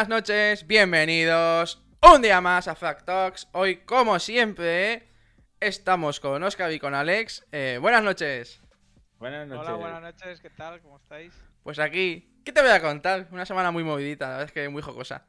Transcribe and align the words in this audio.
Buenas 0.00 0.22
noches, 0.22 0.66
bienvenidos 0.66 1.84
un 2.00 2.22
día 2.22 2.40
más 2.40 2.66
a 2.68 2.74
Fact 2.74 3.04
Talks. 3.04 3.48
Hoy, 3.52 3.84
como 3.84 4.18
siempre, 4.18 5.10
estamos 5.60 6.20
con 6.20 6.42
Oscar 6.42 6.72
y 6.72 6.80
con 6.80 6.94
Alex. 6.94 7.46
Eh, 7.52 7.78
buenas 7.82 8.02
noches. 8.02 8.62
Buenas 9.18 9.46
noches. 9.46 9.68
Hola, 9.68 9.76
buenas 9.76 10.00
noches, 10.00 10.40
¿qué 10.40 10.48
tal? 10.48 10.80
¿Cómo 10.80 10.96
estáis? 10.96 11.34
Pues 11.62 11.78
aquí, 11.78 12.32
¿qué 12.46 12.50
te 12.50 12.62
voy 12.62 12.70
a 12.70 12.80
contar? 12.80 13.28
Una 13.30 13.44
semana 13.44 13.70
muy 13.72 13.84
movidita, 13.84 14.24
la 14.24 14.30
verdad 14.30 14.46
es 14.46 14.52
que 14.52 14.66
muy 14.70 14.80
jocosa. 14.80 15.26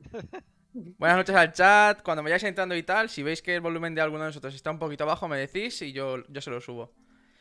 Buenas 0.72 1.18
noches 1.18 1.36
al 1.36 1.52
chat, 1.52 2.02
cuando 2.02 2.24
me 2.24 2.30
vayáis 2.30 2.42
entrando 2.42 2.74
y 2.74 2.82
tal, 2.82 3.08
si 3.10 3.22
veis 3.22 3.40
que 3.40 3.54
el 3.54 3.60
volumen 3.60 3.94
de 3.94 4.00
alguno 4.00 4.24
de 4.24 4.30
nosotros 4.30 4.52
está 4.52 4.72
un 4.72 4.80
poquito 4.80 5.06
bajo, 5.06 5.28
me 5.28 5.36
decís 5.36 5.80
y 5.82 5.92
yo, 5.92 6.24
yo 6.26 6.40
se 6.40 6.50
lo 6.50 6.60
subo. 6.60 6.92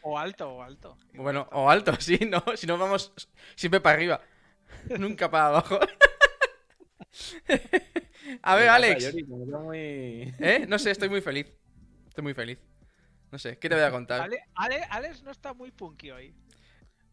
O 0.03 0.19
alto, 0.19 0.47
o 0.47 0.61
alto. 0.61 0.95
Bueno, 1.15 1.49
o 1.53 1.71
alto, 1.71 1.95
sí, 1.99 2.19
no, 2.29 2.43
si 2.55 2.67
no 2.67 2.77
vamos 2.77 3.31
siempre 3.55 3.81
para 3.81 3.95
arriba, 3.95 4.21
nunca 4.99 5.31
para 5.31 5.47
abajo. 5.47 5.79
A 8.41 8.55
ver, 8.55 8.63
¿Qué 8.63 8.67
pasa, 8.67 8.75
Alex, 8.75 9.03
Yori? 9.05 9.23
Muy- 9.23 10.33
¿eh? 10.39 10.65
No 10.67 10.77
sé, 10.79 10.91
estoy 10.91 11.09
muy 11.09 11.21
feliz. 11.21 11.47
Estoy 12.07 12.23
muy 12.23 12.33
feliz. 12.33 12.59
No 13.31 13.37
sé, 13.39 13.57
¿qué 13.57 13.69
te 13.69 13.75
voy 13.75 13.83
a 13.83 13.91
contar? 13.91 14.21
Ale- 14.21 14.43
Ale- 14.55 14.83
Alex 14.89 15.23
no 15.23 15.31
está 15.31 15.53
muy 15.53 15.71
punky 15.71 16.11
hoy. 16.11 16.35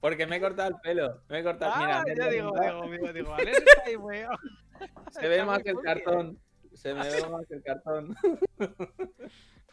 Porque 0.00 0.26
me 0.26 0.36
he 0.36 0.40
cortado 0.40 0.68
el 0.70 0.76
pelo. 0.82 1.22
Me 1.28 1.40
he 1.40 1.42
cortado. 1.42 1.76
Mira, 1.76 2.00
Ah, 2.00 2.04
yo 2.06 2.30
digo, 2.30 2.52
digo, 2.60 2.90
digo, 2.90 3.12
digo, 3.12 3.34
Alex 3.34 3.58
está 3.58 3.82
ahí, 3.86 3.96
weón. 3.96 4.36
Se 5.12 5.28
ve 5.28 5.44
más 5.44 5.62
que 5.62 5.70
el 5.70 5.74
punky. 5.76 5.86
cartón. 5.86 6.40
Se 6.74 6.92
me 6.94 7.08
ve 7.10 7.26
más 7.30 7.46
que 7.46 7.54
el 7.54 7.62
cartón. 7.62 8.16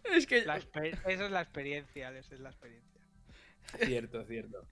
Es 0.03 0.25
que... 0.27 0.45
La 0.45 0.57
Esa 0.57 1.25
es 1.25 1.31
la 1.31 1.41
experiencia, 1.41 2.07
Alex, 2.07 2.31
es 2.31 2.39
la 2.39 2.49
experiencia. 2.49 3.01
cierto, 3.83 4.23
cierto. 4.25 4.65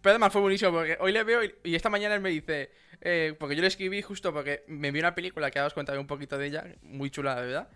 Pero 0.00 0.12
además 0.12 0.32
fue 0.32 0.40
buenísimo 0.40 0.72
porque 0.72 0.96
hoy 1.00 1.12
le 1.12 1.24
veo 1.24 1.42
y, 1.42 1.54
y 1.64 1.74
esta 1.74 1.90
mañana 1.90 2.14
él 2.14 2.20
me 2.20 2.30
dice, 2.30 2.70
eh, 3.00 3.34
porque 3.38 3.56
yo 3.56 3.62
le 3.62 3.68
escribí 3.68 4.02
justo 4.02 4.32
porque 4.32 4.64
me 4.68 4.90
vi 4.90 5.00
una 5.00 5.14
película 5.14 5.50
que 5.50 5.58
ahora 5.58 5.68
os 5.68 5.74
contaré 5.74 5.98
un 5.98 6.06
poquito 6.06 6.38
de 6.38 6.46
ella, 6.46 6.64
muy 6.82 7.10
chula, 7.10 7.34
la 7.34 7.40
verdad. 7.40 7.68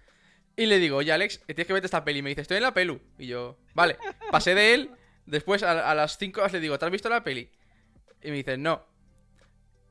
Y 0.57 0.67
le 0.67 0.79
digo, 0.79 0.99
oye 0.99 1.13
Alex, 1.13 1.41
tienes 1.47 1.67
que 1.67 1.73
verte 1.73 1.87
esta 1.87 2.05
peli. 2.05 2.19
Y 2.19 2.23
me 2.23 2.29
dice, 2.31 2.43
estoy 2.43 2.59
en 2.59 2.65
la 2.65 2.75
pelu. 2.75 3.01
Y 3.19 3.27
yo, 3.27 3.59
vale, 3.75 3.97
pasé 4.31 4.55
de 4.55 4.75
él, 4.75 4.91
después 5.27 5.63
a, 5.63 5.91
a 5.91 5.95
las 5.95 6.19
5 6.19 6.41
horas 6.41 6.53
le 6.53 6.61
digo, 6.61 6.79
¿te 6.79 6.85
has 6.85 6.91
visto 6.93 7.09
la 7.09 7.25
peli? 7.25 7.51
Y 8.23 8.31
me 8.31 8.37
dice, 8.37 8.57
no. 8.57 8.87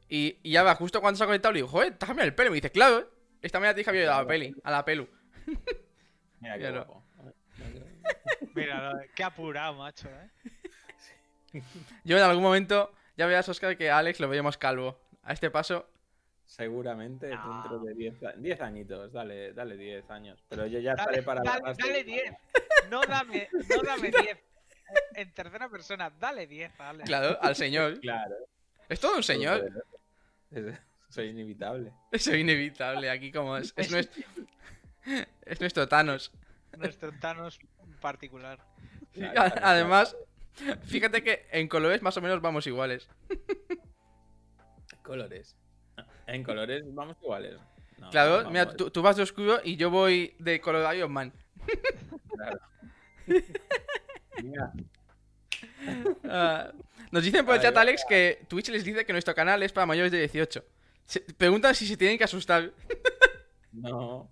Y, 0.07 0.37
y 0.43 0.51
ya 0.51 0.63
va, 0.63 0.75
justo 0.75 1.01
cuando 1.01 1.17
se 1.17 1.23
ha 1.23 1.27
conectado 1.27 1.53
le 1.53 1.59
digo, 1.59 1.67
joder, 1.67 1.93
has 1.99 2.07
cambiado 2.07 2.27
el 2.27 2.35
pelo. 2.35 2.47
Y 2.47 2.51
me 2.51 2.55
dice, 2.55 2.71
claro, 2.71 3.09
esta 3.41 3.59
mañana 3.59 3.73
te 3.73 3.79
dije 3.79 3.85
que 3.85 3.89
había 3.89 4.03
ido 4.03 4.13
a 4.13 4.21
la 4.21 4.27
peli, 4.27 4.55
a 4.63 4.71
la 4.71 4.85
pelu. 4.85 5.09
Mira 6.39 6.57
qué. 6.59 6.83
Mira, 8.55 9.01
qué 9.15 9.23
apurado, 9.23 9.75
macho, 9.75 10.09
¿eh? 10.09 10.29
Yo 12.03 12.17
en 12.17 12.23
algún 12.23 12.43
momento, 12.43 12.91
ya 13.17 13.25
veas, 13.25 13.47
Oscar, 13.49 13.77
que 13.77 13.89
a 13.89 13.97
Alex 13.97 14.19
lo 14.19 14.29
veíamos 14.29 14.57
calvo. 14.57 14.99
A 15.23 15.33
este 15.33 15.49
paso, 15.51 15.87
Seguramente 16.45 17.29
No. 17.29 17.53
dentro 17.61 17.79
de 17.79 17.93
10 17.93 18.23
a- 18.23 18.31
10 18.31 18.61
añitos. 18.61 19.13
Dale, 19.13 19.53
dale 19.53 19.77
10 19.77 20.09
años. 20.09 20.43
Pero 20.49 20.65
yo 20.65 20.79
ya 20.79 20.95
Dale, 20.95 21.01
estaré 21.03 21.21
para 21.23 21.43
la 21.43 21.51
dale, 21.51 21.61
base. 21.61 21.81
dale 21.83 22.03
10. 22.03 22.33
No 22.89 23.01
dame, 23.01 23.47
no 23.53 23.81
dame 23.83 24.09
10. 24.23 24.37
En 25.13 25.31
tercera 25.35 25.69
persona, 25.69 26.09
dale 26.19 26.47
10, 26.47 26.71
Alex. 26.79 27.05
claro, 27.07 27.37
al 27.39 27.55
señor. 27.55 27.99
Claro. 28.01 28.35
Es 28.89 28.99
todo 28.99 29.17
un 29.17 29.21
señor. 29.21 29.69
Soy 31.09 31.27
inevitable. 31.29 31.93
Es 32.11 32.25
inevitable 32.25 33.11
aquí 33.11 33.31
como 33.31 33.55
es. 33.57 33.71
Es 33.77 33.91
nuestro, 33.91 34.23
es 35.45 35.59
nuestro 35.59 35.87
Thanos. 35.87 36.31
Nuestro 36.77 37.11
Thanos 37.19 37.59
particular. 38.01 38.59
Claro, 39.13 39.33
claro, 39.33 39.55
Además, 39.63 40.15
fíjate 40.85 41.23
que 41.23 41.47
en 41.51 41.67
colores 41.67 42.01
más 42.01 42.15
o 42.17 42.21
menos 42.21 42.41
vamos 42.41 42.67
iguales. 42.67 43.07
Colores. 45.03 45.55
En 46.27 46.43
colores 46.43 46.83
vamos 46.93 47.17
iguales. 47.21 47.57
No, 47.97 48.09
Claro, 48.11 48.43
no 48.43 48.49
mira, 48.51 48.71
tú, 48.75 48.89
tú 48.89 49.01
vas 49.01 49.17
de 49.17 49.23
oscuro 49.23 49.59
y 49.63 49.75
yo 49.75 49.89
voy 49.89 50.35
de 50.39 50.61
color 50.61 50.95
Iron 50.95 51.11
Man. 51.11 51.33
claro. 52.35 52.59
Mira, 54.43 54.71
Ah, 56.23 56.71
nos 57.11 57.23
dicen 57.23 57.45
por 57.45 57.55
el 57.55 57.61
chat. 57.61 57.75
Alex, 57.75 58.05
que 58.07 58.45
Twitch 58.47 58.69
les 58.69 58.83
dice 58.85 59.05
que 59.05 59.11
nuestro 59.13 59.35
canal 59.35 59.61
es 59.63 59.73
para 59.73 59.85
mayores 59.85 60.11
de 60.11 60.19
18. 60.19 60.63
Se- 61.05 61.19
preguntan 61.21 61.75
si 61.75 61.85
se 61.87 61.97
tienen 61.97 62.17
que 62.17 62.23
asustar. 62.23 62.71
no. 63.73 64.29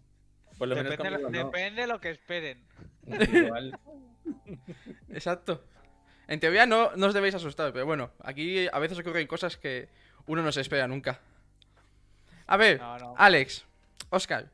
Por 0.57 0.67
lo 0.69 0.75
menos 0.75 0.91
Depende, 0.91 1.21
conmigo 1.21 1.43
no. 1.43 1.51
depende 1.51 1.81
de 1.81 1.87
lo 1.87 1.99
que 1.99 2.09
esperen. 2.11 2.63
Igual. 3.05 3.77
Exacto. 5.09 5.63
En 6.27 6.39
teoría 6.39 6.65
no, 6.65 6.91
no 6.95 7.07
os 7.07 7.13
debéis 7.13 7.35
asustar, 7.35 7.71
pero 7.73 7.85
bueno, 7.85 8.11
aquí 8.23 8.67
a 8.71 8.79
veces 8.79 8.99
ocurren 8.99 9.27
cosas 9.27 9.57
que 9.57 9.87
uno 10.25 10.41
no 10.41 10.51
se 10.51 10.61
espera 10.61 10.87
nunca. 10.87 11.19
A 12.47 12.57
ver, 12.57 12.79
No, 12.79 12.97
no. 12.97 13.13
Alex, 13.17 13.65
Oscar, 14.09 14.45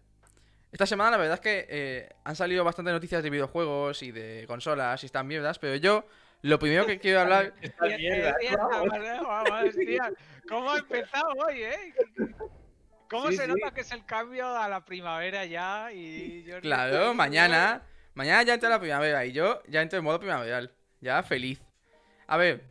esta 0.71 0.85
semana 0.85 1.11
la 1.11 1.17
verdad 1.17 1.35
es 1.35 1.39
que 1.41 1.65
eh, 1.69 2.09
han 2.23 2.35
salido 2.35 2.63
bastantes 2.63 2.93
noticias 2.93 3.23
de 3.23 3.29
videojuegos 3.29 4.01
y 4.03 4.11
de 4.11 4.45
consolas 4.47 5.01
y 5.03 5.05
están 5.07 5.27
mierdas, 5.27 5.59
pero 5.59 5.75
yo 5.75 6.05
lo 6.41 6.59
primero 6.59 6.85
que 6.85 6.99
quiero 6.99 7.21
hablar... 7.21 7.53
Esta 7.61 7.85
Bien, 7.85 7.97
mierda, 7.99 8.35
bien, 8.39 8.55
vamos. 8.55 8.87
vamos, 8.89 9.49
vamos, 9.49 9.75
tío. 9.75 10.03
¿Cómo 10.49 10.71
ha 10.71 10.77
empezado 10.79 11.27
hoy, 11.47 11.63
eh? 11.63 11.93
¿Cómo 13.09 13.29
Sí, 13.29 13.37
se 13.37 13.43
sí. 13.43 13.49
nota 13.49 13.73
que 13.73 13.81
es 13.81 13.91
el 13.91 14.05
cambio 14.05 14.47
a 14.57 14.67
la 14.67 14.83
primavera 14.83 15.45
ya? 15.45 15.91
Y 15.93 16.43
yo 16.43 16.59
Claro, 16.61 17.13
mañana, 17.13 17.83
mañana 18.15 18.43
ya 18.43 18.55
entra 18.55 18.69
la 18.69 18.79
primavera 18.79 19.25
y 19.25 19.31
yo 19.31 19.61
ya 19.67 19.81
entro 19.81 19.99
en 19.99 20.05
modo 20.05 20.19
primaveral, 20.19 20.73
ya 21.03 21.21
feliz. 21.23 21.61
A 22.27 22.37
ver, 22.37 22.63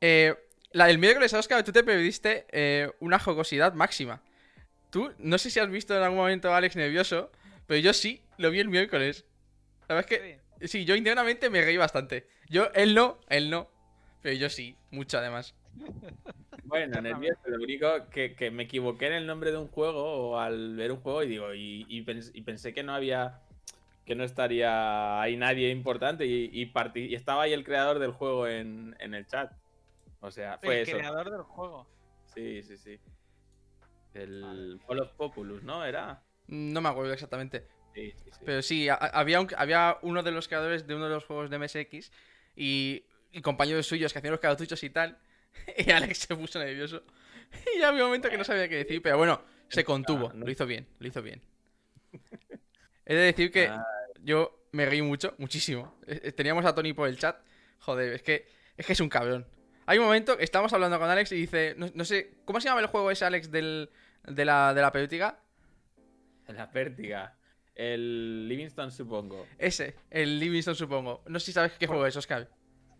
eh, 0.00 0.34
la, 0.72 0.90
el 0.90 0.98
miércoles, 0.98 1.32
Oscar, 1.32 1.64
tú 1.64 1.72
te 1.72 1.84
perdiste 1.84 2.44
eh, 2.50 2.90
una 3.00 3.18
jocosidad 3.18 3.72
máxima. 3.74 4.20
Tú, 4.90 5.12
no 5.18 5.38
sé 5.38 5.50
si 5.50 5.60
has 5.60 5.70
visto 5.70 5.96
en 5.96 6.02
algún 6.02 6.18
momento 6.18 6.52
a 6.52 6.56
Alex 6.58 6.76
nervioso, 6.76 7.30
pero 7.66 7.80
yo 7.80 7.92
sí, 7.92 8.22
lo 8.36 8.50
vi 8.50 8.60
el 8.60 8.68
miércoles. 8.68 9.24
La 9.88 9.94
verdad 9.94 10.12
es 10.12 10.18
que, 10.60 10.68
sí, 10.68 10.84
yo 10.84 10.94
internamente 10.96 11.48
me 11.48 11.62
reí 11.62 11.76
bastante. 11.76 12.26
Yo, 12.50 12.70
él 12.74 12.94
no, 12.94 13.18
él 13.28 13.48
no, 13.48 13.70
pero 14.20 14.34
yo 14.36 14.50
sí, 14.50 14.76
mucho 14.90 15.18
además. 15.18 15.54
Bueno, 16.64 17.00
nervioso. 17.00 17.40
Lo 17.46 17.56
único 17.56 18.08
que, 18.10 18.34
que 18.34 18.50
me 18.50 18.64
equivoqué 18.64 19.06
en 19.06 19.14
el 19.14 19.26
nombre 19.26 19.50
de 19.50 19.56
un 19.58 19.68
juego 19.68 20.04
o 20.04 20.38
al 20.38 20.76
ver 20.76 20.92
un 20.92 21.00
juego 21.00 21.22
y 21.22 21.28
digo, 21.28 21.54
y, 21.54 21.86
y 21.88 22.04
pens- 22.04 22.30
y 22.34 22.42
pensé 22.42 22.72
que 22.74 22.82
no 22.82 22.94
había, 22.94 23.40
que 24.04 24.14
no 24.14 24.24
estaría 24.24 25.20
ahí 25.20 25.36
nadie 25.36 25.70
importante 25.70 26.26
y, 26.26 26.50
y, 26.52 26.66
parti- 26.66 27.06
y 27.08 27.14
estaba 27.14 27.42
ahí 27.44 27.52
el 27.52 27.64
creador 27.64 27.98
del 27.98 28.12
juego 28.12 28.46
en, 28.48 28.96
en 28.98 29.14
el 29.14 29.26
chat. 29.26 29.52
O 30.20 30.30
sea, 30.30 30.58
fue 30.58 30.76
el 30.82 30.88
eso. 30.88 30.96
creador 30.96 31.30
del 31.30 31.42
juego. 31.42 31.86
Sí, 32.34 32.62
sí, 32.62 32.76
sí. 32.76 32.98
El 34.14 34.80
Fall 34.86 35.00
of 35.00 35.12
Populus, 35.12 35.62
¿no? 35.62 35.84
Era. 35.84 36.22
No 36.48 36.80
me 36.80 36.88
acuerdo 36.88 37.12
exactamente. 37.12 37.66
Sí, 37.94 38.12
sí, 38.12 38.30
sí. 38.30 38.38
Pero 38.44 38.62
sí, 38.62 38.88
había, 38.88 39.40
un- 39.40 39.48
había 39.56 39.98
uno 40.02 40.22
de 40.22 40.30
los 40.32 40.48
creadores 40.48 40.86
de 40.86 40.94
uno 40.94 41.04
de 41.08 41.14
los 41.14 41.24
juegos 41.24 41.50
de 41.50 41.56
MSX 41.56 42.10
y, 42.56 43.04
y 43.32 43.40
compañeros 43.42 43.86
suyos 43.86 44.12
que 44.12 44.18
hacían 44.18 44.32
los 44.32 44.40
cartuchos 44.40 44.82
y 44.82 44.90
tal. 44.90 45.18
Y 45.78 45.90
Alex 45.90 46.18
se 46.18 46.36
puso 46.36 46.58
nervioso. 46.58 47.02
Y 47.78 47.82
había 47.82 48.02
un 48.02 48.08
momento 48.08 48.30
que 48.30 48.38
no 48.38 48.44
sabía 48.44 48.68
qué 48.68 48.76
decir, 48.76 49.02
pero 49.02 49.18
bueno, 49.18 49.42
se 49.68 49.84
contuvo. 49.84 50.32
Lo 50.34 50.50
hizo 50.50 50.66
bien, 50.66 50.86
lo 50.98 51.06
hizo 51.08 51.20
bien. 51.22 51.42
He 53.06 53.14
de 53.14 53.20
decir 53.22 53.50
que 53.50 53.66
Ah. 53.68 53.84
yo 54.22 54.66
me 54.72 54.86
reí 54.86 55.02
mucho, 55.02 55.34
muchísimo. 55.38 55.98
Eh, 56.06 56.20
eh, 56.24 56.32
Teníamos 56.32 56.64
a 56.64 56.74
Tony 56.74 56.92
por 56.92 57.08
el 57.08 57.18
chat. 57.18 57.36
Joder, 57.80 58.12
es 58.14 58.22
que 58.22 58.46
es, 58.76 58.86
que 58.86 58.92
es 58.92 59.00
un 59.00 59.08
cabrón. 59.08 59.46
Hay 59.86 59.98
un 59.98 60.04
momento 60.04 60.36
que 60.36 60.44
estamos 60.44 60.72
hablando 60.72 60.98
con 60.98 61.10
Alex 61.10 61.32
y 61.32 61.36
dice, 61.36 61.74
no, 61.76 61.90
no 61.94 62.04
sé, 62.04 62.34
¿cómo 62.44 62.60
se 62.60 62.68
llama 62.68 62.80
el 62.80 62.86
juego 62.86 63.10
ese, 63.10 63.24
Alex, 63.24 63.50
del, 63.50 63.90
de, 64.24 64.44
la, 64.44 64.72
de 64.72 64.80
la 64.80 64.92
pelítica? 64.92 65.40
La 66.46 66.70
pértiga. 66.70 67.36
El 67.74 68.48
Livingston, 68.48 68.92
supongo. 68.92 69.46
Ese, 69.58 69.96
el 70.10 70.38
Livingston, 70.38 70.74
supongo. 70.76 71.22
No 71.26 71.40
sé 71.40 71.46
si 71.46 71.52
sabes 71.52 71.72
qué 71.78 71.86
juego 71.86 72.06
es, 72.06 72.14
Oscar. 72.16 72.48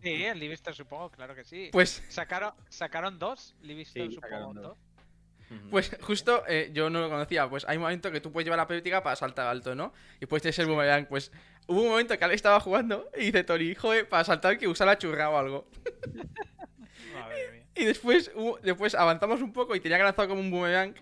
Sí, 0.01 0.25
el 0.25 0.37
Livingston 0.39 0.73
supongo, 0.73 1.09
claro 1.11 1.33
que 1.35 1.45
sí. 1.45 1.69
Pues 1.71 2.03
Sacaron, 2.09 2.53
sacaron 2.67 3.17
dos, 3.17 3.55
Livingston 3.61 4.09
Sí, 4.09 4.15
supongo 4.15 4.35
sacaron 4.35 4.55
dos. 4.55 4.77
Pues 5.69 5.95
justo 6.01 6.43
eh, 6.47 6.69
yo 6.73 6.89
no 6.89 7.01
lo 7.01 7.09
conocía, 7.09 7.49
pues 7.49 7.65
hay 7.67 7.77
un 7.77 7.83
momento 7.83 8.11
que 8.11 8.21
tú 8.21 8.31
puedes 8.31 8.45
llevar 8.45 8.57
la 8.59 8.67
película 8.67 9.01
para 9.03 9.15
saltar 9.15 9.47
alto, 9.47 9.75
¿no? 9.75 9.93
Y 10.19 10.25
puedes 10.25 10.43
tener 10.43 10.59
el 10.59 10.65
boomerang, 10.67 11.05
pues 11.07 11.31
hubo 11.67 11.81
un 11.81 11.89
momento 11.89 12.17
que 12.17 12.23
Alex 12.25 12.35
estaba 12.37 12.59
jugando 12.59 13.09
y 13.17 13.25
dice 13.25 13.43
Tori, 13.43 13.73
joder, 13.75 14.07
para 14.09 14.23
saltar 14.23 14.57
que 14.57 14.67
usar 14.67 14.87
la 14.87 14.97
churra 14.97 15.29
o 15.29 15.37
algo. 15.37 15.67
Madre 17.13 17.51
mía. 17.51 17.63
Y 17.75 17.85
después, 17.85 18.31
hubo- 18.35 18.59
después 18.61 18.95
avanzamos 18.95 19.41
un 19.41 19.53
poco 19.53 19.75
y 19.75 19.79
tenía 19.79 19.97
que 19.97 20.03
lanzar 20.03 20.27
como 20.27 20.41
un 20.41 20.51
boomerang. 20.51 20.93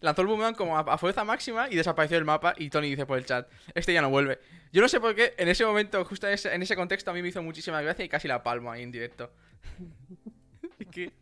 Lanzó 0.00 0.22
el 0.22 0.28
boomerang 0.28 0.54
como 0.54 0.76
a, 0.76 0.80
a 0.80 0.98
fuerza 0.98 1.24
máxima 1.24 1.68
y 1.70 1.76
desapareció 1.76 2.18
el 2.18 2.24
mapa 2.24 2.54
y 2.58 2.68
Tony 2.68 2.90
dice 2.90 3.06
por 3.06 3.16
el 3.18 3.24
chat, 3.24 3.48
este 3.74 3.92
ya 3.94 4.02
no 4.02 4.10
vuelve. 4.10 4.38
Yo 4.72 4.82
no 4.82 4.88
sé 4.88 5.00
por 5.00 5.14
qué, 5.14 5.34
en 5.38 5.48
ese 5.48 5.64
momento, 5.64 6.04
justo 6.04 6.26
en 6.26 6.34
ese, 6.34 6.54
en 6.54 6.62
ese 6.62 6.76
contexto 6.76 7.10
a 7.10 7.14
mí 7.14 7.22
me 7.22 7.28
hizo 7.28 7.42
muchísima 7.42 7.80
gracia 7.80 8.04
y 8.04 8.08
casi 8.08 8.28
la 8.28 8.42
palmo 8.42 8.70
ahí 8.70 8.82
en 8.82 8.92
directo. 8.92 9.32
Que 10.90 11.12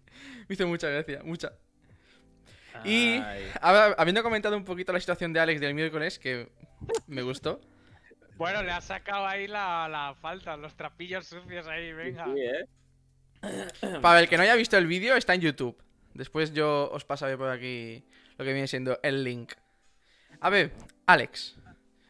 me 0.48 0.54
hizo 0.54 0.66
mucha 0.66 0.88
gracia, 0.88 1.20
mucha. 1.24 1.52
Y 2.84 3.20
habiendo 3.60 4.22
comentado 4.22 4.56
un 4.56 4.64
poquito 4.64 4.92
la 4.92 5.00
situación 5.00 5.32
de 5.32 5.40
Alex 5.40 5.60
del 5.60 5.74
miércoles, 5.74 6.18
que 6.18 6.48
me 7.06 7.22
gustó. 7.22 7.60
Bueno, 8.36 8.62
le 8.62 8.72
ha 8.72 8.80
sacado 8.80 9.26
ahí 9.26 9.46
la, 9.46 9.88
la 9.88 10.14
falta, 10.20 10.56
los 10.56 10.74
trapillos 10.74 11.26
sucios 11.26 11.66
ahí, 11.68 11.92
venga. 11.92 12.24
Sí, 12.24 12.40
¿eh? 12.40 12.66
Para 14.02 14.20
el 14.20 14.28
que 14.28 14.36
no 14.36 14.42
haya 14.42 14.56
visto 14.56 14.76
el 14.76 14.86
vídeo, 14.86 15.14
está 15.16 15.34
en 15.34 15.40
YouTube. 15.40 15.80
Después 16.14 16.52
yo 16.52 16.90
os 16.90 17.04
pasaré 17.04 17.36
por 17.36 17.48
aquí 17.50 18.04
lo 18.36 18.44
que 18.44 18.52
viene 18.52 18.66
siendo 18.66 18.98
el 19.02 19.22
link. 19.24 19.52
A 20.40 20.50
ver, 20.50 20.72
Alex. 21.06 21.56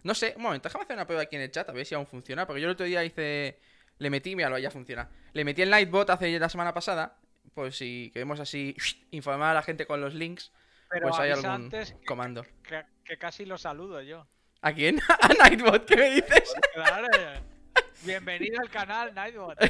No 0.03 0.15
sé, 0.15 0.35
un 0.37 0.43
momento, 0.43 0.69
déjame 0.69 0.85
hacer 0.85 0.97
una 0.97 1.07
prueba 1.07 1.23
aquí 1.23 1.37
en 1.37 1.43
el 1.43 1.51
chat 1.51 1.69
a 1.69 1.73
ver 1.73 1.87
si 1.87 1.95
aún 1.95 2.07
funciona. 2.07 2.47
Porque 2.47 2.61
yo 2.61 2.69
el 2.69 2.73
otro 2.73 2.87
día 2.87 3.05
hice. 3.05 3.59
Le 3.99 4.11
metí, 4.11 4.35
mira, 4.37 4.59
ya 4.59 4.71
funciona. 4.71 5.09
Le 5.33 5.45
metí 5.45 5.63
el 5.63 5.71
Nightbot 5.71 6.11
hace 6.11 6.39
la 6.39 6.49
semana 6.49 6.75
pasada. 6.75 7.17
Pues 7.53 7.77
si 7.77 8.11
queremos 8.13 8.41
así 8.41 8.75
informar 9.11 9.51
a 9.51 9.55
la 9.55 9.63
gente 9.63 9.87
con 9.87 10.01
los 10.01 10.15
links, 10.15 10.53
Pero 10.89 11.09
pues 11.09 11.21
hay 11.21 11.31
algún 11.31 11.71
que, 11.71 11.85
comando. 12.07 12.45
que- 12.63 12.85
que 13.05 13.19
casi 13.19 13.45
lo 13.45 13.59
saludo 13.59 14.01
yo. 14.01 14.27
¿A 14.63 14.73
quién? 14.73 14.99
¿A 15.21 15.29
Nightbot? 15.29 15.85
¿Qué 15.85 15.97
me 15.97 16.11
dices? 16.15 16.55
Claro. 16.73 17.09
Bienvenido 18.03 18.61
al 18.61 18.71
canal 18.71 19.15
Nightbot. 19.15 19.59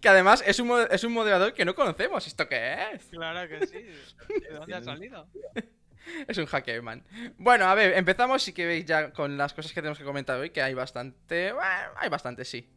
Que 0.00 0.08
además 0.08 0.42
es 0.46 0.58
un, 0.58 0.86
es 0.90 1.04
un 1.04 1.12
moderador 1.12 1.54
que 1.54 1.64
no 1.64 1.74
conocemos. 1.74 2.26
¿Esto 2.26 2.48
qué 2.48 2.76
es? 2.94 3.04
Claro 3.06 3.48
que 3.48 3.66
sí. 3.66 3.78
¿De 3.78 4.48
dónde 4.54 4.74
ha 4.74 4.82
salido? 4.82 5.28
Es 6.28 6.38
un 6.38 6.46
hackerman. 6.46 7.04
Bueno, 7.36 7.64
a 7.66 7.74
ver, 7.74 7.92
empezamos 7.94 8.40
si 8.42 8.52
queréis 8.52 8.84
ya 8.86 9.12
con 9.12 9.36
las 9.36 9.52
cosas 9.54 9.72
que 9.72 9.80
tenemos 9.80 9.98
que 9.98 10.04
comentar 10.04 10.38
hoy, 10.38 10.50
que 10.50 10.62
hay 10.62 10.72
bastante... 10.72 11.50
Bueno, 11.52 11.90
hay 11.96 12.08
bastante, 12.08 12.44
sí. 12.44 12.68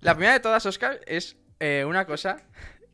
La 0.00 0.14
primera 0.14 0.32
de 0.32 0.40
todas, 0.40 0.66
Oscar, 0.66 1.00
es 1.06 1.36
eh, 1.64 1.84
una 1.84 2.06
cosa 2.06 2.42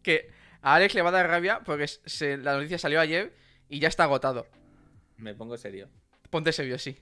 que 0.03 0.31
a 0.61 0.75
Alex 0.75 0.95
le 0.95 1.03
va 1.03 1.09
a 1.09 1.13
dar 1.13 1.27
rabia 1.29 1.61
porque 1.65 1.89
se- 1.89 2.37
la 2.37 2.55
noticia 2.55 2.79
salió 2.79 3.01
ayer 3.01 3.35
y 3.69 3.79
ya 3.81 3.89
está 3.89 4.05
agotado. 4.05 4.47
Me 5.17 5.35
pongo 5.35 5.57
serio. 5.57 5.89
Ponte 6.31 6.53
serio, 6.53 6.79
sí. 6.79 6.93
Ya 6.93 7.01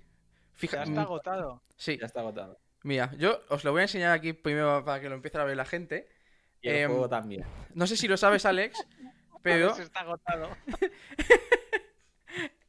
Fija, 0.54 0.82
está 0.84 1.00
mm, 1.00 1.04
agotado. 1.04 1.62
sí, 1.76 1.98
Ya 1.98 2.06
está 2.06 2.20
agotado. 2.20 2.58
mira, 2.82 3.12
yo 3.18 3.40
os 3.48 3.64
lo 3.64 3.72
voy 3.72 3.80
a 3.80 3.84
enseñar 3.84 4.12
aquí 4.12 4.32
primero 4.32 4.84
para 4.84 5.00
que 5.00 5.08
lo 5.08 5.16
empiece 5.16 5.38
a 5.38 5.44
ver 5.44 5.56
la 5.56 5.64
gente. 5.64 6.08
Y 6.62 6.68
el 6.68 6.76
Em, 6.76 6.90
juego 6.90 7.08
también. 7.08 7.44
No 7.74 7.86
sé 7.86 7.96
si 7.96 8.08
lo 8.08 8.16
sabes, 8.16 8.46
Alex, 8.46 8.86
pero 9.42 9.66
Alex 9.66 9.80
está 9.80 10.00
agotado. 10.00 10.56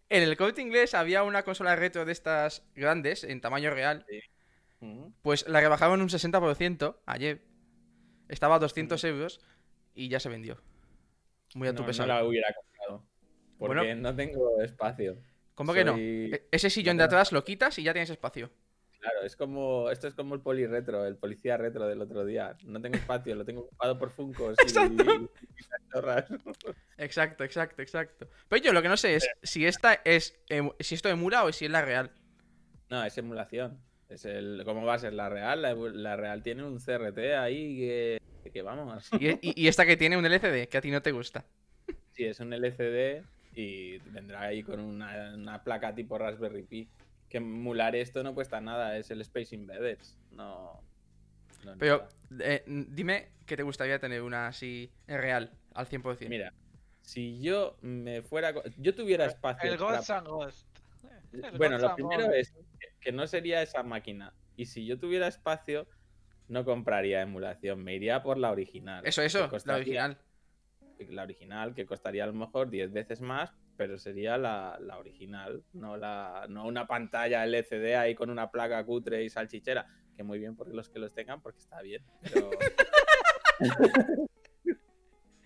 en 0.09 0.23
el 0.23 0.37
corte 0.37 0.61
inglés 0.61 0.93
había 0.93 1.23
una 1.23 1.43
consola 1.43 1.75
retro 1.75 2.05
de 2.05 2.11
estas 2.13 2.63
grandes, 2.75 3.23
en 3.23 3.41
tamaño 3.41 3.71
real. 3.71 4.05
Pues 5.21 5.47
la 5.47 5.59
rebajaron 5.59 6.01
un 6.01 6.09
60% 6.09 6.97
ayer. 7.05 7.41
Estaba 8.29 8.55
a 8.55 8.59
200 8.59 9.03
euros 9.05 9.39
y 9.95 10.09
ya 10.09 10.19
se 10.19 10.29
vendió. 10.29 10.57
Muy 11.55 11.67
a 11.67 11.73
tu 11.73 11.81
No, 11.83 11.87
pesar. 11.87 12.07
no 12.07 12.13
la 12.13 12.23
hubiera 12.25 12.53
comprado. 12.53 13.03
Porque 13.57 13.75
Bueno. 13.77 14.01
no 14.01 14.15
tengo 14.15 14.61
espacio. 14.61 15.17
¿Cómo 15.55 15.73
que 15.73 15.83
no? 15.85 15.95
E- 15.97 16.47
Ese 16.51 16.69
sillón 16.69 16.97
de 16.97 17.03
atrás 17.03 17.31
lo 17.31 17.43
quitas 17.43 17.79
y 17.79 17.83
ya 17.83 17.93
tienes 17.93 18.09
espacio. 18.09 18.51
Claro, 18.99 19.21
es 19.23 19.35
como. 19.35 19.89
Esto 19.89 20.07
es 20.07 20.13
como 20.15 20.35
el 20.35 20.41
poli 20.41 20.65
retro, 20.67 21.05
el 21.05 21.15
policía 21.17 21.55
retro 21.57 21.87
del 21.87 22.01
otro 22.01 22.25
día. 22.25 22.57
No 22.63 22.81
tengo 22.81 22.97
espacio, 22.97 23.33
lo 23.35 23.45
tengo 23.45 23.61
ocupado 23.61 23.97
por 23.97 24.09
Funkos 24.09 24.55
y, 24.59 24.63
Exacto. 24.63 25.03
y. 26.97 27.01
Exacto, 27.01 27.43
exacto, 27.43 27.81
exacto. 27.81 28.27
Pero 28.49 28.63
yo 28.63 28.73
lo 28.73 28.81
que 28.81 28.89
no 28.89 28.97
sé 28.97 29.15
es 29.15 29.29
si 29.43 29.65
esta 29.65 29.93
es 30.03 30.39
si 30.79 30.95
esto 30.95 31.09
emula 31.09 31.43
o 31.45 31.51
si 31.51 31.65
es 31.65 31.71
la 31.71 31.81
real. 31.83 32.11
No, 32.89 33.03
es 33.03 33.17
emulación. 33.17 33.79
Es 34.09 34.25
el, 34.25 34.61
¿Cómo 34.65 34.85
va 34.85 34.93
a 34.95 34.99
ser 34.99 35.13
la 35.13 35.29
real? 35.29 35.61
La, 35.61 35.73
la 35.73 36.15
real 36.15 36.41
tiene 36.43 36.63
un 36.63 36.79
CRT 36.79 37.17
ahí 37.37 37.77
que, 37.77 38.21
que 38.51 38.61
vamos. 38.61 39.09
Y, 39.19 39.29
y- 39.29 39.39
y 39.63 39.67
esta 39.67 39.85
que 39.85 39.97
tiene 39.97 40.15
un 40.17 40.25
LCD, 40.25 40.67
que 40.69 40.77
a 40.77 40.81
ti 40.81 40.91
no 40.91 41.01
te 41.01 41.11
gusta. 41.11 41.43
Sí, 42.13 42.23
es 42.25 42.39
un 42.39 42.53
LCD 42.53 43.23
y 43.53 43.97
vendrá 44.11 44.41
ahí 44.43 44.63
con 44.63 44.79
una, 44.79 45.33
una 45.35 45.63
placa 45.63 45.93
tipo 45.93 46.17
Raspberry 46.17 46.63
Pi. 46.63 46.87
Que 47.29 47.37
emular 47.37 47.95
esto 47.95 48.23
no 48.23 48.33
cuesta 48.33 48.61
nada, 48.61 48.97
es 48.97 49.11
el 49.11 49.19
Space 49.21 49.53
Embedded. 49.53 49.97
No. 50.31 50.81
Pero 51.77 52.07
eh, 52.39 52.63
dime 52.65 53.27
que 53.45 53.57
te 53.57 53.63
gustaría 53.63 53.99
tener 53.99 54.21
una 54.21 54.47
así 54.47 54.89
en 55.07 55.17
real, 55.21 55.51
al 55.73 55.87
100%. 55.87 56.29
Mira, 56.29 56.53
si 57.01 57.41
yo 57.41 57.75
me 57.81 58.21
fuera. 58.21 58.53
Yo 58.77 58.95
tuviera 58.95 59.25
espacio. 59.25 59.69
El 59.73 59.77
para- 59.77 59.97
Ghost 59.97 60.09
and 60.11 60.27
Ghost. 60.27 60.67
El 61.31 61.57
Bueno, 61.57 61.77
lo 61.77 61.93
primero 61.95 62.31
es 62.33 62.53
que- 62.99 63.11
no 63.11 63.27
sería 63.27 63.61
esa 63.61 63.83
máquina. 63.83 64.33
Y 64.55 64.65
si 64.65 64.85
yo 64.85 64.97
tuviera 64.99 65.27
espacio, 65.27 65.87
no 66.47 66.65
compraría 66.65 67.21
emulación. 67.21 67.83
Me 67.83 67.95
iría 67.95 68.23
por 68.23 68.37
la 68.37 68.51
original. 68.51 69.05
Eso, 69.05 69.21
eso, 69.21 69.49
la 69.65 69.75
original. 69.75 70.17
La 71.09 71.23
original, 71.23 71.75
que 71.75 71.85
costaría 71.85 72.23
a 72.23 72.27
lo 72.27 72.33
mejor 72.33 72.69
10 72.69 72.91
veces 72.91 73.21
más, 73.21 73.53
pero 73.75 73.99
sería 73.99 74.37
la, 74.37 74.77
la 74.81 74.97
original, 74.97 75.63
no, 75.73 75.95
la, 75.95 76.47
no 76.49 76.65
una 76.65 76.87
pantalla 76.87 77.43
LCD 77.45 77.95
ahí 77.95 78.15
con 78.15 78.31
una 78.31 78.49
placa 78.49 78.83
cutre 78.83 79.23
y 79.23 79.29
salchichera. 79.29 79.85
Que 80.15 80.23
muy 80.23 80.39
bien 80.39 80.55
por 80.55 80.73
los 80.73 80.89
que 80.89 80.97
los 80.97 81.13
tengan, 81.13 81.41
porque 81.41 81.59
está 81.59 81.81
bien. 81.83 82.03
Pero 82.21 82.49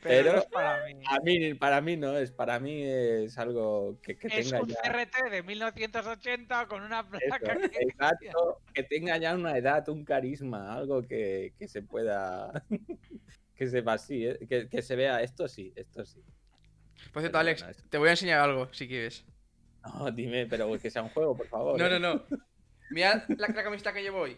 Pero, 0.01 0.43
para 0.51 0.83
mí. 0.85 0.99
a 1.05 1.19
mí, 1.19 1.53
para 1.55 1.81
mí 1.81 1.97
no 1.97 2.17
es. 2.17 2.31
Para 2.31 2.59
mí 2.59 2.83
es 2.83 3.37
algo 3.37 3.99
que, 4.01 4.17
que 4.17 4.29
Es 4.29 4.49
tenga 4.49 4.61
un 4.61 4.69
ya. 4.69 4.75
CRT 4.81 5.29
de 5.29 5.43
1980 5.43 6.67
con 6.67 6.83
una 6.83 7.07
Eso, 7.19 7.39
placa 7.39 7.55
que... 7.69 7.79
exacto, 7.79 8.63
que 8.73 8.83
tenga 8.83 9.17
ya 9.17 9.35
una 9.35 9.57
edad, 9.57 9.87
un 9.89 10.03
carisma, 10.05 10.73
algo 10.75 11.01
que, 11.03 11.53
que 11.57 11.67
se 11.67 11.83
pueda. 11.83 12.51
que 13.55 13.67
sepa 13.69 13.93
así, 13.93 14.25
¿eh? 14.25 14.39
que, 14.47 14.67
que 14.69 14.81
se 14.81 14.95
vea 14.95 15.21
esto 15.21 15.47
sí, 15.47 15.71
esto 15.75 16.05
sí. 16.05 16.23
Por 17.11 17.21
cierto, 17.21 17.37
Pero 17.39 17.39
Alex, 17.39 17.65
te 17.89 17.97
voy 17.97 18.09
a 18.09 18.11
enseñar 18.11 18.41
algo 18.41 18.73
si 18.73 18.87
quieres. 18.87 19.25
No, 19.83 20.11
dime, 20.11 20.47
pero 20.47 20.77
que 20.79 20.89
sea 20.91 21.03
un 21.03 21.09
juego, 21.09 21.35
por 21.35 21.47
favor. 21.47 21.79
No, 21.79 21.87
¿eh? 21.87 21.89
no, 21.89 21.99
no. 21.99 22.25
Mira 22.89 23.25
la, 23.29 23.47
la 23.47 23.63
camiseta 23.63 23.93
que 23.93 24.01
llevo 24.03 24.19
hoy. 24.21 24.37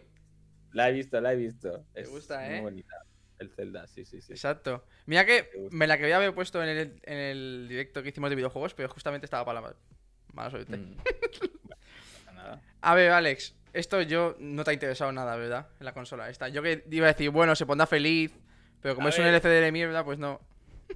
La 0.72 0.88
he 0.88 0.92
visto, 0.92 1.20
la 1.20 1.32
he 1.32 1.36
visto. 1.36 1.86
Te 1.92 2.02
Es 2.02 2.08
gusta, 2.08 2.40
muy 2.40 2.56
¿eh? 2.56 2.60
bonita. 2.60 3.03
El 3.38 3.50
Zelda, 3.50 3.86
sí, 3.86 4.04
sí, 4.04 4.20
sí. 4.22 4.32
Exacto. 4.32 4.84
Mira 5.06 5.24
que 5.26 5.50
Me 5.70 5.86
la 5.86 5.98
quería 5.98 6.16
haber 6.16 6.34
puesto 6.34 6.62
en 6.62 6.68
el, 6.68 7.00
en 7.02 7.18
el 7.18 7.66
directo 7.68 8.02
que 8.02 8.10
hicimos 8.10 8.30
de 8.30 8.36
videojuegos, 8.36 8.74
pero 8.74 8.88
justamente 8.88 9.24
estaba 9.26 9.44
para 9.44 9.60
la 9.60 9.66
mal- 9.68 9.76
mala 10.32 10.50
suerte. 10.50 10.76
Mm. 10.76 10.96
Bueno. 12.24 12.60
A 12.80 12.94
ver, 12.94 13.10
Alex, 13.12 13.54
esto 13.72 14.02
yo 14.02 14.36
no 14.38 14.64
te 14.64 14.70
ha 14.70 14.74
interesado 14.74 15.10
nada, 15.12 15.36
¿verdad? 15.36 15.68
En 15.80 15.84
la 15.86 15.92
consola 15.94 16.28
esta. 16.30 16.48
Yo 16.48 16.62
que 16.62 16.84
iba 16.90 17.06
a 17.06 17.12
decir, 17.12 17.30
bueno, 17.30 17.54
se 17.56 17.66
pondrá 17.66 17.86
feliz, 17.86 18.32
pero 18.82 18.94
como 18.94 19.06
A 19.06 19.10
es 19.10 19.18
un. 19.18 19.24
LCD 19.26 19.60
de 19.62 19.72
mierda, 19.72 20.04
pues 20.04 20.18
no. 20.18 20.40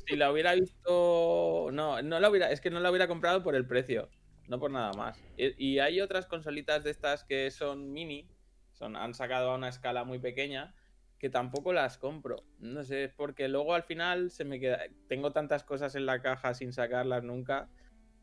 Si 0.06 0.16
la 0.16 0.30
hubiera 0.30 0.54
visto. 0.54 1.68
No, 1.72 2.02
no 2.02 2.20
la 2.20 2.28
hubiera. 2.30 2.50
Es 2.52 2.60
que 2.60 2.70
no 2.70 2.80
la 2.80 2.90
hubiera 2.90 3.08
comprado 3.08 3.42
por 3.42 3.54
el 3.54 3.66
precio. 3.66 4.08
No 4.48 4.58
por 4.58 4.70
nada 4.70 4.92
más. 4.92 5.18
Y, 5.36 5.62
y 5.72 5.78
hay 5.78 6.00
otras 6.00 6.26
consolitas 6.26 6.84
de 6.84 6.90
estas 6.90 7.24
que 7.24 7.50
son 7.50 7.92
mini. 7.92 8.28
Son, 8.72 8.96
han 8.96 9.14
sacado 9.14 9.50
a 9.50 9.56
una 9.56 9.68
escala 9.68 10.04
muy 10.04 10.18
pequeña. 10.18 10.74
Que 11.18 11.28
tampoco 11.30 11.72
las 11.72 11.98
compro. 11.98 12.44
No 12.60 12.84
sé, 12.84 13.12
porque 13.16 13.48
luego 13.48 13.74
al 13.74 13.82
final 13.82 14.30
se 14.30 14.44
me 14.44 14.60
queda. 14.60 14.80
Tengo 15.08 15.32
tantas 15.32 15.64
cosas 15.64 15.94
en 15.96 16.06
la 16.06 16.22
caja 16.22 16.54
sin 16.54 16.72
sacarlas 16.72 17.24
nunca. 17.24 17.68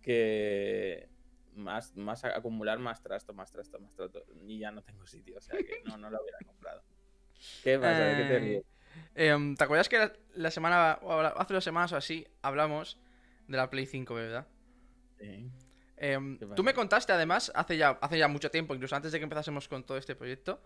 Que. 0.01 1.09
Más, 1.55 1.95
más 1.95 2.25
acumular 2.25 2.79
más 2.79 3.01
trasto, 3.01 3.33
más 3.33 3.49
trasto, 3.51 3.79
más 3.79 3.93
trasto. 3.93 4.25
Y 4.45 4.59
ya 4.59 4.71
no 4.71 4.81
tengo 4.81 5.07
sitio. 5.07 5.37
O 5.37 5.41
sea 5.41 5.57
que 5.57 5.81
no, 5.85 5.97
no 5.97 6.09
la 6.09 6.21
hubiera 6.21 6.37
comprado. 6.45 6.83
¿Qué 7.63 7.77
pasa? 7.79 8.03
¿De 8.05 8.17
qué 8.17 8.23
te 8.23 8.35
Eh, 8.35 8.39
ríes? 8.39 8.63
em, 9.15 9.55
¿Te 9.55 9.63
acuerdas 9.63 9.87
que 9.89 9.97
la, 9.97 10.13
la 10.35 10.51
semana, 10.51 10.91
hace 11.37 11.53
dos 11.53 11.63
semanas 11.63 11.91
o 11.93 11.97
así, 11.97 12.27
hablamos 12.41 12.99
de 13.47 13.57
la 13.57 13.69
Play 13.69 13.85
5, 13.85 14.13
¿verdad? 14.15 14.47
Sí. 15.17 15.49
Em, 15.97 16.37
¿Qué 16.37 16.45
tú 16.55 16.63
me 16.63 16.73
contaste 16.73 17.13
además, 17.13 17.51
hace 17.55 17.77
ya, 17.77 17.91
hace 18.01 18.17
ya 18.17 18.27
mucho 18.27 18.51
tiempo, 18.51 18.75
incluso 18.75 18.95
antes 18.95 19.11
de 19.13 19.19
que 19.19 19.23
empezásemos 19.23 19.67
con 19.69 19.85
todo 19.85 19.97
este 19.97 20.15
proyecto, 20.15 20.61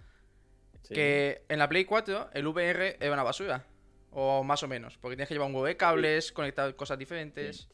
Sí. 0.81 0.93
que 0.93 1.43
en 1.49 1.59
la 1.59 1.69
Play 1.69 1.85
4 1.85 2.29
el 2.33 2.47
VR 2.47 2.97
era 2.99 3.13
una 3.13 3.23
basura. 3.23 3.65
O 4.11 4.43
más 4.43 4.63
o 4.63 4.67
menos, 4.67 4.97
porque 4.97 5.15
tienes 5.15 5.27
que 5.27 5.35
llevar 5.35 5.49
un 5.49 5.55
huevo 5.55 5.67
de 5.67 5.77
cables, 5.77 6.31
conectar 6.31 6.75
cosas 6.75 6.97
diferentes. 6.97 7.69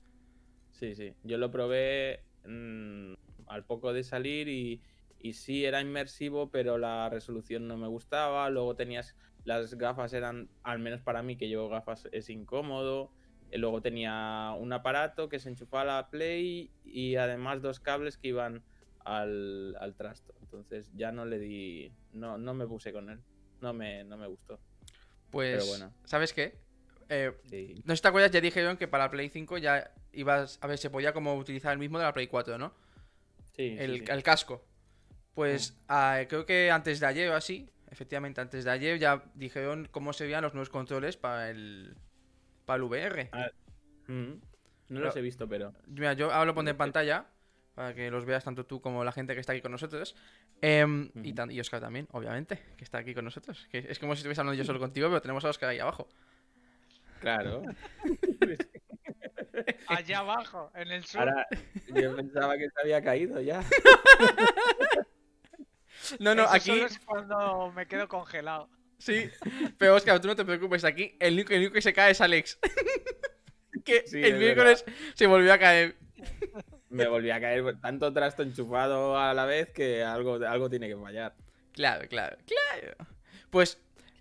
Sí, 0.72 0.94
sí. 0.94 1.14
Yo 1.24 1.38
lo 1.38 1.50
probé 1.50 2.24
mm, 2.46 3.14
al 3.48 3.64
poco 3.66 3.94
de 3.94 4.04
salir 4.04 4.50
y, 4.50 4.82
y 5.20 5.34
sí 5.34 5.64
era 5.64 5.80
inmersivo, 5.80 6.52
pero 6.52 6.78
la 6.78 7.10
resolución 7.10 7.70
no 7.70 7.78
me 7.78 7.88
gustaba. 7.88 8.50
Luego 8.50 8.76
tenías 8.76 9.16
las 9.46 9.76
gafas 9.76 10.12
eran, 10.14 10.50
al 10.64 10.80
menos 10.80 11.02
para 11.02 11.24
mí 11.24 11.38
que 11.38 11.48
llevo 11.48 11.70
gafas 11.70 12.10
es 12.12 12.30
incómodo. 12.30 13.12
Eh, 13.52 13.58
Luego 13.58 13.82
tenía 13.82 14.54
un 14.60 14.74
aparato 14.74 15.30
que 15.30 15.40
se 15.40 15.50
enchufaba 15.50 15.84
a 15.84 16.02
la 16.02 16.10
Play 16.10 16.72
y 16.84 17.16
además 17.16 17.62
dos 17.62 17.80
cables 17.80 18.18
que 18.18 18.30
iban 18.30 18.64
al, 19.06 19.76
al 19.80 19.96
trasto. 19.96 20.34
Entonces 20.42 20.92
ya 20.96 21.12
no 21.12 21.26
le 21.26 21.40
di, 21.40 21.92
no, 22.14 22.38
no 22.38 22.54
me 22.54 22.68
puse 22.68 22.92
con 22.92 23.10
él. 23.10 23.20
No 23.62 23.74
me, 23.74 24.04
no 24.04 24.18
me 24.18 24.28
gustó. 24.28 24.60
Pues, 25.32 25.56
Pero 25.56 25.66
bueno. 25.68 25.94
¿sabes 26.04 26.34
qué? 26.34 26.58
Eh, 27.10 27.32
Sí, 27.50 27.82
no 27.86 27.94
sé 27.94 27.98
si 27.98 28.02
te 28.02 28.08
acuerdas, 28.08 28.32
ya 28.32 28.42
dijeron 28.42 28.78
que 28.78 28.88
para 28.88 29.06
la 29.06 29.12
Play 29.12 29.30
5 29.30 29.58
ya 29.60 29.92
ibas, 30.12 30.58
a 30.62 30.68
ver, 30.68 30.78
se 30.78 30.90
podía 30.90 31.14
como 31.14 31.36
utilizar 31.36 31.72
el 31.72 31.80
mismo 31.80 31.98
de 32.00 32.04
la 32.06 32.14
Play 32.14 32.28
4, 32.28 32.58
¿no? 32.58 32.74
sí, 33.54 33.76
el, 33.80 34.00
sí. 34.00 34.06
el 34.10 34.24
casco. 34.24 34.66
Pues 35.34 35.78
ah, 35.88 36.22
creo 36.28 36.46
que 36.46 36.72
antes 36.72 37.00
de 37.00 37.06
ayer 37.06 37.30
o 37.30 37.36
así, 37.36 37.70
efectivamente, 37.92 38.42
antes 38.42 38.64
de 38.66 38.72
ayer 38.72 38.98
ya 39.00 39.24
dijeron 39.36 39.88
cómo 39.92 40.14
se 40.14 40.24
veían 40.26 40.42
los 40.42 40.54
nuevos 40.54 40.70
controles 40.70 41.16
para 41.18 41.50
el, 41.50 41.96
para 42.66 42.78
el 42.78 42.84
VR. 42.84 43.30
Ah, 43.32 43.50
Mm. 44.08 44.34
No 44.34 44.40
Pero- 44.88 45.06
los 45.06 45.16
he 45.16 45.22
visto, 45.22 45.48
pero... 45.50 45.74
Mira, 45.88 46.14
yo 46.14 46.32
ahora 46.32 46.46
lo 46.46 46.54
pondré 46.54 46.72
en 46.72 46.78
pantalla 46.78 47.26
para 47.76 47.94
que 47.94 48.10
los 48.10 48.26
veas 48.26 48.44
tanto 48.44 48.66
tú 48.66 48.82
como 48.82 49.04
la 49.04 49.12
gente 49.12 49.34
que 49.34 49.40
está 49.42 49.54
aquí 49.54 49.62
con 49.62 49.72
nosotros. 49.72 50.16
Em, 50.62 51.12
y, 51.24 51.34
tan- 51.34 51.52
y 51.52 51.60
Oscar 51.60 51.82
también, 51.82 52.08
obviamente, 52.12 52.62
que 52.78 52.84
está 52.84 53.00
aquí 53.00 53.14
con 53.14 53.26
nosotros. 53.26 53.68
Que 53.70 53.86
es 53.90 54.00
como 54.00 54.16
si 54.16 54.20
estuviese 54.20 54.42
hablando 54.42 54.58
yo 54.58 54.66
solo 54.66 54.80
contigo, 54.80 55.08
pero 55.10 55.22
tenemos 55.22 55.44
a 55.46 55.50
Oscar 55.50 55.70
ahí 55.70 55.80
abajo. 55.80 56.08
Claro. 57.20 57.64
Allá 59.88 60.20
abajo, 60.20 60.72
en 60.76 60.92
el 60.92 61.06
sur. 61.06 61.22
Ahora, 61.22 61.48
yo 61.94 62.16
pensaba 62.16 62.58
que 62.58 62.66
se 62.70 62.82
había 62.82 63.02
caído 63.04 63.42
ya. 63.42 63.64
No, 66.20 66.36
no, 66.36 66.44
Eso 66.44 66.54
aquí. 66.54 66.66
solo 66.66 66.86
es 66.86 67.00
cuando 67.00 67.72
me 67.72 67.88
quedo 67.88 68.08
congelado. 68.08 68.70
Sí. 69.00 69.28
Pero 69.78 69.96
Oscar, 69.96 70.20
tú 70.22 70.28
no 70.28 70.36
te 70.36 70.46
preocupes, 70.46 70.84
aquí 70.84 71.16
el 71.20 71.34
único, 71.34 71.54
el 71.54 71.60
único 71.62 71.74
que 71.74 71.82
se 71.82 71.94
cae 71.94 72.12
es 72.12 72.22
Alex. 72.22 72.60
que 73.84 74.04
Sí, 74.06 74.20
el 74.20 74.34
es 74.34 74.40
miércoles 74.40 74.86
se 75.16 75.26
volvió 75.26 75.52
a 75.54 75.58
caer. 75.58 75.96
Me 76.96 77.08
volví 77.08 77.30
a 77.32 77.40
caer 77.40 77.80
tanto 77.82 78.12
trasto 78.14 78.44
enchufado 78.44 79.18
a 79.18 79.34
la 79.34 79.46
vez 79.46 79.70
que 79.72 80.04
algo, 80.04 80.36
algo 80.46 80.70
tiene 80.70 80.88
que 80.88 80.96
fallar. 80.98 81.36
Claro, 81.74 82.08
claro, 82.08 82.38
claro. 82.46 82.96
Pues 83.50 83.78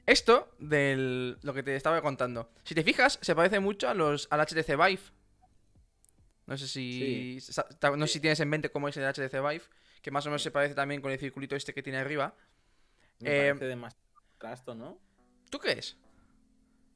esto 0.07 0.55
del 0.59 1.39
lo 1.43 1.55
que 1.55 1.63
te 1.63 1.77
estaba 1.77 2.03
contando. 2.03 2.51
Si 2.65 2.75
te 2.75 2.83
fijas, 2.83 3.19
se 3.23 3.35
parece 3.35 3.61
mucho 3.61 3.89
a 3.89 3.95
los 3.95 4.27
al 4.31 4.41
HTC 4.41 4.71
Vive. 4.77 5.01
No 6.47 6.59
sé 6.59 6.69
si 6.69 7.39
no 7.97 8.07
sé 8.07 8.13
si 8.13 8.21
tienes 8.21 8.41
en 8.41 8.49
mente 8.51 8.71
cómo 8.71 8.89
es 8.89 8.97
el 8.97 9.05
HTC 9.05 9.33
Vive, 9.33 9.63
que 10.03 10.11
más 10.11 10.27
o 10.27 10.29
menos 10.29 10.43
se 10.43 10.51
parece 10.51 10.75
también 10.75 11.01
con 11.01 11.11
el 11.11 11.19
circulito 11.19 11.57
este 11.57 11.73
que 11.73 11.83
tiene 11.83 11.99
arriba. 11.99 12.35
Me 13.21 13.31
Eh, 13.31 13.49
parece 13.51 13.67
demasiado 13.67 14.05
trasto, 14.39 14.75
¿no? 14.75 14.99
¿Tú 15.49 15.59
qué 15.59 15.73
es? 15.73 15.97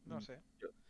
No 0.04 0.20
sé. 0.20 0.38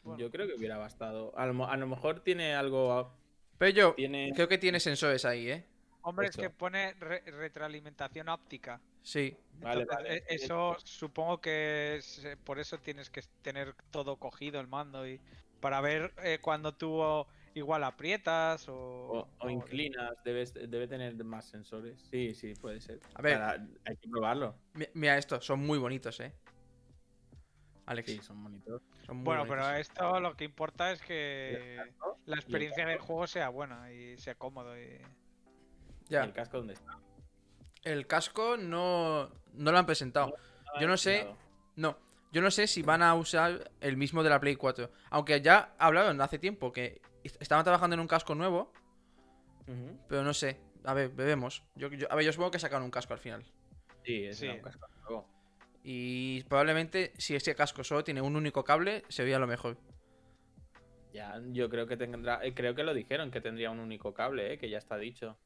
Bueno. 0.02 0.18
Yo 0.18 0.30
creo 0.30 0.46
que 0.46 0.54
hubiera 0.54 0.78
bastado. 0.78 1.36
A 1.36 1.46
lo, 1.46 1.68
a 1.68 1.76
lo 1.76 1.86
mejor 1.86 2.20
tiene 2.20 2.54
algo. 2.54 3.12
Pero 3.58 3.70
yo 3.72 3.94
Tiene. 3.94 4.32
creo 4.34 4.48
que 4.48 4.58
tiene 4.58 4.80
sensores 4.80 5.24
ahí, 5.24 5.50
¿eh? 5.50 5.64
Hombre, 6.02 6.28
es 6.28 6.36
que 6.36 6.48
pone 6.48 6.94
re- 6.94 7.22
retroalimentación 7.26 8.28
óptica. 8.28 8.80
Sí. 9.02 9.36
Vale, 9.60 9.82
Entonces, 9.82 10.04
vale. 10.04 10.16
e- 10.28 10.34
Eso 10.34 10.76
supongo 10.84 11.40
que 11.40 11.96
es- 11.96 12.24
eh, 12.24 12.36
por 12.36 12.58
eso 12.58 12.78
tienes 12.78 13.10
que 13.10 13.22
tener 13.42 13.74
todo 13.90 14.16
cogido 14.16 14.60
el 14.60 14.68
mando 14.68 15.06
y 15.06 15.20
para 15.60 15.80
ver 15.80 16.12
eh, 16.22 16.38
cuando 16.40 16.72
tú 16.74 17.02
igual 17.54 17.82
aprietas 17.82 18.68
o, 18.68 18.74
O, 18.76 19.28
o 19.40 19.50
inclinas, 19.50 20.12
debes, 20.24 20.54
debe 20.54 20.86
tener 20.86 21.14
más 21.24 21.46
sensores. 21.46 22.00
Sí, 22.10 22.34
sí, 22.34 22.54
puede 22.54 22.80
ser. 22.80 23.00
A 23.14 23.22
ver. 23.22 23.38
Para- 23.38 23.66
hay 23.84 23.96
que 23.96 24.08
probarlo. 24.08 24.54
Mi- 24.74 24.86
Mira 24.94 25.18
esto, 25.18 25.40
son 25.40 25.60
muy 25.66 25.78
bonitos, 25.78 26.20
¿eh? 26.20 26.32
Alex, 27.88 28.10
Sí, 28.10 28.20
son 28.22 28.36
muy 28.38 28.52
Bueno, 29.08 29.44
pero 29.48 29.62
bonitos. 29.62 29.78
esto 29.80 30.20
lo 30.20 30.36
que 30.36 30.44
importa 30.44 30.92
es 30.92 31.00
que 31.00 31.78
la 32.26 32.36
experiencia 32.36 32.86
del 32.86 32.98
juego 32.98 33.26
sea 33.26 33.48
buena 33.48 33.90
y 33.92 34.16
sea 34.18 34.34
cómodo. 34.34 34.78
Y... 34.78 35.00
Ya. 36.08 36.24
¿El 36.24 36.32
casco 36.32 36.58
dónde 36.58 36.74
está? 36.74 36.98
El 37.82 38.06
casco 38.06 38.56
no, 38.56 39.30
no 39.54 39.72
lo 39.72 39.78
han 39.78 39.86
presentado. 39.86 40.34
Yo 40.80 40.86
no 40.86 40.96
sé-. 40.96 41.26
No, 41.76 41.96
yo 42.32 42.42
no 42.42 42.50
sé 42.50 42.66
si 42.66 42.82
van 42.82 43.02
a 43.02 43.14
usar 43.14 43.70
el 43.80 43.96
mismo 43.96 44.22
de 44.22 44.30
la 44.30 44.40
Play 44.40 44.56
4. 44.56 44.90
Aunque 45.10 45.40
ya 45.40 45.74
hablaron 45.78 46.20
hace 46.20 46.38
tiempo 46.38 46.72
que 46.72 47.00
est- 47.24 47.40
estaban 47.40 47.64
trabajando 47.64 47.94
en 47.94 48.00
un 48.00 48.08
casco 48.08 48.34
nuevo, 48.34 48.72
pero 50.08 50.22
no 50.24 50.34
sé. 50.34 50.60
A 50.84 50.94
ver, 50.94 51.08
bebemos. 51.10 51.62
Yo, 51.74 51.88
yo- 51.88 52.10
a 52.10 52.14
ver, 52.16 52.24
yo 52.24 52.32
supongo 52.32 52.50
que 52.50 52.58
sacan 52.58 52.82
un 52.82 52.90
casco 52.90 53.12
al 53.14 53.18
final. 53.20 53.44
Sí, 54.04 54.24
es 54.24 54.38
Sí. 54.38 54.48
un 54.48 54.60
casco 54.60 54.86
nuevo. 54.88 54.97
Y 55.90 56.42
probablemente 56.42 57.14
si 57.16 57.34
ese 57.34 57.54
casco 57.54 57.82
solo 57.82 58.04
tiene 58.04 58.20
un 58.20 58.36
único 58.36 58.62
cable, 58.62 59.04
sería 59.08 59.38
lo 59.38 59.46
mejor. 59.46 59.78
Ya, 61.14 61.40
yo 61.46 61.70
creo 61.70 61.86
que 61.86 61.96
tendrá. 61.96 62.44
eh, 62.44 62.52
creo 62.52 62.74
que 62.74 62.82
lo 62.82 62.92
dijeron 62.92 63.30
que 63.30 63.40
tendría 63.40 63.70
un 63.70 63.80
único 63.80 64.12
cable, 64.12 64.52
eh, 64.52 64.58
que 64.58 64.68
ya 64.68 64.76
está 64.76 64.98
dicho. 64.98 65.38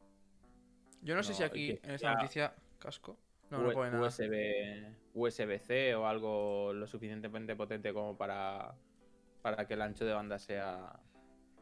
Yo 1.00 1.14
no, 1.14 1.22
sé 1.22 1.34
si 1.34 1.44
aquí 1.44 1.78
en 1.84 1.92
esta 1.92 2.14
noticia 2.14 2.56
casco. 2.80 3.16
No, 3.50 3.58
no 3.58 3.70
pone 3.70 3.92
nada. 3.92 4.04
USB, 4.04 4.96
USB-C 5.14 5.94
o 5.94 6.08
algo 6.08 6.72
lo 6.72 6.88
suficientemente 6.88 7.54
potente 7.54 7.92
como 7.92 8.18
para, 8.18 8.74
para 9.42 9.64
que 9.68 9.74
el 9.74 9.82
ancho 9.82 10.04
de 10.04 10.12
banda 10.12 10.40
sea. 10.40 10.98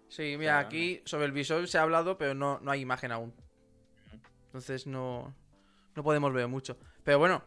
Sí, 0.09 0.37
mira, 0.39 0.59
aquí 0.59 1.03
sobre 1.05 1.27
el 1.27 1.33
visor 1.33 1.69
se 1.69 1.77
ha 1.77 1.83
hablado, 1.83 2.17
pero 2.17 2.33
no, 2.33 2.59
no 2.61 2.71
hay 2.71 2.81
imagen 2.81 3.13
aún. 3.13 3.35
Entonces 4.47 4.87
no, 4.87 5.35
no 5.95 6.03
podemos 6.03 6.33
ver 6.33 6.49
mucho. 6.49 6.79
Pero 7.05 7.19
bueno, 7.19 7.45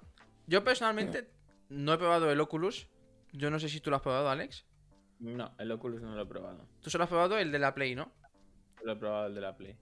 yo 0.48 0.64
personalmente 0.64 1.30
no 1.70 1.94
he 1.94 1.98
probado 1.98 2.32
el 2.32 2.40
Oculus. 2.40 2.90
Yo 3.32 3.50
no 3.50 3.60
sé 3.60 3.70
si 3.70 3.80
tú 3.82 3.90
lo 3.90 3.96
has 3.98 4.02
probado, 4.02 4.30
Alex. 4.30 4.66
No, 5.20 5.54
el 5.58 5.72
Oculus 5.72 6.02
no 6.02 6.16
lo 6.16 6.22
he 6.24 6.26
probado. 6.26 6.68
Tú 6.82 6.90
solo 6.90 7.06
has 7.06 7.10
probado 7.10 7.38
el 7.38 7.52
de 7.52 7.60
la 7.60 7.74
Play, 7.74 7.96
¿no? 7.96 8.12
Lo 8.84 8.94
he 8.94 8.96
probado 8.96 9.28
el 9.28 9.36
de 9.36 9.42
la 9.42 9.56
Play. 9.56 9.78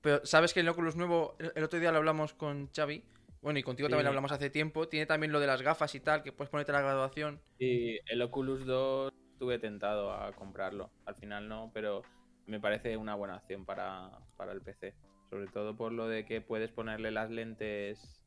Pero 0.00 0.24
sabes 0.24 0.54
que 0.54 0.60
el 0.60 0.68
Oculus 0.68 0.94
nuevo, 0.96 1.36
el 1.54 1.64
otro 1.64 1.80
día 1.80 1.90
lo 1.92 1.98
hablamos 1.98 2.32
con 2.34 2.70
Xavi. 2.74 3.04
Bueno, 3.42 3.58
y 3.58 3.62
contigo 3.62 3.88
también 3.88 4.02
Sí. 4.02 4.04
lo 4.04 4.10
hablamos 4.10 4.32
hace 4.32 4.50
tiempo. 4.50 4.88
Tiene 4.88 5.06
también 5.06 5.32
lo 5.32 5.40
de 5.40 5.46
las 5.46 5.62
gafas 5.62 5.94
y 5.94 6.00
tal, 6.00 6.22
que 6.22 6.32
puedes 6.32 6.50
ponerte 6.50 6.72
la 6.72 6.80
graduación. 6.80 7.40
Y 7.58 7.98
el 8.10 8.22
Oculus 8.22 8.64
2 8.64 9.12
estuve 9.32 9.58
tentado 9.58 10.12
a 10.12 10.32
comprarlo. 10.32 10.90
Al 11.04 11.14
final 11.16 11.48
no, 11.48 11.70
pero 11.74 12.02
me 12.46 12.60
parece 12.60 12.96
una 12.96 13.14
buena 13.14 13.36
opción 13.36 13.64
para, 13.64 14.10
para 14.36 14.52
el 14.52 14.60
PC. 14.62 14.94
Sobre 15.30 15.46
todo 15.48 15.76
por 15.76 15.92
lo 15.92 16.08
de 16.08 16.24
que 16.24 16.40
puedes 16.40 16.70
ponerle 16.72 17.10
las 17.10 17.30
lentes 17.30 18.22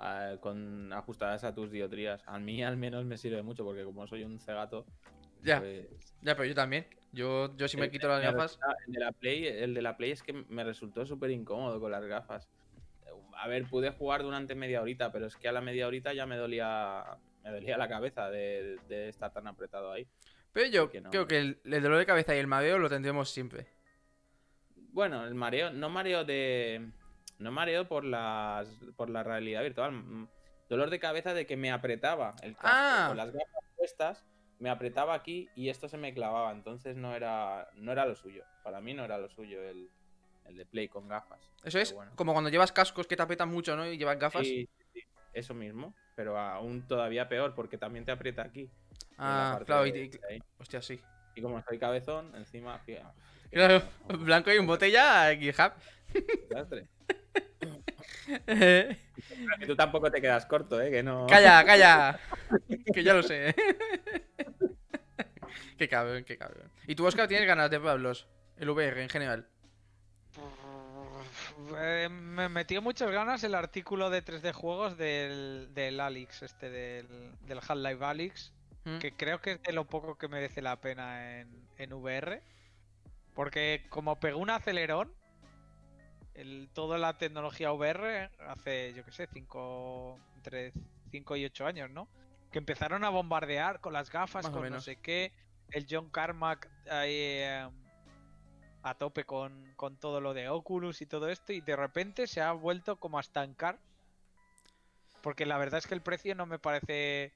ah, 0.00 0.36
con, 0.40 0.92
ajustadas 0.92 1.44
a 1.44 1.54
tus 1.54 1.70
diotrías. 1.70 2.22
A 2.26 2.38
mí 2.38 2.62
al 2.64 2.76
menos 2.76 3.04
me 3.04 3.16
sirve 3.16 3.42
mucho 3.42 3.64
porque 3.64 3.84
como 3.84 4.06
soy 4.06 4.24
un 4.24 4.40
cegato, 4.40 4.84
Ya, 5.42 5.60
pues 5.60 5.86
ya, 6.22 6.34
pero 6.34 6.46
yo 6.46 6.54
también. 6.54 6.86
Yo, 7.12 7.56
yo 7.56 7.66
si 7.68 7.76
me 7.76 7.84
El- 7.86 7.90
quito 7.90 8.08
las 8.08 8.22
gafas. 8.22 8.58
El 8.86 8.92
de 8.94 9.00
la 9.00 9.12
Play, 9.12 9.46
el 9.46 9.74
de 9.74 9.82
la 9.82 9.96
Play 9.96 10.10
es 10.12 10.22
que 10.22 10.32
me 10.32 10.64
resultó 10.64 11.04
súper 11.06 11.30
incómodo 11.30 11.80
con 11.80 11.90
las 11.90 12.04
gafas. 12.04 12.48
A 13.36 13.48
ver, 13.48 13.64
pude 13.64 13.90
jugar 13.90 14.22
durante 14.22 14.54
media 14.54 14.82
horita, 14.82 15.10
pero 15.12 15.26
es 15.26 15.36
que 15.36 15.48
a 15.48 15.52
la 15.52 15.60
media 15.60 15.86
horita 15.86 16.12
ya 16.12 16.26
me 16.26 16.36
dolía, 16.36 17.04
me 17.42 17.50
dolía 17.50 17.78
la 17.78 17.88
cabeza 17.88 18.28
de, 18.30 18.78
de 18.88 19.08
estar 19.08 19.32
tan 19.32 19.46
apretado 19.46 19.90
ahí. 19.92 20.06
Pero 20.52 20.66
yo 20.68 20.90
que 20.90 21.00
no. 21.00 21.10
creo 21.10 21.26
que 21.26 21.38
el, 21.38 21.60
el 21.64 21.82
dolor 21.82 21.98
de 21.98 22.06
cabeza 22.06 22.34
y 22.34 22.38
el 22.38 22.46
mareo 22.46 22.78
lo 22.78 22.88
tendremos 22.90 23.30
siempre. 23.30 23.66
Bueno, 24.92 25.24
el 25.24 25.34
mareo, 25.34 25.70
no 25.72 25.88
mareo 25.88 26.24
de. 26.24 26.90
No 27.40 27.50
mareo 27.50 27.88
por 27.88 28.04
las. 28.04 28.68
por 28.96 29.10
la 29.10 29.22
realidad 29.22 29.62
virtual. 29.62 29.92
mm, 29.92 30.28
Dolor 30.68 30.88
de 30.90 31.00
cabeza 31.00 31.34
de 31.34 31.46
que 31.46 31.56
me 31.56 31.72
apretaba 31.72 32.36
el 32.42 32.52
casco. 32.54 32.68
Ah. 32.70 33.06
Con 33.08 33.16
las 33.16 33.32
gafas 33.32 33.64
puestas, 33.76 34.24
me 34.60 34.70
apretaba 34.70 35.14
aquí 35.14 35.48
y 35.56 35.68
esto 35.68 35.88
se 35.88 35.96
me 35.96 36.14
clavaba. 36.14 36.52
Entonces 36.52 36.96
no 36.96 37.14
era. 37.16 37.68
no 37.74 37.90
era 37.92 38.06
lo 38.06 38.14
suyo. 38.14 38.44
Para 38.62 38.80
mí 38.80 38.94
no 38.94 39.04
era 39.04 39.18
lo 39.18 39.28
suyo 39.28 39.60
el, 39.62 39.90
el 40.44 40.56
de 40.56 40.66
play 40.66 40.86
con 40.88 41.08
gafas. 41.08 41.40
Eso 41.64 41.78
es 41.78 41.92
bueno. 41.92 42.12
como 42.14 42.32
cuando 42.32 42.50
llevas 42.50 42.70
cascos 42.72 43.06
que 43.06 43.16
te 43.16 43.22
aprietan 43.22 43.48
mucho, 43.48 43.74
¿no? 43.74 43.84
Y 43.90 43.96
llevas 43.98 44.18
gafas. 44.18 44.46
Sí, 44.46 44.68
eso 45.32 45.54
mismo, 45.54 45.94
pero 46.14 46.38
aún 46.38 46.86
todavía 46.86 47.28
peor 47.28 47.54
porque 47.54 47.78
también 47.78 48.04
te 48.04 48.12
aprieta 48.12 48.42
aquí. 48.42 48.70
ah, 49.18 49.60
claro, 49.64 49.86
y, 49.86 49.92
de- 49.92 50.42
hostia, 50.58 50.82
sí. 50.82 51.00
Y 51.34 51.42
como 51.42 51.62
soy 51.62 51.78
cabezón, 51.78 52.34
encima, 52.34 52.80
Claro, 53.50 53.82
blanco 54.20 54.52
y 54.52 54.58
un 54.58 54.66
botella, 54.66 55.34
GitHub. 55.36 55.72
Y 59.60 59.66
tú 59.66 59.76
tampoco 59.76 60.10
te 60.10 60.20
quedas 60.20 60.46
corto, 60.46 60.80
¿eh? 60.80 60.90
Que 60.90 61.02
no... 61.02 61.26
calla, 61.26 61.64
calla. 61.64 62.20
que 62.92 63.02
ya 63.02 63.14
lo 63.14 63.22
sé. 63.22 63.54
qué 65.78 65.88
cabrón, 65.88 66.24
qué 66.24 66.36
cabrón. 66.38 66.70
¿Y 66.86 66.94
tú, 66.94 67.06
Oscar, 67.06 67.28
tienes 67.28 67.46
ganas 67.46 67.70
de 67.70 67.78
probarlos? 67.78 68.28
El 68.56 68.70
VR 68.70 69.02
en 69.02 69.08
general. 69.08 69.48
Eh, 71.78 72.08
me 72.10 72.48
metió 72.48 72.82
muchas 72.82 73.10
ganas 73.10 73.44
el 73.44 73.54
artículo 73.54 74.10
de 74.10 74.24
3D 74.24 74.52
juegos 74.52 74.96
del, 74.96 75.68
del 75.74 76.00
Alix, 76.00 76.42
este 76.42 76.70
del, 76.70 77.06
del 77.42 77.58
Half-Life 77.58 78.04
Alix, 78.04 78.52
¿Mm? 78.84 78.98
que 78.98 79.12
creo 79.12 79.40
que 79.40 79.52
es 79.52 79.62
de 79.62 79.72
lo 79.72 79.84
poco 79.86 80.16
que 80.16 80.28
merece 80.28 80.62
la 80.62 80.80
pena 80.80 81.40
en, 81.40 81.68
en 81.78 81.92
VR. 81.92 82.42
Porque 83.34 83.86
como 83.88 84.18
pegó 84.18 84.38
un 84.38 84.50
acelerón, 84.50 85.12
el, 86.40 86.70
toda 86.72 86.98
la 86.98 87.18
tecnología 87.18 87.72
VR 87.72 88.30
hace, 88.48 88.94
yo 88.94 89.04
que 89.04 89.12
sé, 89.12 89.28
cinco, 89.32 90.18
entre 90.36 90.72
5 91.10 91.36
y 91.36 91.44
8 91.44 91.66
años, 91.66 91.90
¿no? 91.90 92.08
Que 92.50 92.58
empezaron 92.58 93.04
a 93.04 93.10
bombardear 93.10 93.80
con 93.80 93.92
las 93.92 94.10
gafas, 94.10 94.44
Más 94.44 94.52
con 94.52 94.68
no 94.70 94.80
sé 94.80 94.96
qué. 94.96 95.32
El 95.70 95.86
John 95.88 96.10
Carmack 96.10 96.68
ahí, 96.90 97.12
eh, 97.14 97.68
a 98.82 98.94
tope 98.94 99.24
con, 99.24 99.72
con 99.76 99.96
todo 99.96 100.20
lo 100.20 100.34
de 100.34 100.48
Oculus 100.48 101.02
y 101.02 101.06
todo 101.06 101.28
esto, 101.28 101.52
y 101.52 101.60
de 101.60 101.76
repente 101.76 102.26
se 102.26 102.40
ha 102.40 102.52
vuelto 102.52 102.96
como 102.96 103.18
a 103.18 103.20
estancar. 103.20 103.78
Porque 105.22 105.44
la 105.46 105.58
verdad 105.58 105.78
es 105.78 105.86
que 105.86 105.94
el 105.94 106.00
precio 106.00 106.34
no 106.34 106.46
me 106.46 106.58
parece. 106.58 107.34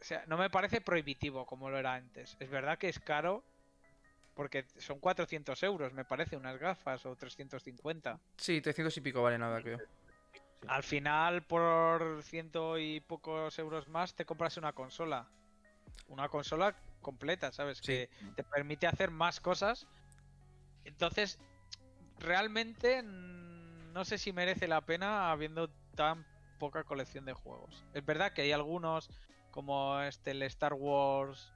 O 0.00 0.04
sea, 0.04 0.24
no 0.26 0.38
me 0.38 0.50
parece 0.50 0.80
prohibitivo 0.80 1.46
como 1.46 1.70
lo 1.70 1.78
era 1.78 1.94
antes. 1.94 2.36
Es 2.40 2.50
verdad 2.50 2.78
que 2.78 2.88
es 2.88 2.98
caro. 2.98 3.44
Porque 4.36 4.66
son 4.76 5.00
400 5.00 5.62
euros, 5.62 5.94
me 5.94 6.04
parece, 6.04 6.36
unas 6.36 6.58
gafas, 6.58 7.06
o 7.06 7.16
350. 7.16 8.20
Sí, 8.36 8.60
300 8.60 8.94
y 8.98 9.00
pico 9.00 9.22
vale 9.22 9.38
nada, 9.38 9.62
creo. 9.62 9.78
Al 10.68 10.82
final, 10.82 11.42
por 11.42 12.22
ciento 12.22 12.76
y 12.78 13.00
pocos 13.00 13.58
euros 13.58 13.88
más, 13.88 14.14
te 14.14 14.26
compras 14.26 14.58
una 14.58 14.74
consola. 14.74 15.26
Una 16.08 16.28
consola 16.28 16.76
completa, 17.00 17.50
¿sabes? 17.50 17.78
Sí. 17.78 17.84
Que 17.84 18.10
te 18.36 18.44
permite 18.44 18.86
hacer 18.86 19.10
más 19.10 19.40
cosas. 19.40 19.86
Entonces, 20.84 21.38
realmente 22.18 23.02
mm, 23.02 23.92
no 23.94 24.04
sé 24.04 24.18
si 24.18 24.34
merece 24.34 24.68
la 24.68 24.82
pena 24.82 25.30
habiendo 25.30 25.70
tan 25.94 26.26
poca 26.58 26.84
colección 26.84 27.24
de 27.24 27.32
juegos. 27.32 27.86
Es 27.94 28.04
verdad 28.04 28.34
que 28.34 28.42
hay 28.42 28.52
algunos, 28.52 29.08
como 29.50 29.98
este, 30.02 30.32
el 30.32 30.42
Star 30.42 30.74
Wars, 30.74 31.54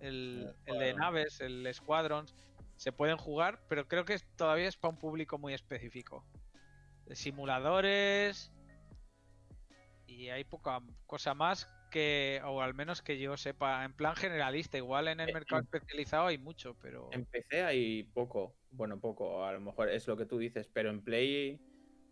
el, 0.00 0.54
el 0.66 0.78
de 0.78 0.94
naves, 0.94 1.40
el 1.40 1.68
Squadrons, 1.72 2.34
se 2.76 2.92
pueden 2.92 3.16
jugar, 3.16 3.60
pero 3.68 3.86
creo 3.86 4.04
que 4.04 4.18
todavía 4.36 4.68
es 4.68 4.76
para 4.76 4.92
un 4.92 4.98
público 4.98 5.38
muy 5.38 5.54
específico. 5.54 6.24
Simuladores. 7.12 8.52
Y 10.06 10.28
hay 10.28 10.44
poca 10.44 10.80
cosa 11.06 11.34
más 11.34 11.68
que, 11.90 12.40
o 12.44 12.60
al 12.60 12.74
menos 12.74 13.02
que 13.02 13.18
yo 13.18 13.36
sepa, 13.36 13.84
en 13.84 13.92
plan 13.92 14.16
generalista. 14.16 14.76
Igual 14.76 15.08
en 15.08 15.20
el 15.20 15.30
Eh, 15.30 15.32
mercado 15.34 15.60
en- 15.60 15.64
especializado 15.64 16.26
hay 16.26 16.38
mucho, 16.38 16.76
pero. 16.80 17.08
En 17.12 17.24
PC 17.24 17.62
hay 17.64 18.02
poco, 18.02 18.56
bueno, 18.70 19.00
poco, 19.00 19.44
a 19.44 19.52
lo 19.52 19.60
mejor 19.60 19.88
es 19.88 20.06
lo 20.08 20.16
que 20.16 20.26
tú 20.26 20.38
dices, 20.38 20.68
pero 20.72 20.90
en 20.90 21.02
Play 21.02 21.60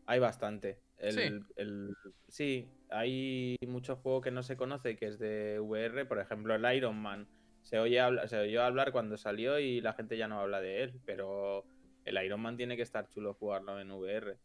hay 0.06 0.18
bastante. 0.18 0.80
El, 0.98 1.12
Sí. 1.14 1.46
el- 1.56 1.96
sí, 2.28 2.70
hay 2.90 3.56
mucho 3.66 3.96
juego 3.96 4.20
que 4.20 4.30
no 4.30 4.42
se 4.42 4.56
conoce, 4.56 4.96
que 4.96 5.06
es 5.08 5.18
de 5.18 5.58
VR, 5.60 6.04
por 6.06 6.18
ejemplo 6.20 6.54
el 6.54 6.76
Iron 6.76 6.96
Man. 6.96 7.28
Se, 7.62 7.78
oye 7.78 8.00
habla- 8.00 8.28
se 8.28 8.38
oyó 8.38 8.62
hablar 8.62 8.92
cuando 8.92 9.16
salió 9.16 9.59
y 9.59 9.81
la 9.81 9.92
gente 9.92 10.16
ya 10.16 10.28
no 10.28 10.40
habla 10.40 10.61
de 10.61 10.83
él, 10.83 11.00
pero 11.04 11.64
el 12.04 12.23
Iron 12.25 12.40
Man 12.40 12.57
tiene 12.57 12.76
que 12.76 12.83
estar 12.83 13.09
chulo 13.09 13.35
jugarlo 13.35 13.81
en 13.81 13.90
VR. 13.90 14.37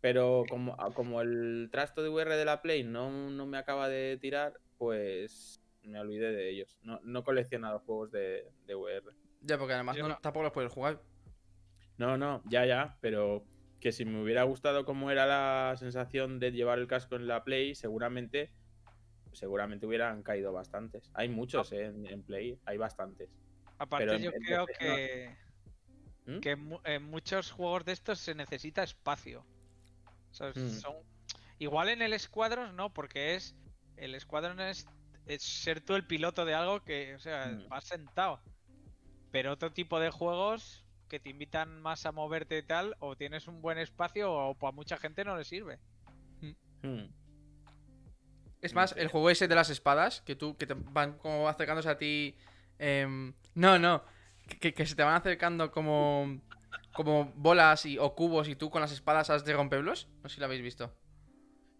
Pero 0.00 0.44
como, 0.48 0.74
a- 0.80 0.92
como 0.92 1.20
el 1.20 1.68
trasto 1.72 2.02
de 2.02 2.08
VR 2.10 2.36
de 2.36 2.44
la 2.44 2.62
Play 2.62 2.84
no, 2.84 3.30
no 3.30 3.46
me 3.46 3.58
acaba 3.58 3.88
de 3.88 4.18
tirar, 4.20 4.60
pues 4.78 5.60
me 5.82 6.00
olvidé 6.00 6.32
de 6.32 6.50
ellos. 6.50 6.78
No, 6.82 7.00
no 7.02 7.20
he 7.20 7.24
coleccionado 7.24 7.78
juegos 7.80 8.10
de, 8.10 8.44
de 8.66 8.74
VR. 8.74 9.12
Ya, 9.42 9.56
porque 9.58 9.74
además 9.74 9.96
no- 9.98 10.18
tampoco 10.20 10.44
los 10.44 10.52
puedes 10.52 10.72
jugar. 10.72 11.00
No, 11.98 12.18
no, 12.18 12.42
ya, 12.46 12.66
ya, 12.66 12.98
pero 13.00 13.44
que 13.80 13.92
si 13.92 14.04
me 14.04 14.20
hubiera 14.22 14.42
gustado 14.42 14.84
cómo 14.84 15.10
era 15.10 15.26
la 15.26 15.76
sensación 15.76 16.40
de 16.40 16.52
llevar 16.52 16.78
el 16.78 16.86
casco 16.88 17.16
en 17.16 17.26
la 17.26 17.44
Play, 17.44 17.74
seguramente, 17.74 18.50
seguramente 19.36 19.86
hubieran 19.86 20.22
caído 20.22 20.52
bastantes. 20.52 21.10
Hay 21.14 21.28
muchos 21.28 21.70
eh, 21.72 21.86
en, 21.86 22.06
en 22.06 22.22
Play, 22.22 22.58
hay 22.64 22.76
bastantes. 22.78 23.28
Aparte, 23.78 24.06
pero 24.06 24.18
yo 24.18 24.30
en 24.30 24.42
creo 24.42 24.66
que. 24.66 25.36
¿Mm? 26.26 26.40
que 26.40 26.50
en, 26.50 26.64
mu- 26.64 26.80
en 26.84 27.02
muchos 27.04 27.50
juegos 27.52 27.84
de 27.84 27.92
estos 27.92 28.18
se 28.18 28.34
necesita 28.34 28.82
espacio. 28.82 29.44
O 30.30 30.34
sea, 30.34 30.50
Mm. 30.54 30.70
son... 30.70 30.96
Igual 31.58 31.88
en 31.90 32.02
el 32.02 32.18
Squadrons 32.18 32.74
no, 32.74 32.92
porque 32.92 33.34
es. 33.34 33.54
El 33.96 34.18
Squadron 34.20 34.60
es, 34.60 34.86
es 35.26 35.42
ser 35.42 35.80
tú 35.80 35.94
el 35.94 36.06
piloto 36.06 36.44
de 36.44 36.54
algo 36.54 36.82
que, 36.84 37.14
o 37.14 37.18
sea, 37.20 37.46
Mm. 37.46 37.68
vas 37.68 37.84
sentado. 37.84 38.40
Pero 39.30 39.52
otro 39.52 39.72
tipo 39.72 40.00
de 40.00 40.10
juegos 40.10 40.84
que 41.08 41.20
te 41.20 41.28
invitan 41.30 41.80
más 41.82 42.04
a 42.06 42.12
moverte 42.12 42.58
y 42.58 42.62
tal, 42.62 42.96
o 42.98 43.16
tienes 43.16 43.46
un 43.46 43.62
buen 43.62 43.78
espacio 43.78 44.32
o 44.32 44.54
para 44.54 44.72
mucha 44.72 44.96
gente 44.96 45.24
no 45.24 45.36
le 45.36 45.44
sirve. 45.44 45.78
Hmm. 46.82 47.04
Es 48.62 48.74
más, 48.74 48.94
el 48.96 49.08
juego 49.08 49.30
ese 49.30 49.48
de 49.48 49.54
las 49.54 49.70
espadas, 49.70 50.22
que 50.22 50.34
tú, 50.34 50.56
que 50.56 50.66
te 50.66 50.74
van 50.74 51.18
como 51.18 51.48
acercándose 51.48 51.88
a 51.88 51.98
ti. 51.98 52.36
em, 52.78 53.34
no, 53.54 53.78
no. 53.78 54.04
Que, 54.60 54.72
que 54.74 54.86
se 54.86 54.94
te 54.94 55.02
van 55.02 55.14
acercando 55.14 55.70
como. 55.70 56.40
Como 56.92 57.26
bolas 57.36 57.84
y, 57.84 57.98
o 57.98 58.14
cubos 58.14 58.48
y 58.48 58.56
tú 58.56 58.70
con 58.70 58.80
las 58.80 58.90
espadas 58.92 59.28
has 59.28 59.44
de 59.44 59.52
romperlos. 59.52 60.08
No 60.22 60.28
sé 60.28 60.36
si 60.36 60.40
lo 60.40 60.46
habéis 60.46 60.62
visto. 60.62 60.94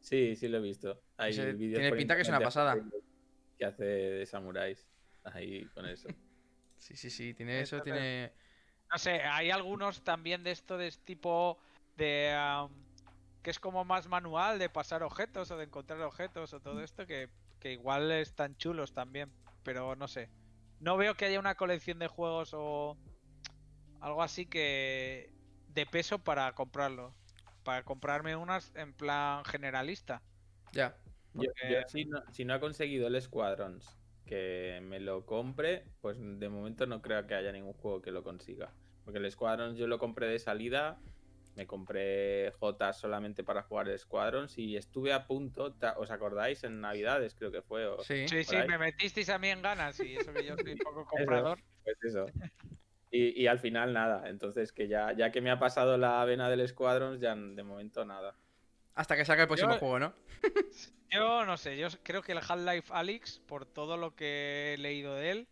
Sí, 0.00 0.37
sí 0.37 0.47
lo 0.47 0.59
he 0.59 0.61
visto. 0.61 1.02
Hay 1.16 1.30
Ese 1.30 1.54
tiene 1.54 1.90
pinta 1.92 2.14
que 2.14 2.23
es 2.23 2.28
una 2.28 2.40
pasada. 2.40 2.76
Que 3.59 3.64
hace 3.64 3.85
de 3.85 4.26
samuráis. 4.26 4.87
Ahí 5.25 5.64
con 5.75 5.87
eso. 5.87 6.09
Sí, 6.78 6.95
sí, 6.95 7.09
sí. 7.09 7.33
Tiene 7.33 7.62
eso, 7.62 7.80
tiene. 7.80 8.33
No 8.92 8.99
sé, 8.99 9.23
hay 9.23 9.50
algunos 9.50 10.04
también 10.04 10.45
de 10.45 10.50
esto 10.50 10.76
de 10.76 10.88
este 10.88 11.04
tipo 11.04 11.59
de 11.97 12.37
que 13.47 13.53
es 13.53 13.61
como 13.61 13.85
más 13.85 14.09
manual 14.09 14.59
de 14.59 14.69
pasar 14.69 15.05
objetos 15.05 15.53
o 15.53 15.57
de 15.57 15.67
encontrar 15.67 16.00
objetos 16.00 16.52
o 16.52 16.59
todo 16.59 16.82
esto 16.82 17.06
que, 17.06 17.28
que 17.61 17.71
igual 17.75 18.11
están 18.11 18.56
chulos 18.56 18.93
también, 18.93 19.30
pero 19.63 19.95
no 19.95 20.09
sé. 20.09 20.30
No 20.80 20.97
veo 20.97 21.15
que 21.15 21.26
haya 21.26 21.39
una 21.39 21.54
colección 21.54 22.00
de 22.00 22.09
juegos 22.09 22.50
o 22.54 22.97
algo 24.00 24.25
así 24.25 24.47
que 24.47 25.32
de 25.69 25.87
peso 25.87 26.19
para 26.19 26.52
comprarlo. 26.56 27.15
Para 27.63 27.85
comprarme 27.85 28.35
unas 28.35 28.75
en 28.75 28.93
plan 28.93 29.45
generalista. 29.45 30.23
Ya. 30.73 30.97
Yo, 31.35 31.43
Porque- 31.45 31.73
yo 31.73 31.78
si, 31.87 32.04
no, 32.04 32.25
si 32.32 32.45
no 32.45 32.54
ha 32.54 32.59
conseguido 32.59 33.06
el 33.06 33.23
Squadrons 33.23 33.97
que 34.25 34.80
me 34.82 34.99
lo 34.99 35.25
compre, 35.25 35.85
pues 36.00 36.17
de 36.19 36.49
momento 36.49 36.85
no 36.87 37.00
creo 37.00 37.25
que 37.28 37.37
haya 37.37 37.52
ningún 37.52 37.75
juego 37.75 38.02
que 38.02 38.11
lo 38.11 38.25
consiga. 38.25 38.73
Porque 39.04 39.21
el 39.21 39.30
Squadrons 39.30 39.78
yo 39.78 39.87
lo 39.87 40.00
compré 40.00 40.26
de 40.26 40.41
salida, 40.41 40.99
me 41.56 41.66
compré 41.66 42.52
J 42.52 42.92
solamente 42.92 43.42
para 43.42 43.62
jugar 43.62 43.88
el 43.88 43.99
Squadrons 43.99 44.56
y 44.58 44.76
estuve 44.76 45.12
a 45.12 45.26
punto, 45.26 45.75
¿os 45.97 46.10
acordáis? 46.10 46.62
En 46.64 46.80
Navidades 46.80 47.34
creo 47.34 47.50
que 47.50 47.62
fue. 47.62 47.86
o- 47.86 48.02
Sí. 48.04 48.28
Sí, 48.28 48.56
me 48.69 48.78
metisteis 48.78 49.28
a 49.30 49.38
mí 49.38 49.49
en 49.49 49.62
ganas 49.62 49.99
y 50.00 50.16
eso 50.16 50.32
que 50.32 50.45
yo 50.45 50.54
soy 50.56 50.76
poco 50.76 51.04
comprador. 51.54 51.58
Pues 51.82 51.97
eso. 52.04 52.26
Y, 53.10 53.42
y 53.42 53.47
al 53.47 53.58
final 53.58 53.92
nada, 53.92 54.28
entonces 54.28 54.73
que 54.73 54.86
ya, 54.88 55.12
ya 55.16 55.30
que 55.32 55.40
me 55.40 55.50
ha 55.50 55.58
pasado 55.58 55.97
la 55.97 56.25
vena 56.25 56.49
del 56.50 56.66
Squadrons, 56.69 57.21
ya 57.21 57.34
de 57.34 57.62
momento 57.62 58.04
nada. 58.04 58.34
Hasta 58.95 59.16
que 59.16 59.25
salga 59.25 59.42
el 59.42 59.49
próximo 59.49 59.73
Yo- 59.73 59.78
juego, 59.78 59.99
¿no? 59.99 60.12
Yo 61.10 61.45
no 61.47 61.56
sé, 61.56 61.78
yo 61.78 61.86
creo 62.02 62.21
que 62.21 62.32
el 62.32 62.38
Half-Life 62.38 62.92
Alyx, 62.92 63.38
por 63.47 63.64
todo 63.64 63.97
lo 63.97 64.16
que 64.16 64.75
he 64.75 64.78
leído 64.78 65.14
de 65.14 65.30
él, 65.30 65.49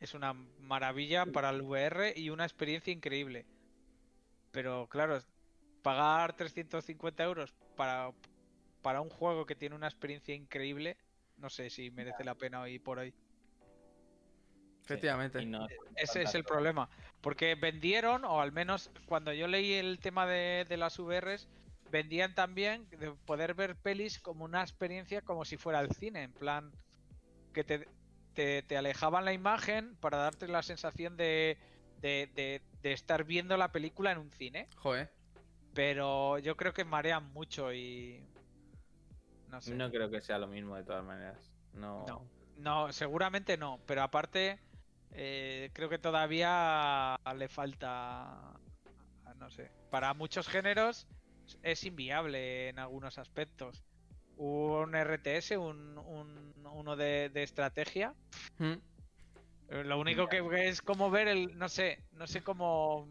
es 0.00 0.12
una 0.12 0.34
maravilla 0.34 1.24
para 1.24 1.48
el 1.48 1.62
VR 1.62 2.12
y 2.14 2.28
una 2.28 2.44
experiencia 2.44 2.92
increíble. 2.92 3.46
Pero 4.52 4.86
claro, 4.88 5.18
pagar 5.88 6.34
350 6.36 7.24
euros 7.24 7.54
para, 7.74 8.12
para 8.82 9.00
un 9.00 9.08
juego 9.08 9.46
que 9.46 9.54
tiene 9.54 9.74
una 9.74 9.86
experiencia 9.88 10.34
increíble, 10.34 10.98
no 11.38 11.48
sé 11.48 11.70
si 11.70 11.90
merece 11.90 12.24
la 12.24 12.34
pena 12.34 12.60
hoy 12.60 12.78
por 12.78 12.98
hoy. 12.98 13.14
Efectivamente. 14.84 15.46
No- 15.46 15.66
Ese 15.96 16.22
es 16.22 16.34
el 16.34 16.44
problema. 16.44 16.90
Porque 17.22 17.54
vendieron, 17.54 18.24
o 18.26 18.40
al 18.42 18.52
menos 18.52 18.90
cuando 19.06 19.32
yo 19.32 19.48
leí 19.48 19.72
el 19.72 19.98
tema 19.98 20.26
de, 20.26 20.66
de 20.68 20.76
las 20.76 20.98
VRs, 20.98 21.48
vendían 21.90 22.34
también 22.34 22.86
de 22.90 23.12
poder 23.12 23.54
ver 23.54 23.74
pelis 23.76 24.18
como 24.18 24.44
una 24.44 24.60
experiencia 24.60 25.22
como 25.22 25.46
si 25.46 25.56
fuera 25.56 25.80
el 25.80 25.90
cine. 25.94 26.22
En 26.24 26.32
plan, 26.32 26.70
que 27.54 27.64
te, 27.64 27.88
te, 28.34 28.62
te 28.62 28.76
alejaban 28.76 29.24
la 29.24 29.32
imagen 29.32 29.96
para 29.96 30.18
darte 30.18 30.48
la 30.48 30.62
sensación 30.62 31.16
de, 31.16 31.56
de, 32.02 32.30
de- 32.34 32.60
de 32.82 32.92
estar 32.92 33.24
viendo 33.24 33.56
la 33.56 33.72
película 33.72 34.12
en 34.12 34.18
un 34.18 34.30
cine. 34.32 34.68
Joder. 34.76 35.17
Pero 35.78 36.40
yo 36.40 36.56
creo 36.56 36.72
que 36.74 36.84
marean 36.84 37.32
mucho 37.32 37.72
y. 37.72 38.20
No 39.46 39.60
sé. 39.60 39.76
no 39.76 39.92
creo 39.92 40.10
que 40.10 40.20
sea 40.20 40.36
lo 40.36 40.48
mismo 40.48 40.74
de 40.74 40.82
todas 40.82 41.04
maneras. 41.04 41.52
No. 41.72 42.04
No. 42.04 42.26
No, 42.56 42.92
seguramente 42.92 43.56
no, 43.56 43.78
pero 43.86 44.02
aparte 44.02 44.58
eh, 45.12 45.70
creo 45.72 45.88
que 45.88 46.00
todavía 46.00 47.16
le 47.36 47.46
falta, 47.48 48.58
no 49.36 49.48
sé, 49.50 49.70
para 49.88 50.14
muchos 50.14 50.48
géneros 50.48 51.06
es 51.62 51.84
inviable 51.84 52.70
en 52.70 52.80
algunos 52.80 53.16
aspectos. 53.16 53.84
Un 54.36 54.96
RTS, 54.96 55.52
un, 55.58 55.96
un- 55.96 56.54
uno 56.72 56.96
de, 56.96 57.28
de 57.28 57.44
estrategia, 57.44 58.14
Mm. 58.58 58.72
eh, 59.68 59.84
lo 59.84 60.00
único 60.00 60.26
que, 60.26 60.42
que 60.48 60.66
es 60.70 60.82
como 60.82 61.08
ver 61.12 61.28
el, 61.28 61.56
no 61.56 61.68
sé, 61.68 62.02
no 62.14 62.26
sé 62.26 62.42
cómo 62.42 63.06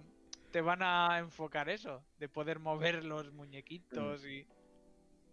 te 0.58 0.62
van 0.62 0.82
a 0.82 1.20
enfocar 1.20 1.70
eso, 1.70 2.04
de 2.18 2.28
poder 2.30 2.58
mover 2.58 3.06
los 3.06 3.32
muñequitos 3.32 4.26
y... 4.26 4.48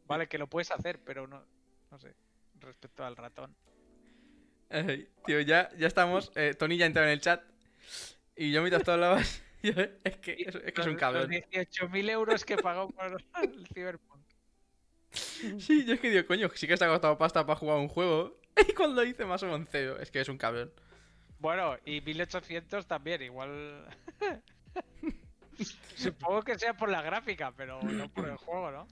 Vale, 0.07 0.29
que 0.29 0.37
lo 0.37 0.49
puedes 0.49 0.71
hacer, 0.71 1.01
pero 1.03 1.27
no, 1.27 1.43
no 1.91 1.99
sé, 1.99 2.15
respecto 2.61 3.07
al 3.07 3.17
ratón. 3.17 3.57
Ay, 4.69 5.09
tío, 5.25 5.41
ya, 5.41 5.71
ya 5.79 5.87
estamos. 5.87 6.31
Eh, 6.35 6.53
Tony 6.53 6.77
ya 6.77 6.85
ha 6.85 6.89
entrado 6.89 7.09
en 7.09 7.15
el 7.15 7.23
chat. 7.23 7.43
Y 8.37 8.53
yo 8.53 8.61
mientras 8.61 8.85
tú 8.85 8.91
hablabas. 8.91 9.43
yo- 9.63 9.73
es 10.05 10.17
que 10.19 10.33
es, 10.33 10.57
es 10.57 10.73
que 10.75 10.81
es 10.83 10.87
un 10.89 10.97
cabrón. 10.97 11.23
Los 11.23 11.31
18.000 11.31 12.11
euros 12.11 12.45
que 12.45 12.59
pagó 12.59 12.91
por 12.91 13.17
el 13.43 13.67
Cyberpunk. 13.69 14.27
Sí, 15.11 15.87
yo 15.87 15.95
es 15.95 16.01
que 16.01 16.11
digo, 16.11 16.27
coño, 16.27 16.51
sí 16.55 16.67
que 16.67 16.77
se 16.77 16.85
ha 16.85 16.89
costado 16.89 17.17
pasta 17.17 17.47
para 17.47 17.59
jugar 17.59 17.79
un 17.79 17.89
juego. 17.89 18.39
Y 18.69 18.75
cuando 18.75 19.01
dice 19.01 19.25
más 19.25 19.43
o 19.43 19.47
menos 19.47 19.75
es 19.75 20.11
que 20.11 20.21
es 20.21 20.29
un 20.29 20.37
cabrón. 20.37 20.71
Bueno, 21.39 21.79
y 21.87 22.03
1800 22.03 22.87
también, 22.87 23.23
igual. 23.23 23.89
Supongo 25.97 26.43
que 26.43 26.59
sea 26.59 26.75
por 26.75 26.89
la 26.91 27.03
gráfica, 27.03 27.53
pero 27.57 27.81
no 27.83 28.09
por 28.13 28.29
el 28.29 28.37
juego, 28.37 28.71
¿no? 28.71 28.87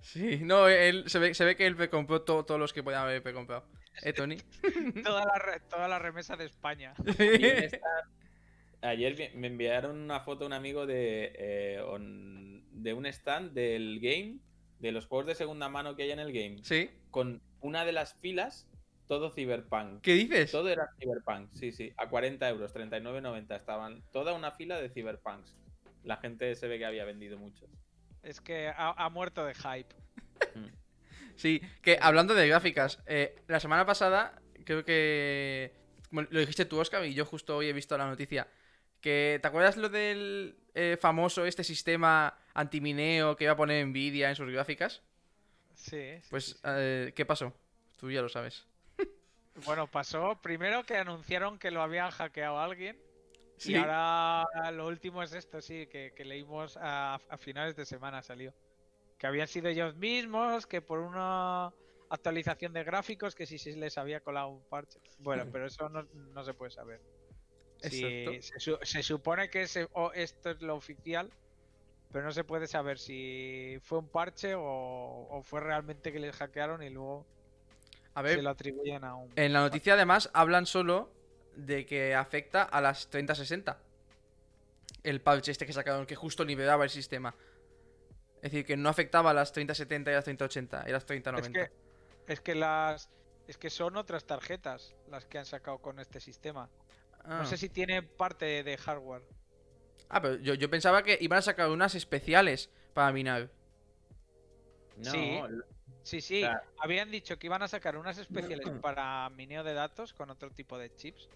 Sí, 0.00 0.38
no, 0.42 0.68
él, 0.68 1.04
se, 1.08 1.18
ve, 1.18 1.34
se 1.34 1.44
ve 1.44 1.56
que 1.56 1.66
él 1.66 1.90
compró 1.90 2.22
to- 2.22 2.44
todos 2.44 2.60
los 2.60 2.72
que 2.72 2.82
podían 2.84 3.02
haber 3.02 3.22
comprado. 3.34 3.66
¿Eh, 4.02 4.12
Tony? 4.12 4.36
Toda 5.04 5.24
la, 5.24 5.58
toda 5.68 5.88
la 5.88 5.98
remesa 5.98 6.36
de 6.36 6.44
España. 6.44 6.94
Ayer 8.80 9.32
me 9.34 9.48
enviaron 9.48 9.98
una 9.98 10.20
foto 10.20 10.46
un 10.46 10.52
amigo 10.52 10.86
de, 10.86 11.32
eh, 11.36 11.80
on- 11.84 12.62
de 12.80 12.92
un 12.94 13.06
stand 13.06 13.52
del 13.52 13.98
game, 14.00 14.36
de 14.78 14.92
los 14.92 15.06
juegos 15.06 15.26
de 15.26 15.34
segunda 15.34 15.68
mano 15.68 15.96
que 15.96 16.04
hay 16.04 16.12
en 16.12 16.20
el 16.20 16.32
game, 16.32 16.58
¿Sí? 16.62 16.88
con 17.10 17.42
una 17.60 17.84
de 17.84 17.90
las 17.90 18.14
filas, 18.14 18.67
todo 19.08 19.30
Cyberpunk. 19.30 20.02
¿Qué 20.02 20.14
dices? 20.14 20.52
Todo 20.52 20.68
era 20.68 20.88
Cyberpunk, 20.98 21.50
sí, 21.54 21.72
sí, 21.72 21.92
a 21.96 22.08
40 22.08 22.48
euros, 22.48 22.74
39,90 22.74 23.56
estaban 23.56 24.02
toda 24.12 24.34
una 24.34 24.52
fila 24.52 24.80
de 24.80 24.88
Cyberpunks. 24.90 25.56
La 26.04 26.18
gente 26.18 26.54
se 26.54 26.68
ve 26.68 26.78
que 26.78 26.84
había 26.86 27.04
vendido 27.04 27.38
muchos. 27.38 27.68
Es 28.22 28.40
que 28.40 28.68
ha, 28.68 28.90
ha 28.92 29.08
muerto 29.10 29.44
de 29.44 29.54
hype. 29.54 29.94
Mm. 30.54 30.66
Sí, 31.36 31.60
que 31.82 31.98
hablando 32.00 32.34
de 32.34 32.46
gráficas, 32.48 33.02
eh, 33.06 33.34
la 33.48 33.60
semana 33.60 33.84
pasada 33.86 34.40
creo 34.64 34.84
que 34.84 35.72
bueno, 36.10 36.28
lo 36.32 36.40
dijiste 36.40 36.64
tú, 36.64 36.78
Oscar, 36.78 37.04
y 37.04 37.14
yo 37.14 37.24
justo 37.24 37.56
hoy 37.56 37.68
he 37.68 37.72
visto 37.72 37.96
la 37.98 38.06
noticia 38.06 38.48
Que, 39.00 39.38
¿Te 39.40 39.48
acuerdas 39.48 39.76
lo 39.76 39.88
del 39.88 40.56
eh, 40.74 40.96
famoso 41.00 41.44
este 41.46 41.64
sistema 41.64 42.36
antimineo 42.54 43.36
que 43.36 43.44
iba 43.44 43.52
a 43.52 43.56
poner 43.56 43.86
Nvidia 43.86 44.28
en 44.30 44.36
sus 44.36 44.50
gráficas? 44.50 45.02
Sí. 45.74 46.18
sí, 46.20 46.26
Pues, 46.30 46.44
sí, 46.46 46.52
sí. 46.54 46.58
eh, 46.64 47.12
¿qué 47.14 47.24
pasó? 47.24 47.54
Tú 47.98 48.10
ya 48.10 48.22
lo 48.22 48.28
sabes. 48.28 48.66
Bueno, 49.64 49.86
pasó 49.86 50.40
primero 50.42 50.84
que 50.84 50.96
anunciaron 50.96 51.58
que 51.58 51.70
lo 51.70 51.82
habían 51.82 52.10
hackeado 52.10 52.58
a 52.58 52.64
alguien. 52.64 53.00
Sí. 53.56 53.72
Y 53.72 53.76
ahora 53.76 54.44
lo 54.72 54.86
último 54.86 55.22
es 55.22 55.32
esto, 55.32 55.60
sí, 55.60 55.86
que, 55.88 56.12
que 56.14 56.24
leímos 56.24 56.76
a, 56.76 57.16
a 57.16 57.38
finales 57.38 57.74
de 57.74 57.84
semana 57.86 58.22
salió. 58.22 58.54
Que 59.18 59.26
habían 59.26 59.48
sido 59.48 59.68
ellos 59.68 59.96
mismos, 59.96 60.66
que 60.66 60.80
por 60.80 61.00
una 61.00 61.72
actualización 62.08 62.72
de 62.72 62.84
gráficos, 62.84 63.34
que 63.34 63.46
sí, 63.46 63.58
sí 63.58 63.72
les 63.72 63.98
había 63.98 64.20
colado 64.20 64.48
un 64.48 64.64
parche. 64.68 65.00
Bueno, 65.18 65.46
pero 65.50 65.66
eso 65.66 65.88
no, 65.88 66.04
no 66.04 66.44
se 66.44 66.54
puede 66.54 66.70
saber. 66.70 67.00
Si- 67.80 68.40
se, 68.42 68.76
se 68.82 69.02
supone 69.02 69.50
que 69.50 69.62
ese- 69.62 69.88
esto 70.14 70.50
es 70.50 70.62
lo 70.62 70.76
oficial, 70.76 71.32
pero 72.12 72.24
no 72.24 72.32
se 72.32 72.44
puede 72.44 72.66
saber 72.66 72.98
si 72.98 73.78
fue 73.82 73.98
un 73.98 74.08
parche 74.08 74.54
o, 74.54 74.62
o 74.62 75.42
fue 75.42 75.60
realmente 75.60 76.12
que 76.12 76.18
les 76.20 76.34
hackearon 76.36 76.82
y 76.82 76.90
luego 76.90 77.26
A 78.18 78.22
se 78.22 78.28
ver, 78.28 78.42
lo 78.42 78.50
atribuyen 78.50 79.04
a 79.04 79.14
un... 79.14 79.32
en 79.36 79.52
la 79.52 79.60
noticia 79.60 79.94
además 79.94 80.30
hablan 80.32 80.66
solo 80.66 81.12
de 81.54 81.86
que 81.86 82.14
afecta 82.14 82.62
a 82.62 82.80
las 82.80 83.08
3060. 83.10 83.78
El 85.02 85.20
parche 85.20 85.52
este 85.52 85.66
que 85.66 85.72
sacaron, 85.72 86.06
que 86.06 86.16
justo 86.16 86.44
liberaba 86.44 86.84
el 86.84 86.90
sistema. 86.90 87.34
Es 88.36 88.52
decir, 88.52 88.64
que 88.64 88.76
no 88.76 88.88
afectaba 88.88 89.30
a 89.30 89.34
las 89.34 89.52
3070 89.52 90.10
y 90.10 90.14
las 90.14 90.24
3080, 90.24 90.84
y 90.88 90.92
las 90.92 91.06
3090. 91.06 91.60
Es 91.60 91.68
que, 91.68 92.32
es 92.32 92.40
que 92.40 92.54
las. 92.54 93.10
Es 93.46 93.56
que 93.56 93.70
son 93.70 93.96
otras 93.96 94.26
tarjetas 94.26 94.94
las 95.08 95.24
que 95.24 95.38
han 95.38 95.46
sacado 95.46 95.78
con 95.78 95.98
este 95.98 96.20
sistema. 96.20 96.68
Ah. 97.24 97.38
No 97.38 97.46
sé 97.46 97.56
si 97.56 97.68
tiene 97.68 98.02
parte 98.02 98.62
de 98.62 98.76
hardware. 98.76 99.22
Ah, 100.08 100.20
pero 100.20 100.36
yo, 100.36 100.54
yo 100.54 100.70
pensaba 100.70 101.02
que 101.02 101.18
iban 101.20 101.38
a 101.38 101.42
sacar 101.42 101.70
unas 101.70 101.94
especiales 101.94 102.70
para 102.94 103.12
minar. 103.12 103.50
No, 104.96 105.10
Sí. 105.10 105.40
Sí, 106.08 106.22
sí. 106.22 106.40
Claro. 106.40 106.62
Habían 106.78 107.10
dicho 107.10 107.38
que 107.38 107.48
iban 107.48 107.62
a 107.62 107.68
sacar 107.68 107.98
unas 107.98 108.16
especiales 108.16 108.66
para 108.80 109.28
mineo 109.28 109.62
de 109.62 109.74
datos 109.74 110.14
con 110.14 110.30
otro 110.30 110.50
tipo 110.50 110.78
de 110.78 110.94
chips. 110.96 111.28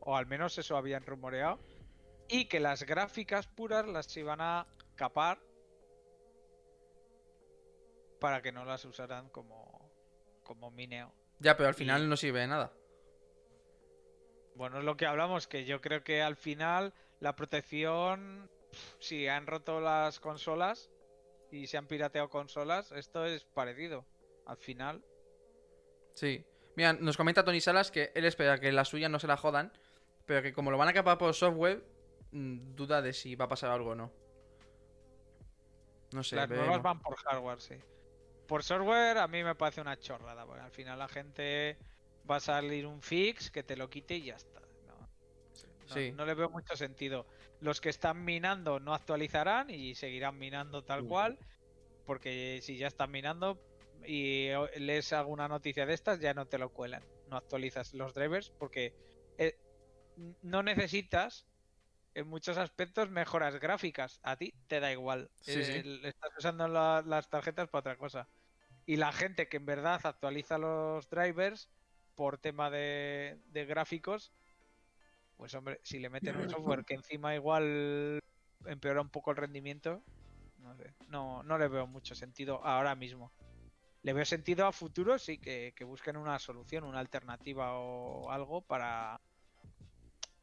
O 0.00 0.16
al 0.16 0.26
menos 0.26 0.58
eso 0.58 0.76
habían 0.76 1.06
rumoreado. 1.06 1.60
Y 2.28 2.46
que 2.46 2.58
las 2.58 2.82
gráficas 2.82 3.46
puras 3.46 3.86
las 3.86 4.16
iban 4.16 4.40
a 4.40 4.66
capar. 4.96 5.38
Para 8.18 8.42
que 8.42 8.50
no 8.50 8.64
las 8.64 8.84
usaran 8.84 9.28
como, 9.28 9.88
como 10.42 10.72
mineo. 10.72 11.14
Ya, 11.38 11.56
pero 11.56 11.68
al 11.68 11.76
final 11.76 12.08
no 12.08 12.16
sirve 12.16 12.40
de 12.40 12.48
nada. 12.48 12.72
Bueno, 14.56 14.80
es 14.80 14.84
lo 14.84 14.96
que 14.96 15.06
hablamos, 15.06 15.46
que 15.46 15.64
yo 15.64 15.80
creo 15.80 16.02
que 16.02 16.22
al 16.22 16.34
final 16.34 16.92
la 17.20 17.36
protección, 17.36 18.50
si 18.98 19.28
han 19.28 19.46
roto 19.46 19.80
las 19.80 20.18
consolas 20.18 20.90
y 21.50 21.66
se 21.66 21.76
han 21.76 21.86
pirateado 21.86 22.28
consolas, 22.28 22.92
esto 22.92 23.24
es 23.24 23.44
parecido. 23.44 24.04
Al 24.46 24.56
final, 24.56 25.04
Sí. 26.14 26.44
Mira, 26.74 26.92
nos 26.94 27.16
comenta 27.16 27.44
Tony 27.44 27.60
Salas 27.60 27.90
que 27.92 28.10
él 28.14 28.24
espera 28.24 28.58
que 28.58 28.72
la 28.72 28.84
suya 28.84 29.08
no 29.08 29.18
se 29.20 29.26
la 29.28 29.36
jodan, 29.36 29.72
pero 30.26 30.42
que 30.42 30.52
como 30.52 30.70
lo 30.72 30.78
van 30.78 30.88
a 30.88 30.92
capar 30.92 31.16
por 31.18 31.32
software, 31.34 31.82
mm, 32.32 32.74
duda 32.74 33.02
de 33.02 33.12
si 33.12 33.34
va 33.36 33.44
a 33.44 33.48
pasar 33.48 33.70
algo 33.70 33.90
o 33.90 33.94
no. 33.94 34.12
No 36.12 36.22
sé, 36.24 36.36
las 36.36 36.48
nuevas 36.48 36.82
van 36.82 37.00
por 37.00 37.16
hardware, 37.16 37.60
sí. 37.60 37.74
Por 38.46 38.62
software 38.64 39.18
a 39.18 39.28
mí 39.28 39.44
me 39.44 39.54
parece 39.54 39.80
una 39.80 39.98
chorrada, 39.98 40.46
porque 40.46 40.62
al 40.62 40.70
final 40.70 40.98
la 40.98 41.08
gente 41.08 41.76
va 42.28 42.36
a 42.36 42.40
salir 42.40 42.86
un 42.86 43.02
fix 43.02 43.50
que 43.50 43.62
te 43.62 43.76
lo 43.76 43.90
quite 43.90 44.14
y 44.16 44.24
ya 44.24 44.36
está. 44.36 44.60
No, 44.86 44.98
no- 44.98 45.94
Sí. 45.94 46.12
no 46.12 46.24
le 46.24 46.34
veo 46.34 46.48
mucho 46.48 46.76
sentido. 46.76 47.26
Los 47.60 47.80
que 47.80 47.88
están 47.88 48.24
minando 48.24 48.78
no 48.80 48.94
actualizarán 48.94 49.70
y 49.70 49.94
seguirán 49.94 50.38
minando 50.38 50.84
tal 50.84 51.06
cual, 51.06 51.38
porque 52.06 52.60
si 52.62 52.76
ya 52.78 52.86
están 52.86 53.10
minando 53.10 53.60
y 54.06 54.48
lees 54.76 55.12
alguna 55.12 55.48
noticia 55.48 55.84
de 55.84 55.94
estas, 55.94 56.20
ya 56.20 56.34
no 56.34 56.46
te 56.46 56.58
lo 56.58 56.72
cuelan. 56.72 57.02
No 57.28 57.36
actualizas 57.36 57.94
los 57.94 58.14
drivers 58.14 58.50
porque 58.50 58.94
eh, 59.38 59.58
no 60.42 60.62
necesitas 60.62 61.46
en 62.14 62.28
muchos 62.28 62.58
aspectos 62.58 63.10
mejoras 63.10 63.56
gráficas. 63.60 64.20
A 64.22 64.36
ti 64.36 64.54
te 64.66 64.80
da 64.80 64.92
igual. 64.92 65.30
Sí, 65.40 65.62
sí. 65.64 65.72
El- 65.72 66.04
Estás 66.04 66.30
usando 66.38 66.68
la- 66.68 67.02
las 67.04 67.28
tarjetas 67.28 67.68
para 67.68 67.80
otra 67.80 67.96
cosa. 67.96 68.28
Y 68.86 68.96
la 68.96 69.12
gente 69.12 69.48
que 69.48 69.58
en 69.58 69.66
verdad 69.66 70.00
actualiza 70.04 70.58
los 70.58 71.10
drivers 71.10 71.68
por 72.14 72.38
tema 72.38 72.70
de, 72.70 73.38
de 73.46 73.64
gráficos, 73.66 74.32
pues 75.38 75.54
hombre, 75.54 75.80
si 75.82 75.98
le 75.98 76.10
meten 76.10 76.36
un 76.36 76.50
software 76.50 76.84
que 76.84 76.94
encima 76.94 77.34
igual 77.34 78.20
empeora 78.66 79.00
un 79.00 79.08
poco 79.08 79.30
el 79.30 79.38
rendimiento, 79.38 80.02
no 80.58 80.76
sé, 80.76 80.92
no, 81.08 81.42
no 81.44 81.56
le 81.56 81.68
veo 81.68 81.86
mucho 81.86 82.14
sentido 82.14 82.62
ahora 82.64 82.94
mismo. 82.94 83.32
Le 84.02 84.12
veo 84.12 84.24
sentido 84.24 84.66
a 84.66 84.72
futuro, 84.72 85.18
sí, 85.18 85.38
que, 85.38 85.72
que 85.74 85.84
busquen 85.84 86.16
una 86.16 86.38
solución, 86.38 86.84
una 86.84 86.98
alternativa 87.00 87.72
o 87.74 88.30
algo 88.30 88.60
para 88.62 89.20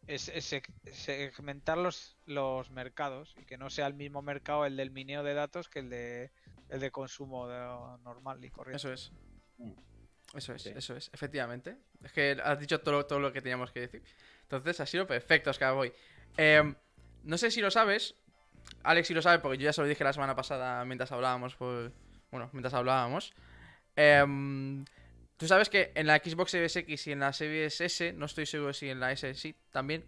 es- 0.07 0.29
es- 0.29 0.51
seg- 0.53 0.73
segmentar 0.93 1.77
los, 1.77 2.17
los 2.25 2.69
mercados 2.71 3.35
y 3.39 3.45
que 3.45 3.57
no 3.57 3.69
sea 3.69 3.87
el 3.87 3.93
mismo 3.95 4.21
mercado 4.21 4.65
el 4.65 4.77
del 4.77 4.91
mineo 4.91 5.23
de 5.23 5.33
datos 5.33 5.67
que 5.69 5.79
el 5.79 5.89
de 5.89 6.31
el 6.69 6.79
de 6.79 6.89
consumo 6.91 7.47
de- 7.47 7.57
normal 8.03 8.43
y 8.43 8.49
corriente. 8.49 8.77
Eso 8.77 8.91
es. 8.93 9.11
Mm. 9.57 9.71
Eso 10.33 10.53
es, 10.53 10.63
Sí. 10.63 10.73
eso 10.75 10.95
es, 10.95 11.09
efectivamente. 11.13 11.77
Es 12.03 12.11
que 12.11 12.37
has 12.43 12.59
dicho 12.59 12.81
todo, 12.81 13.05
todo 13.05 13.19
lo 13.19 13.31
que 13.31 13.41
teníamos 13.41 13.71
que 13.71 13.81
decir. 13.81 14.03
Entonces 14.45 14.79
ha 14.79 14.85
sido 14.85 15.07
perfecto, 15.07 15.49
Oscar 15.49 15.75
Eh, 16.37 16.73
no 17.23 17.37
sé 17.37 17.51
si 17.51 17.61
lo 17.61 17.71
sabes. 17.71 18.15
Alex 18.83 19.07
sí 19.07 19.13
lo 19.13 19.21
sabe 19.21 19.39
porque 19.39 19.57
yo 19.57 19.65
ya 19.65 19.73
se 19.73 19.81
lo 19.81 19.87
dije 19.87 20.03
la 20.03 20.13
semana 20.13 20.35
pasada 20.35 20.83
mientras 20.85 21.11
hablábamos. 21.11 21.55
Por... 21.55 21.91
Bueno, 22.31 22.49
mientras 22.53 22.73
hablábamos. 22.73 23.33
Em, 23.95 24.83
Tú 25.37 25.47
sabes 25.47 25.69
que 25.69 25.91
en 25.95 26.07
la 26.07 26.17
Xbox 26.17 26.51
Series 26.51 26.75
X 26.77 27.07
y 27.07 27.11
en 27.11 27.19
la 27.19 27.33
Series 27.33 27.81
S, 27.81 28.13
no 28.13 28.25
estoy 28.25 28.45
seguro 28.45 28.71
si 28.71 28.89
en 28.89 29.01
la 29.01 29.11
S 29.11 29.33
sí 29.35 29.53
también, 29.69 30.05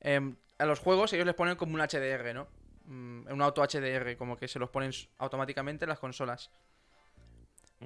em, 0.00 0.34
a 0.58 0.66
los 0.66 0.80
juegos 0.80 1.12
ellos 1.12 1.26
les 1.26 1.36
ponen 1.36 1.54
como 1.54 1.74
un 1.74 1.80
HDR, 1.80 2.34
¿no? 2.34 2.48
Mm, 2.86 3.28
un 3.32 3.42
auto 3.42 3.62
HDR, 3.62 4.16
como 4.16 4.36
que 4.36 4.48
se 4.48 4.58
los 4.58 4.70
ponen 4.70 4.90
automáticamente 5.18 5.84
en 5.84 5.90
las 5.90 6.00
consolas. 6.00 6.50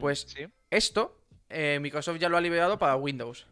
Pues 0.00 0.20
Sí. 0.28 0.46
esto 0.70 1.20
eh, 1.50 1.78
Microsoft 1.80 2.18
ya 2.18 2.28
lo 2.28 2.36
ha 2.36 2.40
liberado 2.40 2.78
para 2.78 2.96
Windows. 2.96 3.46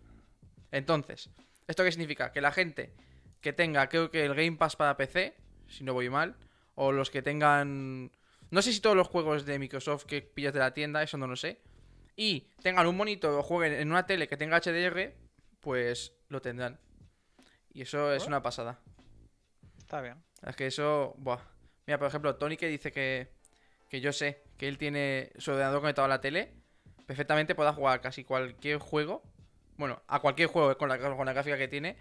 Entonces, 0.72 1.28
¿esto 1.66 1.84
qué 1.84 1.92
significa? 1.92 2.32
Que 2.32 2.40
la 2.40 2.52
gente 2.52 2.92
que 3.40 3.52
tenga, 3.52 3.88
creo 3.88 4.10
que 4.10 4.24
el 4.24 4.34
Game 4.34 4.56
Pass 4.56 4.76
para 4.76 4.96
PC, 4.96 5.36
si 5.68 5.84
no 5.84 5.94
voy 5.94 6.10
mal, 6.10 6.36
o 6.74 6.92
los 6.92 7.10
que 7.10 7.22
tengan... 7.22 8.12
No 8.50 8.62
sé 8.62 8.72
si 8.72 8.80
todos 8.80 8.96
los 8.96 9.08
juegos 9.08 9.44
de 9.44 9.58
Microsoft 9.58 10.04
que 10.04 10.22
pillas 10.22 10.52
de 10.52 10.60
la 10.60 10.72
tienda, 10.74 11.02
eso 11.02 11.16
no 11.16 11.26
lo 11.26 11.36
sé. 11.36 11.60
Y 12.16 12.48
tengan 12.62 12.86
un 12.86 12.96
monitor 12.96 13.34
o 13.34 13.42
jueguen 13.42 13.78
en 13.78 13.90
una 13.90 14.06
tele 14.06 14.28
que 14.28 14.36
tenga 14.36 14.60
HDR, 14.60 15.14
pues 15.60 16.12
lo 16.28 16.40
tendrán. 16.40 16.78
Y 17.72 17.82
eso 17.82 18.12
es 18.12 18.26
una 18.26 18.42
pasada. 18.42 18.80
Está 19.78 20.00
bien. 20.00 20.22
Es 20.46 20.56
que 20.56 20.66
eso, 20.66 21.14
buah. 21.18 21.40
Mira, 21.86 21.98
por 21.98 22.08
ejemplo, 22.08 22.36
Tony 22.36 22.56
que 22.56 22.68
dice 22.68 22.90
que, 22.90 23.32
que 23.88 24.00
yo 24.00 24.12
sé 24.12 24.44
que 24.56 24.66
él 24.66 24.78
tiene 24.78 25.30
su 25.36 25.50
ordenador 25.50 25.80
conectado 25.80 26.06
a 26.06 26.08
la 26.08 26.20
tele, 26.20 26.54
perfectamente 27.06 27.54
pueda 27.54 27.72
jugar 27.72 28.00
casi 28.00 28.24
cualquier 28.24 28.78
juego. 28.78 29.22
Bueno, 29.78 30.02
a 30.06 30.20
cualquier 30.20 30.48
juego 30.48 30.76
con 30.78 30.88
la, 30.88 30.98
con 30.98 31.26
la 31.26 31.32
gráfica 31.32 31.58
que 31.58 31.68
tiene, 31.68 31.96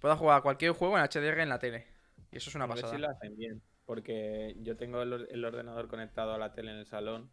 pueda 0.00 0.16
jugar 0.16 0.38
a 0.38 0.42
cualquier 0.42 0.72
juego 0.72 0.96
en 0.98 1.04
HDR 1.04 1.42
en 1.42 1.48
la 1.48 1.58
tele. 1.58 1.86
Y 2.32 2.36
eso 2.36 2.50
es 2.50 2.54
una 2.54 2.64
A 2.64 2.68
ver 2.68 2.76
pasada. 2.76 2.94
si 2.94 3.00
lo 3.00 3.08
hacen 3.10 3.36
bien. 3.36 3.62
Porque 3.84 4.54
yo 4.60 4.76
tengo 4.76 5.02
el, 5.02 5.12
or- 5.12 5.28
el 5.30 5.44
ordenador 5.44 5.88
conectado 5.88 6.32
a 6.34 6.38
la 6.38 6.52
tele 6.52 6.70
en 6.70 6.76
el 6.78 6.86
salón. 6.86 7.30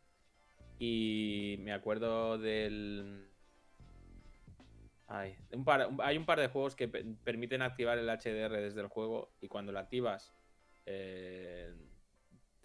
Y 0.79 1.57
me 1.59 1.73
acuerdo 1.73 2.37
del. 2.37 3.29
Ay, 5.07 5.37
un 5.51 5.63
par- 5.63 5.87
un- 5.87 6.01
hay 6.01 6.17
un 6.17 6.25
par 6.25 6.39
de 6.39 6.47
juegos 6.47 6.75
que 6.75 6.87
pe- 6.87 7.05
permiten 7.23 7.61
activar 7.61 7.97
el 7.97 8.09
HDR 8.09 8.59
desde 8.61 8.81
el 8.81 8.87
juego. 8.87 9.31
Y 9.41 9.47
cuando 9.47 9.71
lo 9.71 9.79
activas, 9.79 10.33
eh, 10.85 11.73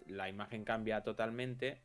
la 0.07 0.27
imagen 0.29 0.65
cambia 0.65 1.01
totalmente. 1.03 1.81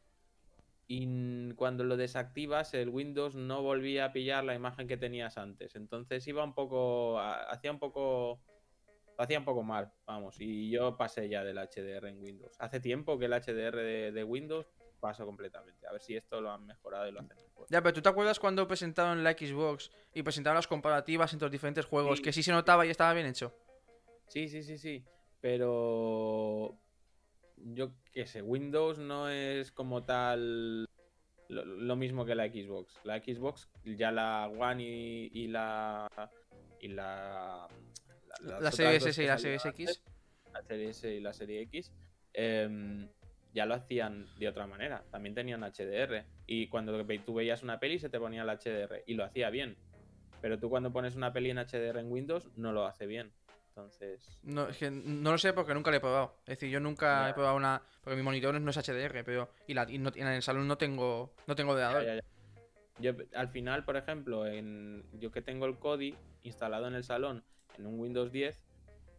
Y 0.88 1.52
cuando 1.54 1.84
lo 1.84 1.96
desactivas, 1.96 2.74
el 2.74 2.88
Windows 2.88 3.36
no 3.36 3.62
volvía 3.62 4.06
a 4.06 4.12
pillar 4.12 4.42
la 4.42 4.54
imagen 4.54 4.88
que 4.88 4.96
tenías 4.96 5.36
antes. 5.38 5.76
Entonces 5.76 6.26
iba 6.26 6.42
un 6.42 6.54
poco. 6.54 7.20
Hacía 7.20 7.70
un 7.70 7.78
poco 7.78 8.40
lo 9.18 9.24
hacía 9.24 9.40
un 9.40 9.44
poco 9.44 9.64
mal, 9.64 9.92
vamos, 10.06 10.36
y 10.38 10.70
yo 10.70 10.96
pasé 10.96 11.28
ya 11.28 11.42
del 11.42 11.58
HDR 11.58 12.08
en 12.08 12.22
Windows. 12.22 12.52
Hace 12.60 12.78
tiempo 12.78 13.18
que 13.18 13.24
el 13.24 13.32
HDR 13.32 13.76
de, 13.76 14.12
de 14.12 14.22
Windows 14.22 14.68
pasó 15.00 15.26
completamente. 15.26 15.88
A 15.88 15.92
ver 15.92 16.00
si 16.00 16.16
esto 16.16 16.40
lo 16.40 16.52
han 16.52 16.64
mejorado 16.64 17.08
y 17.08 17.12
lo 17.12 17.20
hacen 17.20 17.36
mejor. 17.36 17.66
Ya, 17.68 17.82
pero 17.82 17.94
¿tú 17.94 18.00
te 18.00 18.08
acuerdas 18.08 18.38
cuando 18.38 18.66
presentaron 18.68 19.24
la 19.24 19.32
Xbox 19.32 19.90
y 20.14 20.22
presentaron 20.22 20.54
las 20.54 20.68
comparativas 20.68 21.32
entre 21.32 21.46
los 21.46 21.52
diferentes 21.52 21.84
juegos? 21.84 22.18
Sí. 22.18 22.22
Que 22.22 22.32
sí 22.32 22.44
se 22.44 22.52
notaba 22.52 22.86
y 22.86 22.90
estaba 22.90 23.12
bien 23.12 23.26
hecho. 23.26 23.52
Sí, 24.28 24.48
sí, 24.48 24.62
sí, 24.62 24.78
sí. 24.78 25.04
Pero 25.40 26.78
yo 27.64 27.92
qué 28.12 28.26
sé, 28.26 28.42
Windows 28.42 28.98
no 28.98 29.28
es 29.28 29.72
como 29.72 30.04
tal 30.04 30.88
lo, 31.48 31.64
lo 31.64 31.96
mismo 31.96 32.24
que 32.24 32.34
la 32.34 32.46
Xbox. 32.46 32.98
La 33.04 33.18
Xbox, 33.18 33.68
ya 33.84 34.10
la 34.12 34.48
One 34.48 34.82
y, 34.82 35.30
y 35.32 35.48
la 35.48 36.08
y 36.80 36.88
la, 36.88 37.68
la 38.40 38.40
las 38.40 38.50
La 38.50 38.56
otras 38.56 38.74
serie 38.76 38.98
dos 38.98 39.08
S 39.08 39.22
y 39.22 39.26
la 39.26 39.38
salieron 39.38 39.60
serie 39.60 39.70
antes, 39.70 39.90
X. 39.90 40.04
la 40.52 40.62
serie 40.62 40.88
S 40.90 41.14
y 41.14 41.20
la 41.20 41.32
serie 41.32 41.60
X, 41.62 41.92
em, 42.32 43.08
ya 43.52 43.66
lo 43.66 43.74
hacían 43.74 44.26
de 44.38 44.48
otra 44.48 44.66
manera. 44.66 45.04
También 45.10 45.34
tenían 45.34 45.62
HDR. 45.62 46.24
Y 46.46 46.68
cuando 46.68 47.04
tú 47.24 47.34
veías 47.34 47.62
una 47.62 47.80
peli 47.80 47.98
se 47.98 48.08
te 48.10 48.18
ponía 48.18 48.42
el 48.42 48.48
HDR 48.48 49.02
y 49.06 49.14
lo 49.14 49.24
hacía 49.24 49.50
bien. 49.50 49.76
Pero 50.40 50.58
tú 50.58 50.70
cuando 50.70 50.92
pones 50.92 51.16
una 51.16 51.32
peli 51.32 51.50
en 51.50 51.58
HDR 51.58 51.98
en 51.98 52.12
Windows 52.12 52.50
no 52.56 52.72
lo 52.72 52.86
hace 52.86 53.06
bien. 53.06 53.32
Entonces, 53.82 54.38
No, 54.42 54.68
es 54.68 54.76
que 54.76 54.90
no 54.90 55.30
lo 55.30 55.38
sé 55.38 55.52
porque 55.52 55.72
nunca 55.72 55.90
lo 55.92 55.96
he 55.96 56.00
probado. 56.00 56.34
Es 56.40 56.58
decir, 56.58 56.68
yo 56.68 56.80
nunca 56.80 57.22
Ya. 57.24 57.30
he 57.30 57.34
probado 57.34 57.56
una. 57.56 57.80
Porque 58.02 58.16
mi 58.16 58.22
monitor 58.22 58.60
no 58.60 58.70
es 58.70 58.76
HDR, 58.76 59.22
pero. 59.24 59.50
Y, 59.68 59.74
la, 59.74 59.88
y 59.88 59.98
no- 59.98 60.10
en 60.14 60.26
el 60.26 60.42
salón 60.42 60.66
no 60.66 60.76
tengo. 60.76 61.32
No 61.46 61.54
tengo 61.54 61.72
ordenador. 61.72 62.04
ya, 62.04 62.16
ya. 62.16 62.22
Yo, 63.00 63.12
al 63.34 63.48
final, 63.50 63.84
por 63.84 63.96
ejemplo, 63.96 64.44
en, 64.46 65.04
yo 65.20 65.30
que 65.30 65.40
tengo 65.42 65.66
el 65.66 65.78
Kodi 65.78 66.16
instalado 66.42 66.88
en 66.88 66.94
el 66.94 67.04
salón 67.04 67.44
en 67.78 67.86
un 67.86 68.00
Windows 68.00 68.32
10, 68.32 68.60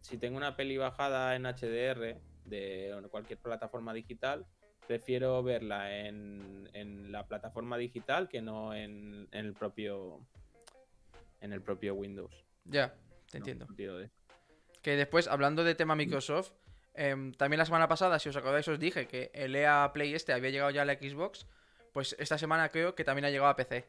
si 0.02 0.18
tengo 0.18 0.36
una 0.36 0.58
peli 0.58 0.76
bajada 0.78 1.34
en 1.38 1.44
HDR 1.46 2.20
de 2.44 3.08
cualquier 3.10 3.40
plataforma 3.40 3.94
digital, 3.94 4.46
prefiero 4.86 5.42
verla 5.44 5.98
en, 5.98 6.70
en 6.74 7.10
la 7.14 7.26
plataforma 7.26 7.78
digital 7.78 8.28
que 8.28 8.42
no 8.42 8.74
en, 8.76 9.30
en 9.32 9.46
el 9.46 9.54
propio 9.54 10.20
en 11.40 11.54
el 11.54 11.62
propio 11.62 11.94
Windows. 11.96 12.44
Ya, 12.66 12.94
te 13.32 13.40
No, 13.40 13.46
entiendo. 13.48 13.66
de- 13.98 14.10
Que 14.82 14.96
después, 14.96 15.28
hablando 15.28 15.64
de 15.64 15.76
tema 15.76 15.96
Microsoft, 15.96 16.52
em, 16.94 17.34
también 17.34 17.58
la 17.60 17.66
semana 17.66 17.88
pasada, 17.88 18.20
si 18.20 18.30
os 18.30 18.36
acordáis, 18.36 18.68
os 18.68 18.80
dije 18.80 19.08
que 19.08 19.30
el 19.34 19.56
EA 19.56 19.92
Play 19.94 20.14
este 20.16 20.34
había 20.34 20.50
llegado 20.50 20.72
ya 20.72 20.84
a 20.84 20.86
la 20.86 20.94
Xbox. 20.96 21.46
Pues 21.94 22.16
esta 22.20 22.38
semana 22.38 22.70
creo 22.70 22.96
que 22.96 23.04
también 23.04 23.26
ha 23.26 23.30
llegado 23.30 23.50
a 23.50 23.56
PC. 23.56 23.86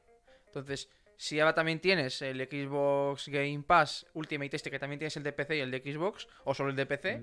Entonces, 0.46 0.88
si 1.16 1.38
ahora 1.38 1.54
también 1.54 1.80
tienes 1.80 2.22
el 2.22 2.40
Xbox 2.48 3.28
Game 3.28 3.62
Pass 3.66 4.06
Ultimate 4.14 4.56
este, 4.56 4.70
que 4.70 4.78
también 4.78 4.98
tienes 4.98 5.16
el 5.16 5.22
de 5.22 5.32
PC 5.32 5.56
y 5.56 5.60
el 5.60 5.70
de 5.70 5.78
Xbox, 5.80 6.26
o 6.44 6.54
solo 6.54 6.70
el 6.70 6.76
de 6.76 6.86
PC, 6.86 7.22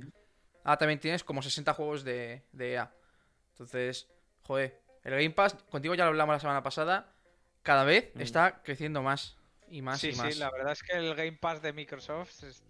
ahora 0.64 0.78
también 0.78 1.00
tienes 1.00 1.24
como 1.24 1.42
60 1.42 1.74
juegos 1.74 2.04
de, 2.04 2.44
de 2.52 2.74
EA. 2.74 2.94
Entonces, 3.54 4.08
joder, 4.44 4.80
el 5.04 5.12
Game 5.14 5.32
Pass, 5.32 5.56
contigo 5.70 5.96
ya 5.96 6.04
lo 6.04 6.10
hablamos 6.10 6.34
la 6.36 6.40
semana 6.40 6.62
pasada, 6.64 7.12
cada 7.64 7.84
vez 7.84 8.12
está 8.20 8.62
creciendo 8.64 9.02
más 9.02 9.36
y 9.68 9.82
más 9.82 10.00
sí, 10.00 10.12
y 10.12 10.16
más. 10.16 10.34
sí, 10.34 10.40
la 10.40 10.52
verdad 10.52 10.74
es 10.74 10.84
que 10.84 10.96
el 10.96 11.16
Game 11.16 11.34
Pass 11.34 11.62
de 11.62 11.74
Microsoft 11.74 12.44
es- 12.44 12.64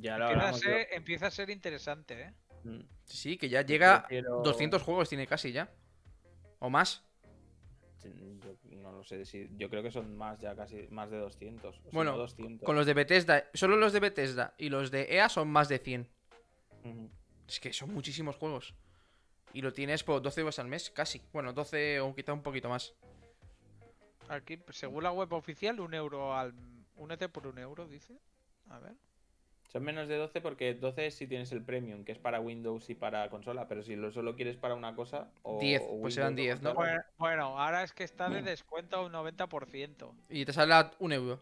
Ya 0.00 0.18
lo 0.18 0.28
empieza, 0.28 0.48
a 0.48 0.52
yo- 0.52 0.58
ser, 0.58 0.88
empieza 0.92 1.26
a 1.26 1.30
ser 1.30 1.50
interesante, 1.50 2.20
¿eh? 2.22 2.34
Mm. 2.64 2.80
Sí, 3.04 3.16
sí, 3.16 3.36
que 3.38 3.48
ya 3.48 3.62
llega 3.62 4.00
Prefiero- 4.06 4.42
200 4.42 4.82
juegos, 4.82 5.08
tiene 5.08 5.26
casi 5.26 5.52
ya. 5.52 5.70
O 6.58 6.70
más. 6.70 7.02
Yo 8.02 8.10
no 8.80 8.92
lo 8.92 9.04
sé 9.04 9.24
si 9.24 9.48
yo 9.56 9.70
creo 9.70 9.82
que 9.82 9.90
son 9.90 10.14
más 10.16 10.38
ya 10.40 10.54
casi 10.54 10.86
más 10.90 11.10
de 11.10 11.18
200. 11.18 11.78
o 11.78 11.82
si 11.90 11.94
Bueno, 11.94 12.12
no 12.12 12.18
200. 12.18 12.66
Con 12.66 12.76
los 12.76 12.86
de 12.86 12.92
Bethesda, 12.94 13.44
solo 13.54 13.76
los 13.76 13.92
de 13.92 14.00
Bethesda 14.00 14.54
y 14.58 14.68
los 14.68 14.90
de 14.90 15.06
EA 15.14 15.28
son 15.28 15.48
más 15.48 15.68
de 15.68 15.78
100. 15.78 16.08
Ujú. 16.84 17.10
Es 17.48 17.60
que 17.60 17.72
son 17.72 17.92
muchísimos 17.94 18.36
juegos. 18.36 18.74
Y 19.54 19.62
lo 19.62 19.72
tienes 19.72 20.02
por 20.04 20.20
12 20.20 20.40
euros 20.40 20.58
al 20.58 20.66
mes, 20.68 20.90
casi. 20.90 21.22
Bueno, 21.32 21.52
12 21.52 22.00
o 22.00 22.14
quizá 22.14 22.32
un 22.32 22.42
poquito 22.42 22.68
más. 22.68 22.94
Aquí, 24.28 24.58
según 24.70 25.02
la 25.04 25.12
web 25.12 25.32
oficial, 25.32 25.80
un 25.80 25.94
euro 25.94 26.34
al. 26.36 26.54
Únete 26.96 27.28
por 27.28 27.46
un 27.46 27.58
euro, 27.58 27.86
dice. 27.86 28.18
A 28.68 28.78
ver. 28.80 28.94
Son 29.68 29.82
menos 29.82 30.06
de 30.08 30.16
12 30.16 30.40
porque 30.40 30.74
12 30.74 31.06
es 31.06 31.14
si 31.14 31.26
tienes 31.26 31.50
el 31.52 31.62
premium, 31.62 32.04
que 32.04 32.12
es 32.12 32.18
para 32.18 32.40
Windows 32.40 32.88
y 32.90 32.94
para 32.94 33.28
consola, 33.28 33.66
pero 33.66 33.82
si 33.82 33.96
lo 33.96 34.12
solo 34.12 34.36
quieres 34.36 34.56
para 34.56 34.74
una 34.74 34.94
cosa 34.94 35.30
o 35.42 35.58
10, 35.60 35.82
o 35.88 36.00
pues 36.00 36.14
serán 36.14 36.36
Windows 36.36 36.46
o 36.46 36.60
10, 36.60 36.62
¿no? 36.62 36.74
Bueno, 36.74 37.02
bueno, 37.18 37.58
ahora 37.58 37.82
es 37.82 37.92
que 37.92 38.04
está 38.04 38.28
de 38.28 38.42
descuento 38.42 38.96
a 38.96 39.04
un 39.04 39.12
90%. 39.12 40.12
Y 40.28 40.44
te 40.44 40.52
sale 40.52 40.74
a 40.74 40.92
un 41.00 41.12
euro. 41.12 41.40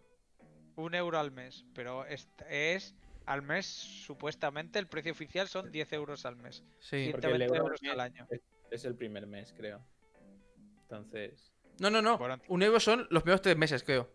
Un 0.77 0.95
euro 0.95 1.19
al 1.19 1.31
mes. 1.31 1.67
Pero 1.75 2.07
es, 2.07 2.29
es 2.49 2.95
al 3.27 3.43
mes, 3.43 3.67
supuestamente, 3.67 4.79
el 4.79 4.87
precio 4.87 5.13
oficial 5.13 5.47
son 5.49 5.71
10 5.71 5.93
euros 5.93 6.25
al 6.25 6.37
mes. 6.37 6.65
Sí. 6.81 7.09
Porque 7.11 7.27
el 7.27 7.37
120 7.37 7.45
euro 7.45 7.67
euros 7.67 7.81
al 7.91 8.01
año. 8.01 8.27
es, 8.31 8.41
es 8.71 8.85
el 8.85 8.95
primer 8.95 9.27
mes, 9.27 9.53
creo. 9.55 9.81
Entonces, 10.83 11.53
No, 11.79 11.91
no, 11.91 12.01
no. 12.03 12.19
Un 12.49 12.63
euro 12.63 12.81
son 12.81 13.07
los 13.11 13.23
primeros 13.23 13.43
tres 13.43 13.57
meses, 13.57 13.83
creo. 13.83 14.09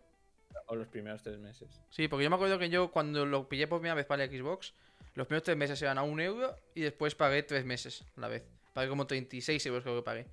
O 0.68 0.76
los 0.76 0.88
primeros 0.88 1.22
tres 1.22 1.38
meses. 1.38 1.68
Sí, 1.90 2.08
porque 2.08 2.24
yo 2.24 2.30
me 2.30 2.36
acuerdo 2.36 2.58
que 2.58 2.68
yo 2.70 2.90
cuando 2.90 3.26
lo 3.26 3.48
pillé 3.48 3.66
por 3.66 3.78
primera 3.80 3.94
vez 3.94 4.06
para 4.06 4.24
el 4.24 4.30
Xbox, 4.30 4.72
los 5.14 5.26
primeros 5.26 5.42
tres 5.44 5.56
meses 5.56 5.80
eran 5.82 5.98
a 5.98 6.02
un 6.02 6.20
euro 6.20 6.54
y 6.74 6.82
después 6.82 7.14
pagué 7.14 7.42
tres 7.42 7.64
meses 7.64 8.04
a 8.16 8.20
la 8.20 8.28
vez. 8.28 8.44
Pagué 8.74 8.88
como 8.88 9.06
36 9.06 9.64
euros 9.66 9.82
creo 9.82 9.96
que 9.96 10.02
pagué. 10.02 10.26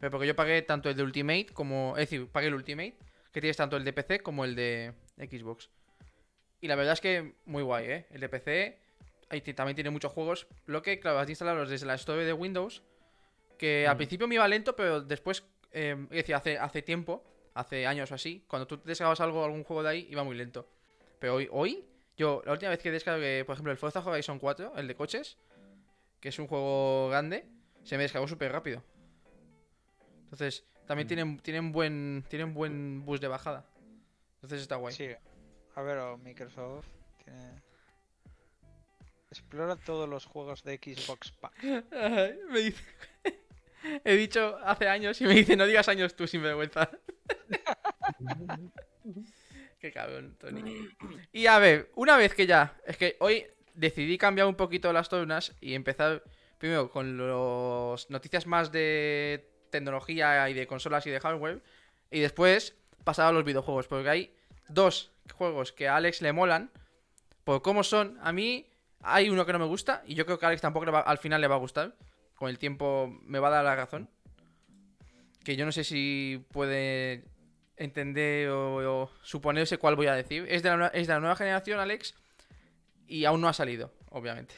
Pero 0.00 0.10
porque 0.10 0.26
yo 0.26 0.34
pagué 0.34 0.62
tanto 0.62 0.88
el 0.90 0.96
de 0.96 1.02
Ultimate 1.02 1.46
como... 1.52 1.94
Es 1.96 2.10
decir, 2.10 2.26
pagué 2.28 2.48
el 2.48 2.54
Ultimate, 2.54 2.96
que 3.32 3.40
tienes 3.40 3.56
tanto 3.56 3.76
el 3.76 3.84
de 3.84 3.92
PC 3.92 4.20
como 4.20 4.44
el 4.44 4.54
de 4.54 4.92
Xbox. 5.18 5.68
Y 6.60 6.66
la 6.68 6.74
verdad 6.74 6.94
es 6.94 7.00
que 7.00 7.34
muy 7.44 7.62
guay, 7.62 7.86
¿eh? 7.86 8.06
El 8.10 8.20
de 8.20 8.28
PC 8.28 8.78
ahí 9.28 9.40
también 9.42 9.74
tiene 9.76 9.90
muchos 9.90 10.10
juegos. 10.12 10.46
Lo 10.66 10.82
que, 10.82 10.98
claro, 10.98 11.18
has 11.18 11.26
de 11.26 11.32
instalarlos 11.32 11.68
desde 11.68 11.86
la 11.86 11.94
Store 11.94 12.24
de 12.24 12.32
Windows. 12.32 12.82
Que 13.58 13.86
al 13.86 13.94
Mm. 13.94 13.98
principio 13.98 14.28
me 14.28 14.36
iba 14.36 14.48
lento, 14.48 14.74
pero 14.74 15.00
después... 15.02 15.44
eh, 15.72 15.96
es 16.04 16.16
decir, 16.16 16.34
hace, 16.34 16.56
hace 16.58 16.80
tiempo, 16.82 17.22
hace 17.58 17.86
años 17.86 18.10
o 18.10 18.14
así, 18.14 18.44
cuando 18.46 18.66
tú 18.66 18.78
te 18.78 18.88
descargabas 18.88 19.20
algo, 19.20 19.44
algún 19.44 19.64
juego 19.64 19.82
de 19.82 19.88
ahí, 19.90 20.06
iba 20.10 20.22
muy 20.24 20.36
lento. 20.36 20.68
Pero 21.18 21.34
hoy, 21.34 21.48
hoy 21.50 21.84
yo, 22.16 22.42
la 22.44 22.52
última 22.52 22.70
vez 22.70 22.80
que 22.80 22.90
descargué, 22.90 23.44
por 23.44 23.54
ejemplo, 23.54 23.72
el 23.72 23.78
Forza 23.78 24.00
Horizon 24.00 24.38
4, 24.38 24.74
el 24.76 24.86
de 24.88 24.94
coches, 24.94 25.36
que 26.20 26.28
es 26.30 26.38
un 26.38 26.46
juego 26.46 27.08
grande, 27.10 27.46
se 27.84 27.96
me 27.96 28.02
descargó 28.04 28.26
súper 28.28 28.52
rápido. 28.52 28.82
Entonces, 30.24 30.64
también 30.86 31.06
Mm. 31.06 31.08
tienen, 31.08 31.38
tienen 31.40 31.72
buen 31.72 32.24
tienen 32.28 32.54
buen 32.54 33.04
bus 33.04 33.20
de 33.20 33.28
bajada. 33.28 33.64
Entonces 34.36 34.62
está 34.62 34.76
guay. 34.76 34.94
Sí. 34.94 35.08
A 35.74 35.82
ver, 35.82 35.98
o 35.98 36.18
Microsoft 36.18 36.86
tiene. 37.24 37.62
Explora 39.30 39.76
todos 39.76 40.08
los 40.08 40.24
juegos 40.24 40.62
de 40.64 40.76
Xbox 40.78 41.32
Pack. 41.32 41.52
Ay, 41.92 42.38
me 42.50 42.60
dice... 42.60 42.82
He 44.04 44.16
dicho 44.16 44.58
hace 44.64 44.88
años 44.88 45.20
y 45.20 45.24
me 45.24 45.34
dice, 45.34 45.56
no 45.56 45.66
digas 45.66 45.88
años 45.88 46.14
tú 46.16 46.26
sin 46.26 46.42
vergüenza. 46.42 46.90
Qué 49.80 49.92
cabrón, 49.92 50.36
Tony. 50.40 50.88
Y 51.32 51.46
a 51.46 51.58
ver, 51.58 51.90
una 51.94 52.16
vez 52.16 52.34
que 52.34 52.46
ya, 52.46 52.76
es 52.84 52.96
que 52.96 53.16
hoy 53.20 53.46
decidí 53.74 54.18
cambiar 54.18 54.48
un 54.48 54.56
poquito 54.56 54.92
las 54.92 55.08
tornas 55.08 55.54
y 55.60 55.74
empezar 55.74 56.24
primero 56.58 56.90
con 56.90 57.16
las 57.16 58.10
noticias 58.10 58.46
más 58.46 58.72
de 58.72 59.48
tecnología 59.70 60.50
y 60.50 60.54
de 60.54 60.66
consolas 60.66 61.06
y 61.06 61.10
de 61.10 61.20
hardware 61.20 61.62
y 62.10 62.20
después 62.20 62.74
pasar 63.04 63.26
a 63.28 63.32
los 63.32 63.44
videojuegos, 63.44 63.86
porque 63.86 64.08
hay 64.08 64.34
dos 64.68 65.12
juegos 65.34 65.72
que 65.72 65.86
a 65.86 65.96
Alex 65.96 66.22
le 66.22 66.32
molan 66.32 66.70
por 67.44 67.62
cómo 67.62 67.84
son. 67.84 68.18
A 68.22 68.32
mí 68.32 68.66
hay 69.02 69.30
uno 69.30 69.46
que 69.46 69.52
no 69.52 69.60
me 69.60 69.66
gusta 69.66 70.02
y 70.06 70.14
yo 70.16 70.26
creo 70.26 70.38
que 70.40 70.46
a 70.46 70.48
Alex 70.48 70.62
tampoco 70.62 70.90
va- 70.90 71.00
al 71.02 71.18
final 71.18 71.40
le 71.40 71.46
va 71.46 71.54
a 71.54 71.58
gustar. 71.58 71.94
Con 72.38 72.48
el 72.48 72.58
tiempo 72.58 73.12
me 73.22 73.38
va 73.40 73.48
a 73.48 73.50
dar 73.50 73.64
la 73.64 73.74
razón. 73.74 74.08
Que 75.44 75.56
yo 75.56 75.64
no 75.66 75.72
sé 75.72 75.82
si 75.82 76.44
puede 76.52 77.24
entender 77.76 78.48
o, 78.50 79.02
o 79.02 79.10
suponerse 79.22 79.78
cuál 79.78 79.96
voy 79.96 80.06
a 80.06 80.14
decir. 80.14 80.46
Es 80.48 80.62
de, 80.62 80.68
la, 80.70 80.76
nue- 80.76 80.90
es 80.94 81.06
de 81.08 81.14
la 81.14 81.20
nueva 81.20 81.36
generación, 81.36 81.80
Alex, 81.80 82.14
y 83.06 83.24
aún 83.24 83.40
no 83.40 83.48
ha 83.48 83.52
salido, 83.52 83.92
obviamente. 84.10 84.54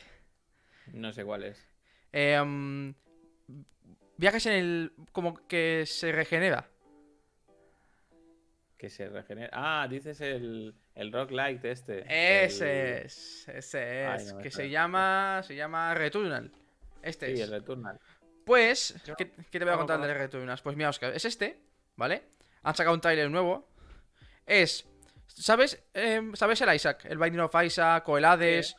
No 0.92 1.12
sé 1.12 1.24
cuál 1.24 1.44
es. 1.44 1.66
Em, 2.12 2.92
viajes 4.16 4.44
en 4.46 4.52
el... 4.52 4.92
como 5.12 5.34
que 5.46 5.84
se 5.86 6.12
regenera. 6.12 6.68
Que 8.76 8.88
se 8.90 9.08
regenera. 9.08 9.50
Ah, 9.52 9.86
dices 9.88 10.20
el, 10.22 10.74
el 10.94 11.12
Rock 11.12 11.30
Light 11.32 11.64
este. 11.64 12.04
Ese 12.44 12.98
El- 13.00 13.06
es, 13.06 13.48
ese 13.48 14.06
Ay, 14.06 14.16
es. 14.22 14.32
no 14.34 14.40
que 14.40 14.50
se 14.50 14.68
llama, 14.70 15.42
se 15.46 15.54
llama 15.54 15.94
Returnal. 15.94 16.50
Este 17.02 17.26
Sí, 17.26 17.32
es. 17.34 17.40
el 17.40 17.50
Returnal. 17.50 17.98
Pues, 18.44 18.94
¿qué, 19.16 19.30
qué 19.50 19.58
te 19.58 19.64
voy 19.64 19.74
a 19.74 19.76
contar 19.76 20.00
de 20.00 20.12
Returnal? 20.14 20.58
Pues 20.62 20.76
mira, 20.76 20.88
Oscar, 20.90 21.12
es 21.14 21.24
este, 21.24 21.60
¿vale? 21.96 22.22
Han 22.62 22.74
sacado 22.74 22.94
un 22.94 23.00
tráiler 23.00 23.30
nuevo. 23.30 23.68
Es, 24.46 24.86
¿sabes? 25.26 25.82
Em, 25.94 26.34
¿Sabes 26.34 26.60
el 26.60 26.74
Isaac? 26.74 27.04
El 27.04 27.18
Binding 27.18 27.40
of 27.40 27.54
Isaac 27.64 28.08
o 28.08 28.18
el 28.18 28.24
Hades. 28.24 28.74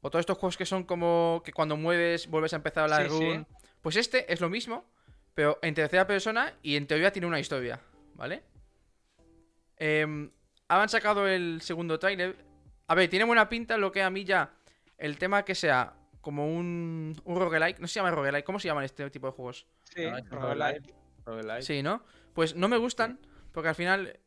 O 0.00 0.10
todos 0.10 0.20
estos 0.20 0.38
juegos 0.38 0.56
que 0.56 0.66
son 0.66 0.84
como 0.84 1.42
que 1.44 1.52
cuando 1.52 1.76
mueves 1.76 2.28
vuelves 2.28 2.52
a 2.52 2.56
empezar 2.56 2.88
la 2.88 3.02
Sí, 3.04 3.08
sí. 3.10 3.32
run. 3.34 3.46
Pues 3.80 3.96
este 3.96 4.32
es 4.32 4.40
lo 4.40 4.48
mismo, 4.48 4.84
pero 5.34 5.58
en 5.62 5.74
tercera 5.74 6.06
persona 6.06 6.54
y 6.62 6.76
en 6.76 6.86
teoría 6.86 7.10
tiene 7.12 7.26
una 7.26 7.40
historia, 7.40 7.80
¿vale? 8.14 8.42
Em, 9.76 10.30
han 10.68 10.88
sacado 10.88 11.26
el 11.26 11.60
segundo 11.62 11.98
tráiler. 11.98 12.36
A 12.86 12.94
ver, 12.94 13.08
tiene 13.10 13.24
buena 13.24 13.48
pinta 13.48 13.76
lo 13.76 13.90
que 13.90 14.02
a 14.02 14.10
mí 14.10 14.24
ya. 14.24 14.52
El 14.98 15.18
tema 15.18 15.44
que 15.44 15.54
sea 15.54 15.94
como 16.26 16.44
un, 16.48 17.14
un 17.24 17.36
roguelike. 17.38 17.78
No 17.78 17.86
se 17.86 18.00
llama 18.00 18.10
roguelike. 18.10 18.44
¿Cómo 18.44 18.58
se 18.58 18.66
llaman 18.66 18.82
este 18.82 19.08
tipo 19.10 19.28
de 19.28 19.32
juegos? 19.32 19.64
Sí, 19.84 20.04
roguelike. 20.28 20.92
roguelike. 21.24 21.62
Sí, 21.62 21.84
¿no? 21.84 22.02
Pues 22.34 22.56
no 22.56 22.66
me 22.66 22.78
gustan. 22.78 23.20
Porque 23.52 23.68
al 23.68 23.76
final. 23.76 24.18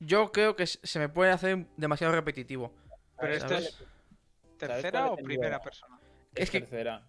Yo 0.00 0.32
creo 0.32 0.56
que 0.56 0.66
se 0.66 0.98
me 0.98 1.08
puede 1.08 1.30
hacer 1.30 1.66
demasiado 1.76 2.12
repetitivo. 2.12 2.74
Pero 3.20 3.32
este 3.34 3.48
¿sabes? 3.48 3.64
es 3.66 3.84
tercera 4.58 5.06
o 5.12 5.16
primera 5.16 5.60
persona. 5.60 6.00
Es, 6.34 6.42
Es 6.44 6.50
que- 6.50 6.62
tercera. 6.62 7.06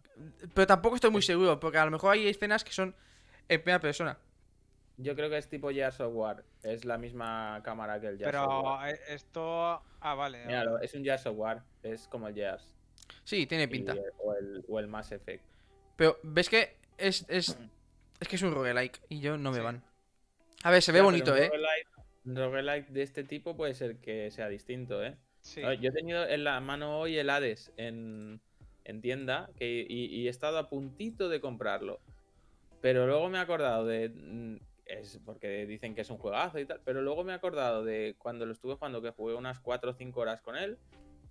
Pero 0.54 0.68
tampoco 0.68 0.96
estoy 0.96 1.10
muy 1.10 1.24
seguro. 1.24 1.60
Porque 1.60 1.80
a 1.80 1.86
lo 1.86 1.90
mejor 1.92 2.14
hay 2.14 2.28
escenas 2.28 2.64
que 2.64 2.72
son 2.72 2.96
en 3.50 3.60
primera 3.64 3.80
persona. 3.80 4.20
Yo 4.98 5.16
creo 5.16 5.32
que 5.32 5.38
es 5.40 5.50
tipo 5.50 5.72
Gears 5.72 6.00
of 6.00 6.14
War. 6.14 6.44
Es 6.62 6.86
la 6.86 7.00
misma 7.00 7.60
cámara 7.64 8.00
que 8.00 8.06
el 8.08 8.18
Gears 8.20 8.36
of 8.36 8.42
Pero 8.44 8.62
War. 8.62 8.90
eh, 8.94 9.00
esto. 9.08 9.82
Ah, 10.00 10.14
vale. 10.14 10.46
Míralo, 10.46 10.80
es 10.80 10.94
un 10.94 11.04
Gears 11.04 11.26
of 11.26 11.38
War. 11.38 11.64
Es 11.82 12.08
como 12.08 12.28
el 12.28 12.36
Gears. 12.36 12.72
Sí, 13.24 13.46
tiene 13.48 13.66
y- 13.66 13.68
pinta. 13.68 13.96
o, 14.20 14.34
el, 14.36 14.64
o 14.68 14.80
el 14.80 14.88
Mass 14.88 15.12
Effect. 15.12 15.44
Pero, 15.96 16.18
¿ves 16.24 16.50
que 16.50 16.76
es, 16.98 17.26
es, 17.30 17.58
es 18.20 18.28
que 18.28 18.36
es 18.36 18.42
un 18.42 18.54
roguelike 18.54 19.00
y 19.10 19.20
yo 19.20 19.38
no 19.38 19.52
me 19.52 19.58
Sí. 19.58 19.64
van? 19.64 19.84
A 20.64 20.72
ver, 20.72 20.82
se 20.82 20.92
ve 20.92 21.02
bonito, 21.02 21.36
¿eh? 21.36 21.52
Un 22.26 22.36
roguelike 22.36 22.90
de 22.90 23.02
este 23.02 23.24
tipo 23.24 23.56
puede 23.56 23.74
ser 23.74 23.98
que 23.98 24.30
sea 24.32 24.48
distinto, 24.48 25.04
¿eh? 25.04 25.18
Sí. 25.42 25.62
Ver, 25.62 25.80
Yo 25.80 25.90
he 25.90 25.94
tenido 25.94 26.28
en 26.28 26.44
la 26.44 26.60
mano 26.60 27.00
hoy 27.00 27.18
el 27.18 27.30
Hades 27.32 27.72
en, 27.78 28.40
en 28.84 29.02
tienda 29.02 29.50
que, 29.58 29.86
y, 29.88 30.06
y 30.06 30.28
he 30.28 30.30
estado 30.30 30.60
a 30.60 30.70
puntito 30.70 31.30
de 31.30 31.42
comprarlo. 31.42 32.00
Pero 32.80 33.08
luego 33.08 33.28
me 33.30 33.38
he 33.38 33.42
acordado 33.42 33.86
de. 33.86 34.10
mm, 34.10 34.58
Es 34.86 35.20
porque 35.26 35.66
dicen 35.66 35.96
que 35.96 36.02
es 36.02 36.10
un 36.12 36.18
juegazo 36.18 36.60
y 36.60 36.66
tal. 36.66 36.82
Pero 36.86 37.02
luego 37.02 37.24
me 37.24 37.32
he 37.32 37.36
acordado 37.36 37.84
de 37.84 38.16
cuando 38.20 38.46
lo 38.46 38.52
estuve 38.54 38.76
jugando, 38.76 39.02
que 39.02 39.10
jugué 39.12 39.34
unas 39.36 39.60
4 39.60 39.92
o 39.92 39.94
5 39.94 40.20
horas 40.20 40.42
con 40.42 40.56
él. 40.58 40.78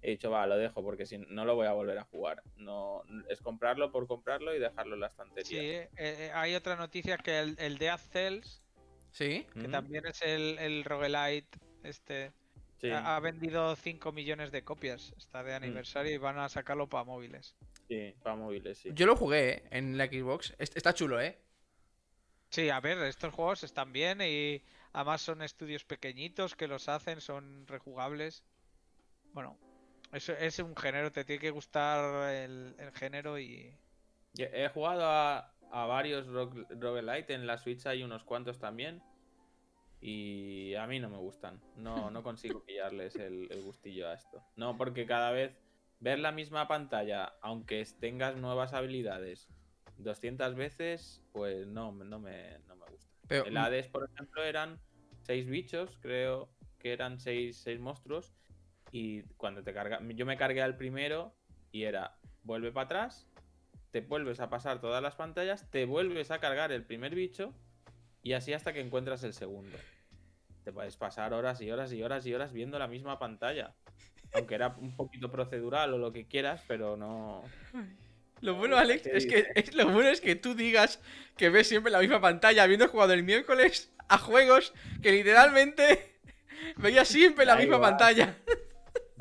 He 0.03 0.11
dicho, 0.13 0.31
va, 0.31 0.47
lo 0.47 0.57
dejo 0.57 0.83
porque 0.83 1.05
si 1.05 1.19
no 1.19 1.45
lo 1.45 1.55
voy 1.55 1.67
a 1.67 1.73
volver 1.73 1.99
a 1.99 2.05
jugar. 2.05 2.43
No, 2.57 3.03
es 3.29 3.41
comprarlo 3.41 3.93
por 3.93 4.07
comprarlo 4.07 4.55
y 4.55 4.59
dejarlo 4.59 4.95
en 4.95 5.01
la 5.01 5.09
estantería. 5.09 5.61
Sí, 5.61 5.67
eh, 5.67 5.91
eh, 5.99 6.31
hay 6.35 6.55
otra 6.55 6.77
noticia 6.77 7.19
que 7.19 7.39
el, 7.39 7.57
el 7.59 7.77
Death 7.79 8.01
Cells, 8.11 8.63
Sí. 9.11 9.47
que 9.53 9.69
Mm, 9.69 9.71
también 9.73 10.07
es 10.07 10.23
el, 10.23 10.59
el 10.59 10.85
roguelite, 10.85 11.59
este, 11.83 12.33
sí. 12.81 12.89
ha, 12.91 13.17
ha 13.17 13.21
vendido 13.21 13.75
5 13.77 14.13
millones 14.13 14.53
de 14.53 14.63
copias. 14.65 15.13
Está 15.19 15.43
Mm. 15.43 15.47
de 15.47 15.55
aniversario 15.55 16.13
y 16.15 16.19
van 16.19 16.39
a 16.39 16.49
sacarlo 16.49 16.89
para 16.89 17.05
móviles. 17.05 17.55
Sí, 17.89 18.15
para 18.23 18.37
móviles, 18.37 18.79
sí. 18.79 18.91
Yo 18.95 19.05
lo 19.07 19.17
jugué 19.17 19.51
¿eh? 19.57 19.63
en 19.73 19.99
la 19.99 20.07
Xbox. 20.07 20.55
Est- 20.59 20.77
Está 20.77 20.95
chulo, 20.95 21.21
¿eh? 21.21 21.37
Sí, 22.51 22.71
a 22.71 22.81
ver, 22.81 22.99
estos 22.99 23.35
juegos 23.35 23.63
están 23.65 23.93
bien 23.93 24.21
y 24.23 24.63
además 24.93 25.21
son 25.23 25.43
estudios 25.43 25.85
pequeñitos 25.85 26.57
que 26.57 26.67
los 26.69 26.89
hacen, 26.89 27.21
son 27.21 27.67
rejugables. 27.67 28.45
Bueno, 29.33 29.57
eso 30.13 30.33
es 30.33 30.59
un 30.59 30.77
género, 30.77 31.11
te 31.13 31.25
tiene 31.25 31.41
que 31.41 31.51
gustar 31.51 32.31
el, 32.35 32.75
el 32.79 32.93
género 32.93 33.39
y... 33.39 33.75
Yo 34.35 34.47
He 34.53 34.69
jugado 34.69 35.05
a, 35.05 35.53
a 35.71 35.87
varios 35.87 36.27
rogue- 36.27 36.67
roguelite, 36.71 37.35
en 37.35 37.47
la 37.47 37.59
Switch 37.59 37.87
hay 37.87 38.03
unos 38.03 38.25
cuantos 38.25 38.59
también. 38.59 39.03
Y 40.01 40.75
a 40.77 40.87
mí 40.87 40.99
no 40.99 41.11
me 41.11 41.19
gustan. 41.19 41.61
No, 41.77 42.11
no 42.11 42.23
consigo 42.23 42.65
pillarles 42.65 43.17
el, 43.17 43.49
el 43.51 43.63
gustillo 43.63 44.09
a 44.09 44.15
esto. 44.15 44.43
No, 44.57 44.77
porque 44.77 45.07
cada 45.07 45.31
vez 45.31 45.57
ver 46.01 46.19
la 46.19 46.33
misma 46.33 46.67
pantalla, 46.69 47.35
aunque 47.43 47.85
tengas 48.01 48.37
nuevas 48.37 48.73
habilidades 48.73 49.49
200 49.99 50.55
veces, 50.55 51.23
pues 51.33 51.67
no, 51.67 51.93
no, 51.93 52.19
me, 52.19 52.59
no 52.67 52.77
me 52.77 52.87
gusta. 52.87 53.11
Pero, 53.29 53.45
El 53.45 53.57
Hades, 53.57 53.89
por 53.89 54.09
ejemplo, 54.11 54.43
eran 54.43 54.81
seis 55.23 55.47
bichos, 55.47 55.99
creo 56.01 56.49
que 56.79 56.93
eran 56.93 57.21
seis, 57.21 57.59
seis 57.59 57.79
monstruos. 57.79 58.33
Y 58.93 59.23
cuando 59.37 59.63
te 59.63 59.73
carga, 59.73 60.01
yo 60.03 60.27
me 60.27 60.37
cargué 60.37 60.63
al 60.63 60.77
primero 60.77 61.35
y 61.73 61.85
era 61.85 62.17
vuelve 62.43 62.73
para 62.73 62.87
atrás, 62.87 63.27
te 63.91 64.01
vuelves 64.01 64.41
a 64.41 64.51
pasar 64.51 64.81
todas 64.81 65.03
las 65.03 65.15
pantallas, 65.15 65.71
te 65.71 65.85
vuelves 65.85 66.31
a 66.31 66.39
cargar 66.39 66.73
el 66.73 66.85
primer 66.85 67.15
bicho 67.15 67.53
y 68.23 68.33
así 68.33 68.53
hasta 68.53 68.73
que 68.73 68.81
encuentras 68.81 69.23
el 69.25 69.33
segundo. 69.33 69.77
Te 70.65 70.73
puedes 70.73 70.97
pasar 70.97 71.33
horas 71.33 71.61
y 71.61 71.71
horas 71.71 71.93
y 71.93 72.03
horas 72.03 72.27
y 72.27 72.35
horas 72.35 72.53
viendo 72.53 72.79
la 72.79 72.87
misma 72.87 73.19
pantalla. 73.19 73.75
Aunque 74.35 74.55
era 74.55 74.77
un 74.79 74.95
poquito 74.95 75.31
procedural 75.31 75.93
o 75.95 75.99
lo 75.99 76.13
que 76.13 76.27
quieras, 76.27 76.63
pero 76.69 76.97
no. 76.97 77.43
Lo 78.41 78.55
bueno, 78.55 78.77
Alex, 78.77 79.03
¿Qué 79.03 79.17
es 79.17 79.27
que 79.27 79.47
es, 79.55 79.75
lo 79.75 79.87
bueno 79.91 80.09
es 80.09 80.21
que 80.21 80.35
tú 80.35 80.55
digas 80.55 81.01
que 81.37 81.51
ves 81.51 81.69
siempre 81.69 81.91
la 81.91 81.99
misma 81.99 82.21
pantalla, 82.21 82.63
habiendo 82.63 82.89
jugado 82.89 83.13
el 83.13 83.23
miércoles 83.23 83.93
a 84.09 84.19
juegos 84.19 84.73
que 85.03 85.13
literalmente 85.13 86.17
veías 86.77 87.09
siempre 87.09 87.45
la 87.45 87.57
misma 87.57 87.81
pantalla. 87.81 88.37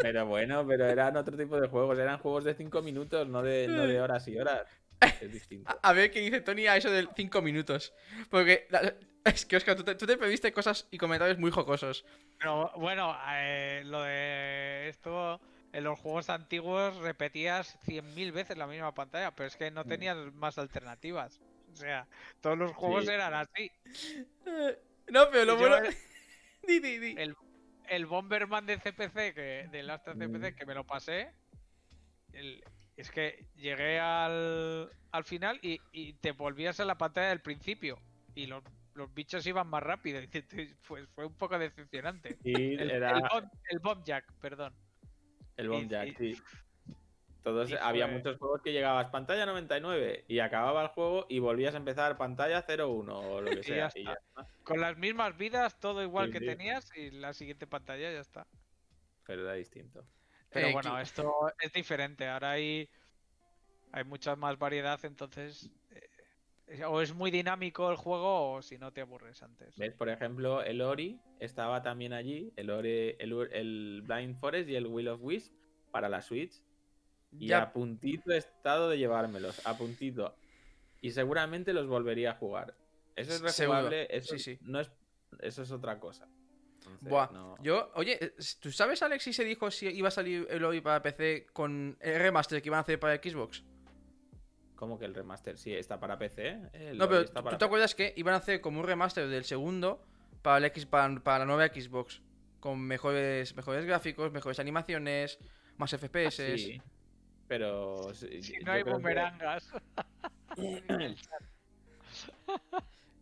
Pero 0.01 0.25
bueno, 0.25 0.65
pero 0.67 0.85
eran 0.85 1.17
otro 1.17 1.35
tipo 1.38 1.59
de 1.59 1.67
juegos, 1.67 1.97
eran 1.99 2.19
juegos 2.19 2.43
de 2.43 2.53
5 2.55 2.81
minutos, 2.81 3.27
no 3.27 3.41
de, 3.43 3.67
no 3.67 3.85
de 3.85 3.99
horas 4.01 4.27
y 4.27 4.38
horas. 4.39 4.67
Es 5.21 5.31
distinto. 5.31 5.69
A, 5.69 5.73
a 5.89 5.93
ver 5.93 6.12
qué 6.12 6.19
dice 6.21 6.41
Tony 6.41 6.67
a 6.67 6.77
eso 6.77 6.89
de 6.91 7.07
5 7.15 7.41
minutos. 7.41 7.93
Porque 8.29 8.67
la- 8.69 8.93
es 9.25 9.45
que, 9.45 9.57
Oscar, 9.57 9.75
tú 9.75 9.83
te, 9.83 9.95
tú 9.95 10.05
te 10.05 10.17
pediste 10.17 10.51
cosas 10.53 10.88
y 10.91 10.97
comentarios 10.97 11.38
muy 11.38 11.51
jocosos. 11.51 12.05
Pero 12.39 12.71
bueno, 12.77 13.15
eh, 13.33 13.81
lo 13.85 14.01
de 14.03 14.88
esto, 14.89 15.39
en 15.73 15.83
los 15.83 15.99
juegos 15.99 16.29
antiguos 16.29 16.95
repetías 16.97 17.77
100.000 17.85 18.31
veces 18.31 18.57
la 18.57 18.65
misma 18.67 18.93
pantalla, 18.93 19.31
pero 19.31 19.47
es 19.47 19.57
que 19.57 19.69
no 19.71 19.83
Mm. 19.83 19.88
tenías 19.88 20.17
más 20.33 20.57
alternativas. 20.57 21.39
O 21.71 21.75
sea, 21.75 22.07
todos 22.41 22.57
los 22.57 22.71
juegos 22.71 23.05
Sí. 23.05 23.12
eran 23.12 23.33
así. 23.33 23.71
No, 25.12 25.25
pero 25.31 25.43
lo 25.45 25.53
Yo 25.53 25.59
bueno. 25.59 25.77
el- 25.77 25.95
Di, 26.67 26.79
di, 26.79 26.99
di. 26.99 27.15
el, 27.17 27.35
el 27.89 28.06
Bomberman 28.06 28.65
de 28.65 28.78
CPC, 28.78 29.34
que, 29.34 29.67
del 29.71 29.89
Astra 29.89 30.13
Mm. 30.15 30.19
CPC, 30.19 30.56
que 30.56 30.65
me 30.65 30.73
lo 30.75 30.84
pasé, 30.86 31.32
el- 32.34 32.63
es 32.97 33.10
que 33.12 33.45
llegué 33.56 33.99
al, 33.99 34.91
al 35.12 35.23
final 35.23 35.58
y, 35.62 35.80
y 35.91 36.13
te 36.13 36.32
volvías 36.34 36.80
a 36.80 36.86
la 36.86 36.97
pantalla 36.97 37.30
del 37.30 37.41
principio 37.41 37.97
y 38.36 38.45
los, 38.45 38.62
los 38.93 39.13
bichos 39.13 39.45
iban 39.47 39.67
más 39.67 39.82
rápido. 39.84 40.21
y 40.23 40.28
Pues 40.88 41.08
fue 41.15 41.25
un 41.25 41.34
poco 41.36 41.58
decepcionante. 41.58 42.38
Y 42.43 42.75
El, 42.75 42.91
era 42.91 43.12
el, 43.12 43.21
bomb, 43.21 43.49
el 43.69 43.80
Bomb 43.80 44.04
Jack, 44.04 44.32
perdón. 44.41 44.73
el 45.58 45.69
Bomb 45.69 45.89
Jack, 45.89 46.17
sí. 46.17 46.36
Todos, 47.43 47.69
y 47.71 47.75
había 47.75 48.06
fue- 48.08 48.15
muchos 48.17 48.38
juegos 48.38 48.62
que 48.62 48.71
llegabas 48.73 49.08
pantalla 49.10 49.45
99 49.45 50.25
y 50.28 50.39
acababa 50.39 50.82
el 50.84 50.88
juego 50.89 51.25
y 51.30 51.39
volvías 51.39 51.73
a 51.73 51.78
empezar 51.78 52.17
pantalla 52.17 52.65
01 52.67 53.17
o 53.19 53.41
lo 53.41 53.49
que 53.52 53.60
Y 53.60 53.63
sea. 53.63 53.75
ya 53.78 53.91
y 53.95 53.99
está. 54.02 54.12
ya 54.36 54.41
está. 54.43 54.63
Con 54.63 54.82
las 54.82 54.97
mismas 54.97 55.38
vidas, 55.38 55.80
todo 55.80 56.04
igual 56.04 56.28
Sí, 56.28 56.34
que 56.34 56.39
sí. 56.39 56.45
tenías 56.45 56.95
y 56.97 57.12
la 57.12 57.34
siguiente 57.34 57.65
pantalla 57.67 58.12
ya 58.12 58.19
está. 58.19 58.45
Pero 59.25 59.43
era 59.43 59.54
distinto. 59.54 60.06
Pero 60.52 60.67
Eh, 60.67 60.73
bueno, 60.73 60.99
esto 60.99 61.32
es 61.62 61.71
diferente. 61.71 62.28
Ahora 62.28 62.52
hay, 62.52 62.89
hay 63.91 64.04
mucha 64.04 64.36
más 64.36 64.58
variedad, 64.58 64.99
entonces 65.06 65.69
eh, 66.67 66.84
o 66.86 67.02
es 67.02 67.13
muy 67.13 67.32
dinámico 67.32 67.89
el 67.89 67.95
juego 67.97 68.54
o 68.54 68.62
si 68.62 68.78
no 68.78 68.91
te 68.91 69.02
aburres 69.02 69.41
antes. 69.43 69.78
¿Ves? 69.78 69.93
Por 69.93 70.10
ejemplo, 70.10 70.62
el 70.62 70.82
Ori 70.82 71.19
estaba 71.39 71.82
también 71.82 72.12
allí, 72.13 72.52
el 72.58 72.69
Ori, 72.69 73.15
el, 73.17 73.32
el 73.54 74.02
Blind 74.06 74.36
Forest 74.39 74.69
y 74.69 74.75
el 74.75 74.88
Will 74.88 75.08
of 75.08 75.21
Wisp 75.23 75.54
para 75.91 76.10
la 76.10 76.21
Switch. 76.21 76.62
Y 77.31 77.47
Ya, 77.47 77.61
a 77.63 77.73
puntito 77.73 78.31
he 78.31 78.37
estado 78.37 78.89
de 78.89 78.97
llevármelos, 78.97 79.65
a 79.65 79.77
puntito. 79.77 80.35
Y 81.01 81.11
seguramente 81.11 81.73
los 81.73 81.87
volvería 81.87 82.31
a 82.31 82.35
jugar. 82.35 82.75
Eso 83.15 83.33
es 83.33 83.41
rejugable, 83.41 84.07
eso, 84.09 84.37
sí, 84.37 84.39
sí. 84.39 84.59
No 84.61 84.79
es, 84.79 84.91
eso 85.41 85.63
es 85.63 85.71
otra 85.71 85.99
cosa. 85.99 86.27
Entonces, 86.79 87.09
Buah, 87.09 87.31
no- 87.31 87.57
yo, 87.61 87.91
oye, 87.95 88.33
¿tú 88.59 88.71
sabes, 88.71 89.01
Alex, 89.03 89.23
si 89.23 89.33
se 89.33 89.43
dijo 89.43 89.69
si 89.69 89.87
iba 89.87 90.07
a 90.07 90.11
salir 90.11 90.47
el 90.49 90.63
hoy 90.63 90.81
para 90.81 91.01
PC 91.01 91.47
con 91.53 91.97
el 91.99 92.19
remaster 92.19 92.61
que 92.61 92.69
iban 92.69 92.77
a 92.79 92.81
hacer 92.81 92.99
para 92.99 93.15
Xbox? 93.15 93.63
¿Cómo 94.75 94.97
que 94.97 95.05
el 95.05 95.13
remaster? 95.13 95.57
Sí, 95.57 95.73
está 95.73 95.99
para 95.99 96.17
PC. 96.17 96.47
¿eh? 96.47 96.69
El 96.73 96.97
No, 96.97 97.09
pero 97.09 97.21
está 97.21 97.43
¿tú 97.43 97.57
te 97.57 97.65
acuerdas 97.65 97.93
que 97.95 98.13
iban 98.15 98.33
a 98.33 98.37
hacer 98.37 98.61
como 98.61 98.79
un 98.79 98.85
remaster 98.85 99.27
del 99.27 99.43
segundo 99.43 100.01
para, 100.41 100.57
el 100.57 100.65
X, 100.65 100.85
para, 100.85 101.13
para 101.19 101.39
la 101.39 101.45
nueva 101.45 101.67
Xbox? 101.67 102.21
Con 102.61 102.79
mejores, 102.79 103.55
mejores 103.55 103.85
gráficos, 103.85 104.31
mejores 104.31 104.59
animaciones, 104.59 105.37
más 105.77 105.91
FPS. 105.93 106.57
Sí, 106.57 106.81
pero. 107.49 108.13
Si 108.13 108.53
no 108.63 108.71
hay 108.71 108.83
que- 108.85 108.91
bumerangas. 108.91 109.69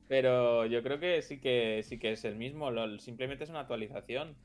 Pero 0.08 0.66
yo 0.66 0.82
creo 0.84 1.00
que 1.02 1.22
sí 1.22 1.40
que 1.40 1.84
sí 1.84 2.00
que 2.00 2.14
es 2.14 2.24
el 2.24 2.36
mismo. 2.36 2.72
LOL. 2.72 3.00
Simplemente 3.02 3.44
es 3.44 3.50
una 3.50 3.62
actualización. 3.62 4.36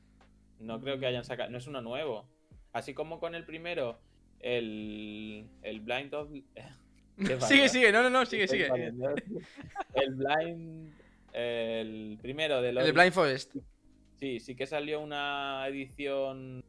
No 0.59 0.81
creo 0.81 0.99
que 0.99 1.05
hayan 1.05 1.23
sacado. 1.23 1.49
No 1.51 1.57
es 1.57 1.67
uno 1.67 1.81
nuevo. 1.81 2.27
Así 2.73 2.93
como 2.93 3.19
con 3.21 3.33
el 3.35 3.45
primero, 3.45 3.97
el, 4.41 5.45
el 5.61 5.79
Blind 5.79 6.13
of. 6.13 6.29
Sigue, 7.47 7.69
sigue, 7.69 7.91
no, 7.91 8.01
no, 8.03 8.09
no, 8.09 8.25
sigue, 8.25 8.47
sigue. 8.47 8.67
El 9.93 10.15
Blind. 10.15 10.91
El 11.31 12.17
primero 12.21 12.61
de 12.61 12.69
El 12.69 12.75
los. 12.75 12.85
de 12.85 12.91
Blind 12.91 13.13
Forest. 13.13 13.55
Sí, 14.19 14.39
sí 14.39 14.55
que 14.55 14.65
salió 14.65 14.99
una 14.99 15.65
edición 15.67 16.63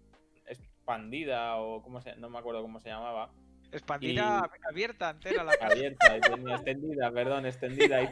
expandida 0.85 1.57
o 1.57 1.83
cómo 1.83 2.01
se, 2.03 2.15
no 2.17 2.29
me 2.29 2.39
acuerdo 2.39 2.61
cómo 2.61 2.79
se 2.79 2.91
llamaba. 2.91 3.31
Expandida, 3.73 4.49
abierta, 4.69 5.11
entera 5.11 5.43
la. 5.43 5.53
Abierta 5.61 6.17
y 6.17 6.21
tenía 6.21 6.55
extendida, 6.57 7.11
perdón, 7.11 7.47
extendida 7.47 8.03
y 8.03 8.09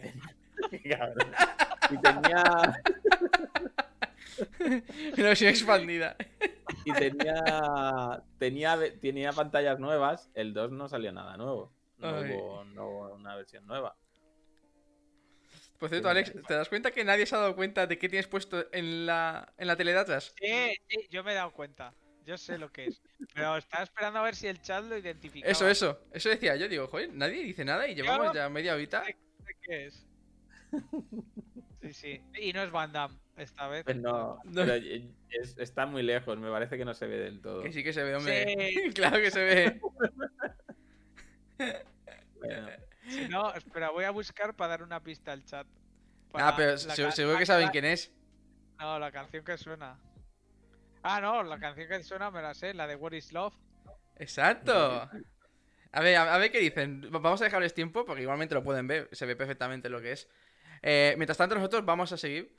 tenía. 0.70 1.12
Y 1.90 1.98
tenía 1.98 2.42
No, 5.18 5.34
sí, 5.36 5.46
expandida. 5.46 6.16
y 6.84 6.92
tenía 6.92 8.22
tenía 8.38 8.78
tenía 9.00 9.32
pantallas 9.32 9.78
nuevas, 9.78 10.30
el 10.34 10.54
2 10.54 10.70
no 10.70 10.88
salió 10.88 11.12
nada 11.12 11.36
nuevo. 11.36 11.74
No 11.98 12.08
hubo, 12.20 12.64
no 12.64 12.88
hubo 12.88 13.14
una 13.14 13.36
versión 13.36 13.66
nueva. 13.66 13.94
Por 15.78 15.90
cierto, 15.90 16.08
Alex, 16.08 16.32
¿te 16.46 16.54
das 16.54 16.68
cuenta 16.68 16.92
que 16.92 17.04
nadie 17.04 17.26
se 17.26 17.34
ha 17.34 17.40
dado 17.40 17.56
cuenta 17.56 17.86
de 17.86 17.98
qué 17.98 18.08
tienes 18.08 18.28
puesto 18.28 18.72
en 18.72 19.04
la, 19.04 19.52
en 19.58 19.66
la 19.66 19.76
tele 19.76 19.92
de 19.92 19.98
atrás? 19.98 20.32
Sí, 20.40 20.74
sí, 20.88 21.08
yo 21.10 21.22
me 21.24 21.32
he 21.32 21.34
dado 21.34 21.52
cuenta. 21.52 21.92
Yo 22.24 22.36
sé 22.38 22.56
lo 22.58 22.70
que 22.70 22.86
es. 22.86 23.02
Pero 23.34 23.56
estaba 23.56 23.82
esperando 23.82 24.18
a 24.18 24.22
ver 24.22 24.36
si 24.36 24.46
el 24.46 24.60
chat 24.62 24.84
lo 24.84 24.96
identificaba. 24.96 25.50
Eso, 25.50 25.68
eso. 25.68 26.00
Eso 26.12 26.28
decía 26.28 26.54
yo. 26.56 26.68
Digo, 26.68 26.86
joder, 26.88 27.12
nadie 27.12 27.42
dice 27.42 27.64
nada 27.64 27.86
y 27.88 27.94
llevamos 27.94 28.28
Yo- 28.28 28.34
ya 28.34 28.48
media 28.48 28.74
horita. 28.74 29.02
qué 29.62 29.86
es. 29.86 30.06
Sí, 31.82 31.92
sí. 31.92 32.20
Y 32.40 32.52
no 32.52 32.62
es 32.62 32.70
Van 32.70 32.92
Damme 32.92 33.16
esta 33.36 33.66
vez. 33.68 33.84
Pues 33.84 33.96
no, 33.96 34.38
No. 34.44 34.64
pero 34.64 34.74
es- 34.74 35.58
está 35.58 35.84
muy 35.86 36.02
lejos, 36.02 36.38
me 36.38 36.50
parece 36.50 36.78
que 36.78 36.84
no 36.84 36.94
se 36.94 37.06
ve 37.06 37.16
del 37.18 37.40
todo. 37.40 37.62
Que 37.62 37.72
sí 37.72 37.82
que 37.82 37.92
se 37.92 38.02
ve, 38.04 38.14
hombre. 38.14 38.54
Sí. 38.56 38.90
claro 38.94 39.16
que 39.18 39.30
se 39.30 39.42
ve. 39.42 39.80
Bueno, 42.38 42.68
Si 43.08 43.28
no, 43.28 43.52
espera, 43.54 43.90
voy 43.90 44.04
a 44.04 44.10
buscar 44.10 44.54
para 44.54 44.70
dar 44.70 44.82
una 44.82 45.00
pista 45.02 45.32
al 45.32 45.44
chat. 45.44 45.66
Ah, 46.34 46.54
pero 46.56 46.78
seguro 46.78 47.36
que 47.38 47.46
saben 47.46 47.68
quién 47.70 47.84
es. 47.84 48.10
No, 48.78 48.98
la 48.98 49.12
canción 49.12 49.44
que 49.44 49.56
suena. 49.58 49.98
Ah, 51.02 51.20
no, 51.20 51.42
la 51.42 51.58
canción 51.58 51.88
que 51.88 52.02
suena 52.02 52.30
me 52.30 52.42
la 52.42 52.54
sé, 52.54 52.74
la 52.74 52.86
de 52.86 52.94
What 52.96 53.12
is 53.12 53.32
Love. 53.32 53.54
Exacto. 54.16 55.08
A 55.94 56.00
ver, 56.00 56.16
a, 56.16 56.34
a 56.34 56.38
ver 56.38 56.50
qué 56.50 56.58
dicen. 56.60 57.02
Va- 57.14 57.18
Vamos 57.18 57.40
a 57.42 57.44
dejarles 57.44 57.74
tiempo 57.74 58.04
porque 58.04 58.22
igualmente 58.22 58.54
lo 58.54 58.62
pueden 58.62 58.86
ver. 58.86 59.08
Se 59.12 59.26
ve 59.26 59.36
perfectamente 59.36 59.88
lo 59.88 60.00
que 60.00 60.12
es. 60.12 60.28
Eh, 60.80 61.14
mientras 61.16 61.36
tanto, 61.36 61.54
nosotros 61.54 61.84
vamos 61.84 62.12
a 62.12 62.16
seguir. 62.16 62.54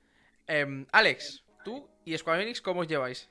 Em, 0.45 0.85
Alex, 0.91 1.43
tú 1.63 1.89
y 2.05 2.17
Square 2.17 2.43
Enix, 2.43 2.61
¿cómo 2.61 2.81
os 2.81 2.87
lleváis? 2.87 3.29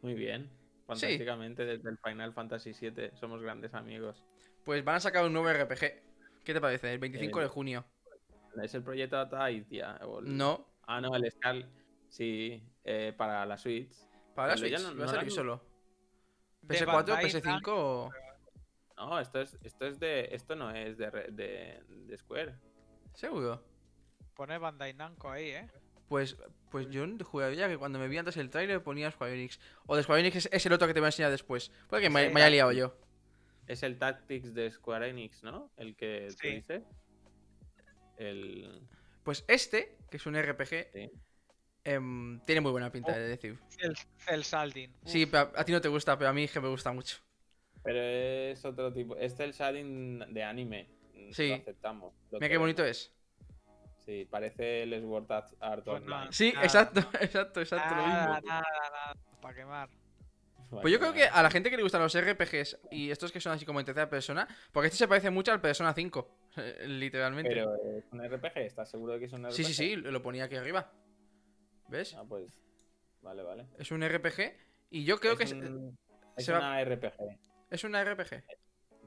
muy 0.00 0.14
bien. 0.14 0.48
Fantásticamente 0.86 1.66
desde 1.66 1.90
el 1.90 1.98
Final 1.98 2.32
Fantasy 2.32 2.72
VII 2.72 3.10
somos 3.18 3.42
grandes 3.42 3.74
amigos. 3.74 4.24
Pues 4.64 4.82
van 4.84 4.94
a 4.96 5.00
sacar 5.00 5.24
un 5.24 5.32
nuevo 5.32 5.50
RPG. 5.50 6.02
¿Qué 6.44 6.54
te 6.54 6.60
parece? 6.60 6.92
El 6.92 6.98
25 7.00 7.40
Eh, 7.40 7.42
de 7.42 7.48
junio. 7.48 7.84
¿Es 8.62 8.72
el 8.74 8.82
proyecto 8.84 9.28
Taitia? 9.28 9.98
el- 10.00 10.36
No, 10.38 10.66
Ah, 10.86 11.00
no, 11.00 11.14
el 11.14 11.30
Scal. 11.30 11.68
Sí, 12.08 12.62
eh, 12.84 13.12
para 13.16 13.44
la 13.46 13.56
Switch. 13.58 13.92
para 14.34 14.52
la 14.52 14.56
Switch. 14.56 14.72
no- 14.80 14.84
¿Va 14.88 14.90
a 14.90 14.94
no 14.94 15.08
salir 15.08 15.28
la- 15.30 15.34
solo? 15.34 15.62
De 16.62 16.74
¿PS4, 16.76 16.86
Bandai 16.86 17.24
PS5 17.24 17.62
o...? 17.68 18.10
No, 18.96 19.20
esto 19.20 19.40
es, 19.40 19.56
esto 19.62 19.86
es 19.86 20.00
de. 20.00 20.28
Esto 20.32 20.56
no 20.56 20.70
es 20.72 20.98
de, 20.98 21.10
de, 21.30 21.82
de 21.88 22.18
Square. 22.18 22.54
¿Seguro? 23.14 23.62
Pone 24.34 24.58
Bandai 24.58 24.92
Namco 24.94 25.30
ahí, 25.30 25.50
¿eh? 25.50 25.70
Pues, 26.08 26.36
pues 26.70 26.88
yo 26.90 27.04
juraría 27.24 27.68
que 27.68 27.76
cuando 27.78 27.98
me 27.98 28.08
vi 28.08 28.16
antes 28.18 28.36
el 28.38 28.50
tráiler 28.50 28.82
ponía 28.82 29.10
Square 29.12 29.34
Enix. 29.34 29.60
O 29.86 29.94
de 29.94 30.02
Square 30.02 30.20
Enix 30.22 30.36
es, 30.36 30.48
es 30.52 30.66
el 30.66 30.72
otro 30.72 30.88
que 30.88 30.94
te 30.94 31.00
voy 31.00 31.06
a 31.06 31.08
enseñar 31.08 31.30
después. 31.30 31.70
Puede 31.88 32.02
que 32.04 32.10
me, 32.10 32.26
Sí, 32.28 32.34
me 32.34 32.40
haya 32.40 32.50
liado 32.50 32.72
yo. 32.72 32.96
Es 33.68 33.82
el 33.84 33.98
Tactics 33.98 34.52
de 34.54 34.70
Square 34.70 35.10
Enix, 35.10 35.42
¿no? 35.44 35.70
El 35.76 35.94
que 35.94 36.26
tú 36.30 36.36
Sí. 36.40 36.48
dices. 36.56 36.82
El. 38.16 38.80
Pues 39.22 39.44
este, 39.48 39.96
que 40.10 40.16
es 40.16 40.26
un 40.26 40.34
RPG, 40.36 40.90
Sí. 40.92 41.10
Em, 41.84 42.40
tiene 42.40 42.60
muy 42.60 42.70
buena 42.72 42.90
pinta, 42.92 43.12
Oh. 43.12 43.14
de 43.16 43.28
decir. 43.28 43.58
El, 43.78 43.96
el 44.28 44.44
Saldin. 44.44 44.92
Sí, 45.04 45.26
pero 45.26 45.50
a, 45.54 45.60
a 45.60 45.64
ti 45.64 45.72
no 45.72 45.80
te 45.80 45.88
gusta, 45.88 46.16
pero 46.18 46.30
a 46.30 46.32
mí 46.32 46.44
es 46.44 46.52
que 46.52 46.60
me 46.60 46.68
gusta 46.68 46.92
mucho. 46.92 47.18
Pero 47.82 48.00
es 48.00 48.64
otro 48.64 48.92
tipo. 48.92 49.16
Este 49.16 49.44
es 49.44 49.48
el 49.48 49.52
shading 49.54 50.18
de 50.34 50.42
anime. 50.42 50.88
mm, 51.14 51.32
Sí. 51.32 51.48
Lo 51.48 51.54
aceptamos. 51.56 52.14
lo 52.30 52.38
Mira 52.38 52.48
qué 52.50 52.56
bonito 52.58 52.84
es. 52.84 53.12
Sí, 54.04 54.26
parece 54.30 54.82
el 54.84 55.00
Sword 55.02 55.30
Art 55.30 55.52
Art 55.60 55.84
Pues 55.84 55.96
Online. 56.02 56.10
nada. 56.10 56.32
Sí, 56.32 56.48
exacto, 56.62 57.00
exacto, 57.20 57.60
exacto, 57.60 57.94
lo 57.94 58.02
Nada, 58.06 58.34
mismo. 58.36 58.48
nada, 58.48 58.64
nada, 58.72 59.14
para 59.40 59.54
quemar. 59.54 59.88
Pues 60.70 60.92
yo 60.92 60.98
creo 60.98 61.14
que 61.14 61.24
a 61.24 61.42
la 61.42 61.50
gente 61.50 61.70
que 61.70 61.76
le 61.78 61.82
gustan 61.82 62.02
los 62.02 62.14
RPGs 62.14 62.78
y 62.90 63.10
estos 63.10 63.32
que 63.32 63.40
son 63.40 63.52
así 63.52 63.64
como 63.64 63.80
en 63.80 63.86
tercera 63.86 64.10
persona, 64.10 64.46
porque 64.70 64.88
este 64.88 64.98
se 64.98 65.08
parece 65.08 65.30
mucho 65.30 65.50
al 65.50 65.62
Persona 65.62 65.94
5, 65.94 66.28
eh, 66.56 66.84
literalmente. 66.86 67.48
Pero 67.50 67.74
es 67.98 68.04
un 68.12 68.22
RPG, 68.22 68.58
¿estás 68.66 68.90
seguro 68.90 69.14
de 69.14 69.18
que 69.20 69.24
es 69.26 69.32
un 69.32 69.44
RPG? 69.44 69.52
Sí, 69.54 69.64
sí, 69.64 69.72
sí, 69.74 69.96
lo 69.96 70.22
ponía 70.22 70.44
aquí 70.44 70.56
arriba. 70.56 70.90
¿Ves? 71.88 72.14
Ah, 72.14 72.24
pues. 72.28 72.52
Vale, 73.22 73.42
vale. 73.42 73.66
Es 73.78 73.90
un 73.90 74.02
RPG 74.02 74.54
y 74.90 75.04
yo 75.04 75.18
creo 75.18 75.32
es 75.32 75.38
que 75.38 75.44
es, 75.44 75.52
un- 75.52 75.98
es 76.36 76.48
va- 76.50 76.58
una 76.58 76.80
RPG. 76.84 77.38
es 77.70 77.84
una 77.84 78.04
RPG. 78.04 78.44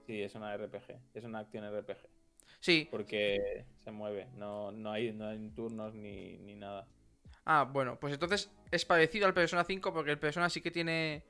Sí, 0.05 0.21
es 0.21 0.35
una 0.35 0.55
RPG. 0.57 0.99
Es 1.13 1.23
una 1.23 1.39
acción 1.39 1.63
RPG. 1.63 1.97
Sí. 2.59 2.87
Porque 2.91 3.65
se 3.83 3.91
mueve. 3.91 4.27
No, 4.35 4.71
no, 4.71 4.91
hay, 4.91 5.11
no 5.13 5.27
hay 5.27 5.49
turnos 5.51 5.93
ni, 5.95 6.37
ni 6.39 6.55
nada. 6.55 6.87
Ah, 7.45 7.67
bueno, 7.71 7.99
pues 7.99 8.13
entonces 8.13 8.51
es 8.69 8.85
parecido 8.85 9.25
al 9.25 9.33
Persona 9.33 9.63
5 9.63 9.93
porque 9.93 10.11
el 10.11 10.19
Persona 10.19 10.49
sí 10.49 10.61
que 10.61 10.69
tiene... 10.71 11.23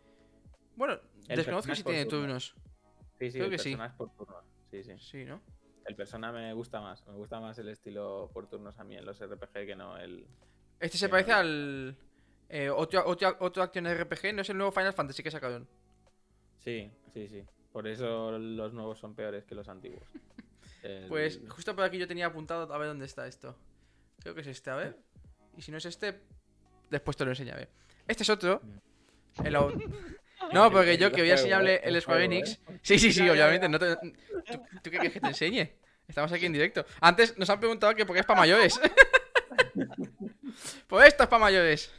Bueno, 0.76 1.00
El 1.28 1.38
desconozco 1.38 1.74
si 1.76 1.84
tiene 1.84 2.06
turnos. 2.06 2.54
turnos. 2.54 2.72
Sí, 3.20 3.32
sí, 3.32 3.38
Creo 3.38 3.46
el 3.46 3.52
que 3.52 3.60
sí. 3.60 3.74
es 3.74 3.92
por 3.94 4.10
turnos. 4.16 4.44
Sí, 4.72 4.84
sí. 4.84 4.94
Sí, 5.00 5.26
¿no? 5.26 5.42
El 5.86 5.96
persona 5.96 6.32
me 6.32 6.54
gusta 6.54 6.80
más. 6.82 7.06
Me 7.08 7.14
gusta 7.14 7.40
más 7.40 7.58
el 7.60 7.70
estilo 7.70 8.30
por 8.34 8.48
turnos 8.50 8.78
a 8.80 8.84
mí 8.84 8.96
en 8.96 9.06
los 9.06 9.20
RPG 9.22 9.52
que 9.66 9.76
no 9.76 9.98
el. 9.98 10.28
Este 10.82 10.98
se 10.98 11.06
Sí, 11.06 11.12
parece 11.12 11.32
al... 11.32 11.96
eh, 12.50 12.70
otro, 12.70 13.04
otro, 13.06 13.38
otro 13.40 13.64
acción 13.64 13.86
RPG, 13.88 14.34
no 14.34 14.42
es 14.42 14.50
el 14.50 14.58
nuevo 14.58 14.72
Final 14.72 14.94
Fantasy 14.94 15.24
que 15.24 15.32
sacaron. 15.32 15.68
Sí, 16.60 16.92
sí, 17.14 17.28
sí. 17.28 17.44
Por 17.72 17.88
eso 17.88 18.38
los 18.38 18.74
nuevos 18.74 19.00
son 19.00 19.16
peores 19.16 19.46
que 19.46 19.56
los 19.56 19.70
antiguos. 19.70 20.04
El- 20.84 21.08
Pues 21.08 21.40
justo 21.48 21.76
por 21.76 21.84
aquí 21.86 21.98
yo 22.00 22.08
tenía 22.08 22.26
apuntado 22.26 22.74
a 22.74 22.78
ver 22.78 22.88
dónde 22.88 23.06
está 23.06 23.28
esto. 23.28 23.56
Creo 24.20 24.34
que 24.36 24.42
es 24.42 24.48
este, 24.48 24.70
a 24.72 24.76
ver. 24.76 24.98
Y 25.58 25.62
si 25.62 25.72
no 25.72 25.78
es 25.78 25.86
este, 25.86 26.20
después 26.90 27.16
te 27.18 27.26
lo 27.26 27.32
enseñaré. 27.32 27.68
Este 28.08 28.24
es 28.24 28.30
otro. 28.30 28.62
El 29.44 29.54
No, 30.54 30.72
porque 30.72 30.98
yo 30.98 31.08
El 31.08 31.14
quería 31.14 31.34
juego, 31.36 31.40
enseñarle 31.48 31.76
¿eh? 31.76 31.82
el 31.84 32.02
Square 32.02 32.26
Enix. 32.26 32.54
¿eh? 32.54 32.80
Sí, 32.82 32.98
sí, 32.98 33.14
sí, 33.14 33.30
obviamente. 33.30 33.70
no 33.70 33.78
te- 33.78 33.96
¿Tú, 33.96 34.12
tú 34.82 34.82
qué 34.84 34.90
quieres 34.92 35.14
que 35.14 35.20
te 35.22 35.28
enseñe? 35.28 35.70
Estamos 36.08 36.32
aquí 36.32 36.46
en 36.48 36.54
directo. 36.54 36.84
Antes 37.00 37.38
nos 37.38 37.50
han 37.50 37.60
preguntado 37.60 37.94
que 37.94 38.06
por 38.06 38.16
qué 38.16 38.22
es 38.22 38.26
para 38.26 38.40
mayores. 38.40 38.80
Pues 40.88 41.08
esto 41.08 41.24
es 41.24 41.30
para 41.30 41.40
mayores. 41.42 41.92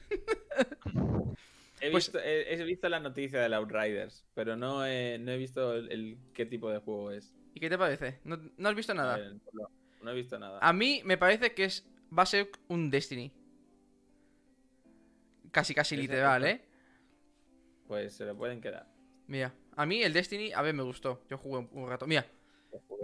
He, 1.81 1.91
pues- 1.91 2.07
visto, 2.13 2.19
he, 2.21 2.55
he 2.55 2.65
visto 2.65 2.89
la 2.89 3.01
noticia 3.01 3.41
del 3.41 3.55
Outriders, 3.55 4.25
pero 4.35 4.57
no 4.57 4.87
he, 4.87 5.19
no 5.19 5.33
he 5.33 5.37
visto 5.37 5.75
el, 5.75 5.91
el- 5.91 6.19
qué 6.33 6.47
tipo 6.47 6.71
de 6.71 6.79
juego 6.79 7.11
es. 7.11 7.35
¿Y 7.55 7.61
qué 7.61 7.69
te 7.69 7.77
parece? 7.79 8.21
¿No, 8.25 8.39
no 8.57 8.69
has 8.69 8.75
visto 8.75 8.95
nada? 8.95 9.17
ver, 9.17 9.35
no, 9.53 9.69
no 10.03 10.11
he 10.11 10.15
visto 10.15 10.39
nada. 10.39 10.59
A 10.63 10.73
mí 10.73 11.03
me 11.05 11.19
parece 11.19 11.53
que 11.55 11.65
es 11.65 11.85
va 12.17 12.23
a 12.23 12.27
ser 12.27 12.51
un 12.69 12.91
Destiny. 12.91 13.33
Casi, 15.51 15.75
casi 15.75 15.97
literal. 15.97 16.45
¿eh? 16.47 16.63
Pues 17.87 18.15
se 18.15 18.25
lo 18.25 18.37
pueden 18.37 18.61
quedar. 18.61 18.87
Mira, 19.27 19.53
a 19.77 19.85
mí 19.87 20.03
el 20.03 20.13
Destiny, 20.13 20.53
a 20.53 20.63
ver, 20.63 20.75
me 20.75 20.83
gustó. 20.83 21.23
Yo 21.29 21.37
jugué 21.37 21.59
un, 21.59 21.69
un 21.73 21.89
rato. 21.89 22.07
Mira, 22.07 22.27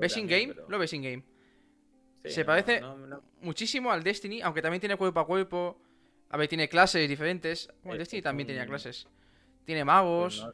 ves 0.00 0.16
in 0.16 0.22
también, 0.22 0.48
game, 0.48 0.54
pero- 0.54 0.68
lo 0.70 0.78
ves 0.78 0.92
in 0.92 1.02
game. 1.02 1.22
sí, 1.22 1.24
se 2.30 2.40
no, 2.40 2.46
parece- 2.46 2.80
no, 2.80 2.96
no, 2.96 3.22
Muchísimo 3.40 3.90
al 3.92 4.02
Destiny, 4.02 4.40
aunque 4.42 4.62
también 4.62 4.80
tiene 4.80 4.96
cuerpo 4.96 5.20
a 5.20 5.26
cuerpo. 5.26 5.80
A 6.30 6.36
ver, 6.36 6.48
tiene 6.48 6.68
clases 6.68 7.08
diferentes. 7.08 7.68
Bueno, 7.82 7.94
el 7.94 8.00
Es- 8.00 8.06
Destiny 8.06 8.18
es 8.18 8.24
también 8.24 8.46
tenía 8.46 8.66
clases. 8.66 9.06
Tiene 9.64 9.80
pues 9.82 9.86
magos. 9.86 10.44
no, 10.44 10.52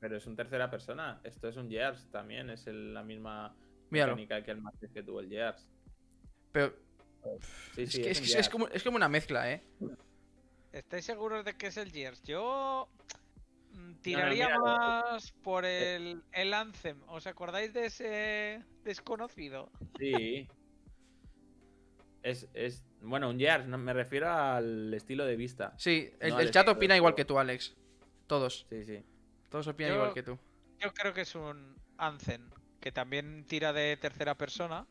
pero 0.00 0.16
es 0.16 0.26
un 0.26 0.34
tercera 0.36 0.70
persona. 0.70 1.20
Esto 1.24 1.48
es 1.48 1.56
un 1.56 1.68
Gears 1.70 2.08
también. 2.10 2.50
Es 2.50 2.66
el- 2.66 2.92
la 2.94 3.02
misma 3.02 3.54
Míralo. 3.90 4.16
mecánica 4.16 4.44
que 4.44 4.50
el 4.52 4.60
Matrix 4.60 4.92
que 4.92 5.02
tuvo 5.02 5.20
el 5.20 5.28
Gears. 5.28 5.68
Pero 6.52 6.74
Sí, 7.76 7.82
es, 8.04 8.18
sí, 8.18 8.50
como, 8.50 8.66
es 8.68 8.82
como 8.82 8.96
una 8.96 9.08
mezcla, 9.08 9.50
¿eh? 9.52 9.62
¿Estáis 10.72 11.04
seguros 11.04 11.44
de 11.44 11.54
que 11.54 11.68
es 11.68 11.76
el 11.76 11.92
Gears? 11.92 12.22
Yo 12.24 12.88
mm, 13.74 13.92
tiraría 14.02 14.58
más 14.58 15.30
por 15.42 15.64
el, 15.64 16.20
el 16.32 16.52
Anthem. 16.54 17.00
¿Os 17.08 17.26
acordáis 17.28 17.72
de 17.72 17.86
ese 17.86 18.64
desconocido? 18.82 19.70
Sí. 20.00 20.48
Es, 22.22 22.48
es. 22.54 22.84
Bueno, 23.00 23.30
un 23.30 23.38
Gears, 23.38 23.66
no, 23.66 23.78
me 23.78 23.92
refiero 23.92 24.30
al 24.30 24.92
estilo 24.94 25.24
de 25.24 25.36
vista. 25.36 25.74
Sí, 25.76 26.12
el, 26.20 26.30
No, 26.30 26.40
el 26.40 26.46
el 26.46 26.52
chat 26.52 26.68
opina 26.68 26.96
igual 26.96 27.14
que 27.14 27.24
tú, 27.24 27.38
Alex. 27.38 27.74
Todos. 28.26 28.66
Sí, 28.68 28.84
sí. 28.84 29.04
Todos 29.48 29.66
opinan 29.66 29.92
Yo- 29.92 29.96
igual 29.98 30.14
que 30.14 30.22
tú. 30.22 30.38
Yo 30.78 30.92
creo 30.94 31.12
que 31.12 31.22
es 31.22 31.34
un 31.34 31.76
Anthem, 31.98 32.48
que 32.80 32.90
también 32.92 33.44
tira 33.46 33.72
de 33.72 33.96
tercera 33.96 34.36
persona. 34.36 34.86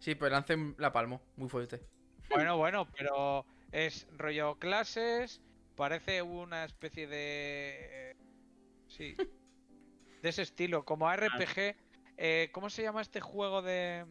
Sí, 0.00 0.14
pero 0.14 0.30
lancen 0.30 0.74
la 0.78 0.92
palmo. 0.92 1.22
Muy 1.36 1.48
fuerte. 1.48 1.80
Bueno, 2.30 2.56
bueno, 2.56 2.88
pero 2.96 3.44
es 3.72 4.06
rollo 4.16 4.58
clases, 4.58 5.40
parece 5.76 6.20
una 6.22 6.64
especie 6.64 7.06
de... 7.06 8.10
eh, 8.10 8.16
Sí. 8.88 9.14
De 10.22 10.30
ese 10.30 10.40
estilo, 10.42 10.84
como 10.86 11.10
RPG. 11.14 11.76
eh, 12.16 12.48
¿Cómo 12.52 12.70
se 12.70 12.82
llama 12.82 13.02
este 13.02 13.20
juego 13.20 13.60
de... 13.60 14.06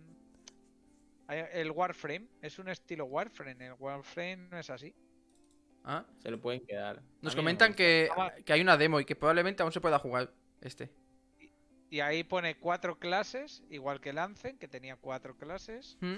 El 1.29 1.71
Warframe? 1.71 2.27
Es 2.41 2.59
un 2.59 2.67
estilo 2.69 3.05
Warframe. 3.05 3.67
El 3.67 3.73
Warframe 3.79 4.37
no 4.49 4.57
es 4.59 4.69
así. 4.69 4.93
¿Ah? 5.83 6.05
Se 6.19 6.29
lo 6.31 6.39
pueden 6.39 6.65
quedar. 6.65 7.01
Nos 7.21 7.33
no 7.33 7.41
me 7.41 7.43
comentan 7.43 7.73
que, 7.73 8.09
Ah, 8.15 8.31
que 8.45 8.53
hay 8.53 8.61
una 8.61 8.77
demo 8.77 8.99
y 8.99 9.05
que 9.05 9.15
probablemente 9.15 9.63
aún 9.63 9.71
se 9.71 9.81
pueda 9.81 9.99
jugar 9.99 10.31
este. 10.61 10.91
Y 11.89 11.99
ahí 11.99 12.23
pone 12.23 12.57
cuatro 12.57 12.97
clases, 12.97 13.63
igual 13.69 14.01
que 14.01 14.13
Lancen, 14.13 14.57
que 14.57 14.67
tenía 14.67 14.95
cuatro 14.95 15.37
clases. 15.37 15.97
¿Mm? 16.01 16.15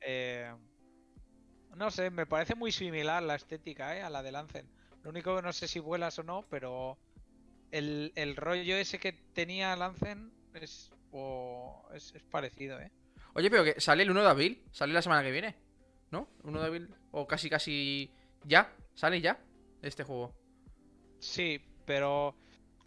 Eh, 0.00 0.54
no 1.76 1.90
sé, 1.90 2.10
me 2.10 2.26
parece 2.26 2.54
muy 2.54 2.70
similar 2.70 3.22
la 3.22 3.34
estética 3.34 3.96
¿eh? 3.96 4.02
a 4.02 4.10
la 4.10 4.22
de 4.22 4.30
Lancen. 4.32 4.68
Lo 5.02 5.10
único 5.10 5.34
que 5.34 5.42
no 5.42 5.52
sé 5.52 5.66
si 5.68 5.80
vuelas 5.80 6.18
o 6.18 6.22
no, 6.22 6.46
pero 6.48 6.98
el, 7.70 8.12
el 8.14 8.36
rollo 8.36 8.76
ese 8.76 8.98
que 8.98 9.12
tenía 9.12 9.74
Lancen 9.74 10.32
es, 10.54 10.92
o- 11.10 11.88
es, 11.94 12.14
es 12.14 12.22
parecido, 12.24 12.78
¿eh? 12.80 12.92
Oye, 13.34 13.50
pero 13.50 13.64
que 13.64 13.80
sale 13.80 14.02
el 14.02 14.10
1 14.10 14.22
de 14.22 14.28
abril. 14.28 14.64
Sale 14.72 14.92
la 14.92 15.02
semana 15.02 15.22
que 15.22 15.30
viene. 15.30 15.56
¿No? 16.10 16.28
1 16.44 16.60
de 16.60 16.66
abril. 16.66 16.94
O 17.10 17.26
casi, 17.26 17.48
casi. 17.48 18.12
Ya. 18.44 18.74
Sale 18.94 19.20
ya. 19.20 19.40
Este 19.80 20.04
juego. 20.04 20.34
Sí, 21.18 21.60
pero 21.86 22.36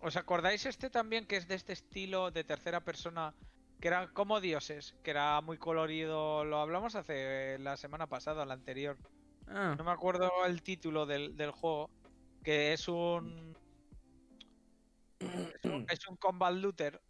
¿os 0.01 0.15
acordáis 0.17 0.65
este 0.65 0.89
también 0.89 1.25
que 1.25 1.37
es 1.37 1.47
de 1.47 1.55
este 1.55 1.73
estilo 1.73 2.31
de 2.31 2.43
tercera 2.43 2.83
persona 2.83 3.33
que 3.79 3.87
eran 3.89 4.13
como 4.13 4.41
dioses, 4.41 4.95
que 5.03 5.11
era 5.11 5.41
muy 5.41 5.57
colorido. 5.57 6.45
Lo 6.45 6.59
hablamos 6.59 6.95
hace 6.95 7.57
la 7.59 7.77
semana 7.77 8.07
pasada, 8.07 8.45
la 8.45 8.53
anterior. 8.53 8.97
Ah, 9.47 9.75
No 9.77 9.83
me 9.83 9.91
acuerdo 9.91 10.31
el 10.45 10.61
título 10.63 11.05
del, 11.05 11.35
del 11.35 11.51
juego. 11.51 11.89
Que 12.43 12.73
es 12.73 12.87
un. 12.87 13.55
Es 15.19 15.65
un, 15.71 15.85
es 15.89 16.07
un 16.07 16.17
combat 16.17 16.53
looter. 16.53 17.01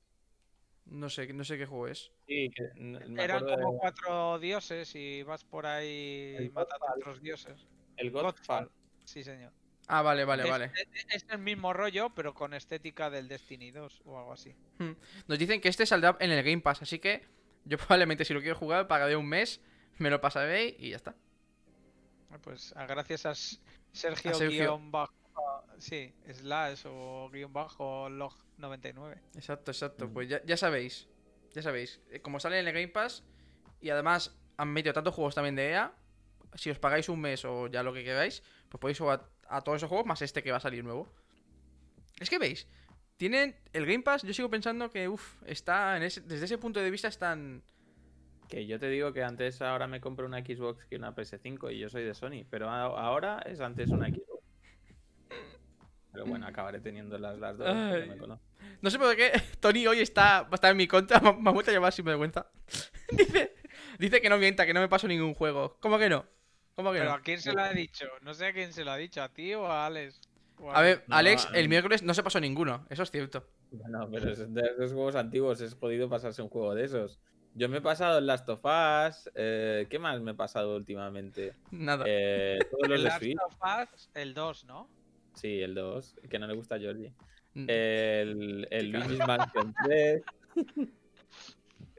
No 0.86 1.10
sé, 1.10 1.32
no 1.34 1.44
sé 1.44 1.58
qué 1.58 1.66
juego 1.66 1.88
es. 1.88 2.12
Sí, 2.28 2.50
que 2.56 2.64
n- 2.76 3.00
me 3.08 3.24
Eran 3.24 3.44
como 3.44 3.74
de- 3.74 3.78
cuatro 3.80 4.40
dioses 4.40 4.94
y 4.96 5.24
vas 5.24 5.44
por 5.44 5.66
ahí 5.66 6.36
El 6.38 6.52
matando 6.52 6.86
a 6.88 6.94
otros 6.98 7.22
dioses. 7.22 7.68
el 7.98 8.12
Godfall. 8.12 8.66
Godfall. 8.66 8.72
Sí, 9.04 9.24
señor. 9.24 9.52
Ah, 9.88 10.02
vale, 10.02 10.26
vale, 10.26 10.44
es, 10.44 10.50
vale. 10.50 10.72
es- 10.96 11.06
es 11.10 11.26
el 11.30 11.40
mismo 11.40 11.72
rollo, 11.74 12.10
pero 12.16 12.34
con 12.34 12.54
estética 12.54 13.10
del 13.10 13.28
Destiny 13.28 13.72
2 13.72 14.02
o 14.06 14.18
algo 14.18 14.34
así. 14.34 14.56
Nos 15.28 15.38
dicen 15.40 15.62
que 15.62 15.70
este 15.70 15.86
saldrá 15.86 16.18
en 16.20 16.32
el 16.32 16.44
Game 16.44 16.62
Pass, 16.62 16.82
así 16.82 17.00
que 17.00 17.24
yo 17.66 17.78
probablemente 18.00 18.26
si 18.26 18.34
lo 18.34 18.40
quiero 18.42 18.56
jugar 18.56 18.88
pagaré 18.88 19.16
un 19.16 19.28
mes, 19.28 19.62
me 19.98 20.10
lo 20.10 20.20
pasaré 20.22 20.76
y 20.80 20.90
ya 20.92 20.96
está. 20.98 21.16
Pues 22.44 22.74
ah, 22.76 22.86
gracias 22.86 23.26
a 23.26 23.34
Sergio, 23.94 24.34
Sergio. 24.34 24.50
guion 24.64 24.92
bajo. 24.92 25.14
Sí, 25.78 26.14
slash 26.32 26.84
o 26.86 27.30
guion 27.32 27.52
bajo 27.54 28.10
log 28.10 28.34
99. 28.58 29.22
Exacto, 29.36 29.72
exacto. 29.72 30.08
Mm. 30.08 30.14
Pues 30.14 30.30
ya, 30.30 30.42
ya 30.46 30.58
sabéis. 30.58 31.08
Ya 31.54 31.62
sabéis. 31.62 32.02
eh, 32.12 32.20
Como 32.22 32.40
sale 32.40 32.60
en 32.60 32.68
el 32.68 32.74
Game 32.74 32.88
Pass 32.90 33.24
y 33.82 33.90
además 33.90 34.38
han 34.58 34.70
metido 34.70 34.94
tantos 34.94 35.14
juegos 35.14 35.36
también 35.36 35.56
de 35.56 35.72
EA, 35.72 35.94
si 36.54 36.70
os 36.70 36.80
pagáis 36.80 37.10
un 37.10 37.20
mes 37.22 37.44
o 37.46 37.68
ya 37.68 37.84
lo 37.84 37.94
que 37.94 38.04
queráis, 38.04 38.42
pues 38.70 38.80
podéis 38.80 39.00
jugar 39.00 39.30
a 39.48 39.62
todos 39.62 39.78
esos 39.78 39.90
juegos 39.90 40.06
más 40.08 40.22
este 40.22 40.42
que 40.44 40.52
va 40.52 40.58
a 40.58 40.62
salir 40.62 40.84
nuevo. 40.84 41.12
Es 42.20 42.30
que 42.30 42.40
veis, 42.40 42.68
tienen 43.18 43.56
el 43.74 43.86
Game 43.86 44.04
Pass, 44.04 44.24
yo 44.24 44.34
sigo 44.34 44.50
pensando 44.50 44.90
que, 44.90 45.08
uff, 45.10 45.42
está 45.46 45.98
en 45.98 46.04
ese- 46.04 46.22
desde 46.22 46.46
ese 46.46 46.58
punto 46.58 46.80
de 46.80 46.90
vista 46.92 47.08
están... 47.10 47.64
Que 48.48 48.66
yo 48.68 48.80
te 48.80 48.88
digo 48.90 49.12
que 49.12 49.24
antes 49.24 49.62
ahora 49.62 49.88
me 49.88 50.00
compro 50.00 50.26
una 50.28 50.40
Xbox 50.40 50.86
que 50.86 50.96
una 50.98 51.16
PS5 51.16 51.74
y 51.74 51.80
yo 51.80 51.90
soy 51.90 52.04
de 52.04 52.14
Sony, 52.14 52.46
pero 52.50 52.70
ahora 52.70 53.40
es 53.46 53.60
antes 53.60 53.90
una 53.90 54.08
Xbox. 54.08 54.25
Pero 56.16 56.26
bueno, 56.26 56.47
acabaré 56.47 56.80
teniendo 56.80 57.18
las, 57.20 57.38
las 57.38 57.57
dos. 57.57 57.68
me. 57.76 58.38
No 58.82 58.89
sé 58.89 58.97
por 58.99 59.16
qué 59.16 59.32
Tony 59.59 59.86
hoy 59.88 59.99
está, 59.99 60.47
está 60.51 60.70
en 60.70 60.78
mi 60.78 60.88
contra, 60.88 61.20
me, 61.20 61.34
me 61.39 61.49
ha 61.49 61.53
vuelto 61.53 61.72
a 61.72 61.74
llamar 61.74 61.93
sin 61.93 62.05
vergüenza. 62.05 62.47
dice, 63.11 63.53
dice 63.99 64.22
que 64.22 64.30
no 64.30 64.38
mienta, 64.38 64.66
que 64.66 64.74
no 64.74 64.80
me 64.82 64.88
paso 64.89 65.07
ningún 65.07 65.34
juego. 65.34 65.78
¿Cómo 65.80 65.97
que 65.99 66.09
no? 66.09 66.26
¿Cómo 66.76 66.91
que 66.91 66.99
Pero 66.99 67.11
no? 67.11 67.16
¿a 67.18 67.22
quién 67.22 67.39
se 67.41 67.53
lo 67.53 67.61
ha 67.61 67.70
dicho? 67.72 68.05
No 68.22 68.34
sé 68.34 68.47
a 68.47 68.53
quién 68.53 68.74
se 68.74 68.84
lo 68.84 68.91
ha 68.91 68.97
dicho, 68.97 69.22
¿a 69.22 69.30
ti 69.30 69.53
o 69.53 69.66
a 69.68 69.86
Alex? 69.86 70.20
O 70.59 70.72
A 70.72 70.82
ver, 70.82 71.03
Alex, 71.09 71.45
a 71.45 71.57
el 71.57 71.63
mí- 71.63 71.70
miércoles 71.70 72.03
no 72.03 72.13
se 72.13 72.24
pasó 72.24 72.39
ninguno, 72.39 72.86
eso 72.89 73.03
es 73.03 73.11
cierto. 73.11 73.45
No, 73.89 74.09
pero 74.09 74.32
es 74.32 74.53
de 74.53 74.61
esos 74.61 74.93
juegos 74.93 75.16
antiguos 75.16 75.59
es 75.61 75.74
jodido 75.76 76.09
pasarse 76.09 76.41
un 76.41 76.49
juego 76.49 76.76
de 76.76 76.86
esos. 76.86 77.20
Yo 77.55 77.70
me 77.70 77.78
he 77.78 77.82
pasado 77.82 78.18
el 78.20 78.28
Last 78.28 78.47
of 78.49 78.59
Us. 78.63 79.30
eh, 79.36 79.88
¿Qué 79.89 79.97
más 79.99 80.20
me 80.20 80.32
he 80.32 80.36
pasado 80.36 80.76
últimamente? 80.76 81.55
Nada. 81.72 82.03
Eh, 82.07 82.59
todos 82.70 82.89
los 82.89 82.97
el 82.97 83.03
de 83.03 83.09
Last 83.09 83.20
Switch. 83.22 83.38
of 83.41 83.55
Us, 83.93 84.09
el 84.13 84.34
2, 84.34 84.66
¿no? 84.66 84.89
Sí, 85.36 85.62
el 85.62 85.76
2, 85.76 86.16
que 86.30 86.40
no 86.40 86.48
le 86.48 86.56
gusta 86.56 86.76
a 86.76 86.80
Georgie. 86.80 87.14
Mm, 87.54 87.66
El, 87.70 88.68
el 88.72 88.90
Luigi's 88.92 89.20
Mansion 89.20 89.74
3, 89.86 90.24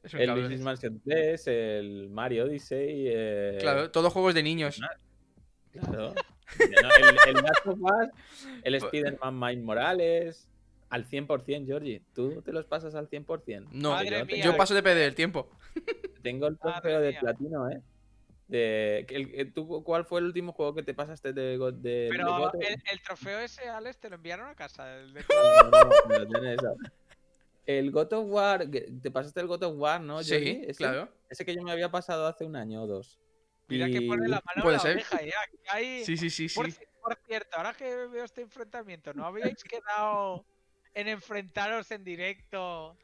es 0.05 0.14
un 0.14 0.20
el. 0.20 0.30
Luigi's 0.30 0.61
Mansion 0.61 1.01
3, 1.05 1.47
el 1.49 2.09
Mario 2.11 2.45
Odyssey. 2.45 3.05
eh, 3.09 3.59
Claro, 3.61 3.91
todos 3.91 4.12
juegos 4.12 4.34
de 4.34 4.43
niños. 4.43 4.80
Claro. 5.72 6.14
No, 6.59 6.89
el, 6.99 7.37
el 7.37 7.43
Last 7.43 7.66
of 7.66 7.78
Us, 7.80 8.09
el 8.62 8.78
Pues- 8.78 8.84
Spider-Man 8.84 9.39
Miles 9.39 9.64
Morales. 9.64 10.49
Al 10.89 11.05
100%, 11.05 11.66
Georgie. 11.66 12.01
¿Tú 12.14 12.43
te 12.43 12.53
los 12.53 12.64
pasas 12.64 12.95
al 12.95 13.11
100%? 13.11 13.66
No, 13.72 13.91
Madre 13.91 14.20
yo 14.20 14.24
mía. 14.24 14.45
yo 14.45 14.57
paso 14.57 14.72
de 14.72 14.84
perder 14.84 15.09
el 15.09 15.14
tiempo. 15.16 15.51
Tengo 16.22 16.47
el 16.47 16.57
trofeo 16.57 17.01
de 17.01 17.12
platino, 17.14 17.68
¿eh? 17.68 17.80
De, 18.49 19.05
que 19.09 19.16
el- 19.16 19.34
el- 19.34 19.53
¿tú, 19.53 19.82
¿Cuál 19.82 20.05
fue 20.05 20.20
el 20.20 20.26
último 20.26 20.53
juego 20.53 20.72
que 20.74 20.82
te 20.84 20.94
pasaste 20.94 21.32
de, 21.32 21.57
God- 21.57 21.74
de, 21.80 22.09
Pero 22.11 22.53
el, 22.61 22.80
el 22.92 23.03
trofeo 23.03 23.40
ese, 23.40 23.68
Alex, 23.68 23.99
te 23.99 24.09
lo 24.09 24.14
enviaron 24.16 24.49
a 24.49 24.55
casa. 24.55 24.99
el 24.99 25.12
de- 25.12 25.24
No, 25.28 26.24
no, 26.24 26.55
no. 26.62 26.76
El 27.66 27.90
God 27.90 28.12
of 28.12 28.26
War, 28.28 28.70
te 28.70 29.11
pasaste 29.11 29.40
el 29.40 29.49
God 29.49 29.64
of 29.64 29.74
War, 29.76 30.01
¿no? 30.01 30.22
sí, 30.22 30.30
Georgie? 30.30 30.62
Ese- 30.70 30.74
claro. 30.78 31.09
Ese 31.28 31.44
que 31.44 31.55
yo 31.57 31.62
me 31.62 31.72
había 31.72 31.90
pasado 31.90 32.26
hace 32.28 32.44
un 32.44 32.55
año 32.55 32.84
o 32.84 32.86
dos. 32.86 33.18
Mira 33.66 33.88
que 33.88 34.03
pone 34.03 34.28
la 34.28 34.40
mano 34.44 34.62
Puede 34.62 34.76
en 34.76 34.78
la 34.78 34.82
ser. 34.82 34.92
oreja 34.92 35.22
ya. 35.22 35.30
que 35.51 35.59
hay- 35.70 36.05
Sí, 36.05 36.16
sí, 36.16 36.30
sí, 36.30 36.49
sí. 36.49 36.55
Por, 36.55 36.68
ci- 36.68 36.86
por 37.03 37.16
cierto, 37.26 37.57
ahora 37.57 37.74
que 37.74 38.07
veo 38.07 38.22
este 38.24 38.42
enfrentamiento, 38.42 39.12
¿no 39.12 39.26
habíais 39.26 39.64
quedado 39.64 40.47
en 40.94 41.09
enfrentaros 41.09 41.90
en 41.90 42.05
directo 42.05 42.97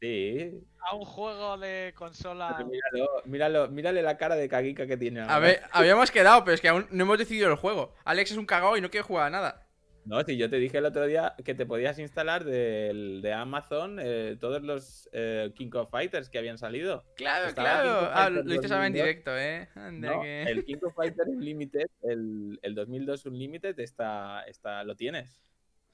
Sí. 0.00 0.52
a 0.88 0.94
un 0.94 1.04
juego 1.04 1.56
de 1.58 1.92
consola? 1.96 2.56
Míralo, 2.64 3.22
míralo, 3.24 3.68
mírale 3.68 4.02
la 4.02 4.16
cara 4.18 4.36
de 4.36 4.48
caguica 4.48 4.86
que 4.86 4.96
tiene. 4.96 5.20
A 5.22 5.38
ver, 5.38 5.62
habíamos 5.72 6.10
quedado, 6.10 6.44
pero 6.44 6.54
es 6.54 6.60
que 6.60 6.68
aún 6.68 6.86
no 6.90 7.04
hemos 7.04 7.18
decidido 7.18 7.48
el 7.48 7.56
juego. 7.56 7.94
Alex 8.04 8.32
es 8.32 8.36
un 8.36 8.46
cagao 8.46 8.76
y 8.76 8.80
no 8.80 8.90
quiere 8.90 9.04
jugar 9.04 9.26
a 9.26 9.30
nada. 9.30 9.62
No, 10.04 10.22
si 10.22 10.36
yo 10.36 10.48
te 10.48 10.58
dije 10.58 10.78
el 10.78 10.84
otro 10.84 11.04
día 11.06 11.34
que 11.44 11.54
te 11.56 11.66
podías 11.66 11.98
instalar 11.98 12.44
del- 12.44 13.20
de 13.22 13.32
Amazon 13.32 13.98
eh, 14.00 14.36
todos 14.38 14.62
los 14.62 15.08
eh, 15.12 15.50
King 15.56 15.70
of 15.74 15.90
Fighters 15.90 16.28
que 16.30 16.38
habían 16.38 16.58
salido. 16.58 17.04
Claro, 17.16 17.48
Estaba 17.48 17.82
claro. 17.82 17.90
Ah, 18.12 18.30
lo 18.30 18.38
ahora 18.40 18.40
en 18.42 18.46
2002. 18.46 18.92
directo, 18.92 19.36
eh. 19.36 19.68
Anda 19.74 20.12
¿no? 20.14 20.22
que- 20.22 20.42
El 20.44 20.64
King 20.64 20.76
of 20.82 20.94
Fighters 20.94 21.28
Unlimited, 21.28 21.86
el, 22.04 22.56
el 22.62 22.74
2002 22.76 23.26
Unlimited, 23.26 23.80
está, 23.80 24.44
está, 24.46 24.84
lo 24.84 24.94
tienes. 24.94 25.40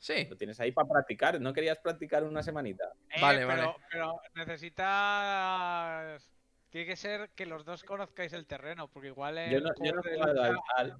Sí. 0.03 0.26
Lo 0.28 0.36
tienes 0.36 0.59
ahí 0.59 0.72
para 0.72 0.88
practicar. 0.88 1.40
¿No 1.40 1.53
querías 1.53 1.78
practicar 1.78 2.24
una 2.24 2.42
semanita? 2.42 2.92
Eh, 3.09 3.20
Vale, 3.20 3.46
pero, 3.46 3.48
vale. 3.48 3.74
pero 3.88 4.20
necesitas. 4.34 6.28
Tiene 6.70 6.86
que 6.88 6.96
ser 6.96 7.30
que 7.36 7.46
los 7.46 7.64
dos 7.64 7.84
conozcáis 7.84 8.32
el 8.32 8.44
terreno, 8.46 8.88
porque 8.88 9.09
igual 9.09 9.38
en. 9.38 9.53
Yo 9.53 9.61
no, 9.61 9.70
yo 9.80 9.92
no 9.92 10.03
he 10.05 10.20
al, 10.20 10.38
al, 10.76 10.96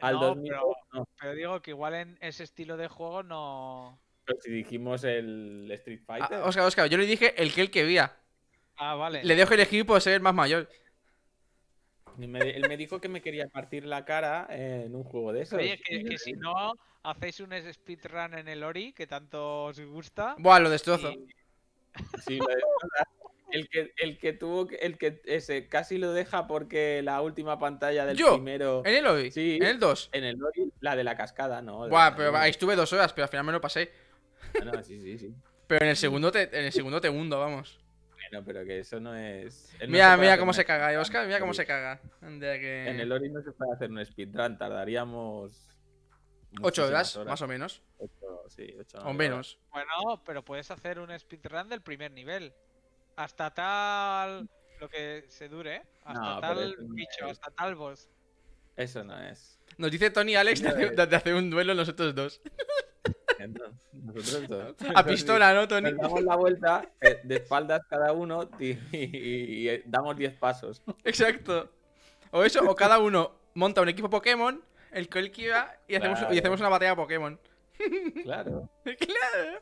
al 0.00 0.14
no, 0.14 0.20
2002. 0.20 0.60
pero, 0.90 1.00
no. 1.00 1.08
pero 1.20 1.34
digo 1.34 1.62
que 1.62 1.70
igual 1.70 1.94
en 1.94 2.18
ese 2.20 2.42
estilo 2.42 2.76
de 2.76 2.88
juego 2.88 3.22
no. 3.22 4.00
Pero 4.24 4.40
si 4.40 4.50
dijimos 4.50 5.04
el 5.04 5.70
Street 5.70 6.00
Fighter. 6.04 6.38
Ah, 6.38 6.44
Oscar, 6.44 6.64
Oscar, 6.64 6.88
yo 6.88 6.98
le 6.98 7.06
dije 7.06 7.40
el 7.40 7.54
que 7.54 7.60
él 7.60 7.70
quería. 7.70 8.16
Ah, 8.76 8.96
vale. 8.96 9.22
Le 9.22 9.36
dejo 9.36 9.54
elegir 9.54 9.86
por 9.86 10.00
ser 10.00 10.14
el 10.14 10.20
más 10.22 10.34
mayor. 10.34 10.68
Me- 12.28 12.50
él 12.50 12.64
me 12.68 12.76
dijo 12.76 13.00
que 13.00 13.08
me 13.08 13.20
quería 13.22 13.48
partir 13.48 13.84
la 13.84 14.04
cara 14.04 14.46
en 14.50 14.94
un 14.94 15.04
juego 15.04 15.32
de 15.32 15.42
esos. 15.42 15.58
Oye, 15.58 15.80
que, 15.84 16.04
que 16.04 16.18
si 16.18 16.32
no 16.32 16.72
hacéis 17.02 17.40
un 17.40 17.52
speedrun 17.72 18.34
en 18.34 18.48
el 18.48 18.62
Ori, 18.62 18.92
que 18.92 19.06
tanto 19.06 19.64
os 19.64 19.80
gusta. 19.80 20.34
Buah, 20.38 20.58
lo 20.60 20.70
destrozo. 20.70 21.10
y- 21.12 21.26
Sí, 22.26 22.38
lo 22.38 22.46
el 23.52 23.68
que, 23.68 23.92
el 23.96 24.16
que 24.18 24.32
tuvo 24.32 24.68
que- 24.68 24.76
el 24.76 24.96
que 24.96 25.20
ese 25.24 25.66
casi 25.66 25.98
lo 25.98 26.12
deja 26.12 26.46
porque 26.46 27.02
la 27.02 27.20
última 27.20 27.58
pantalla 27.58 28.06
del 28.06 28.16
¿Yo? 28.16 28.34
primero 28.34 28.82
¿En 28.84 28.94
el 28.94 29.06
hoy? 29.08 29.30
Sí. 29.32 29.56
¿En 29.60 29.64
el 29.66 29.80
2? 29.80 30.08
en 30.12 30.22
el 30.22 30.36
Lori, 30.36 30.70
la 30.80 30.94
de 30.94 31.02
la 31.02 31.16
cascada, 31.16 31.60
no. 31.60 31.88
Buah, 31.88 32.10
la- 32.10 32.16
pero 32.16 32.36
ahí 32.36 32.50
estuve 32.50 32.76
dos 32.76 32.92
horas, 32.92 33.12
pero 33.12 33.24
al 33.24 33.28
final 33.28 33.44
me 33.46 33.52
lo 33.52 33.60
pasé. 33.60 33.90
Ah, 34.60 34.64
no, 34.66 34.82
sí, 34.84 35.00
sí, 35.00 35.18
sí. 35.18 35.34
Pero 35.66 35.84
en 35.84 35.90
el 35.90 35.96
segundo 35.96 36.32
te, 36.32 36.42
en 36.58 36.64
el 36.64 36.72
segundo 36.72 37.00
te 37.00 37.08
hundo, 37.08 37.38
vamos. 37.38 37.78
Bueno, 38.30 38.44
pero 38.46 38.64
que 38.64 38.78
eso 38.78 39.00
no 39.00 39.14
es. 39.16 39.74
él 39.80 39.90
Mira, 39.90 40.16
mira 40.16 40.38
cómo 40.38 40.52
se 40.52 40.64
caga, 40.64 40.92
eh. 40.92 40.96
Oscar. 40.98 41.26
Mira 41.26 41.40
cómo 41.40 41.52
se 41.52 41.66
caga. 41.66 42.00
Que... 42.20 42.88
En 42.88 43.00
el 43.00 43.10
Ori 43.10 43.28
no 43.28 43.42
se 43.42 43.50
puede 43.52 43.72
hacer 43.72 43.90
un 43.90 44.04
speedrun, 44.04 44.56
tardaríamos. 44.56 45.68
Ocho 46.62 46.82
muchísimas 46.82 47.16
horas, 47.16 47.28
más 47.28 47.42
o 47.42 47.48
menos. 47.48 47.82
Ocho, 47.98 48.44
sí, 48.48 48.74
ocho, 48.78 48.98
O 48.98 49.12
menos. 49.12 49.58
Bueno, 49.72 50.22
pero 50.24 50.44
puedes 50.44 50.70
hacer 50.70 50.98
un 50.98 51.16
speedrun 51.18 51.68
del 51.68 51.80
primer 51.80 52.12
nivel. 52.12 52.52
Hasta 53.16 53.52
tal. 53.52 54.48
Lo 54.80 54.88
que 54.88 55.26
se 55.28 55.48
dure, 55.48 55.82
hasta 56.04 56.20
No, 56.20 56.40
pero 56.40 56.54
tal 56.54 56.72
eso 56.72 56.82
no 56.82 56.94
bicho, 56.94 57.26
es. 57.26 57.32
hasta 57.32 57.50
tal 57.50 57.74
boss. 57.74 58.08
Eso 58.76 59.04
no 59.04 59.20
es. 59.22 59.60
Nos 59.76 59.90
dice 59.90 60.10
Tony 60.10 60.32
y 60.32 60.36
Alex 60.36 60.62
de 60.62 60.68
hacer, 60.68 60.96
de 61.08 61.16
hacer 61.16 61.34
un 61.34 61.50
duelo 61.50 61.74
nosotros 61.74 62.14
dos. 62.14 62.40
Nosotros. 63.92 64.76
A 64.94 65.04
pistola, 65.06 65.54
¿no, 65.54 65.66
Tony? 65.68 65.92
Nos 65.92 66.00
damos 66.00 66.22
la 66.22 66.36
vuelta 66.36 66.88
eh, 67.00 67.20
de 67.24 67.36
espaldas 67.36 67.82
cada 67.88 68.12
uno 68.12 68.48
y, 68.58 68.70
y- 68.96 69.70
y 69.70 69.82
damos 69.86 70.16
10 70.16 70.34
pasos. 70.34 70.82
Exacto. 71.04 71.70
O 72.30 72.44
eso, 72.44 72.62
o 72.68 72.74
cada 72.74 72.98
uno 72.98 73.32
monta 73.54 73.80
un 73.82 73.88
equipo 73.88 74.08
Pokémon, 74.10 74.62
el 74.92 75.08
que 75.08 75.18
él 75.18 75.30
quiera, 75.30 75.80
y 75.88 75.96
hacemos, 75.96 76.20
y 76.30 76.38
hacemos 76.38 76.60
una 76.60 76.68
batalla 76.68 76.94
Pokémon. 76.96 77.38
Claro. 78.22 78.68
claro. 78.84 79.60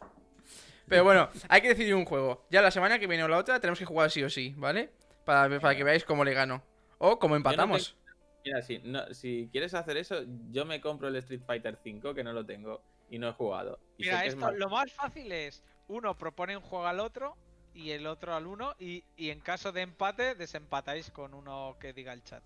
Pero 0.86 1.04
bueno, 1.04 1.28
hay 1.48 1.60
que 1.60 1.68
decidir 1.68 1.94
un 1.94 2.04
juego. 2.04 2.46
Ya 2.50 2.62
la 2.62 2.70
semana 2.70 2.98
que 2.98 3.06
viene 3.06 3.22
o 3.24 3.28
la 3.28 3.38
otra 3.38 3.60
tenemos 3.60 3.78
que 3.78 3.84
jugar 3.84 4.10
sí 4.10 4.22
o 4.22 4.30
sí, 4.30 4.54
¿vale? 4.56 4.90
Para, 5.24 5.60
para 5.60 5.76
que 5.76 5.84
veáis 5.84 6.04
cómo 6.04 6.24
le 6.24 6.32
gano. 6.32 6.62
O 6.98 7.18
cómo 7.18 7.36
empatamos. 7.36 7.96
Mira, 8.44 8.62
si, 8.62 8.78
no, 8.78 9.12
si 9.12 9.48
quieres 9.52 9.74
hacer 9.74 9.98
eso, 9.98 10.24
yo 10.50 10.64
me 10.64 10.80
compro 10.80 11.08
el 11.08 11.16
Street 11.16 11.42
Fighter 11.46 11.78
5, 11.82 12.14
que 12.14 12.24
no 12.24 12.32
lo 12.32 12.46
tengo 12.46 12.82
y 13.10 13.18
no 13.18 13.28
he 13.28 13.32
jugado. 13.32 13.78
Y 13.96 14.04
Mira, 14.04 14.24
esto 14.24 14.40
más- 14.40 14.54
lo 14.54 14.68
más 14.68 14.92
fácil 14.92 15.30
es 15.32 15.62
uno 15.88 16.16
propone 16.16 16.56
un 16.56 16.62
juego 16.62 16.86
al 16.86 17.00
otro 17.00 17.36
y 17.74 17.90
el 17.92 18.06
otro 18.06 18.34
al 18.34 18.46
uno 18.46 18.74
y, 18.78 19.04
y 19.16 19.30
en 19.30 19.40
caso 19.40 19.72
de 19.72 19.82
empate 19.82 20.34
desempatáis 20.34 21.10
con 21.10 21.32
uno 21.34 21.76
que 21.80 21.92
diga 21.92 22.12
el 22.12 22.22
chat. 22.24 22.42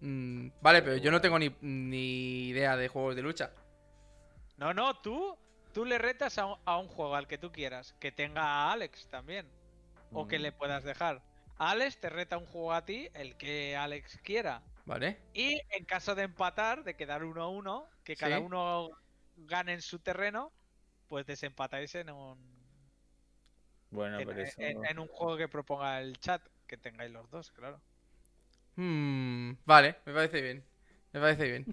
Mm, 0.00 0.48
vale, 0.60 0.82
pero 0.82 0.96
yo 0.96 1.10
no 1.10 1.20
tengo 1.20 1.38
ni, 1.38 1.54
ni 1.60 2.48
idea 2.48 2.76
de 2.76 2.88
juegos 2.88 3.16
de 3.16 3.22
lucha. 3.22 3.50
No, 4.56 4.74
no, 4.74 4.98
tú, 5.00 5.36
tú 5.72 5.84
le 5.84 5.98
retas 5.98 6.38
a 6.38 6.46
un, 6.46 6.58
a 6.64 6.78
un 6.78 6.88
juego 6.88 7.14
al 7.14 7.26
que 7.26 7.38
tú 7.38 7.50
quieras, 7.50 7.94
que 8.00 8.12
tenga 8.12 8.42
a 8.42 8.72
Alex 8.72 9.08
también. 9.08 9.46
o 10.16 10.28
que 10.28 10.38
Mm. 10.38 10.42
le 10.42 10.52
puedas 10.52 10.84
dejar. 10.84 11.22
Alex 11.58 11.98
te 11.98 12.08
reta 12.08 12.36
un 12.38 12.46
juego 12.46 12.72
a 12.72 12.84
ti, 12.84 13.08
el 13.14 13.36
que 13.36 13.74
Alex 13.76 14.20
quiera. 14.22 14.62
¿Vale? 14.86 15.18
Y 15.32 15.60
en 15.70 15.84
caso 15.86 16.14
de 16.14 16.22
empatar, 16.22 16.84
de 16.84 16.94
quedar 16.94 17.24
uno 17.24 17.42
a 17.42 17.48
uno, 17.48 17.88
que 18.04 18.14
cada 18.14 18.36
Sí. 18.38 18.42
uno 18.44 18.90
gane 19.36 19.74
en 19.74 19.82
su 19.82 19.98
terreno, 20.00 20.52
pues 21.08 21.26
desempatáis 21.26 21.94
en 21.96 22.10
un, 22.10 22.38
Bueno, 23.90 24.18
en, 24.18 24.26
pero 24.26 24.40
eso. 24.42 24.60
en- 24.60 24.84
en 24.84 24.98
un 24.98 25.06
juego 25.08 25.36
que 25.36 25.48
proponga 25.48 26.00
el 26.00 26.18
chat, 26.18 26.42
que 26.66 26.76
tengáis 26.76 27.10
los 27.12 27.30
dos, 27.30 27.50
claro. 27.52 27.80
Hmm, 28.76 29.52
vale, 29.64 29.96
me 30.04 30.12
parece 30.12 30.40
bien. 30.42 30.64
Me 31.12 31.20
parece 31.20 31.44
bien. 31.44 31.66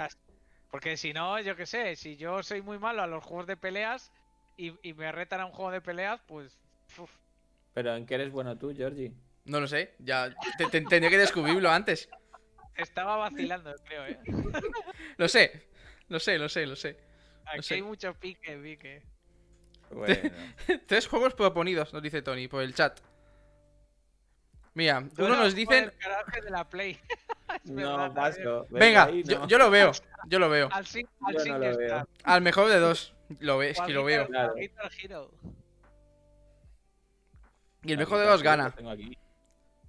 Porque 0.70 0.98
si 0.98 1.14
no, 1.14 1.40
yo 1.42 1.56
qué 1.56 1.66
sé, 1.66 1.96
si 1.96 2.16
yo 2.18 2.42
soy 2.44 2.62
muy 2.62 2.80
malo 2.80 3.02
a 3.04 3.08
los 3.08 3.24
juegos 3.24 3.48
de 3.48 3.58
peleas 3.58 4.12
y, 4.58 4.74
y 4.88 4.94
me 4.94 5.12
retan 5.12 5.42
a 5.42 5.46
un 5.46 5.52
juego 5.52 5.72
de 5.72 5.82
peleas, 5.82 6.22
pues... 6.28 6.58
uf, 6.98 7.12
Pero 7.74 7.96
¿en 7.96 8.06
qué 8.06 8.16
eres 8.16 8.32
bueno 8.32 8.58
tú, 8.58 8.74
Georgie? 8.76 9.14
No 9.46 9.60
lo 9.60 9.68
sé, 9.68 9.96
ya 10.00 10.30
te- 10.58 10.68
te- 10.68 10.82
tendría 10.82 11.10
que 11.10 11.18
descubrirlo 11.18 11.70
antes. 11.72 12.10
estaba 12.76 13.16
vacilando, 13.18 13.74
creo, 13.86 14.06
¿eh? 14.06 14.18
Lo 15.18 15.28
sé, 15.28 15.68
lo 16.10 16.20
sé, 16.20 16.38
lo 16.38 16.50
sé, 16.50 16.66
lo 16.66 16.76
sé. 16.76 16.98
Aquí 17.46 17.64
sé. 17.64 17.74
hay 17.76 17.82
mucho 17.82 18.14
pique, 18.14 18.58
pique. 18.58 19.04
Bueno. 19.90 20.16
Tres 20.88 21.08
juegos 21.08 21.34
proponidos, 21.34 21.94
nos 21.94 22.02
dice 22.02 22.22
Tony, 22.22 22.48
por 22.48 22.62
el 22.64 22.74
chat. 22.74 23.00
Mira, 24.74 25.04
uno 25.18 25.36
nos 25.36 25.54
dicen. 25.54 25.86
el 25.86 25.92
garaje 26.00 26.42
de 26.42 26.50
la 26.50 26.70
Play. 26.70 27.00
Es 27.52 27.70
no, 27.70 28.14
paso. 28.14 28.66
Venga, 28.70 29.12
yo, 29.12 29.40
no. 29.40 29.48
yo 29.48 29.58
lo 29.58 29.70
veo, 29.70 29.92
yo 30.28 30.40
lo 30.40 30.50
veo. 30.50 30.70
Al, 30.72 30.86
Sing- 30.86 31.06
al 31.20 31.34
Yo 31.36 31.46
no 31.46 31.58
lo 31.60 31.78
veo. 31.78 32.08
Al 32.24 32.42
mejor 32.42 32.70
de 32.70 32.80
dos. 32.80 33.14
Lo 33.40 33.58
ve, 33.58 33.72
es 33.72 33.82
que 33.82 33.92
lo 33.92 34.06
veo. 34.06 34.26
Claro. 34.28 34.56
Y 37.84 37.92
el 37.92 37.98
mejor 37.98 38.20
de 38.20 38.26
dos 38.26 38.42
gana. 38.42 38.74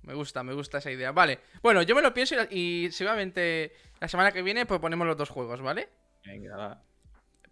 Me 0.03 0.15
gusta, 0.15 0.43
me 0.43 0.55
gusta 0.55 0.79
esa 0.79 0.91
idea. 0.91 1.13
Vale. 1.13 1.39
Bueno, 1.63 1.83
yo 1.83 1.95
me 1.95 2.03
lo 2.03 2.13
pienso 2.13 2.35
y, 2.51 2.87
y 2.87 2.91
seguramente 2.91 3.73
la 4.01 4.09
semana 4.09 4.33
que 4.33 4.43
viene 4.43 4.67
proponemos 4.67 5.07
los 5.07 5.17
dos 5.17 5.29
juegos, 5.31 5.61
¿vale? 5.61 5.89
Venga, 6.25 6.57
va. 6.57 6.83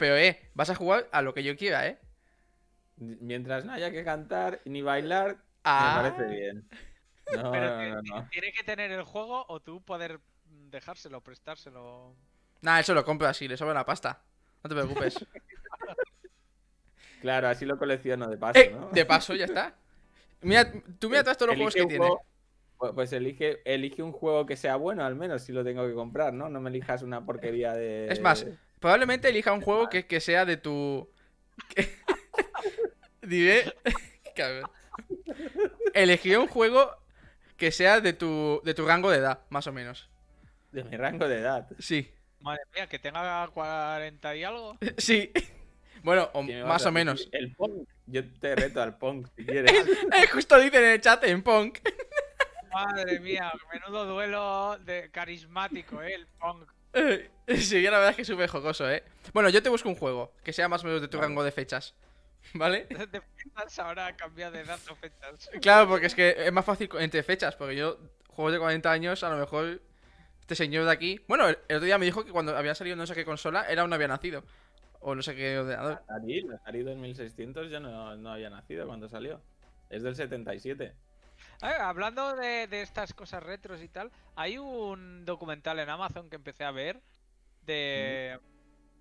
Pero, 0.01 0.17
eh, 0.17 0.41
vas 0.55 0.71
a 0.71 0.75
jugar 0.75 1.09
a 1.13 1.23
lo 1.23 1.35
que 1.35 1.43
yo 1.45 1.57
quiera, 1.57 1.87
¿eh? 1.87 1.99
Mientras 2.97 3.65
no 3.65 3.73
haya 3.73 3.91
que 3.91 4.03
cantar 4.03 4.61
ni 4.65 4.83
bailar, 4.83 5.37
Ah. 5.63 6.01
me 6.03 6.11
parece 6.11 6.35
bien. 6.41 6.69
No, 7.33 7.53
Pero 7.53 7.71
no, 7.71 7.79
que- 7.79 7.89
no, 7.91 8.03
no. 8.23 8.29
Tiene 8.31 8.51
que 8.53 8.65
tener 8.65 8.91
el 8.91 9.05
juego 9.05 9.45
o 9.49 9.61
tú 9.61 9.81
poder 9.85 10.19
dejárselo, 10.69 11.21
prestárselo. 11.21 12.17
Nada, 12.61 12.81
eso 12.81 12.93
lo 12.93 13.05
compro 13.05 13.29
así, 13.29 13.47
le 13.47 13.57
sobra 13.57 13.73
la 13.73 13.87
pasta. 13.87 14.21
No 14.65 14.69
te 14.69 14.75
preocupes. 14.75 15.15
Claro, 17.21 17.49
así 17.49 17.67
lo 17.67 17.77
colecciono 17.79 18.29
de 18.29 18.39
paso, 18.39 18.59
Eh, 18.59 18.71
¿no? 18.73 18.89
de 18.91 19.05
paso, 19.05 19.35
ya 19.35 19.45
está. 19.45 19.75
Mira, 20.41 20.73
tú 20.99 21.11
mira 21.11 21.23
todos 21.23 21.49
los 21.49 21.57
juegos 21.57 21.75
que 21.75 21.85
tiene. 21.87 21.99
juego- 21.99 22.23
Pues- 22.79 22.93
Pues 22.95 23.13
elige, 23.13 23.61
elige 23.67 24.03
un 24.03 24.11
juego 24.13 24.47
que 24.47 24.57
sea 24.57 24.77
bueno, 24.77 25.05
al 25.05 25.15
menos, 25.15 25.43
si 25.43 25.53
lo 25.53 25.63
tengo 25.63 25.87
que 25.87 25.93
comprar, 25.93 26.33
¿no? 26.33 26.49
No 26.49 26.61
me 26.63 26.71
elijas 26.71 27.03
una 27.03 27.27
porquería 27.27 27.75
de. 27.75 28.09
Es 28.11 28.21
más, 28.23 28.47
Probablemente 28.81 29.29
elija 29.29 29.53
un 29.53 29.61
juego 29.61 29.89
que, 29.89 30.07
que 30.07 30.21
sea 30.21 30.45
de 30.45 30.57
tu. 30.57 31.09
Diré. 33.23 33.75
Elegiré 35.95 36.39
un 36.39 36.49
juego 36.49 36.97
que 37.57 37.71
sea 37.73 38.01
de 38.01 38.15
tu, 38.15 38.63
de 38.65 38.73
tu 38.73 38.87
rango 38.87 39.11
de 39.11 39.19
edad, 39.19 39.41
más 39.51 39.67
o 39.67 39.73
menos. 39.73 40.09
De 40.73 40.83
mi 40.83 40.97
rango 40.97 41.29
de 41.29 41.41
edad. 41.41 41.69
Sí. 41.79 42.11
Madre 42.41 42.63
mía, 42.75 42.89
que 42.89 42.99
tenga 42.99 43.47
40 43.49 44.37
y 44.37 44.45
algo. 44.45 44.79
Sí. 44.97 45.31
Bueno, 46.03 46.31
o 46.33 46.41
¿Qué 46.47 46.55
me 46.55 46.63
vas 46.63 46.69
más 46.69 46.87
o 46.87 46.93
menos. 46.93 47.29
El 47.33 47.55
punk. 47.55 47.87
Yo 48.07 48.23
te 48.41 48.57
reto 48.57 48.81
al 48.81 48.97
punk 48.97 49.29
si 49.37 49.45
quieres. 49.45 49.71
Eh, 49.71 50.27
justo 50.33 50.59
dicen 50.59 50.83
en 50.83 50.91
el 50.93 51.01
chat 51.01 51.23
en 51.25 51.43
Punk. 51.43 51.79
Madre 52.73 53.21
mía, 53.21 53.53
menudo 53.71 54.07
duelo 54.07 54.79
de 54.79 55.11
carismático, 55.11 56.03
¿eh? 56.03 56.15
El 56.15 56.27
punk. 56.27 56.71
Sí, 57.59 57.83
la 57.83 57.91
verdad 57.91 58.11
es 58.11 58.17
que 58.17 58.23
es 58.23 58.29
súper 58.29 58.49
jocoso, 58.49 58.89
¿eh? 58.89 59.03
Bueno, 59.33 59.49
yo 59.49 59.61
te 59.61 59.69
busco 59.69 59.89
un 59.89 59.97
juego 59.97 60.33
que 60.45 60.53
sea 60.53 60.69
más 60.69 60.85
o 60.85 60.87
menos 60.87 61.01
de 61.01 61.09
tu 61.09 61.17
Vale. 61.17 61.29
rango 61.29 61.43
de 61.43 61.51
fechas. 61.51 61.95
¿Vale? 62.55 62.87
De 63.11 63.21
fechas 63.21 63.79
ahora 63.81 64.07
ha 64.07 64.17
cambiado 64.17 64.53
de 64.53 64.61
edad 64.61 64.79
o 64.89 64.95
fechas. 64.95 65.51
Claro, 65.61 65.89
porque 65.89 66.07
es 66.07 66.15
que 66.15 66.35
es 66.39 66.53
más 66.53 66.65
fácil 66.65 66.89
entre 66.99 67.23
fechas, 67.23 67.57
porque 67.57 67.75
yo, 67.77 67.99
juegos 68.29 68.53
de 68.53 68.59
40 68.61 68.91
años, 68.91 69.23
a 69.25 69.31
lo 69.31 69.37
mejor 69.37 69.83
este 70.41 70.55
señor 70.55 70.85
de 70.85 70.93
aquí. 70.93 71.21
Bueno, 71.29 71.49
el, 71.49 71.59
el 71.69 71.77
otro 71.77 71.87
día 71.87 71.99
me 71.99 72.07
dijo 72.07 72.25
que 72.25 72.31
cuando 72.31 72.57
había 72.57 72.75
salido 72.75 72.97
no 72.97 73.07
sé 73.07 73.15
qué 73.15 73.25
consola, 73.25 73.65
era 73.69 73.83
aún 73.83 73.91
no 73.91 73.97
había 73.97 74.09
nacido. 74.09 74.45
O 75.01 75.15
no 75.15 75.23
sé 75.23 75.35
qué 75.35 75.59
ordenador. 75.59 75.95
Atari, 76.09 76.47
Atari 76.55 76.83
2600 76.83 77.71
ya 77.71 77.81
no, 77.81 78.17
no 78.17 78.33
había 78.33 78.51
nacido 78.51 78.87
cuando 78.87 79.09
salió. 79.09 79.41
Es 79.89 80.03
del 80.03 80.15
77. 80.15 80.95
Hablando 81.63 82.35
de, 82.37 82.67
de 82.67 82.83
estas 82.83 83.13
cosas 83.15 83.43
retros 83.43 83.83
y 83.83 83.89
tal, 83.89 84.11
hay 84.37 84.59
un 84.59 85.25
documental 85.25 85.79
en 85.79 85.89
Amazon 85.91 86.31
que 86.31 86.37
empecé 86.37 86.65
a 86.65 86.71
ver 86.71 87.01
de. 87.67 88.39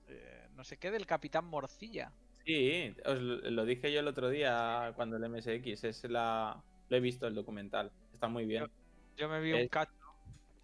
eh, 0.08 0.48
no 0.56 0.64
sé 0.64 0.78
qué, 0.78 0.92
del 0.92 1.06
Capitán 1.06 1.46
Morcilla. 1.46 2.12
Sí, 2.46 2.94
os 3.06 3.20
lo 3.20 3.66
dije 3.66 3.92
yo 3.92 4.00
el 4.00 4.08
otro 4.08 4.30
día 4.30 4.92
cuando 4.96 5.18
el 5.18 5.30
MSX. 5.30 5.84
Es 5.84 6.04
la... 6.06 6.62
Lo 6.90 6.98
he 6.98 7.00
visto 7.00 7.28
el 7.28 7.36
documental. 7.36 7.92
Está 8.14 8.28
muy 8.28 8.46
bien. 8.46 8.70
Yo 9.18 9.30
me 9.30 9.40
vi 9.42 9.54
un 9.54 9.60
Es- 9.60 9.70
cacho, 9.70 9.92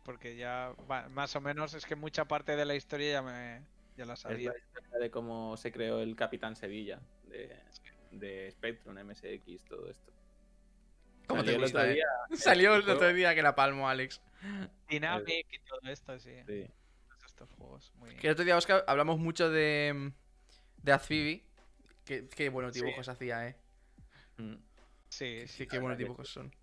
porque 0.04 0.36
ya 0.36 0.74
más 1.12 1.36
o 1.36 1.42
menos 1.42 1.74
es 1.74 1.86
que 1.86 1.96
mucha 1.96 2.26
parte 2.26 2.56
de 2.56 2.66
la 2.66 2.76
historia 2.76 3.12
ya 3.14 3.22
me 3.22 3.62
ya 3.98 4.06
la 4.06 4.14
Es 4.14 4.20
sabía. 4.22 4.52
la 4.52 4.58
historia 4.58 5.00
de 5.00 5.12
cómo 5.12 5.56
se 5.58 5.72
creó 5.72 6.00
el 6.02 6.16
Capitán 6.16 6.56
Sevilla 6.56 7.00
de, 7.30 7.56
de 8.12 8.52
Spectrum, 8.52 8.98
MSX, 8.98 9.64
todo 9.70 9.90
esto. 9.90 10.12
¿Cómo 11.28 11.44
te 11.44 11.52
Salió 11.52 11.56
el 11.56 11.62
gusta, 11.64 11.80
otro 11.80 11.92
eh? 11.92 11.94
día, 11.96 12.06
Salió 12.38 12.76
el 12.76 12.82
juego. 12.84 12.98
otro 12.98 13.14
día 13.14 13.36
que 13.36 13.42
la 13.42 13.56
palmo, 13.56 13.90
Alex. 13.90 14.22
Dynamic 14.90 15.48
y 15.52 15.60
todo 15.60 15.80
esto, 15.84 16.20
sí. 16.20 16.32
sí. 16.46 16.68
Todos 17.10 17.26
estos 17.26 17.50
juegos. 17.52 17.92
Muy... 17.96 18.16
Que 18.16 18.28
el 18.28 18.34
otro 18.34 18.46
día, 18.46 18.58
Oscar, 18.58 18.84
hablamos 18.88 19.18
mucho 19.20 19.50
de. 19.50 20.12
de 20.84 20.92
Azphibi. 20.92 21.44
Qué, 22.06 22.28
qué 22.30 22.50
buenos 22.50 22.74
Sí. 22.76 22.82
dibujos 22.82 23.08
hacía, 23.10 23.48
eh. 23.48 23.56
Mm. 24.38 24.54
Sí, 25.10 25.40
Sí, 25.42 25.48
sí. 25.48 25.68
qué 25.68 25.80
buenos 25.80 25.98
dibujos 25.98 26.30
son. 26.30 26.54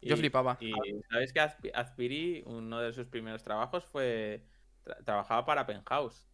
Y- 0.00 0.08
Yo 0.08 0.16
flipaba. 0.16 0.56
Y 0.60 0.72
sabes 1.10 1.32
que 1.32 1.40
Azpi- 1.40 1.70
Azpiri, 1.74 2.42
uno 2.46 2.80
de 2.80 2.92
sus 2.92 3.06
primeros 3.06 3.42
trabajos 3.44 3.84
fue. 3.84 4.42
tra- 4.84 5.04
trabajaba 5.04 5.44
para 5.46 5.66
Penthouse. 5.66 6.26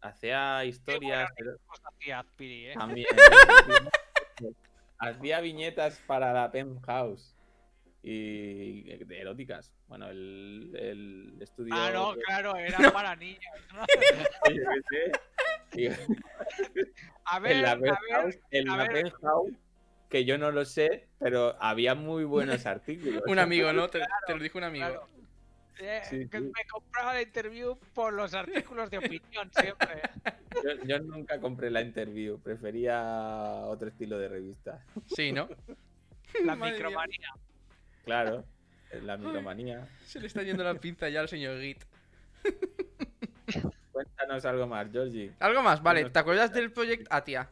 Hacía 0.00 0.64
historias. 0.64 1.28
pero 1.36 1.58
Cosas 1.66 1.86
hacía 1.94 2.18
Azpiri, 2.20 2.66
¿eh? 2.68 2.74
también- 2.74 3.06
Hacía 4.98 5.40
viñetas 5.40 6.00
para 6.06 6.32
la 6.32 6.50
Penthouse. 6.50 7.34
Y 8.02 8.82
de 8.82 9.20
eróticas. 9.20 9.74
Bueno, 9.88 10.08
el, 10.08 10.70
el 10.78 11.42
estudio. 11.42 11.74
Ah, 11.76 11.90
no, 11.92 12.14
de- 12.14 12.22
claro, 12.22 12.56
era 12.56 12.78
para 12.92 13.16
niños. 13.16 13.40
¿no? 13.74 13.84
A 17.24 17.38
ver, 17.40 17.52
en 17.56 17.62
la 17.62 17.72
a 17.72 17.74
ver, 17.76 17.94
Penthouse, 18.08 18.38
en 18.50 18.70
a 18.70 18.76
la 18.76 18.82
ver. 18.84 18.92
Penthouse, 19.02 19.52
que 20.08 20.24
yo 20.24 20.38
no 20.38 20.50
lo 20.50 20.64
sé, 20.64 21.08
pero 21.18 21.56
había 21.60 21.94
muy 21.94 22.24
buenos 22.24 22.64
artículos. 22.66 23.22
Un 23.26 23.38
amigo, 23.38 23.72
¿no? 23.72 23.88
Te, 23.88 24.00
te 24.26 24.34
lo 24.34 24.42
dijo 24.42 24.58
un 24.58 24.64
amigo. 24.64 24.86
claro. 24.86 25.08
Eh, 25.80 26.02
Sí, 26.08 26.28
que 26.28 26.38
sí. 26.38 26.44
me 26.44 26.64
compraba 26.70 27.14
la 27.14 27.22
interview 27.22 27.78
por 27.94 28.12
los 28.12 28.34
artículos 28.34 28.90
de 28.90 28.98
opinión 28.98 29.50
siempre. 29.52 30.02
Yo, 30.64 30.84
yo 30.84 30.98
nunca 31.00 31.40
compré 31.40 31.70
la 31.70 31.80
interview, 31.82 32.38
prefería 32.40 33.00
otro 33.66 33.88
estilo 33.88 34.18
de 34.18 34.28
revista. 34.28 34.84
Sí, 35.14 35.30
¿no? 35.32 35.48
La 36.44 36.56
Madre 36.56 36.72
mía. 36.72 36.82
micromanía. 36.88 37.28
Claro, 38.04 38.44
la 39.02 39.16
micromanía. 39.16 39.88
Se 40.04 40.18
le 40.20 40.26
está 40.26 40.42
yendo 40.42 40.64
la 40.64 40.74
pinza 40.74 41.08
ya 41.08 41.20
al 41.20 41.28
señor 41.28 41.60
Git. 41.60 41.84
Cuéntanos 43.92 44.44
algo 44.44 44.66
más, 44.66 44.90
Georgie. 44.92 45.32
Algo 45.40 45.62
más, 45.62 45.82
vale. 45.82 46.08
¿Te 46.10 46.18
acuerdas 46.18 46.52
del 46.52 46.70
Project 46.72 47.06
Atia? 47.10 47.50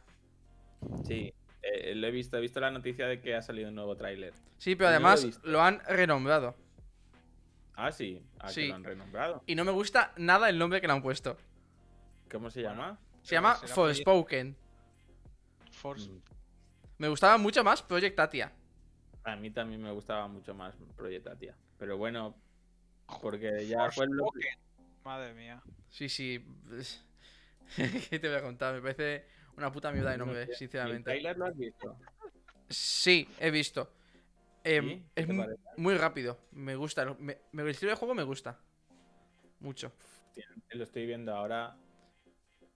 Sí, 1.05 1.33
eh, 1.61 1.95
lo 1.95 2.07
he 2.07 2.11
visto, 2.11 2.37
he 2.37 2.41
visto 2.41 2.59
la 2.59 2.71
noticia 2.71 3.07
de 3.07 3.19
que 3.19 3.35
ha 3.35 3.41
salido 3.41 3.69
un 3.69 3.75
nuevo 3.75 3.95
tráiler. 3.95 4.33
Sí, 4.57 4.75
pero 4.75 4.89
lo 4.89 4.95
además 4.95 5.39
lo 5.43 5.61
han 5.61 5.81
renombrado. 5.87 6.55
Ah, 7.79 7.91
sí, 7.91 8.19
ah, 8.39 8.47
que 8.47 8.53
Sí. 8.53 8.67
lo 8.69 8.75
han 8.75 8.83
renombrado. 8.83 9.43
Y 9.45 9.53
no 9.53 9.63
me 9.63 9.71
gusta 9.71 10.11
nada 10.17 10.49
el 10.49 10.57
nombre 10.57 10.81
que 10.81 10.87
le 10.87 10.93
han 10.93 11.01
puesto. 11.03 11.37
¿Cómo 12.31 12.49
se 12.49 12.61
llama? 12.63 12.99
Se 13.21 13.35
llama 13.35 13.53
Forspoken. 13.55 14.55
Force. 15.71 16.09
Mm, 16.09 16.21
Me 16.97 17.07
gustaba 17.07 17.37
mucho 17.37 17.63
más 17.63 17.83
Project 17.83 18.19
Atia. 18.19 18.51
A 19.23 19.35
mí 19.35 19.51
también 19.51 19.81
me 19.81 19.91
gustaba 19.91 20.27
mucho 20.27 20.55
más 20.55 20.73
Project 20.95 21.27
Atia. 21.27 21.55
Pero 21.77 21.97
bueno, 21.97 22.35
porque 23.21 23.67
ya 23.67 23.91
fue 23.91 24.07
lo... 24.07 24.23
Forspoken. 24.23 24.59
Madre 25.03 25.33
mía. 25.35 25.61
Sí, 25.89 26.09
sí. 26.09 26.43
¿Qué 28.09 28.17
te 28.19 28.27
voy 28.27 28.37
a 28.37 28.41
contar? 28.41 28.73
Me 28.73 28.81
parece 28.81 29.25
una 29.55 29.71
puta 29.71 29.91
mierda 29.91 30.11
de 30.11 30.17
nombre, 30.17 30.43
¿El 30.43 30.55
sinceramente. 30.55 31.03
tráiler 31.03 31.37
lo 31.37 31.45
has 31.45 31.55
visto? 31.57 31.95
Sí, 32.69 33.29
he 33.39 33.51
visto. 33.51 33.91
Em, 34.75 34.89
¿Sí? 34.89 35.05
¿Qué 35.15 35.21
es 35.21 35.27
muy 35.77 35.95
rápido. 35.95 36.37
Me 36.51 36.75
gusta. 36.75 37.05
Me, 37.19 37.37
me- 37.51 37.61
el 37.63 37.69
estilo 37.69 37.91
de 37.91 37.97
juego 37.97 38.13
me 38.13 38.23
gusta. 38.23 38.59
Mucho. 39.59 39.91
Lo 40.71 40.83
estoy 40.83 41.05
viendo 41.05 41.33
ahora. 41.35 41.75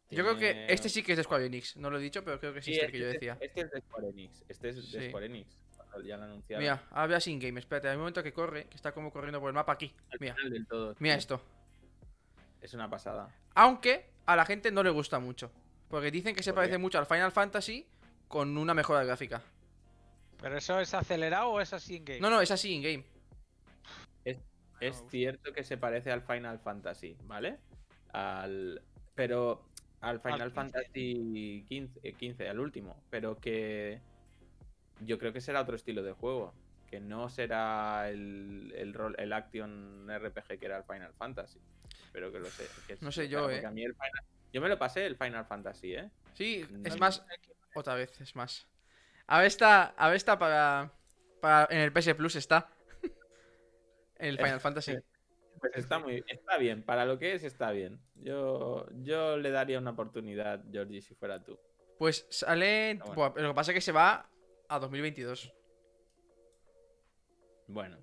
Yo 0.10 0.24
creo 0.24 0.38
que 0.38 0.66
este 0.68 0.89
sí 0.89 1.04
que 1.04 1.14
es 1.14 1.18
de 1.18 1.24
Square 1.24 1.46
Enix. 1.46 1.78
No 1.78 1.89
lo 1.89 1.98
he 1.98 2.02
dicho, 2.02 2.24
pero 2.26 2.39
creo 2.39 2.54
que 2.54 2.62
sí, 2.62 2.74
Sí, 2.74 2.80
es 2.80 2.86
el 2.86 2.92
que 2.92 3.00
yo 3.00 3.06
este, 3.06 3.14
decía. 3.18 3.38
este 3.39 3.62
es 3.62 3.72
de 3.72 3.82
Square 3.82 4.10
Enix. 4.10 4.44
Este 4.50 4.70
es 4.70 4.92
de 4.92 5.00
Sí. 5.02 5.08
Square 5.10 5.26
Enix. 5.28 5.58
ya 6.06 6.18
lo 6.18 6.24
anunciaron. 6.24 6.64
Mira, 6.64 6.84
ahora 6.92 7.08
veas 7.08 7.28
in-game. 7.28 7.60
Espérate, 7.60 7.88
hay 7.89 7.96
un 7.96 8.02
momento 8.02 8.22
que 8.24 8.34
corre, 8.34 8.66
que 8.66 8.76
está 8.76 8.92
como 8.94 9.12
corriendo 9.12 9.39
por 9.39 9.50
el 9.50 9.54
mapa 9.54 9.74
aquí. 9.74 9.94
Mira, 10.20 10.36
del 10.50 10.66
todo. 10.68 10.96
mira 11.00 11.16
esto. 11.16 11.42
Es 12.62 12.74
una 12.74 12.89
pasada. 12.89 13.30
Aunque 13.56 14.06
a 14.26 14.36
la 14.36 14.46
gente 14.46 14.72
no 14.72 14.84
le 14.84 14.89
gusta 14.89 15.20
mucho. 15.20 15.52
Porque 15.89 16.12
dicen 16.12 16.36
que 16.36 16.44
se 16.44 16.52
¿Por 16.52 16.56
qué? 16.64 16.68
parece 16.68 16.78
mucho 16.78 16.98
al 17.00 17.06
Final 17.06 17.32
Fantasy 17.32 17.86
con 18.28 18.58
una 18.58 18.74
mejora 18.74 19.04
gráfica. 19.04 19.42
¿Pero 20.42 20.58
eso 20.58 20.80
es 20.80 20.94
acelerado 20.94 21.50
o 21.50 21.62
es 21.62 21.72
así 21.74 21.98
en 21.98 22.06
game? 22.06 22.20
No, 22.20 22.30
no, 22.30 22.42
es 22.42 22.52
así 22.52 22.74
in-game. 22.74 23.06
Es 24.82 25.00
uf. 25.00 25.12
cierto 25.12 25.54
que 25.54 25.64
se 25.64 25.78
parece 25.78 26.12
al 26.12 26.24
Final 26.24 26.60
Fantasy, 26.60 27.16
¿vale? 27.26 27.60
Al. 28.14 28.82
Pero. 29.14 29.64
Al 30.02 30.20
Final 30.20 30.52
15. 30.52 30.56
Fantasy 30.56 31.66
15, 31.70 32.00
eh, 32.02 32.14
15, 32.14 32.50
al 32.50 32.60
último. 32.60 33.00
Pero 33.12 33.38
que. 33.38 34.02
Yo 35.02 35.20
creo 35.20 35.32
que 35.34 35.42
será 35.42 35.62
otro 35.62 35.76
estilo 35.76 36.02
de 36.02 36.14
juego. 36.14 36.56
Que 36.89 37.00
no 37.00 37.30
será 37.30 38.10
el, 38.10 38.74
el, 38.76 38.94
rol, 38.96 39.16
el 39.20 39.32
action 39.34 40.08
RPG 40.10 40.60
que 40.60 40.66
era 40.66 40.78
el 40.78 40.84
Final 40.84 41.14
Fantasy. 41.14 41.60
Espero 42.06 42.32
que 42.32 42.39
lo 42.39 42.48
sé. 42.48 42.66
que 42.88 42.98
No 43.02 43.12
sé 43.12 43.30
yo, 43.30 43.50
eh. 43.52 43.64
a 43.64 43.70
mí 43.70 43.84
el 43.84 43.94
Final- 43.94 44.26
Yo 44.52 44.62
me 44.62 44.68
lo 44.68 44.80
pasé 44.80 45.06
el 45.06 45.16
Final 45.16 45.46
Fantasy, 45.46 45.94
¿eh? 45.94 46.10
Sí, 46.34 46.66
es 46.84 47.00
más. 47.00 47.24
Otra 47.76 47.94
vez, 47.94 48.20
es 48.20 48.36
más. 48.36 48.68
A 49.32 49.38
ver, 49.38 49.48
está, 49.48 49.94
a 49.96 50.08
ver, 50.10 50.18
está 50.18 50.38
para, 50.38 50.92
para. 51.40 51.66
En 51.74 51.80
el 51.80 51.94
PS 51.94 52.16
Plus 52.16 52.36
está. 52.36 52.70
el 54.18 54.38
Final 54.38 54.60
Fantasy. 54.60 54.98
Pues 55.62 55.72
está 55.76 56.00
muy 56.00 56.22
está 56.28 56.58
bien, 56.58 56.84
para 56.84 57.06
lo 57.06 57.18
que 57.18 57.34
es 57.34 57.44
está 57.46 57.72
bien. 57.72 58.02
Yo, 58.16 58.88
yo 59.04 59.38
le 59.38 59.52
daría 59.52 59.78
una 59.80 59.92
oportunidad, 59.92 60.62
Georgie, 60.70 61.02
si 61.02 61.16
fuera 61.16 61.42
tú. 61.42 61.58
Pues 61.98 62.28
sale. 62.30 63.00
Bueno. 63.16 63.34
Lo 63.38 63.50
que 63.50 63.56
pasa 63.56 63.72
es 63.72 63.76
que 63.76 63.82
se 63.82 63.94
va 63.94 64.30
a 64.68 64.80
2022. 64.80 65.54
Bueno. 67.68 67.98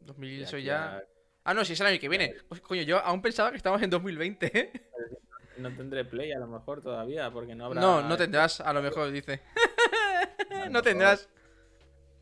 2000, 0.00 0.38
de 0.38 0.42
eso 0.44 0.56
aquí 0.56 0.64
ya. 0.64 0.96
a- 0.96 1.02
Ah, 1.44 1.54
no, 1.54 1.64
si 1.64 1.74
es 1.74 1.80
el 1.80 1.86
año 1.86 2.00
que 2.00 2.08
viene. 2.08 2.34
Pues, 2.48 2.60
coño, 2.60 2.82
yo 2.82 2.98
aún 2.98 3.22
pensaba 3.22 3.50
que 3.52 3.56
estábamos 3.58 3.82
en 3.82 3.90
2020, 3.90 4.58
¿eh? 4.58 4.72
No 5.58 5.74
tendré 5.74 6.04
play 6.04 6.32
a 6.32 6.38
lo 6.38 6.46
mejor 6.48 6.82
todavía, 6.82 7.30
porque 7.30 7.54
no 7.54 7.66
habrá. 7.66 7.80
No, 7.80 8.02
no 8.02 8.16
tendrás, 8.16 8.60
a 8.60 8.72
lo 8.72 8.82
mejor 8.82 9.10
dice. 9.12 9.40
No 10.72 10.82
tendrás. 10.82 11.28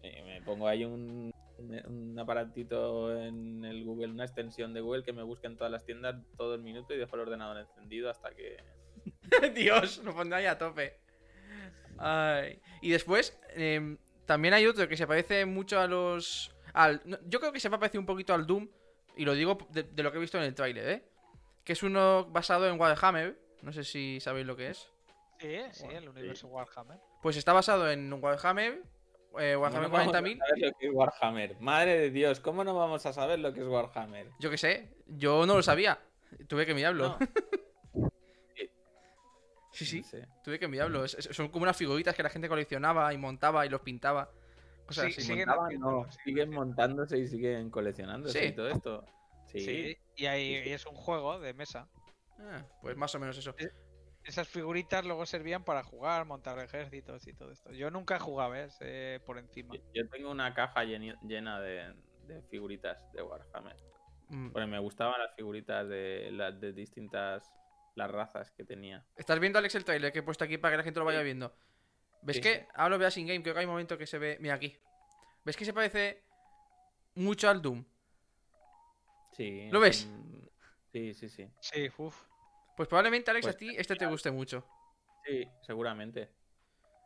Eh, 0.02 0.22
me 0.24 0.42
pongo 0.42 0.68
ahí 0.68 0.84
un, 0.84 1.32
un 1.58 2.18
aparatito 2.18 3.16
en 3.16 3.64
el 3.64 3.84
Google, 3.84 4.08
una 4.08 4.24
extensión 4.24 4.72
de 4.74 4.80
Google 4.80 5.02
que 5.02 5.12
me 5.12 5.22
busque 5.22 5.46
en 5.46 5.56
todas 5.56 5.72
las 5.72 5.84
tiendas 5.84 6.16
todo 6.36 6.54
el 6.54 6.62
minuto 6.62 6.94
y 6.94 6.98
dejo 6.98 7.16
el 7.16 7.22
ordenador 7.22 7.58
encendido 7.58 8.10
hasta 8.10 8.30
que. 8.30 8.56
Dios, 9.54 9.98
lo 10.04 10.14
pondré 10.14 10.38
ahí 10.38 10.46
a 10.46 10.58
tope. 10.58 10.98
Ay. 11.98 12.60
Y 12.82 12.90
después, 12.90 13.38
em, 13.54 13.98
también 14.26 14.54
hay 14.54 14.66
otro 14.66 14.88
que 14.88 14.96
se 14.96 15.06
parece 15.06 15.46
mucho 15.46 15.80
a 15.80 15.86
los. 15.86 16.54
Al, 16.72 17.02
yo 17.26 17.40
creo 17.40 17.52
que 17.52 17.60
se 17.60 17.68
va 17.68 17.76
a 17.76 17.80
parecer 17.80 17.98
un 17.98 18.06
poquito 18.06 18.34
al 18.34 18.46
Doom. 18.46 18.68
Y 19.16 19.24
lo 19.24 19.34
digo 19.34 19.56
de, 19.70 19.82
de 19.82 20.02
lo 20.02 20.12
que 20.12 20.18
he 20.18 20.20
visto 20.20 20.36
en 20.36 20.44
el 20.44 20.54
tráiler, 20.54 20.88
¿eh? 20.88 21.02
Que 21.64 21.72
es 21.72 21.82
uno 21.82 22.26
basado 22.26 22.68
en 22.68 22.78
Warhammer. 22.78 23.38
No 23.62 23.72
sé 23.72 23.82
si 23.82 24.20
sabéis 24.20 24.46
lo 24.46 24.56
que 24.56 24.68
es. 24.70 24.92
Sí, 25.38 25.58
sí, 25.72 25.84
Bueno, 25.84 25.98
el 25.98 26.04
sí. 26.04 26.10
universo 26.10 26.48
Warhammer. 26.48 26.98
Pues 27.22 27.36
está 27.36 27.52
basado 27.52 27.90
en 27.90 28.12
Warhammer. 28.12 28.82
eh, 29.38 29.54
Warhammer 29.56 29.90
¿Cómo 29.90 29.98
no 30.04 30.12
vamos 30.12 30.14
a 30.14 30.20
40.000. 30.20 30.38
saber 30.38 30.58
lo 30.62 30.72
que 30.78 30.86
es 30.86 30.92
Warhammer? 30.94 31.60
Madre 31.60 31.98
de 31.98 32.10
Dios, 32.10 32.40
¿cómo 32.40 32.64
no 32.64 32.74
vamos 32.74 33.04
a 33.06 33.12
saber 33.12 33.38
lo 33.38 33.52
que 33.52 33.60
es 33.60 33.66
Warhammer? 33.66 34.30
Yo 34.40 34.50
qué 34.50 34.56
sé, 34.58 34.88
yo 35.06 35.44
no 35.46 35.54
lo 35.56 35.62
sabía. 35.62 35.98
Tuve 36.48 36.64
que 36.66 36.74
mirarlo. 36.74 37.18
No. 37.18 37.18
Sí, 39.72 39.84
sí, 39.84 39.98
No 40.00 40.06
sé. 40.06 40.26
tuve 40.42 40.58
que 40.58 40.68
mirarlo. 40.68 41.04
Es- 41.04 41.28
son 41.32 41.48
como 41.48 41.64
unas 41.64 41.76
figuritas 41.76 42.14
que 42.14 42.22
la 42.22 42.30
gente 42.30 42.48
coleccionaba 42.48 43.12
y 43.12 43.18
montaba 43.18 43.66
y 43.66 43.68
los 43.68 43.82
pintaba. 43.82 44.30
Cosas 44.86 45.04
Sí, 45.06 45.10
así. 45.12 45.20
siguen 45.20 45.48
Montaban, 45.48 45.78
no, 45.80 46.06
siguen 46.24 46.50
montándose 46.50 47.18
y 47.18 47.26
siguen 47.26 47.68
coleccionándose 47.70 48.38
Sí. 48.40 48.44
y 48.46 48.52
todo 48.52 48.68
esto. 48.70 49.04
Sí. 49.52 49.60
Sí, 49.60 49.98
y, 50.16 50.24
ahí, 50.26 50.56
Sí, 50.56 50.62
sí. 50.62 50.68
y 50.70 50.72
es 50.72 50.86
un 50.86 50.94
juego 50.94 51.38
de 51.40 51.52
mesa. 51.52 51.88
Ah, 52.38 52.64
pues 52.80 52.96
más 52.96 53.14
o 53.16 53.18
menos 53.18 53.36
eso. 53.36 53.54
Esas 54.26 54.48
figuritas 54.48 55.04
luego 55.04 55.24
servían 55.24 55.62
para 55.64 55.82
jugar, 55.84 56.24
montar 56.26 56.58
ejércitos 56.58 57.26
y 57.28 57.32
todo 57.32 57.52
esto. 57.52 57.70
Yo 57.72 57.90
nunca 57.90 58.16
he 58.16 58.18
jugado, 58.18 58.50
¿ves? 58.50 58.76
Eh, 58.80 59.20
por 59.24 59.38
encima. 59.38 59.74
Yo- 59.76 59.82
Yo 59.94 60.08
tengo 60.08 60.30
una 60.30 60.52
caja 60.52 60.82
llena 60.84 61.60
de, 61.60 61.94
de 62.26 62.42
figuritas 62.50 62.98
de 63.12 63.22
Warhammer. 63.22 63.76
Mm, 64.28 64.50
Porque 64.50 64.66
me 64.66 64.80
gustaban 64.80 65.20
las 65.20 65.34
figuritas 65.36 65.88
de 65.88 66.30
las 66.32 66.58
de 66.60 66.72
distintas 66.72 67.52
las 67.94 68.10
razas 68.10 68.50
que 68.50 68.64
tenía. 68.64 69.06
¿Estás 69.16 69.38
viendo, 69.38 69.58
Alex, 69.60 69.74
el 69.76 69.84
trailer 69.84 70.12
que 70.12 70.18
he 70.18 70.22
puesto 70.24 70.44
aquí 70.44 70.58
para 70.58 70.72
que 70.72 70.78
la 70.78 70.82
gente 70.82 70.98
lo 70.98 71.06
vaya 71.06 71.20
Sí. 71.20 71.24
viendo? 71.24 71.56
¿Ves 72.22 72.36
Sí, 72.36 72.42
que? 72.42 72.66
Ahora 72.74 72.90
lo 72.90 72.98
veas 72.98 73.16
in-game, 73.16 73.42
creo 73.42 73.54
que 73.54 73.60
hay 73.60 73.66
un 73.66 73.70
momento 73.70 73.96
que 73.96 74.06
se 74.06 74.18
ve... 74.18 74.36
Mira 74.40 74.54
aquí. 74.54 74.76
¿Ves 75.44 75.56
que 75.56 75.64
se 75.64 75.72
parece 75.72 76.24
mucho 77.14 77.48
al 77.48 77.62
Doom? 77.62 77.84
Sí. 79.32 79.68
¿Lo 79.70 79.80
ves? 79.80 80.06
mm, 80.06 80.36
Sí, 80.92 81.14
sí, 81.14 81.28
sí. 81.28 81.48
Sí, 81.60 81.88
uff. 81.98 82.26
Pues 82.76 82.88
probablemente, 82.88 83.30
Alex, 83.30 83.46
Pues 83.46 83.54
a 83.54 83.58
ti 83.58 83.74
este 83.76 83.96
te 83.96 84.06
guste 84.06 84.30
mucho. 84.30 84.64
Sí, 85.24 85.48
seguramente. 85.62 86.30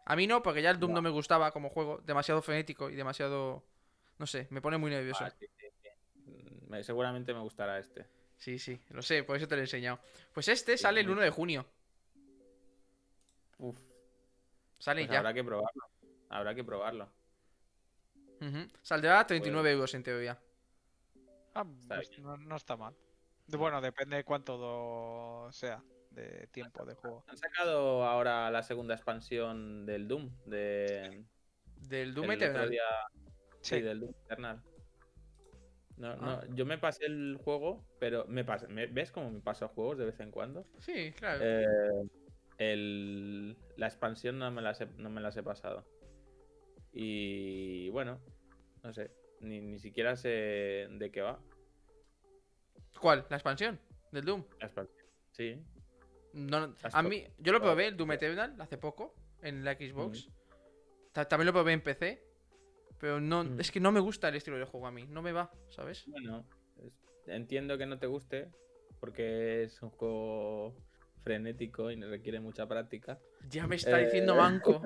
A 0.04 0.16
mí 0.16 0.26
no, 0.26 0.42
porque 0.42 0.62
ya 0.62 0.70
el 0.70 0.80
Doom 0.80 0.92
no 0.92 1.00
me 1.00 1.10
gustaba 1.10 1.52
como 1.52 1.70
juego. 1.70 1.98
Demasiado 1.98 2.42
frenético 2.42 2.90
y 2.90 2.96
demasiado... 2.96 3.64
No 4.18 4.26
sé, 4.26 4.48
me 4.50 4.60
pone 4.60 4.76
muy 4.76 4.90
nervioso. 4.90 5.24
Ah, 5.24 5.30
sí, 5.30 5.46
sí, 5.56 5.66
sí. 5.80 6.60
Me- 6.66 6.82
seguramente 6.82 7.32
me 7.32 7.40
gustará 7.40 7.78
este. 7.78 8.06
Sí, 8.36 8.58
sí, 8.58 8.80
lo 8.90 9.00
sé, 9.02 9.22
por 9.22 9.36
eso 9.36 9.46
te 9.46 9.54
lo 9.54 9.60
he 9.60 9.64
enseñado. 9.64 10.00
Pues 10.34 10.48
este 10.48 10.76
sale 10.76 11.00
el 11.00 11.06
muy 11.06 11.12
1 11.14 11.22
de 11.22 11.30
junio. 11.30 11.66
Uf, 13.58 13.78
Sale 14.78 15.02
pues 15.02 15.10
ya. 15.12 15.18
habrá 15.18 15.32
que 15.34 15.44
probarlo. 15.44 15.82
Habrá 16.30 16.54
que 16.54 16.64
probarlo. 16.64 17.12
Ujú. 18.40 18.68
Saldrá 18.82 19.20
a 19.20 19.26
39 19.26 19.70
euros 19.72 19.94
en 19.94 20.02
teoría. 20.02 20.38
Ah, 21.54 21.64
Está 21.82 21.96
pues 21.96 22.18
no 22.18 22.56
está 22.56 22.76
mal. 22.76 22.94
Bueno, 23.58 23.80
depende 23.80 24.16
de 24.16 24.24
cuánto 24.24 24.56
do- 24.58 25.52
sea 25.52 25.82
de 26.10 26.48
tiempo 26.48 26.84
de 26.84 26.94
juego. 26.94 27.24
Han 27.28 27.36
sacado 27.36 28.04
ahora 28.04 28.50
la 28.50 28.62
segunda 28.62 28.94
expansión 28.94 29.86
del 29.86 30.08
Doom. 30.08 30.30
De, 30.46 31.24
Del 31.76 32.14
Doom 32.14 32.32
Eternal. 32.32 32.68
día- 32.70 32.82
Sí, 33.60 33.76
Sí. 33.76 33.80
del 33.82 34.00
Doom 34.00 34.14
Eternal. 34.24 34.62
No, 35.96 36.08
Ah. 36.12 36.16
no, 36.48 36.54
yo 36.54 36.64
me 36.64 36.78
pasé 36.78 37.04
el 37.06 37.36
juego, 37.44 37.84
pero 37.98 38.24
me 38.26 38.44
pasé, 38.44 38.66
me- 38.68 38.86
¿ves 38.86 39.12
cómo 39.12 39.30
me 39.30 39.40
paso 39.40 39.68
juegos 39.68 39.98
de 39.98 40.06
vez 40.06 40.18
en 40.20 40.30
cuando? 40.30 40.64
Sí, 40.78 41.12
claro. 41.12 41.40
Eh, 41.42 41.66
el- 42.58 43.56
la 43.76 43.86
expansión 43.86 44.38
no 44.38 44.50
me, 44.50 44.62
las 44.62 44.80
he, 44.80 44.86
no 44.96 45.10
me 45.10 45.20
las 45.20 45.36
he 45.36 45.42
pasado. 45.42 45.84
Y 46.92 47.88
bueno, 47.90 48.18
no 48.82 48.92
sé, 48.92 49.10
ni, 49.40 49.60
ni 49.60 49.78
siquiera 49.78 50.16
sé 50.16 50.88
de 50.90 51.10
qué 51.12 51.20
va 51.20 51.38
¿Cuál? 53.00 53.26
¿La 53.30 53.36
expansión? 53.36 53.78
¿Del 54.12 54.24
Doom? 54.24 54.44
la 54.60 54.66
expansión. 54.66 55.06
Sí, 55.32 55.56
No, 56.32 56.66
no, 56.68 56.74
Has 56.82 56.94
a 56.94 57.02
mí, 57.02 57.24
yo 57.38 57.52
lo 57.52 57.60
probé, 57.60 57.88
el 57.88 57.96
Doom 57.96 58.12
Eternal, 58.12 58.54
hace 58.60 58.78
poco, 58.78 59.14
en 59.42 59.64
la 59.64 59.74
Xbox. 59.74 60.28
Ta- 61.12 61.24
También 61.26 61.46
lo 61.46 61.52
probé 61.52 61.72
en 61.72 61.80
PC. 61.82 62.22
Pero 63.00 63.18
no, 63.20 63.42
Mm. 63.44 63.58
es 63.60 63.70
que 63.72 63.80
no 63.80 63.90
me 63.92 63.98
gusta 64.00 64.28
el 64.28 64.36
estilo 64.36 64.58
de 64.58 64.64
juego 64.66 64.86
a 64.86 64.90
mí. 64.92 65.06
No 65.08 65.22
me 65.22 65.32
va, 65.32 65.50
¿sabes? 65.70 66.04
bueno, 66.06 66.44
entiendo 67.26 67.78
que 67.78 67.86
no 67.86 67.98
te 67.98 68.06
guste 68.06 68.48
porque 69.00 69.62
es 69.64 69.80
un 69.82 69.88
juego 69.90 70.74
frenético 71.24 71.90
y 71.90 71.96
requiere 72.00 72.40
mucha 72.40 72.66
práctica. 72.68 73.18
Ya 73.48 73.66
me 73.66 73.76
está 73.76 73.98
Eh. 74.00 74.04
diciendo 74.04 74.34
manco. 74.36 74.82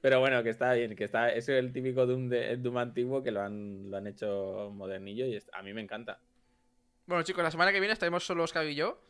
Pero 0.00 0.20
bueno, 0.20 0.42
que 0.42 0.50
está 0.50 0.72
bien, 0.72 0.96
que 0.96 1.04
está, 1.04 1.30
es 1.30 1.48
el 1.48 1.72
típico 1.72 2.06
Doom, 2.06 2.28
de, 2.28 2.52
el 2.52 2.62
Doom 2.62 2.78
antiguo 2.78 3.22
que 3.22 3.30
lo 3.30 3.42
han, 3.42 3.90
lo 3.90 3.96
han 3.98 4.06
hecho 4.06 4.70
modernillo 4.74 5.26
y 5.26 5.38
a 5.52 5.62
mí 5.62 5.72
me 5.74 5.82
encanta. 5.82 6.18
Bueno, 7.06 7.22
chicos, 7.22 7.42
la 7.42 7.50
semana 7.50 7.72
que 7.72 7.80
viene 7.80 7.92
estaremos 7.92 8.24
solo 8.24 8.44
Oscar 8.44 8.64
y 8.66 8.74
yo. 8.74 9.00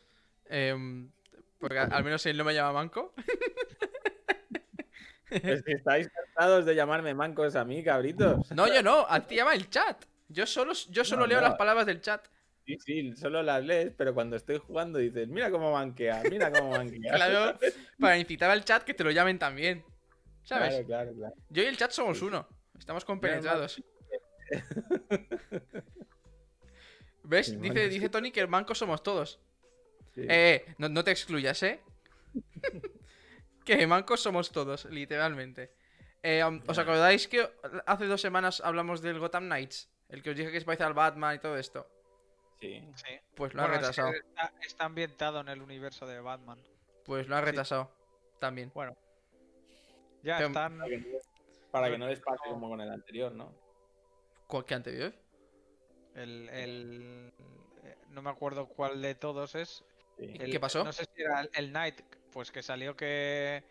em, 0.47 1.11
porque 1.59 1.79
al 1.79 2.03
menos 2.05 2.25
él 2.27 2.37
no 2.39 2.45
me 2.45 2.55
llama 2.55 2.73
manco. 2.73 3.15
Es 5.31 5.63
que 5.63 5.73
estáis 5.73 6.09
cansados 6.09 6.65
de 6.67 6.75
llamarme 6.75 7.15
mancos 7.15 7.55
a 7.55 7.65
mí, 7.65 7.85
cabritos. 7.85 8.51
No, 8.51 8.67
yo 8.67 8.83
no, 8.83 9.07
a 9.09 9.21
ti 9.27 9.37
llama 9.37 9.55
el 9.55 9.71
chat. 9.71 10.05
Yo 10.29 10.45
solo, 10.47 10.73
yo 10.91 11.05
solo 11.05 11.23
No, 11.23 11.27
leo 11.29 11.41
no. 11.41 11.49
las 11.49 11.55
palabras 11.57 11.87
del 11.87 12.01
chat. 12.01 12.27
Sí, 12.67 12.77
sí, 12.79 13.17
solo 13.17 13.43
las 13.43 13.65
lees, 13.65 13.93
pero 13.97 14.13
cuando 14.15 14.37
estoy 14.37 14.59
jugando 14.59 14.99
dices, 14.99 15.29
mira 15.29 15.51
cómo 15.51 15.73
manquea, 15.73 16.23
mira 16.31 16.51
cómo 16.51 16.71
manquea. 16.71 17.13
Claro, 17.15 17.59
para 18.01 18.19
incitar 18.19 18.51
al 18.51 18.65
chat 18.65 18.83
que 18.83 18.95
te 18.95 19.05
lo 19.05 19.11
llamen 19.13 19.39
también. 19.39 19.85
¿Sabes? 20.45 20.71
Claro, 20.71 20.87
claro, 20.87 21.13
claro. 21.15 21.35
Yo 21.49 21.63
y 21.63 21.67
el 21.67 21.77
chat 21.77 21.91
somos 21.91 22.23
uno. 22.23 22.49
Estamos 22.79 23.05
compenetrados. 23.05 23.83
¿Ves? 27.23 27.61
Dice, 27.61 27.89
dice. 27.89 28.09
Tony 28.09 28.33
que 28.33 28.47
mancos 28.47 28.79
somos 28.79 29.03
todos. 29.03 29.39
Sí. 30.15 30.23
Eh, 30.23 30.65
eh, 30.67 30.75
no, 30.79 30.89
no 30.89 31.05
te 31.05 31.11
excluyas, 31.13 31.63
¿eh? 31.63 31.81
que 33.65 33.87
mancos 33.87 34.21
somos 34.21 34.51
todos, 34.51 34.87
literalmente. 34.87 35.73
Eh, 36.23 36.45
um, 36.45 36.61
¿Os 36.67 36.79
acordáis 36.79 37.29
que 37.29 37.49
hace 37.87 38.07
dos 38.07 38.21
semanas 38.21 38.61
hablamos 38.61 39.01
del 39.01 39.19
Gotham 39.19 39.45
Knights? 39.45 39.89
El 40.09 40.23
que 40.23 40.31
os 40.31 40.37
dije 40.37 40.51
que 40.51 40.61
se 40.61 40.67
parece 40.67 40.83
al 40.83 40.95
Batman 40.95 41.37
y 41.37 41.39
todo 41.39 41.57
esto. 41.57 41.89
Sí. 42.61 42.85
Sí. 42.97 43.21
Pues 43.37 43.55
lo 43.55 43.63
ha 43.63 43.69
Bueno, 43.69 43.81
es 43.81 43.97
que 43.97 44.03
retrasado. 44.03 44.13
está, 44.13 44.53
está 44.61 44.85
ambientado 44.85 45.41
en 45.41 45.49
el 45.49 45.63
universo 45.63 46.07
de 46.07 46.21
Batman. 46.21 46.59
Pues 47.05 47.29
lo 47.29 47.37
ha 47.37 47.41
sí. 47.41 47.45
retrasado. 47.47 47.91
También. 48.39 48.73
Bueno, 48.75 48.97
Ya 50.23 50.37
Pero- 50.37 50.49
están. 50.49 50.79
Para 50.79 50.89
que, 50.91 50.99
no, 50.99 51.19
para 51.71 51.91
que 51.91 51.99
no 51.99 52.07
les 52.07 52.21
pase 52.21 52.49
como 52.49 52.69
con 52.69 52.81
el 52.81 52.91
anterior, 52.91 53.33
¿no? 53.33 53.55
¿Cuál 54.47 54.65
que 54.65 54.75
anterior? 54.75 55.13
El, 56.15 56.49
el- 56.51 57.33
eh, 57.85 57.97
no 58.11 58.21
me 58.23 58.31
acuerdo 58.31 58.67
cuál 58.69 59.01
de 59.01 59.15
todos 59.15 59.55
es. 59.55 59.85
Sí. 60.19 60.35
El- 60.39 60.51
¿Qué 60.51 60.61
pasó? 60.61 60.85
No 60.85 60.93
sé 60.93 61.05
si 61.15 61.23
era 61.23 61.41
el, 61.43 61.51
el 61.55 61.71
Knight, 61.71 62.01
pues 62.33 62.51
que 62.51 62.63
salió 62.63 62.97
que, 62.97 63.65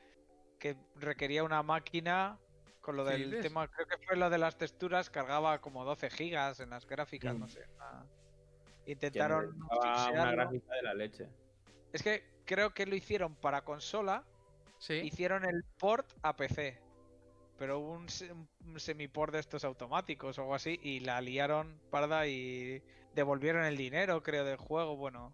que 0.57 0.75
requería 0.95 1.43
una 1.43 1.61
máquina 1.63 2.39
con 2.81 2.95
lo 2.95 3.05
¿Qué 3.05 3.11
del 3.17 3.41
tema, 3.41 3.67
creo 3.67 3.85
que 3.85 3.97
fue 3.99 4.15
lo 4.15 4.29
de 4.29 4.37
las 4.37 4.57
texturas, 4.57 5.09
cargaba 5.09 5.59
como 5.61 5.83
12 5.85 6.09
gigas 6.09 6.59
en 6.61 6.69
las 6.71 6.87
gráficas, 6.87 7.35
Mm. 7.35 7.39
no 7.39 7.47
sé. 7.49 7.65
Intentaron 8.85 9.55
una 9.69 10.31
gráfica 10.31 10.73
de 10.75 10.81
la 10.81 10.93
leche. 10.93 11.27
Es 11.93 12.01
que 12.01 12.23
creo 12.45 12.73
que 12.73 12.85
lo 12.85 12.95
hicieron 12.95 13.35
para 13.35 13.63
consola, 13.63 14.23
Sí. 14.79 14.95
hicieron 15.03 15.45
el 15.45 15.63
port 15.77 16.09
a 16.23 16.35
PC. 16.35 16.79
Pero 17.57 17.79
hubo 17.79 17.91
un, 17.91 18.07
un 18.65 18.79
semiport 18.79 19.33
de 19.33 19.39
estos 19.39 19.63
automáticos 19.65 20.37
o 20.37 20.41
algo 20.41 20.55
así 20.55 20.79
y 20.81 21.01
la 21.01 21.19
liaron 21.21 21.79
parda 21.91 22.25
y 22.27 22.81
devolvieron 23.13 23.65
el 23.65 23.75
dinero, 23.77 24.23
creo, 24.23 24.45
del 24.45 24.55
juego. 24.57 24.95
Bueno. 24.95 25.33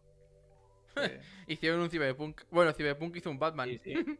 eh, 0.97 1.21
Hicieron 1.47 1.79
un 1.81 1.89
Cyberpunk. 1.89 2.41
Bueno, 2.49 2.73
Cyberpunk 2.73 3.15
hizo 3.17 3.29
un 3.29 3.39
Batman. 3.39 3.69
Sí, 3.69 3.79
sí. 3.83 3.93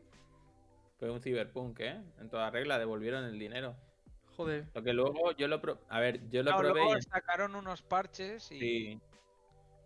Fue 0.99 1.09
un 1.11 1.19
cyberpunk, 1.21 1.79
¿eh? 1.81 2.01
En 2.21 2.29
toda 2.29 2.49
regla, 2.51 2.79
devolvieron 2.79 3.25
el 3.25 3.37
dinero. 3.37 3.75
Joder. 4.37 4.65
Lo 4.73 4.81
que 4.83 4.93
luego 4.93 5.31
yo 5.33 5.47
lo 5.49 5.59
pro- 5.61 5.81
A 5.89 5.99
ver, 5.99 6.29
yo 6.29 6.41
lo 6.43 6.51
no, 6.51 6.57
probé 6.57 6.73
luego 6.81 6.97
y- 6.97 7.01
sacaron 7.01 7.55
unos 7.55 7.81
parches 7.81 8.49
y, 8.51 8.59
Sí. 8.59 9.01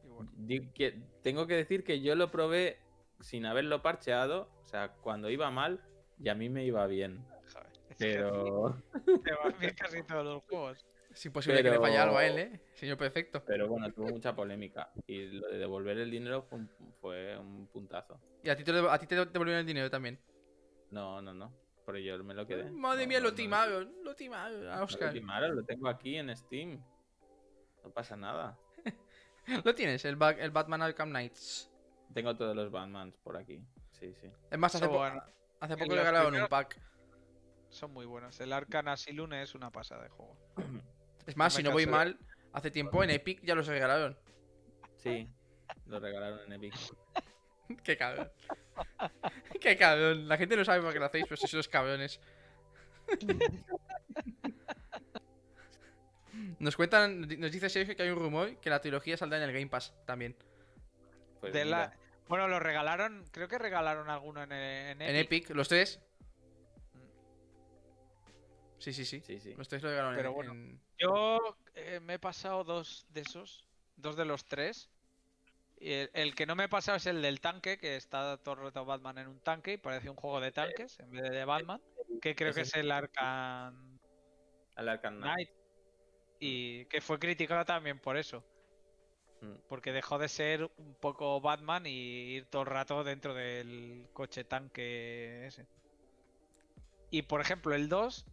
y 0.04 0.08
bueno. 0.08 0.30
Di- 0.36 0.68
que- 0.70 1.00
tengo 1.24 1.48
que 1.48 1.56
decir 1.56 1.84
que 1.84 2.02
yo 2.02 2.16
lo 2.16 2.30
probé 2.30 2.78
sin 3.22 3.46
haberlo 3.46 3.82
parcheado, 3.82 4.50
o 4.64 4.68
sea, 4.68 4.90
cuando 4.94 5.30
iba 5.30 5.50
mal 5.52 5.82
y 6.20 6.30
a 6.30 6.36
mí 6.36 6.50
me 6.50 6.64
iba 6.66 6.86
bien. 6.88 7.26
joder, 7.54 7.68
Pero, 7.98 8.82
te 9.24 9.34
van 9.34 9.56
bien 9.60 9.74
casi 9.76 10.04
todos 10.04 10.26
los 10.26 10.44
juegos. 10.44 10.86
Es 11.12 11.26
imposible 11.26 11.64
que 11.64 11.72
le 11.72 11.80
falle 11.80 11.98
algo 11.98 12.18
a 12.18 12.26
él, 12.26 12.36
Pero- 12.36 12.56
¿eh? 12.56 12.62
Señor 12.74 12.98
perfecto. 12.98 13.44
pero 13.44 13.68
bueno, 13.68 13.92
tuvo 13.92 14.08
mucha 14.10 14.36
polémica. 14.36 14.92
Y 15.08 15.26
lo 15.26 15.48
de 15.48 15.58
devolver 15.58 15.98
el 15.98 16.12
dinero 16.12 16.44
fue 16.44 16.60
un, 16.60 16.70
fue 17.02 17.38
un 17.38 17.68
puntazo. 17.68 18.20
Y 18.44 18.50
a 18.50 18.56
ti 18.56 18.64
te, 18.64 18.72
a 18.72 18.98
ti 19.00 19.08
te 19.08 19.16
devolvieron 19.16 19.60
el 19.62 19.66
dinero 19.66 19.90
también. 19.90 20.20
No, 20.92 21.22
no, 21.22 21.34
no. 21.34 21.52
Por 21.84 21.98
ello 21.98 22.24
me 22.24 22.36
lo 22.36 22.46
quedé. 22.46 22.70
Madre 22.70 23.04
No, 23.04 23.10
mía, 23.10 23.18
no, 23.20 23.24
lo 23.26 23.30
no. 23.32 23.36
timaron. 23.36 23.94
Lo 24.04 24.16
timaron 24.16 24.68
a 24.70 24.84
Oscar. 24.84 25.08
Lo 25.08 25.14
timaron, 25.14 25.56
lo 25.56 25.64
tengo 25.64 25.90
aquí 25.90 26.16
en 26.16 26.36
Steam. 26.38 26.80
No 27.84 27.90
pasa 27.92 28.16
nada. 28.16 28.58
Lo 29.66 29.74
tienes, 29.74 30.06
el, 30.06 30.16
Ba- 30.16 30.32
el 30.32 30.52
Batman 30.52 30.84
Arkham 30.84 31.10
Knights. 31.10 31.69
Tengo 32.14 32.36
todos 32.36 32.56
los 32.56 32.72
Batmans 32.72 33.16
por 33.18 33.38
aquí. 33.38 33.62
Sí, 33.92 34.14
sí. 34.22 34.30
Es 34.50 34.58
más, 34.58 34.74
hace, 34.76 34.88
po- 34.88 35.04
hace 35.04 35.78
poco 35.78 35.90
los 35.96 35.98
regalaron 35.98 36.36
un 36.36 36.48
pack. 36.48 36.80
son 37.70 37.92
muy 37.94 38.06
buenos. 38.06 38.40
El 38.40 38.52
Arcan 38.54 38.88
Asylum 38.88 39.34
es 39.34 39.54
una 39.56 39.72
pasada 39.72 40.04
de 40.04 40.10
juego. 40.10 40.36
Es 41.28 41.38
más, 41.38 41.54
si 41.54 41.62
no 41.62 41.72
voy 41.72 41.86
de- 41.86 41.92
mal, 41.92 42.18
hace 42.54 42.72
tiempo 42.72 43.04
en 43.04 43.12
Epic 43.12 43.42
ya 43.44 43.54
los 43.54 43.68
regalaron. 43.68 44.18
Sí, 44.98 45.30
lo 45.86 46.00
regalaron 46.00 46.40
en 46.48 46.54
Epic. 46.54 46.74
Qué 47.84 47.96
cabrón. 47.98 48.32
Qué 49.62 49.78
cabrón. 49.78 50.28
La 50.28 50.38
gente 50.38 50.56
no 50.58 50.66
sabe 50.66 50.82
por 50.82 50.92
qué 50.92 50.98
lo 51.00 51.06
hacéis, 51.06 51.26
pero 51.26 51.38
sois 51.38 51.54
unos 51.54 51.68
cabrones. 51.68 52.20
Nos 56.60 56.76
cuentan, 56.76 57.22
nos 57.22 57.52
dice 57.52 57.70
Sergio 57.70 57.96
que 57.96 58.04
hay 58.04 58.10
un 58.10 58.18
rumor 58.20 58.56
que 58.58 58.70
la 58.70 58.80
trilogía 58.82 59.18
saldrá 59.18 59.38
en 59.38 59.44
el 59.44 59.54
Game 59.54 59.68
Pass 59.68 59.94
también. 60.06 60.36
Pues 61.42 61.54
De 61.54 61.66
la- 61.66 61.94
Bueno, 62.30 62.48
lo 62.48 62.60
regalaron, 62.60 63.26
creo 63.32 63.48
que 63.50 63.58
regalaron 63.58 64.10
alguno 64.10 64.44
en, 64.44 64.52
en 64.54 65.02
En 65.02 65.16
Epic. 65.16 65.44
Epic, 65.46 65.56
los 65.56 65.68
tres. 65.68 66.00
Sí, 68.78 68.94
sí, 68.94 69.04
sí. 69.04 69.20
Sí, 69.22 69.40
sí. 69.40 69.54
Los 69.56 69.68
tres 69.68 69.82
lo 69.84 69.90
regalaron 69.90 70.16
Pero 70.16 70.30
en- 70.30 70.36
bueno. 70.36 70.52
en- 70.54 70.82
Yo 71.00 71.58
eh, 71.76 72.00
me 72.02 72.14
he 72.14 72.20
pasado 72.20 72.64
dos 72.64 73.06
de 73.10 73.22
esos, 73.22 73.66
dos 73.98 74.16
de 74.16 74.26
los 74.26 74.46
tres. 74.46 74.90
Y 75.82 75.92
el, 75.94 76.12
el 76.14 76.36
que 76.36 76.46
no 76.46 76.56
me 76.56 76.66
he 76.66 76.70
pasado 76.70 76.98
es 76.98 77.06
el 77.08 77.22
del 77.22 77.42
tanque, 77.42 77.78
que 77.78 77.96
está 77.96 78.38
todo 78.38 78.56
el 78.56 78.62
rato 78.62 78.86
Batman 78.86 79.18
en 79.18 79.28
un 79.28 79.40
tanque 79.40 79.74
y 79.74 79.78
parece 79.78 80.10
un 80.10 80.16
juego 80.16 80.40
de 80.40 80.52
tanques 80.52 81.00
en 81.00 81.10
vez 81.12 81.24
de 81.24 81.30
de 81.32 81.46
Batman. 81.46 81.82
Que 82.22 82.36
creo 82.36 82.54
que 82.54 82.62
es 82.62 82.74
el 82.76 82.92
Arkham 82.92 83.98
Knight. 84.76 85.02
Knight. 85.02 85.50
Y 86.40 86.86
que 86.86 87.02
fue 87.02 87.18
criticado 87.18 87.66
también 87.66 88.00
por 88.00 88.18
eso. 88.18 88.44
Mm. 89.42 89.56
Porque 89.68 89.92
dejó 89.92 90.18
de 90.18 90.28
ser 90.28 90.70
un 90.78 90.96
poco 90.96 91.40
Batman 91.42 91.86
y 91.86 92.36
ir 92.36 92.46
todo 92.46 92.64
el 92.64 92.68
rato 92.68 93.04
dentro 93.04 93.34
del 93.34 94.08
coche 94.14 94.44
tanque 94.44 95.48
ese. 95.48 95.66
Y 97.12 97.24
por 97.24 97.42
ejemplo, 97.42 97.74
el 97.74 97.90
2, 97.90 98.26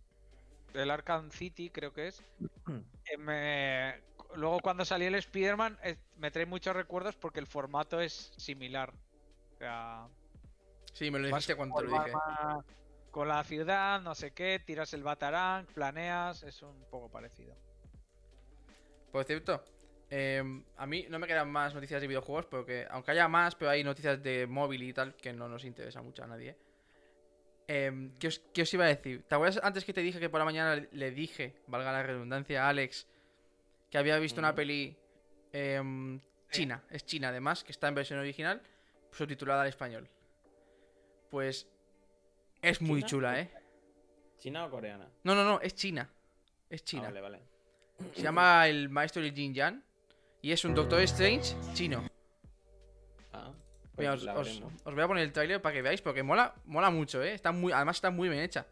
el 0.74 0.90
Arkham 0.90 1.30
City, 1.30 1.70
creo 1.70 1.92
que 1.92 2.09
es. 2.09 2.22
eh, 3.11 3.16
me- 3.18 4.04
Luego, 4.34 4.61
cuando 4.61 4.84
salió 4.84 5.09
el 5.09 5.14
Spider-Man, 5.14 5.78
eh, 5.82 5.96
me 6.16 6.30
trae 6.30 6.46
muchos 6.46 6.74
recuerdos 6.74 7.14
porque 7.14 7.40
el 7.40 7.46
formato 7.46 8.00
es 8.00 8.32
similar. 8.36 8.92
O 9.54 9.59
sea, 9.59 10.09
Sí, 10.96 11.11
me 11.11 11.18
lo 11.18 11.26
dijiste 11.26 11.54
cuando 11.54 11.76
te 11.76 11.84
lo 11.84 11.90
dije. 11.90 12.12
Con 13.11 13.28
la 13.28 13.44
ciudad, 13.44 14.00
no 14.00 14.14
sé 14.14 14.32
qué, 14.32 14.59
tiras 14.64 14.94
el 14.94 15.02
Batarang, 15.02 15.66
planeas, 15.66 16.42
es 16.42 16.62
un 16.62 16.84
poco 16.90 17.11
parecido. 17.11 17.54
Por 19.12 19.24
cierto, 19.24 19.62
eh, 20.11 20.42
a 20.76 20.86
mí 20.86 21.07
no 21.09 21.18
me 21.18 21.26
quedan 21.26 21.50
más 21.50 21.74
noticias 21.74 22.00
de 22.00 22.07
videojuegos, 22.07 22.46
porque 22.46 22.86
aunque 22.90 23.11
haya 23.12 23.28
más, 23.28 23.54
pero 23.54 23.70
hay 23.70 23.82
noticias 23.84 24.22
de 24.22 24.46
móvil 24.46 24.82
y 24.82 24.92
tal 24.92 25.14
que 25.16 25.32
no 25.32 25.48
nos 25.48 25.64
interesa 25.64 26.02
mucho 26.02 26.22
a 26.24 26.26
nadie. 26.26 26.57
Eh, 27.68 28.11
¿qué, 28.20 28.28
os, 28.28 28.38
qué 28.54 28.62
os 28.62 28.72
iba 28.74 28.84
a 28.84 28.88
decir? 28.88 29.24
¿Te 29.24 29.34
acuerdas 29.34 29.61
antes 29.64 29.84
que 29.84 29.92
te 29.92 30.00
dije 30.00 30.20
que 30.20 30.28
por 30.30 30.38
la 30.38 30.44
mañana 30.44 30.86
le- 30.92 31.11
dije, 31.11 31.57
valga 31.66 31.90
la 31.92 32.02
redundancia, 32.04 32.64
a 32.64 32.68
Alex, 32.68 33.09
que 33.90 33.98
había 33.98 34.18
visto 34.20 34.40
una 34.40 34.54
peli 34.54 34.96
em, 35.52 36.20
china? 36.52 36.84
Es 36.90 37.04
china 37.04 37.28
además, 37.30 37.64
que 37.64 37.72
está 37.72 37.88
en 37.88 37.96
versión 37.96 38.20
original, 38.20 38.62
subtitulada 39.11 39.62
al 39.62 39.68
español. 39.68 40.09
Pues 41.30 41.66
es 42.62 42.80
muy 42.80 43.00
¿China? 43.00 43.09
chula, 43.09 43.40
¿eh? 43.40 43.50
¿China 44.38 44.64
o 44.66 44.70
coreana? 44.70 45.09
No, 45.24 45.34
no, 45.34 45.44
no, 45.44 45.61
es 45.61 45.74
china. 45.74 46.09
Es 46.70 46.82
Ah, 46.82 46.84
china. 46.84 47.02
vale, 47.04 47.20
vale. 47.20 47.40
Se 48.14 48.22
llama 48.22 48.68
El 48.68 48.88
Maestro 48.90 49.22
Jin 49.22 49.54
Yang. 49.54 49.82
Y 50.47 50.53
es 50.53 50.64
un 50.64 50.76
Doctor 50.76 51.01
Strange 51.01 51.57
chino. 51.74 52.09
Ah, 53.32 53.53
pues 53.97 54.22
Mira, 54.22 54.38
os, 54.38 54.62
voy 54.84 55.03
a 55.03 55.09
poner 55.09 55.24
el 55.24 55.32
tráiler 55.32 55.61
para 55.61 55.74
que 55.74 55.82
veáis, 55.82 56.01
porque 56.01 56.22
mola, 56.22 56.55
mola 56.66 56.88
mucho, 56.88 57.20
¿eh? 57.20 57.34
Está 57.34 57.51
muy, 57.51 57.72
además 57.72 57.97
está 57.97 58.12
muy 58.12 58.28
bien 58.28 58.42
hecha. 58.42 58.64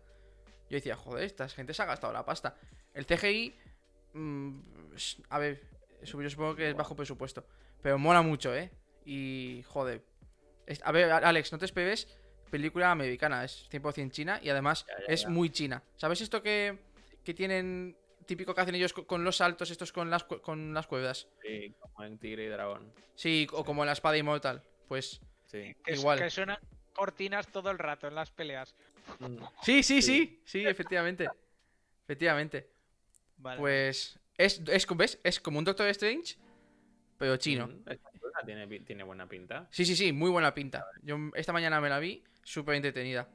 Yo 0.71 0.77
decía, 0.77 0.95
joder, 0.95 1.25
esta 1.25 1.49
gente 1.49 1.75
se 1.75 1.83
ha 1.83 1.87
gastado 1.87 2.13
la 2.13 2.25
pasta. 2.25 2.55
El 2.93 3.07
CGI, 3.07 3.57
mm, 4.13 4.59
a 5.31 5.39
ver, 5.41 5.65
yo 6.05 6.31
supongo 6.31 6.55
que 6.55 6.71
es 6.71 6.77
bajo 6.77 6.95
presupuesto. 6.95 7.45
Pero 7.83 7.99
mola 7.99 8.23
mucho, 8.23 8.55
¿eh? 8.55 8.71
Y, 9.05 9.65
joder. 9.67 10.05
A 10.85 10.93
ver, 10.93 11.11
Alex, 11.11 11.51
no 11.51 11.59
te 11.59 11.65
esperes. 11.65 12.07
Película 12.53 12.93
americana, 12.93 13.43
es 13.43 13.69
100% 13.69 14.13
china 14.13 14.39
y 14.41 14.49
además 14.49 14.87
Ya, 14.87 14.95
ya, 15.09 15.13
es 15.13 15.27
muy 15.27 15.51
china. 15.51 15.83
¿Sabes 15.97 16.21
esto 16.21 16.41
que, 16.41 16.79
que 17.25 17.35
tienen, 17.35 17.97
típico 18.27 18.55
que 18.55 18.61
hacen 18.61 18.75
ellos 18.75 18.93
co- 18.93 19.07
con 19.07 19.25
los 19.25 19.37
saltos, 19.37 19.71
estos 19.71 19.93
con 19.93 20.11
las, 20.11 20.25
con 20.25 20.75
las 20.75 20.87
cuerdas? 20.87 21.29
Sí, 21.43 21.75
como 21.81 22.05
en 22.05 22.19
Tigre 22.19 22.45
y 22.45 22.49
Dragón. 22.49 22.93
Sí, 23.15 23.47
o 23.53 23.65
como 23.65 23.83
en 23.83 23.87
la 23.87 23.93
espada 23.93 24.17
inmortal. 24.17 24.63
Pues 24.89 25.21
Sí. 25.47 25.75
Igual. 25.87 26.19
que 26.19 26.31
suenan 26.31 26.59
cortinas 26.95 27.47
todo 27.49 27.71
el 27.71 27.79
rato 27.79 28.09
en 28.09 28.15
las 28.15 28.31
peleas. 28.31 28.75
Mm, 29.21 29.37
Sí, 29.63 29.83
sí, 29.83 30.03
sí, 30.03 30.03
Sí. 30.03 30.43
sí, 30.45 30.67
efectivamente. 30.67 31.29
Efectivamente. 32.05 32.71
Vale. 33.39 33.61
Pues 33.61 34.19
es, 34.37 34.61
es, 34.67 34.87
¿ves? 34.97 35.21
es 35.23 35.41
como 35.41 35.59
un 35.59 35.65
Doctor 35.65 35.87
Strange, 35.89 36.37
pero 37.19 37.37
chino. 37.37 37.67
mm, 37.69 37.85
Tiene, 38.47 38.67
tiene 38.81 39.05
buena 39.05 39.27
pinta. 39.29 39.69
Sí, 39.71 39.85
sí, 39.85 39.95
sí, 39.97 40.13
muy 40.13 40.31
buena 40.31 40.53
pinta. 40.55 40.87
Yo 41.03 41.17
esta 41.35 41.53
mañana 41.53 41.81
me 41.81 41.89
la 41.89 41.99
vi, 41.99 42.23
súper 42.43 42.75
entretenida. 42.75 43.29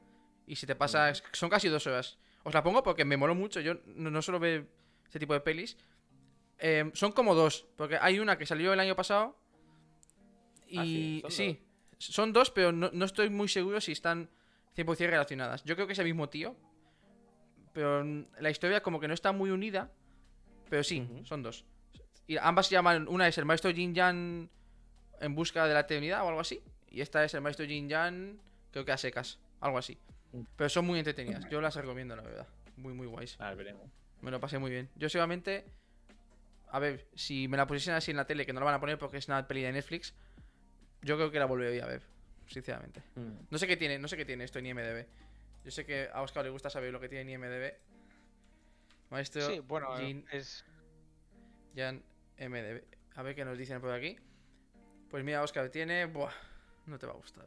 Y 0.46 0.56
si 0.56 0.66
te 0.66 0.74
pasa, 0.74 1.12
son 1.32 1.48
casi 1.48 1.68
dos 1.68 1.86
horas. 1.86 2.18
Os 2.42 2.52
la 2.54 2.62
pongo 2.62 2.82
porque 2.82 3.04
me 3.04 3.16
moló 3.16 3.34
mucho. 3.34 3.60
Yo 3.60 3.74
no, 3.86 4.10
no 4.10 4.22
suelo 4.22 4.38
ver 4.38 4.66
este 5.10 5.18
tipo 5.18 5.34
de 5.34 5.40
pelis. 5.40 5.76
Eh, 6.58 6.88
son 6.94 7.10
como 7.10 7.34
dos, 7.34 7.66
porque 7.76 7.98
hay 8.00 8.20
una 8.20 8.38
que 8.38 8.46
salió 8.46 8.72
el 8.72 8.78
año 8.78 8.94
pasado. 8.94 9.36
Ah, 10.76 10.84
Y 10.84 11.20
sí, 11.20 11.20
son 11.22 11.30
sí, 11.30 12.12
son 12.12 12.32
dos, 12.32 12.52
pero 12.52 12.70
no, 12.70 12.90
no 12.92 13.04
estoy 13.04 13.28
muy 13.28 13.48
seguro 13.48 13.80
si 13.80 13.90
están 13.90 14.30
100% 14.76 14.96
relacionadas. 15.10 15.64
Yo 15.64 15.74
creo 15.74 15.88
que 15.88 15.94
es 15.94 15.98
el 15.98 16.04
mismo 16.04 16.28
tío. 16.28 16.56
Pero 17.72 18.04
la 18.38 18.50
historia 18.50 18.82
como 18.82 19.00
que 19.00 19.08
no 19.08 19.14
está 19.14 19.32
muy 19.32 19.50
unida. 19.50 19.90
Pero 20.68 20.84
sí, 20.84 21.08
son 21.24 21.42
dos. 21.42 21.64
Y 22.28 22.36
ambas 22.36 22.68
se 22.68 22.74
llaman, 22.76 23.08
una 23.08 23.26
es 23.26 23.36
el 23.38 23.46
maestro 23.46 23.72
Jin 23.72 23.92
Yang 23.92 24.48
en 25.20 25.34
busca 25.34 25.66
de 25.66 25.74
la 25.74 25.80
eternidad 25.80 26.24
o 26.24 26.28
algo 26.28 26.40
así. 26.40 26.62
Y 26.88 27.00
esta 27.00 27.24
es 27.24 27.34
el 27.34 27.40
maestro 27.40 27.66
Jin 27.66 27.88
Yang, 27.88 28.40
creo 28.70 28.84
que 28.84 28.92
a 28.92 28.96
secas, 28.96 29.40
algo 29.60 29.78
así. 29.78 29.98
Mm. 30.32 30.42
Pero 30.54 30.68
son 30.68 30.86
muy 30.86 31.00
entretenidas, 31.00 31.48
yo 31.50 31.60
las 31.60 31.74
recomiendo, 31.74 32.14
la 32.14 32.22
verdad. 32.22 32.46
Muy, 32.76 32.92
muy 32.94 33.08
guays. 33.08 33.36
A 33.40 33.48
ver, 33.48 33.56
veremos. 33.56 33.90
Me 34.22 34.30
lo 34.30 34.40
pasé 34.40 34.58
muy 34.58 34.70
bien. 34.70 34.88
Yo 34.96 35.08
seguramente, 35.08 35.64
a 36.68 36.78
ver, 36.78 37.06
si 37.14 37.48
me 37.48 37.56
la 37.56 37.66
pusiesen 37.66 37.94
así 37.94 38.10
en 38.10 38.16
la 38.16 38.26
tele, 38.26 38.46
que 38.46 38.52
no 38.52 38.60
la 38.60 38.66
van 38.66 38.74
a 38.74 38.80
poner 38.80 38.98
porque 38.98 39.18
es 39.18 39.28
una 39.28 39.46
peli 39.46 39.62
de 39.62 39.72
Netflix, 39.72 40.14
yo 41.02 41.16
creo 41.16 41.30
que 41.30 41.38
la 41.38 41.46
volvería 41.46 41.84
a 41.84 41.88
ver, 41.88 42.02
sinceramente. 42.46 43.02
Mm. 43.14 43.46
No 43.50 43.58
sé 43.58 43.66
qué 43.66 43.76
tiene, 43.76 43.98
no 43.98 44.08
sé 44.08 44.16
qué 44.16 44.24
tiene 44.24 44.44
esto 44.44 44.58
en 44.58 44.66
IMDB. 44.66 45.06
Yo 45.64 45.70
sé 45.70 45.84
que 45.84 46.08
a 46.12 46.22
Oscar 46.22 46.44
le 46.44 46.50
gusta 46.50 46.70
saber 46.70 46.92
lo 46.92 47.00
que 47.00 47.08
tiene 47.08 47.32
en 47.32 47.42
IMDB. 47.42 47.74
Maestro 49.10 49.42
Sí, 49.42 49.60
bueno, 49.60 49.96
Jin 49.96 50.24
es. 50.30 50.64
Jan 51.74 52.02
MDB. 52.38 52.82
A 53.16 53.22
ver 53.22 53.34
qué 53.34 53.44
nos 53.44 53.58
dicen 53.58 53.80
por 53.80 53.90
aquí. 53.90 54.16
Pues 55.10 55.24
mira, 55.24 55.42
Oscar 55.42 55.68
tiene. 55.70 56.06
Buah, 56.06 56.32
no 56.86 56.98
te 56.98 57.06
va 57.06 57.12
a 57.12 57.16
gustar. 57.16 57.46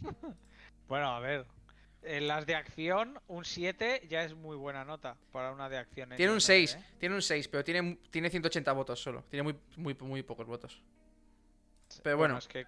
Bueno, 0.88 1.08
a 1.08 1.18
ver. 1.18 1.44
En 2.02 2.28
las 2.28 2.46
de 2.46 2.54
acción, 2.54 3.18
un 3.26 3.44
7 3.44 4.06
ya 4.08 4.22
es 4.22 4.34
muy 4.34 4.56
buena 4.56 4.84
nota 4.84 5.16
para 5.32 5.50
una 5.52 5.68
de 5.68 5.78
acción. 5.78 6.12
en 6.12 6.16
Tiene 6.16 6.30
un 6.32 6.36
IMDb, 6.38 6.46
6, 6.46 6.74
¿eh? 6.74 6.84
tiene 7.00 7.14
un 7.16 7.22
6, 7.22 7.48
pero 7.48 7.64
tiene, 7.64 7.98
tiene 8.10 8.30
180 8.30 8.72
votos 8.72 9.00
solo. 9.00 9.24
Tiene 9.28 9.42
muy, 9.42 9.56
muy, 9.76 9.94
muy 9.94 10.22
pocos 10.22 10.46
votos. 10.46 10.80
Pero 12.02 12.16
bueno. 12.16 12.38
es 12.38 12.46
que, 12.46 12.64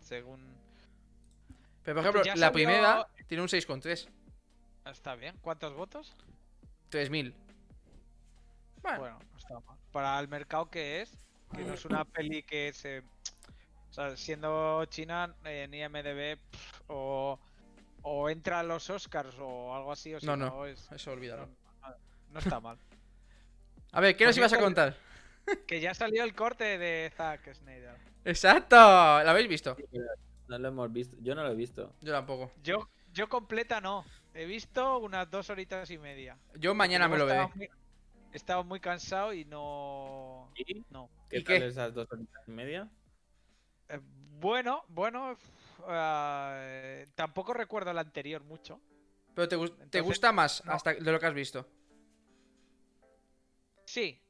según. 0.00 0.40
Pero 1.84 1.96
por 2.02 2.10
ejemplo, 2.10 2.22
la 2.34 2.46
salió- 2.48 2.52
primera 2.52 3.08
tiene 3.28 3.42
un 3.42 3.48
6,3. 3.48 4.08
Está 4.86 5.14
bien. 5.14 5.36
¿Cuántos 5.40 5.72
votos? 5.74 6.16
3000. 6.88 7.34
Bueno, 8.82 8.98
Bueno, 8.98 9.18
no 9.32 9.38
está 9.38 9.60
mal. 9.60 9.78
Para 9.92 10.18
el 10.20 10.28
mercado 10.28 10.68
que 10.70 11.00
es, 11.02 11.16
que 11.54 11.62
no 11.64 11.74
es 11.74 11.84
una 11.84 12.04
peli 12.04 12.42
que 12.42 12.72
se. 12.72 13.00
O 13.90 13.92
sea, 13.92 14.16
siendo 14.16 14.84
China 14.86 15.34
en 15.44 15.72
IMDB 15.72 16.38
pff, 16.50 16.80
o, 16.88 17.38
o 18.06 18.28
entra 18.30 18.60
a 18.60 18.62
los 18.62 18.88
Oscars 18.90 19.34
o 19.40 19.74
algo 19.74 19.90
así, 19.92 20.14
o 20.14 20.20
si 20.20 20.26
No, 20.26 20.36
no, 20.36 20.46
no. 20.50 20.66
es, 20.66 20.90
eso 20.92 21.10
olvídalo. 21.12 21.46
no, 21.82 21.94
no 22.30 22.38
está 22.38 22.60
mal. 22.60 22.78
A 23.92 24.00
ver, 24.00 24.16
¿qué 24.16 24.24
nos 24.26 24.36
ibas 24.36 24.52
a 24.52 24.58
contar? 24.58 24.96
que 25.66 25.80
ya 25.80 25.94
salió 25.94 26.24
el 26.24 26.34
corte 26.34 26.78
de 26.78 27.12
Zack 27.16 27.52
Snyder. 27.54 27.96
¡Exacto! 28.24 28.76
¿Lo 28.76 29.30
habéis 29.30 29.48
visto? 29.48 29.76
No 30.48 30.58
lo 30.58 30.68
hemos 30.68 30.92
visto. 30.92 31.16
Yo 31.20 31.34
no 31.34 31.42
lo 31.44 31.50
he 31.52 31.54
visto. 31.54 31.92
Yo 32.00 32.12
tampoco. 32.12 32.50
Yo, 32.62 32.88
yo 33.12 33.28
completa 33.28 33.80
no. 33.80 34.04
He 34.34 34.46
visto 34.46 34.98
unas 34.98 35.30
dos 35.30 35.48
horitas 35.50 35.88
y 35.90 35.98
media. 35.98 36.36
Yo 36.56 36.74
mañana 36.74 37.08
me 37.08 37.18
lo 37.18 37.26
veré. 37.26 37.42
estaba 37.42 37.54
muy- 37.56 37.68
Estaba 38.32 38.62
muy 38.64 38.80
cansado 38.80 39.32
y 39.32 39.44
no. 39.44 40.50
¿Y 40.56 40.82
No. 40.90 41.08
qué 41.30 41.38
¿Y 41.38 41.44
tal 41.44 41.58
qué? 41.60 41.66
esas 41.68 41.94
dos 41.94 42.08
horitas 42.10 42.42
y 42.48 42.50
media? 42.50 42.88
Eh, 43.90 44.00
bueno, 44.40 44.84
bueno. 44.88 45.38
Eh, 45.88 47.06
tampoco 47.14 47.52
recuerdo 47.54 47.90
el 47.90 47.98
anterior 47.98 48.42
mucho. 48.44 48.80
Pero 49.34 49.48
te, 49.48 49.86
te 49.90 50.00
gusta 50.00 50.32
más 50.32 50.64
no. 50.64 50.72
hasta 50.72 50.94
de 50.94 51.12
lo 51.12 51.18
que 51.18 51.26
has 51.26 51.34
visto. 51.34 51.66
Sí. 53.86 54.20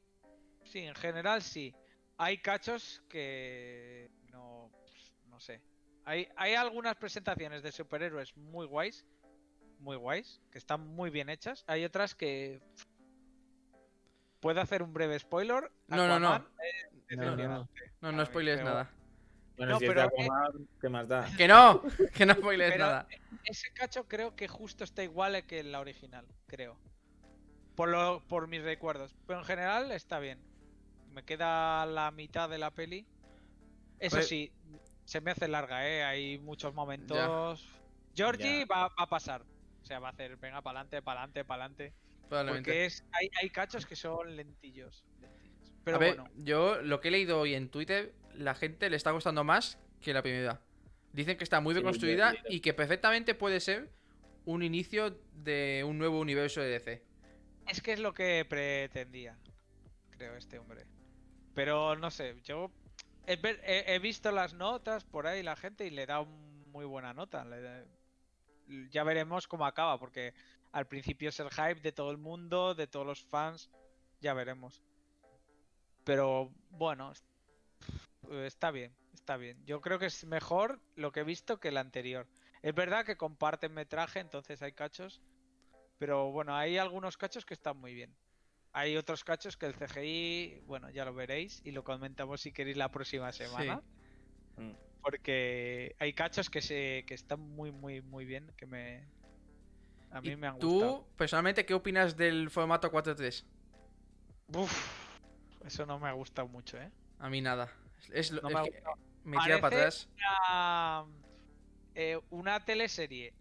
Sí, 0.63 0.79
en 0.79 0.95
general 0.95 1.41
sí. 1.41 1.73
Hay 2.17 2.37
cachos 2.39 3.03
que 3.09 4.09
no. 4.31 4.71
No 5.27 5.39
sé. 5.39 5.61
Hay, 6.05 6.27
hay 6.35 6.53
algunas 6.53 6.95
presentaciones 6.95 7.63
de 7.63 7.71
superhéroes 7.71 8.35
muy 8.37 8.65
guays. 8.65 9.05
Muy 9.79 9.97
guays. 9.97 10.41
Que 10.51 10.57
están 10.57 10.81
muy 10.87 11.09
bien 11.09 11.29
hechas. 11.29 11.63
Hay 11.67 11.83
otras 11.85 12.15
que. 12.15 12.61
¿Puedo 14.39 14.61
hacer 14.61 14.83
un 14.83 14.93
breve 14.93 15.17
spoiler? 15.19 15.71
No, 15.87 16.07
no, 16.07 16.19
no. 16.19 16.35
Es 17.09 17.17
No, 17.17 17.35
no. 17.35 17.69
No, 18.01 18.11
no 18.11 18.25
pero- 18.31 18.63
nada. 18.63 18.91
Bueno, 19.57 19.73
No, 19.73 19.79
si 19.79 19.85
es 19.85 19.95
de 19.95 20.01
Aquaman, 20.01 20.67
¿qué 20.81 20.89
más 20.89 21.07
da? 21.07 21.29
¡Que 21.37 21.47
no! 21.47 21.81
Que 22.13 22.25
no 22.25 22.33
spoiles 22.35 22.71
Pero 22.71 22.85
nada. 22.85 23.07
ese 23.45 23.71
cacho 23.73 24.07
creo 24.07 24.35
que 24.35 24.47
justo 24.47 24.83
está 24.83 25.03
igual 25.03 25.45
que 25.45 25.59
en 25.59 25.71
la 25.71 25.79
original, 25.79 26.25
creo. 26.47 26.77
Por, 27.75 27.89
lo, 27.89 28.21
por 28.27 28.47
mis 28.47 28.61
recuerdos. 28.63 29.15
Pero 29.27 29.39
en 29.39 29.45
general 29.45 29.91
está 29.91 30.19
bien. 30.19 30.39
Me 31.11 31.23
queda 31.23 31.85
la 31.85 32.11
mitad 32.11 32.49
de 32.49 32.57
la 32.57 32.71
peli. 32.71 33.05
Eso 33.99 34.17
Pues- 34.17 34.27
sí, 34.27 34.51
se 35.05 35.21
me 35.21 35.31
hace 35.31 35.47
larga, 35.47 35.87
¿eh? 35.87 36.03
Hay 36.03 36.37
muchos 36.39 36.73
momentos. 36.73 37.65
Georgie 38.15 38.59
Ya. 38.59 38.65
va, 38.65 38.87
va 38.89 38.93
a 38.97 39.07
pasar. 39.07 39.43
O 39.81 39.85
sea, 39.85 39.99
va 39.99 40.09
a 40.09 40.11
hacer, 40.11 40.35
venga, 40.37 40.61
para 40.61 40.79
adelante, 40.79 41.01
para 41.01 41.21
adelante, 41.21 41.45
para 41.45 41.63
adelante. 41.63 41.93
Porque 42.29 42.85
es, 42.85 43.05
hay, 43.11 43.29
hay 43.41 43.49
cachos 43.51 43.85
que 43.85 43.95
son 43.95 44.35
lentillos. 44.35 45.05
Pero 45.85 45.95
a 45.97 45.99
ver, 45.99 46.15
bueno, 46.17 46.29
yo 46.43 46.81
lo 46.81 46.99
que 46.99 47.07
he 47.07 47.11
leído 47.11 47.39
hoy 47.39 47.53
en 47.55 47.69
Twitter, 47.69 48.13
la 48.33 48.55
gente 48.55 48.89
le 48.89 48.97
está 48.97 49.11
gustando 49.11 49.43
más 49.45 49.79
que 50.01 50.13
la 50.13 50.21
primera. 50.21 50.59
Dicen 51.13 51.37
que 51.37 51.45
está 51.45 51.61
muy 51.61 51.73
bien 51.73 51.83
Sí, 51.83 51.87
he 51.87 51.91
construida 51.91 52.33
y 52.49 52.59
que 52.59 52.73
perfectamente 52.73 53.35
puede 53.35 53.59
ser 53.61 53.89
un 54.45 54.61
inicio 54.63 55.17
de 55.33 55.83
un 55.87 55.97
nuevo 55.97 56.19
universo 56.19 56.59
de 56.59 56.67
DC. 56.69 57.03
es 57.67 57.81
que 57.81 57.93
es 57.93 57.99
lo 57.99 58.13
que 58.13 58.45
pretendía, 58.47 59.37
creo, 60.11 60.35
este 60.35 60.59
hombre. 60.59 60.85
Pero 61.55 61.95
no 61.95 62.11
sé, 62.11 62.35
yo 62.43 62.69
he, 63.25 63.37
ver- 63.37 63.59
he- 63.65 63.95
he 63.95 63.99
visto 63.99 64.31
las 64.31 64.53
notas 64.53 65.03
por 65.05 65.25
ahí, 65.25 65.41
la 65.41 65.55
gente, 65.55 65.85
y 65.87 65.89
le 65.89 66.05
da 66.05 66.19
un- 66.19 66.63
muy 66.71 66.85
buena 66.85 67.13
nota. 67.13 67.45
le 67.45 67.85
Ya 68.91 69.03
veremos 69.03 69.47
cómo 69.47 69.65
acaba, 69.65 69.97
porque 69.99 70.33
al 70.73 70.87
principio 70.87 71.29
es 71.29 71.39
el 71.39 71.49
hype 71.51 71.79
de 71.81 71.91
todo 71.91 72.11
el 72.11 72.17
mundo, 72.17 72.75
de 72.75 72.87
todos 72.87 73.05
los 73.05 73.23
fans, 73.23 73.69
ya 74.21 74.33
veremos. 74.33 74.81
Pero 76.05 76.51
bueno, 76.69 77.11
es- 77.11 77.23
está 78.45 78.71
bien, 78.71 78.95
está 79.13 79.35
bien. 79.35 79.61
Yo 79.65 79.81
creo 79.81 79.99
que 79.99 80.05
es 80.05 80.23
mejor 80.25 80.79
lo 80.95 81.11
que 81.11 81.19
he 81.19 81.23
visto 81.23 81.59
que 81.59 81.67
el 81.67 81.77
anterior. 81.77 82.27
Es 82.61 82.73
verdad 82.73 83.05
que 83.05 83.17
comparten 83.17 83.73
metraje, 83.73 84.19
entonces 84.19 84.61
hay 84.61 84.71
cachos. 84.71 85.21
Pero 85.97 86.31
bueno, 86.31 86.55
hay 86.55 86.77
algunos 86.77 87.17
cachos 87.17 87.45
que 87.45 87.53
están 87.53 87.77
muy 87.77 87.93
bien. 87.93 88.15
Hay 88.73 88.97
otros 88.97 89.23
cachos 89.23 89.55
que 89.55 89.65
el 89.65 89.73
CGI, 89.73 90.61
bueno, 90.65 90.89
ya 90.89 91.05
lo 91.05 91.13
veréis 91.13 91.61
y 91.63 91.71
lo 91.71 91.83
comentamos 91.83 92.41
si 92.41 92.51
queréis 92.51 92.75
la 92.77 92.89
próxima 92.91 93.31
semana. 93.31 93.81
Mm. 94.57 94.71
Porque 95.01 95.95
hay 95.99 96.13
cachos 96.13 96.49
que 96.49 96.61
se 96.61 97.03
que 97.07 97.13
están 97.13 97.39
muy, 97.39 97.71
muy, 97.71 98.01
muy 98.01 98.25
bien, 98.25 98.51
que 98.57 98.65
me... 98.65 99.07
A 100.11 100.19
mí 100.21 100.29
¿Y 100.31 100.35
me 100.35 100.47
han 100.47 100.59
tú, 100.59 100.71
gustado. 100.71 101.07
personalmente, 101.17 101.65
qué 101.65 101.73
opinas 101.73 102.17
del 102.17 102.49
formato 102.49 102.91
4.3? 102.91 103.45
Uf, 104.53 105.04
eso 105.65 105.85
no 105.85 105.99
me 105.99 106.07
ha 106.09 106.13
gustado 106.13 106.47
mucho, 106.47 106.77
¿eh? 106.77 106.91
A 107.19 107.29
mí 107.29 107.41
nada. 107.41 107.69
Es, 108.13 108.31
lo- 108.31 108.41
No 108.41 108.49
es 108.49 108.53
me 108.55 108.59
ha 108.59 108.63
que 108.63 108.81
me 109.23 109.37
tira 109.37 109.59
para 109.61 109.75
Parece- 109.77 110.07
atrás. 110.07 110.09
Una, 110.49 111.05
eh, 111.95 112.19
una 112.29 112.63
teleserie, 112.65 113.33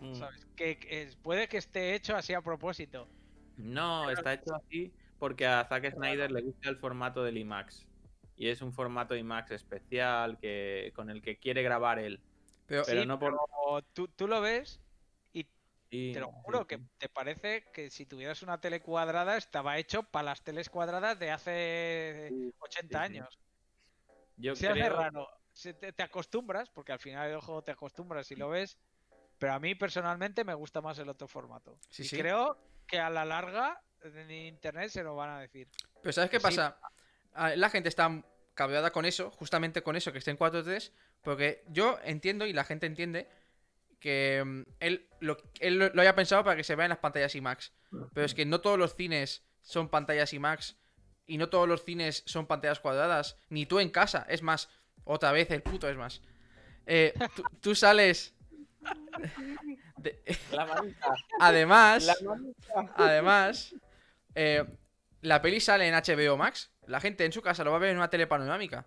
Mm. 0.00 0.14
¿sabes? 0.14 0.46
Que, 0.56 1.10
puede 1.22 1.48
que 1.48 1.58
esté 1.58 1.94
hecho 1.94 2.16
así 2.16 2.32
a 2.34 2.40
propósito. 2.42 3.08
No, 3.56 4.10
está 4.10 4.34
hecho 4.34 4.54
así 4.54 4.92
porque 5.18 5.46
a 5.46 5.64
Zack 5.68 5.92
Snyder 5.92 6.30
le 6.32 6.40
gusta 6.42 6.68
el 6.70 6.76
formato 6.76 7.22
del 7.22 7.36
IMAX. 7.38 7.86
Y 8.36 8.48
es 8.48 8.62
un 8.62 8.72
formato 8.72 9.14
IMAX 9.14 9.50
especial 9.50 10.38
que, 10.38 10.92
con 10.96 11.10
el 11.10 11.20
que 11.20 11.36
quiere 11.38 11.62
grabar 11.62 11.98
él. 11.98 12.20
Pero, 12.66 12.84
Pero 12.86 13.02
Sí, 13.02 13.06
no 13.06 13.18
por. 13.18 13.32
pero 13.32 13.82
tú, 13.92 14.08
tú 14.08 14.26
lo 14.28 14.40
ves 14.40 14.80
Sí, 15.90 16.12
Te 16.14 16.20
lo 16.20 16.30
juro 16.30 16.60
sí. 16.60 16.66
que 16.66 16.80
te 16.98 17.08
parece 17.08 17.64
que 17.72 17.90
si 17.90 18.06
tuvieras 18.06 18.42
una 18.42 18.60
tele 18.60 18.80
cuadrada 18.80 19.36
estaba 19.36 19.76
hecho 19.78 20.04
para 20.04 20.24
las 20.26 20.42
teles 20.44 20.68
cuadradas 20.70 21.18
de 21.18 21.30
hace 21.32 22.26
Sí, 22.28 22.54
80 22.60 22.98
sí. 22.98 23.04
años. 23.04 23.38
Yo 24.36 24.54
Se 24.54 24.68
hace 24.68 24.78
creo. 24.80 24.96
raro. 24.96 25.28
Se- 25.52 25.74
te, 25.74 25.92
te 25.92 26.02
acostumbras, 26.04 26.70
porque 26.70 26.92
al 26.92 27.00
final 27.00 27.28
el 27.30 27.40
juego 27.40 27.62
te 27.62 27.72
acostumbras 27.72 28.30
y 28.30 28.36
lo 28.36 28.48
ves. 28.50 28.78
Pero 29.38 29.52
a 29.54 29.58
mí 29.58 29.74
personalmente 29.74 30.44
me 30.44 30.54
gusta 30.54 30.80
más 30.80 30.98
el 31.00 31.08
otro 31.08 31.26
formato. 31.26 31.78
Sí, 31.88 32.02
y 32.02 32.06
sí. 32.06 32.16
creo 32.18 32.56
que 32.86 33.00
a 33.00 33.10
la 33.10 33.24
larga 33.24 33.82
en 34.02 34.30
internet 34.30 34.90
se 34.90 35.02
lo 35.02 35.16
van 35.16 35.30
a 35.30 35.40
decir. 35.40 35.68
pero 36.02 36.12
¿sabes 36.12 36.30
qué 36.30 36.38
pasa? 36.40 36.78
Ah, 37.34 37.56
La 37.56 37.68
gente 37.68 37.88
está 37.88 38.22
cabreada 38.54 38.92
con 38.92 39.06
eso, 39.06 39.30
justamente 39.32 39.82
con 39.82 39.96
eso, 39.96 40.12
que 40.12 40.18
esté 40.18 40.30
en 40.30 40.36
4.3, 40.38 40.92
porque 41.22 41.64
yo 41.68 41.98
entiendo 42.04 42.46
y 42.46 42.52
la 42.52 42.64
gente 42.64 42.86
entiende 42.86 43.28
que 44.00 44.42
mm, 44.44 44.62
él, 44.80 45.08
lo, 45.20 45.36
él 45.60 45.78
lo, 45.78 46.00
haya 46.02 46.14
pensado 46.16 46.42
para 46.42 46.56
que 46.56 46.64
se 46.64 46.74
vea 46.74 46.86
en 46.86 46.90
las 46.90 46.98
pantallas 46.98 47.34
IMAX. 47.34 47.72
Pero 48.12 48.26
es 48.26 48.34
que 48.34 48.44
no 48.46 48.60
todos 48.60 48.78
los 48.78 48.96
cines 48.96 49.44
son 49.62 49.88
pantallas 49.88 50.32
IMAX 50.32 50.76
y 51.26 51.38
no 51.38 51.48
todos 51.48 51.68
los 51.68 51.84
cines 51.84 52.22
son 52.26 52.46
pantallas 52.46 52.80
cuadradas, 52.80 53.36
ni 53.50 53.66
tú 53.66 53.78
en 53.78 53.90
casa. 53.90 54.26
Es 54.28 54.42
más, 54.42 54.68
otra 55.04 55.30
vez 55.32 55.50
el 55.50 55.62
puto 55.62 55.88
es 55.88 55.96
más. 55.96 56.22
Eh, 56.86 57.14
tú, 57.36 57.44
tú 57.60 57.74
sales... 57.74 58.34
de- 59.98 60.22
La 60.52 60.66
manita, 60.66 61.14
además... 61.40 62.04
la 62.06 62.16
manita. 62.28 62.92
Además, 62.96 63.74
eh, 64.34 64.64
la 65.20 65.42
peli 65.42 65.60
sale 65.60 65.86
en 65.88 65.94
HBO 65.94 66.36
Max. 66.36 66.70
La 66.86 67.00
gente 67.00 67.24
en 67.24 67.32
su 67.32 67.42
casa 67.42 67.62
lo 67.62 67.70
va 67.70 67.76
a 67.76 67.80
ver 67.80 67.90
en 67.90 67.98
una 67.98 68.10
tele 68.10 68.26
panorámica. 68.26 68.86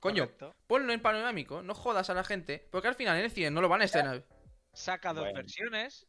Coño, 0.00 0.24
Correcto. 0.24 0.54
ponlo 0.66 0.92
en 0.92 1.00
panorámico, 1.00 1.62
no 1.62 1.74
jodas 1.74 2.10
a 2.10 2.14
la 2.14 2.24
gente. 2.24 2.66
Porque 2.70 2.88
al 2.88 2.94
final 2.94 3.18
en 3.18 3.24
el 3.24 3.30
cine 3.30 3.50
no 3.50 3.60
lo 3.60 3.68
van 3.68 3.82
a 3.82 3.84
estrenar. 3.84 4.24
Saca 4.72 5.12
dos 5.12 5.24
Bueno. 5.24 5.36
versiones. 5.36 6.06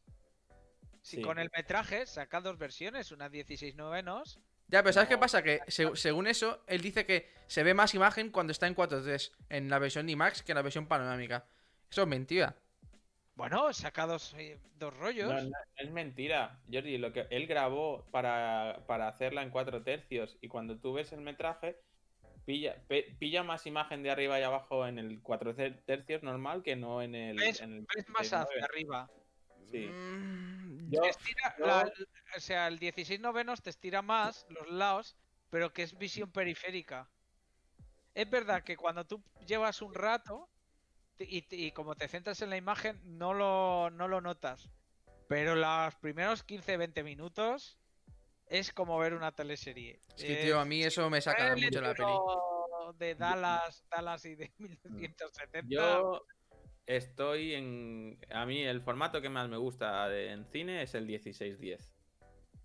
Si 1.01 1.17
Sí. 1.17 1.21
con 1.21 1.37
el 1.37 1.49
metraje 1.55 2.05
saca 2.05 2.39
dos 2.39 2.57
versiones, 2.57 3.11
una 3.11 3.27
16 3.29 3.75
novenos. 3.75 4.39
Ya, 4.69 4.81
pero 4.81 4.93
¿sabes 4.93 5.09
qué 5.09 5.17
pasa? 5.17 5.43
Que 5.43 5.59
se- 5.67 5.95
según 5.97 6.27
eso, 6.27 6.63
él 6.67 6.81
dice 6.81 7.05
que 7.05 7.29
se 7.47 7.63
ve 7.63 7.73
más 7.73 7.93
imagen 7.93 8.31
cuando 8.31 8.51
está 8.51 8.67
en 8.67 8.73
4.3 8.73 9.33
en 9.49 9.69
la 9.69 9.79
versión 9.79 10.05
de 10.05 10.13
IMAX 10.13 10.41
que 10.41 10.53
en 10.53 10.55
la 10.55 10.61
versión 10.61 10.87
panorámica. 10.87 11.45
Eso 11.91 12.03
es 12.03 12.07
mentira. 12.07 12.55
Bueno, 13.35 13.73
saca 13.73 14.05
dos, 14.05 14.33
eh, 14.37 14.59
dos 14.75 14.95
rollos. 14.95 15.27
No, 15.31 15.41
no, 15.41 15.57
es 15.75 15.91
mentira, 15.91 16.61
Jordi. 16.71 16.97
Lo 16.97 17.11
que 17.11 17.27
él 17.31 17.47
grabó 17.47 18.05
para, 18.11 18.83
para 18.87 19.07
hacerla 19.09 19.41
en 19.43 19.49
cuatro 19.49 19.83
tercios 19.83 20.37
y 20.39 20.47
cuando 20.47 20.79
tú 20.79 20.93
ves 20.93 21.11
el 21.11 21.21
metraje, 21.21 21.77
pilla, 22.45 22.75
pe- 22.87 23.15
pilla 23.19 23.43
más 23.43 23.65
imagen 23.67 24.03
de 24.03 24.11
arriba 24.11 24.39
y 24.39 24.43
abajo 24.43 24.85
en 24.87 24.99
el 24.99 25.21
cuatro 25.21 25.55
ter- 25.55 25.81
tercios 25.85 26.23
normal 26.23 26.63
que 26.63 26.75
no 26.75 27.01
en 27.01 27.15
el. 27.15 27.37
¿Ves? 27.37 27.61
en 27.61 27.73
el 27.73 27.87
Ves 27.95 28.09
más 28.09 28.27
69. 28.27 28.51
hacia 28.53 28.65
arriba. 28.65 29.09
Sí. 29.71 29.87
Mm, 29.87 30.91
Yo- 30.91 31.01
Te 31.01 31.09
estira- 31.09 31.55
yo- 31.57 31.65
la- 31.65 31.93
o 32.35 32.39
sea, 32.39 32.67
el 32.67 32.77
16 32.79 33.19
novenos 33.19 33.61
te 33.61 33.69
estira 33.69 34.01
más 34.01 34.45
los 34.49 34.69
lados, 34.69 35.15
pero 35.49 35.71
que 35.73 35.83
es 35.83 35.97
visión 35.97 36.31
periférica. 36.31 37.09
Es 38.13 38.29
verdad 38.29 38.63
que 38.63 38.77
cuando 38.77 39.05
tú 39.05 39.23
llevas 39.47 39.81
un 39.81 39.93
rato 39.93 40.47
y, 41.17 41.45
y 41.49 41.71
como 41.71 41.95
te 41.95 42.07
centras 42.07 42.41
en 42.41 42.49
la 42.51 42.57
imagen, 42.57 42.99
no 43.03 43.33
lo, 43.33 43.89
no 43.91 44.07
lo 44.07 44.21
notas. 44.21 44.69
Pero 45.27 45.55
los 45.55 45.95
primeros 45.95 46.43
15-20 46.45 47.03
minutos 47.03 47.79
es 48.59 48.71
como 48.71 48.97
ver 48.99 49.13
una 49.13 49.31
teleserie. 49.31 49.99
Es 50.15 50.23
que, 50.23 50.35
tío, 50.43 50.59
a 50.59 50.65
mí 50.65 50.83
eso 50.83 51.09
me 51.09 51.19
saca 51.21 51.53
el 51.53 51.61
mucho 51.61 51.81
la 51.81 51.93
peli. 51.93 52.11
De 52.97 53.15
Dallas, 53.15 53.83
Dallas 53.89 54.23
y 54.25 54.35
de 54.35 54.51
1970. 54.59 55.61
Yo 55.67 56.21
estoy 56.85 57.53
en. 57.55 58.19
A 58.31 58.45
mí 58.45 58.61
el 58.61 58.81
formato 58.81 59.21
que 59.21 59.29
más 59.29 59.49
me 59.49 59.57
gusta 59.57 60.07
de- 60.09 60.31
en 60.31 60.45
cine 60.45 60.83
es 60.83 60.93
el 60.95 61.07
16-10. 61.07 61.93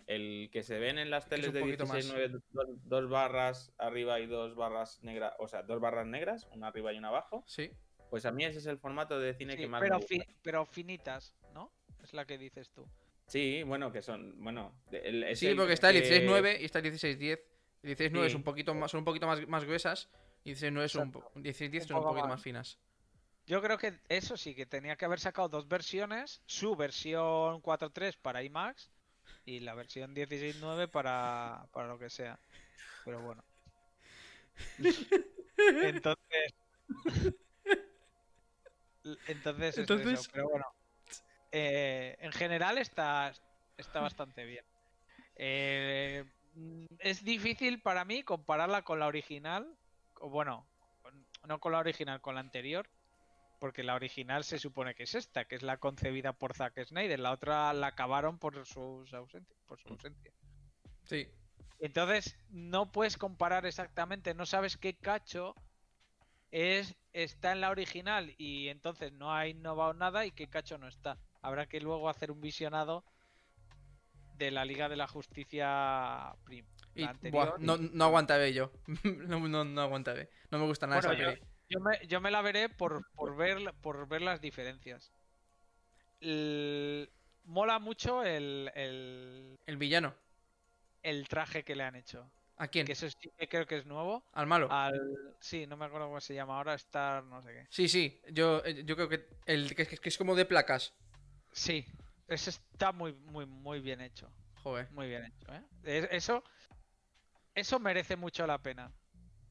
El 0.07 0.49
que 0.53 0.63
se 0.63 0.79
ven 0.79 0.99
en 0.99 1.11
las 1.11 1.29
teles 1.29 1.53
de 1.53 1.61
poquito 1.61 1.87
más. 1.87 1.99
16-9, 2.05 2.43
dos, 2.51 2.67
dos 2.85 3.09
barras 3.11 3.73
arriba 3.79 4.21
y 4.21 4.27
dos 4.27 4.55
barras 4.57 5.03
negras. 5.03 5.35
O 5.39 5.49
sea, 5.49 5.63
dos 5.63 5.81
barras 5.81 6.07
negras, 6.07 6.47
una 6.53 6.69
arriba 6.69 6.93
y 6.93 6.99
una 6.99 7.09
abajo. 7.09 7.45
Sí. 7.47 7.71
Pues 8.11 8.25
a 8.25 8.33
mí 8.33 8.45
ese 8.45 8.59
es 8.59 8.67
el 8.67 8.79
formato 8.79 9.19
de 9.21 9.35
cine 9.35 9.53
Sí, 9.55 9.61
que 9.61 9.69
más 9.69 9.81
pero, 9.83 9.97
me 9.97 10.01
gusta. 10.01 10.15
fi- 10.15 10.37
pero 10.43 10.65
finitas, 10.67 11.35
¿no? 11.53 11.73
Es 12.03 12.15
la 12.15 12.25
que 12.25 12.39
dices 12.39 12.71
tú. 12.71 12.87
Sí, 13.29 13.63
bueno, 13.63 13.93
que 13.93 14.03
son. 14.03 14.35
Bueno, 14.43 14.75
el- 14.91 15.23
es 15.25 15.39
Sí, 15.39 15.47
el 15.49 15.57
porque 15.57 15.75
está 15.75 15.91
el 15.91 16.03
que- 16.03 16.09
16-9 16.09 16.59
y 16.61 16.65
está 16.65 16.79
el 16.81 16.85
16-10. 16.85 17.41
El 17.83 17.91
16-9 17.91 18.27
es 18.27 18.33
Sí. 18.33 18.37
un 18.37 18.43
poquito 18.43 18.75
más, 18.75 18.91
son 18.91 18.99
un 18.99 19.05
poquito 19.05 19.27
más, 19.27 19.47
más 19.47 19.65
gruesas 19.65 20.09
y 20.45 20.51
16-9 20.51 20.89
son 20.89 21.03
un 21.03 21.09
Exacto. 21.09 21.31
po- 21.35 21.41
16-10 21.41 21.83
Un 21.85 21.89
son 21.89 21.97
un 21.99 22.03
poco 22.03 22.13
poquito 22.15 22.29
más. 22.29 22.37
más 22.39 22.43
finas. 22.43 22.79
Yo 23.47 23.63
creo 23.63 23.79
que 23.79 23.99
eso 24.09 24.37
sí, 24.37 24.55
que 24.55 24.67
tenía 24.67 24.97
que 24.97 25.05
haber 25.05 25.21
sacado 25.21 25.49
dos 25.49 25.69
versiones, 25.69 26.43
su 26.47 26.75
versión 26.77 27.61
4.3 27.63 28.17
para 28.17 28.43
IMAX 28.43 28.91
y 29.47 29.61
la 29.61 29.75
versión 29.75 30.15
16.9 30.15 30.89
para, 30.89 31.67
para 31.73 31.89
lo 31.89 31.99
que 31.99 32.11
sea. 32.11 32.39
Pero 33.05 33.21
bueno. 33.23 33.45
Entonces... 35.57 36.55
Entonces, 39.29 39.69
es 39.69 39.79
eso, 39.79 39.81
Entonces- 39.95 40.29
pero 40.33 40.49
bueno. 40.49 40.65
Eh, 41.53 42.17
en 42.21 42.33
general 42.33 42.79
está, 42.79 43.33
está 43.77 44.01
bastante 44.01 44.45
bien. 44.45 44.65
Eh, 45.37 46.25
mm, 46.55 46.87
es 46.99 47.25
difícil 47.25 47.81
para 47.81 48.05
mí 48.05 48.23
compararla 48.23 48.83
con 48.83 48.99
la 48.99 49.07
original. 49.07 49.77
o 50.21 50.29
Bueno, 50.29 50.67
no 51.47 51.61
con 51.61 51.73
la 51.73 51.79
original, 51.79 52.21
con 52.21 52.35
la 52.35 52.41
anterior. 52.41 52.89
Porque 53.61 53.83
la 53.83 53.97
original 53.97 54.45
se 54.45 54.59
supone 54.59 54.95
que 54.95 55.03
es 55.03 55.17
esta, 55.17 55.47
que 55.47 55.57
es 55.57 55.63
la 55.63 55.79
concebida 55.79 56.33
por 56.33 56.55
Zack 56.55 56.85
Snyder. 56.85 57.19
La 57.19 57.33
otra 57.33 57.73
la 57.73 57.89
acabaron 57.89 58.39
por, 58.39 58.65
sus 58.65 59.13
ausencia, 59.13 59.57
por 59.67 59.81
su 59.81 59.89
ausencia. 59.89 60.33
Sí. 61.03 61.27
Entonces, 61.81 62.37
no 62.51 62.93
puedes 62.93 63.17
comparar 63.17 63.67
exactamente, 63.67 64.35
no 64.35 64.47
sabes 64.47 64.77
qué 64.77 64.95
cacho 64.95 65.55
es, 66.51 66.97
está 67.13 67.53
en 67.53 67.61
la 67.61 67.71
original 67.71 68.35
y 68.39 68.69
entonces 68.69 69.13
no 69.13 69.33
ha 69.33 69.47
innovado 69.47 69.95
nada 69.95 70.27
y 70.27 70.33
qué 70.33 70.49
cacho 70.49 70.79
no 70.79 70.89
está. 70.89 71.19
Habrá 71.49 71.67
que 71.67 71.81
luego 71.81 72.09
hacer 72.09 72.31
un 72.31 72.41
visionado 72.41 73.05
de 74.37 74.51
la 74.51 74.65
Liga 74.65 74.89
de 74.89 74.97
la 74.97 75.09
Justicia 75.09 76.33
prim- 76.45 76.67
Y, 76.95 77.03
anterior. 77.05 77.49
buah, 77.51 77.59
no, 77.59 77.77
no 77.77 78.05
aguantaré 78.05 78.53
yo. 78.53 78.71
no, 79.27 79.41
no, 79.49 79.65
no. 79.65 79.89
No 79.89 80.59
me 80.59 80.67
gusta 80.67 80.87
nada 80.87 81.01
Bueno, 81.01 81.23
esa 81.23 81.35
yo-. 81.41 81.47
Yo 81.71 81.81
me, 81.81 82.07
yo 82.07 82.21
me 82.21 82.31
la 82.31 82.41
veré 82.41 82.69
por, 82.69 83.03
por, 83.15 83.37
ver, 83.37 83.59
por 83.83 84.07
ver 84.09 84.23
las 84.23 84.41
diferencias. 84.41 85.11
El- 86.21 87.11
mola 87.45 87.79
mucho 87.79 88.23
el, 88.25 88.71
el, 88.75 89.57
El 89.67 89.77
villano. 89.77 90.15
el 91.03 91.27
traje 91.29 91.65
que 91.65 91.75
le 91.75 91.85
han 91.85 91.97
hecho. 91.97 92.31
¿A 92.57 92.69
quién? 92.69 92.87
Que 92.87 92.93
eso 92.93 93.09
sí 93.09 93.31
que 93.39 93.49
creo 93.49 93.67
que 93.67 93.77
es 93.77 93.87
nuevo. 93.87 94.25
Al 94.33 94.47
malo. 94.47 94.69
Al, 94.71 95.01
sí, 95.41 95.67
no 95.67 95.77
me 95.77 95.85
acuerdo 95.85 96.07
cómo 96.09 96.21
se 96.21 96.35
llama 96.35 96.57
ahora, 96.57 96.75
Star 96.75 97.23
no 97.25 97.41
sé 97.43 97.53
qué. 97.53 97.67
Sí, 97.71 97.89
sí. 97.89 98.21
Yo, 98.33 98.63
eh, 98.65 98.83
yo 98.85 98.97
creo 98.97 99.09
que 99.09 99.27
el 99.47 99.75
que 99.77 99.99
es 100.03 100.19
como 100.19 100.35
de 100.35 100.45
placas. 100.45 100.93
Sí, 101.59 101.85
eso 102.29 102.51
está 102.51 102.93
muy, 102.93 103.13
muy, 103.13 103.45
muy 103.47 103.81
bien 103.81 104.01
hecho. 104.01 104.31
Joder. 104.63 104.91
Muy 104.93 105.09
bien 105.09 105.25
hecho, 105.25 105.53
¿eh? 105.53 105.63
Es- 105.83 106.09
Eso, 106.13 106.45
eso 107.55 107.79
merece 107.81 108.17
mucho 108.17 108.47
la 108.47 108.59
pena 108.63 108.93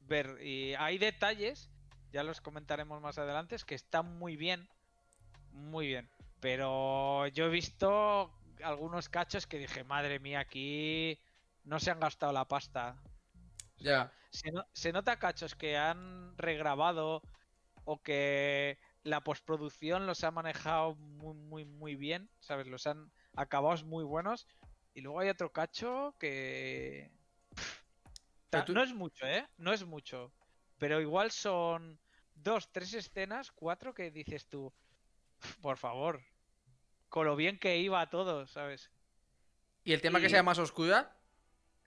ver. 0.02 0.40
Y 0.42 0.74
hay 0.76 0.98
detalles, 0.98 1.70
ya 2.12 2.24
los 2.24 2.42
comentaremos 2.42 3.02
más 3.02 3.18
adelante, 3.18 3.56
es 3.56 3.66
que 3.66 3.76
están 3.76 4.18
muy 4.20 4.38
bien. 4.38 4.68
Muy 5.52 5.88
bien. 5.88 6.10
Pero 6.42 7.28
yo 7.30 7.46
he 7.48 7.50
visto 7.50 8.34
algunos 8.64 9.10
cachos 9.10 9.48
que 9.48 9.60
dije, 9.60 9.84
madre 9.84 10.20
mía, 10.20 10.42
aquí 10.42 11.20
no 11.66 11.80
se 11.80 11.92
han 11.92 12.00
gastado 12.00 12.34
la 12.34 12.46
pasta. 12.48 12.98
Ya. 13.80 14.12
se, 14.32 14.52
no- 14.52 14.66
se 14.74 14.92
nota 14.92 15.20
cachos 15.20 15.56
que 15.56 15.78
han 15.78 16.38
regrabado 16.38 17.22
o 17.86 18.02
que 18.04 18.78
la 19.08 19.22
postproducción 19.24 20.06
los 20.06 20.24
ha 20.24 20.32
manejado 20.32 20.96
muy, 20.96 21.34
muy, 21.36 21.66
muy 21.66 21.96
bien, 21.96 22.30
¿sabes? 22.40 22.68
Los 22.68 22.88
han 22.88 23.12
acabados 23.36 23.84
muy 23.84 24.04
buenos. 24.04 24.48
Y 24.94 25.02
luego 25.02 25.20
hay 25.20 25.30
otro 25.30 25.52
cacho 25.52 26.16
que... 26.20 27.10
pff, 27.56 27.82
Pero 28.50 28.62
ta- 28.64 28.66
tú- 28.66 28.74
No 28.74 28.84
es 28.84 28.94
mucho, 28.94 29.26
¿eh? 29.26 29.48
No 29.58 29.72
es 29.74 29.86
mucho. 29.86 30.34
Pero 30.78 31.00
igual 31.02 31.32
son 31.32 32.00
dos, 32.36 32.72
tres 32.72 32.94
escenas, 32.94 33.52
cuatro 33.52 33.94
que 33.94 34.12
dices 34.12 34.48
tú, 34.48 34.74
"Pf, 35.40 35.60
por 35.62 35.78
favor, 35.78 36.22
con 37.10 37.26
lo 37.26 37.36
bien 37.36 37.58
que 37.58 37.78
iba 37.78 38.10
todo, 38.10 38.46
¿sabes? 38.48 38.92
¿Y 39.84 39.94
el 39.94 40.02
tema 40.02 40.20
que 40.20 40.30
sea 40.30 40.44
más 40.44 40.60
oscura? 40.60 41.16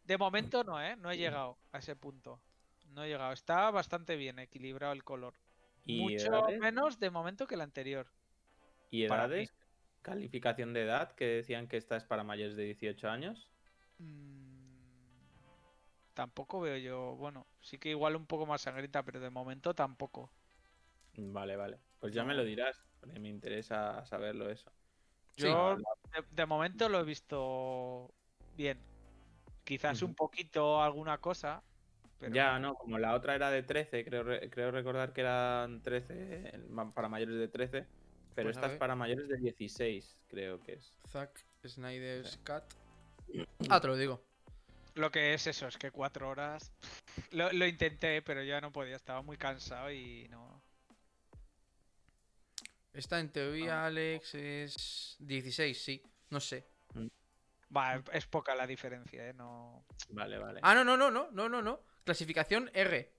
De 0.04 0.16
momento 0.16 0.64
no, 0.64 0.82
¿eh? 0.82 0.96
No 0.96 1.10
he 1.10 1.18
llegado 1.18 1.58
a 1.72 1.78
ese 1.78 1.94
punto. 1.96 2.40
No 2.88 3.04
he 3.04 3.08
llegado. 3.08 3.32
Está 3.32 3.70
bastante 3.70 4.16
bien 4.16 4.38
equilibrado 4.38 4.92
el 4.94 5.04
color. 5.04 5.34
¿Y 5.85 6.01
Mucho 6.01 6.26
edades? 6.28 6.59
menos 6.59 6.99
de 6.99 7.11
momento 7.11 7.47
que 7.47 7.55
el 7.55 7.61
anterior. 7.62 8.07
¿Y 8.91 9.07
para 9.07 9.24
edades? 9.26 9.55
¿Calificación 10.03 10.72
de 10.72 10.83
edad? 10.85 11.12
Que 11.12 11.26
decían 11.26 11.68
que 11.68 11.76
esta 11.76 11.97
es 11.97 12.05
para 12.05 12.24
mayores 12.24 12.57
de 12.57 12.64
18 12.64 13.09
años. 13.09 13.53
Mm, 13.99 14.41
Tampoco 16.14 16.61
veo 16.61 16.77
yo. 16.77 17.16
Bueno, 17.16 17.47
sí 17.61 17.78
que 17.78 17.90
igual 17.90 18.16
un 18.16 18.27
poco 18.27 18.47
más 18.47 18.62
sangrienta, 18.62 19.02
pero 19.05 19.20
de 19.20 19.31
momento 19.31 19.74
tampoco. 19.74 20.31
Vale, 21.16 21.57
vale. 21.57 21.81
Pues 21.98 22.12
ya 22.12 22.24
me 22.24 22.35
lo 22.35 22.44
dirás, 22.44 22.85
porque 23.01 23.19
me 23.20 23.28
interesa 23.28 24.05
saberlo 24.05 24.51
eso. 24.51 24.70
Sí. 25.36 25.44
Yo 25.44 25.77
de, 25.77 26.24
de 26.31 26.47
momento 26.47 26.89
lo 26.89 27.01
he 27.01 27.05
visto 27.05 28.15
bien. 28.57 28.78
Quizás 29.65 30.02
un 30.02 30.15
poquito 30.15 30.82
alguna 30.82 31.19
cosa. 31.19 31.62
Pero 32.20 32.34
Ya, 32.34 32.59
no, 32.59 32.74
como 32.74 32.98
la 32.98 33.14
otra 33.14 33.34
era 33.34 33.51
de 33.51 33.62
13, 33.62 34.05
creo, 34.05 34.22
re- 34.22 34.51
creo 34.51 34.70
recordar 34.70 35.12
que 35.12 35.22
eran 35.22 35.82
13, 35.82 36.14
eh, 36.55 36.59
ma- 36.68 36.92
para 36.92 37.09
mayores 37.09 37.36
de 37.36 37.48
13, 37.48 37.86
pero 38.34 38.48
Pues 38.48 38.56
esta 38.56 38.72
es 38.72 38.78
para 38.78 38.94
mayores 38.94 39.26
de 39.28 39.36
16, 39.38 40.20
creo 40.28 40.60
que 40.60 40.74
es. 40.74 40.92
Zack 41.09 41.42
Snyder's 41.66 42.38
Cut. 42.44 42.62
Ah, 43.70 43.80
te 43.80 43.86
lo 43.86 43.97
digo. 43.97 44.22
Lo 44.97 45.10
que 45.10 45.32
es 45.34 45.47
eso, 45.47 45.66
es 45.68 45.78
que 45.78 45.90
cuatro 45.92 46.28
horas. 46.28 46.72
Lo, 47.30 47.51
lo 47.52 47.66
intenté, 47.66 48.20
pero 48.22 48.42
ya 48.42 48.60
no 48.60 48.70
podía. 48.72 48.97
Estaba 48.97 49.22
muy 49.22 49.36
cansado 49.36 49.90
y 49.90 50.26
no. 50.30 50.60
Esta 52.92 53.20
en 53.20 53.30
teoría, 53.30 53.86
Alex, 53.86 54.34
es 54.34 55.16
16, 55.20 55.80
sí. 55.82 56.02
No 56.30 56.40
sé. 56.40 56.66
Va, 57.74 58.02
es 58.12 58.26
poca 58.26 58.55
la 58.56 58.66
diferencia, 58.66 59.28
¿eh? 59.28 59.32
No. 59.32 59.84
Vale, 60.09 60.38
vale. 60.38 60.59
Ah, 60.64 60.74
no, 60.74 60.82
no, 60.84 60.97
no, 60.97 61.09
no, 61.10 61.30
no, 61.30 61.48
no, 61.48 61.62
no. 61.62 61.80
Clasificación 62.05 62.70
R. 62.74 63.12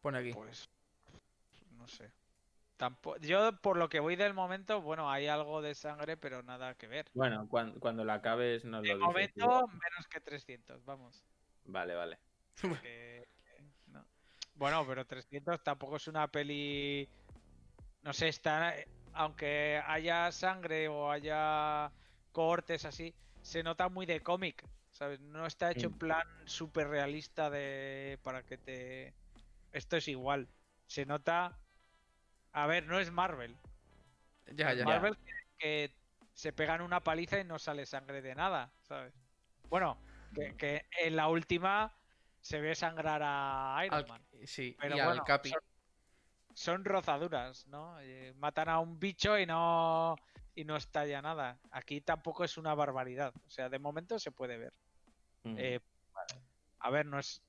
Pone 0.00 0.18
aquí. 0.18 0.32
Pues. 0.32 0.68
No 1.72 1.86
sé. 1.88 2.10
Tampoco... 2.76 3.18
Yo, 3.18 3.60
por 3.60 3.76
lo 3.76 3.88
que 3.88 4.00
voy 4.00 4.16
del 4.16 4.32
momento, 4.32 4.80
bueno, 4.80 5.10
hay 5.10 5.26
algo 5.26 5.60
de 5.60 5.74
sangre, 5.74 6.16
pero 6.16 6.42
nada 6.42 6.74
que 6.74 6.86
ver. 6.86 7.10
Bueno, 7.14 7.46
cuan- 7.48 7.78
cuando 7.78 8.04
la 8.04 8.14
acabes 8.14 8.64
nos 8.64 8.82
De 8.82 8.94
lo 8.94 9.12
dices. 9.12 9.34
tú. 9.34 9.40
momento, 9.46 9.66
menos 9.68 10.08
que 10.08 10.20
300, 10.20 10.84
vamos. 10.84 11.22
Vale, 11.64 11.94
vale. 11.94 12.18
no. 13.86 14.04
Bueno, 14.54 14.86
pero 14.86 15.06
300 15.06 15.62
tampoco 15.62 15.96
es 15.96 16.08
una 16.08 16.28
peli. 16.28 17.08
No 18.02 18.12
sé, 18.12 18.28
está. 18.28 18.74
Aunque 19.12 19.82
haya 19.86 20.30
sangre 20.32 20.88
o 20.88 21.10
haya 21.10 21.90
cortes 22.32 22.84
así, 22.84 23.14
se 23.42 23.62
nota 23.62 23.88
muy 23.88 24.06
de 24.06 24.20
cómic, 24.20 24.64
¿sabes? 25.00 25.18
No 25.20 25.46
está 25.46 25.70
hecho 25.70 25.86
en 25.86 25.94
plan 25.98 26.28
súper 26.44 26.88
realista 26.88 27.48
de. 27.48 28.18
para 28.22 28.42
que 28.42 28.58
te. 28.58 29.14
Esto 29.72 29.96
es 29.96 30.06
igual. 30.08 30.46
Se 30.86 31.06
nota. 31.06 31.58
A 32.52 32.66
ver, 32.66 32.84
no 32.86 32.98
es 33.00 33.10
Marvel. 33.10 33.56
Ya, 34.52 34.74
ya. 34.74 34.84
Marvel 34.84 35.16
que, 35.16 35.32
que 35.58 35.94
se 36.34 36.52
pegan 36.52 36.82
una 36.82 37.00
paliza 37.02 37.40
y 37.40 37.44
no 37.44 37.58
sale 37.58 37.86
sangre 37.86 38.20
de 38.20 38.34
nada, 38.34 38.74
¿sabes? 38.82 39.14
Bueno, 39.70 39.96
que, 40.34 40.54
que 40.56 40.84
en 40.98 41.16
la 41.16 41.28
última 41.28 41.96
se 42.42 42.60
ve 42.60 42.74
sangrar 42.74 43.22
a 43.24 43.80
Iron 43.86 44.00
Al- 44.00 44.06
Man. 44.08 44.22
sí, 44.44 44.76
Pero 44.78 44.96
y 44.96 45.00
al 45.00 45.06
bueno, 45.06 45.24
Capi. 45.24 45.48
son- 45.48 45.60
son 46.52 46.84
rozaduras, 46.84 47.66
¿no? 47.68 47.98
Eh, 48.00 48.34
matan 48.36 48.68
a 48.68 48.80
un 48.80 48.98
bicho 49.00 49.38
y 49.38 49.46
no 49.46 50.14
y 50.54 50.64
no 50.64 50.76
estalla 50.76 51.22
nada. 51.22 51.58
Aquí 51.70 52.02
tampoco 52.02 52.44
es 52.44 52.58
una 52.58 52.74
barbaridad. 52.74 53.32
O 53.46 53.50
sea, 53.50 53.70
de 53.70 53.78
momento 53.78 54.18
se 54.18 54.30
puede 54.32 54.58
ver. 54.58 54.74
Mm. 55.44 55.56
Eh, 55.58 55.80
a 56.80 56.90
ver, 56.90 57.06
no 57.06 57.18
es. 57.18 57.42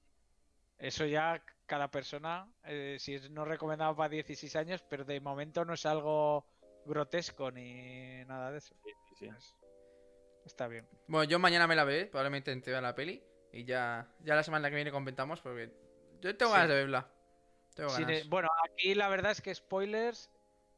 Eso 0.77 1.05
ya 1.05 1.43
cada 1.65 1.89
persona, 1.89 2.51
eh, 2.65 2.97
si 2.99 3.15
es 3.15 3.29
no 3.29 3.45
recomendado 3.45 3.95
para 3.95 4.09
16 4.09 4.55
años, 4.55 4.83
pero 4.89 5.05
de 5.05 5.19
momento 5.21 5.63
no 5.63 5.73
es 5.73 5.85
algo 5.85 6.45
grotesco 6.85 7.51
ni 7.51 8.25
nada 8.25 8.51
de 8.51 8.57
eso. 8.57 8.75
Sí, 8.83 8.91
sí, 9.09 9.15
sí. 9.19 9.25
Pues, 9.27 9.55
está 10.45 10.67
bien. 10.67 10.87
Bueno, 11.07 11.29
yo 11.29 11.39
mañana 11.39 11.67
me 11.67 11.75
la 11.75 11.83
veré, 11.83 12.07
probablemente 12.07 12.55
te 12.61 12.71
vea 12.71 12.81
la 12.81 12.95
peli. 12.95 13.23
Y 13.53 13.65
ya, 13.65 14.07
ya 14.21 14.35
la 14.35 14.43
semana 14.43 14.69
que 14.69 14.75
viene 14.75 14.91
comentamos 14.91 15.41
porque 15.41 15.71
yo 16.21 16.35
tengo 16.35 16.51
Sí. 16.51 16.55
ganas 16.57 16.69
de 16.69 16.75
verla. 16.75 17.11
Tengo 17.75 17.91
ganas. 17.91 18.27
bueno, 18.27 18.49
aquí 18.69 18.95
la 18.95 19.07
verdad 19.09 19.31
es 19.31 19.41
que 19.41 19.53
spoilers. 19.53 20.31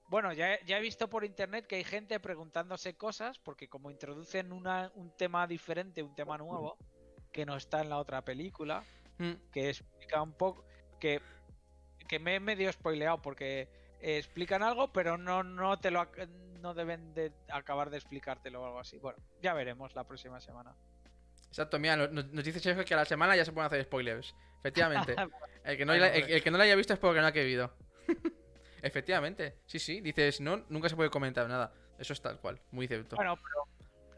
Bueno, 0.10 0.34
ya, 0.34 0.53
he- 0.56 0.65
ya 0.65 0.77
he 0.77 0.81
visto 0.81 1.10
por 1.10 1.23
internet 1.23 1.65
que 1.65 1.76
hay 1.77 1.84
gente 1.84 2.19
preguntándose 2.19 2.95
cosas, 2.98 3.40
porque 3.40 3.69
como 3.69 3.90
introducen 3.90 4.52
una- 4.52 4.91
un 4.95 5.15
tema 5.15 5.48
diferente, 5.48 6.03
un 6.03 6.14
tema 6.14 6.38
nuevo, 6.38 6.77
que 7.34 7.45
no 7.45 7.57
está 7.57 7.81
en 7.81 7.89
la 7.89 7.97
otra 7.97 8.22
película, 8.22 8.85
Mm, 9.18 9.34
que 9.51 9.69
explica 9.69 10.22
un 10.22 10.34
poco. 10.34 10.65
que, 10.99 11.22
que 12.07 12.19
me 12.19 12.35
he 12.35 12.39
medio 12.39 12.72
spoileado, 12.72 13.22
porque 13.22 13.68
explican 13.99 14.64
algo, 14.64 14.91
pero 14.91 15.18
no, 15.18 15.43
no 15.43 15.77
te 15.80 15.91
lo 15.91 16.07
no 16.61 16.73
deben 16.73 17.14
de 17.14 17.31
acabar 17.49 17.89
de 17.89 17.97
explicártelo 17.97 18.61
o 18.61 18.65
algo 18.65 18.80
así. 18.80 18.97
Bueno, 18.99 19.19
ya 19.41 19.53
veremos 19.53 19.93
la 19.95 20.05
próxima 20.05 20.39
semana. 20.39 20.73
Exacto, 21.47 21.77
mira, 21.77 21.97
nos, 21.97 22.11
nos 22.11 22.43
dice 22.43 22.60
Sergio 22.60 22.85
que 22.85 22.93
a 22.93 22.97
la 22.97 23.05
semana 23.05 23.35
ya 23.35 23.43
se 23.43 23.51
pueden 23.51 23.68
hacer 23.68 23.84
spoilers. 23.84 24.34
Efectivamente. 24.60 25.15
El 25.64 25.77
que 25.77 25.85
no, 25.85 25.93
el, 25.93 26.43
que 26.43 26.51
no 26.51 26.57
la 26.57 26.65
haya 26.65 26.76
visto 26.76 26.91
es 26.93 26.99
porque 26.99 27.22
no 27.22 27.27
ha 27.27 27.31
querido. 27.31 27.73
Efectivamente, 28.81 29.60
sí, 29.65 29.80
sí. 29.80 30.01
Dices, 30.01 30.41
no, 30.41 30.65
nunca 30.68 30.89
se 30.89 30.97
puede 30.97 31.10
comentar 31.10 31.47
nada. 31.47 31.73
Eso 31.97 32.11
es 32.11 32.22
tal 32.22 32.38
cual, 32.39 32.60
muy 32.72 32.85
cierto. 32.85 33.15
Bueno, 33.15 33.38
pero 33.38 33.72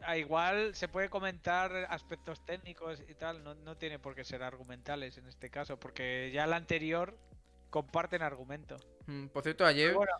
a 0.06 0.16
igual 0.16 0.74
se 0.74 0.88
puede 0.88 1.08
comentar 1.10 1.72
aspectos 1.90 2.44
técnicos 2.44 3.02
y 3.08 3.14
tal, 3.14 3.42
no, 3.44 3.54
no 3.54 3.76
tiene 3.76 3.98
por 3.98 4.14
qué 4.14 4.24
ser 4.24 4.42
argumentales 4.42 5.18
en 5.18 5.26
este 5.26 5.50
caso, 5.50 5.78
porque 5.78 6.30
ya 6.32 6.46
la 6.46 6.56
anterior 6.56 7.18
comparten 7.70 8.22
argumento. 8.22 8.76
Mm, 9.06 9.26
por 9.28 9.42
cierto, 9.42 9.66
ayer. 9.66 9.94
Bueno, 9.94 10.12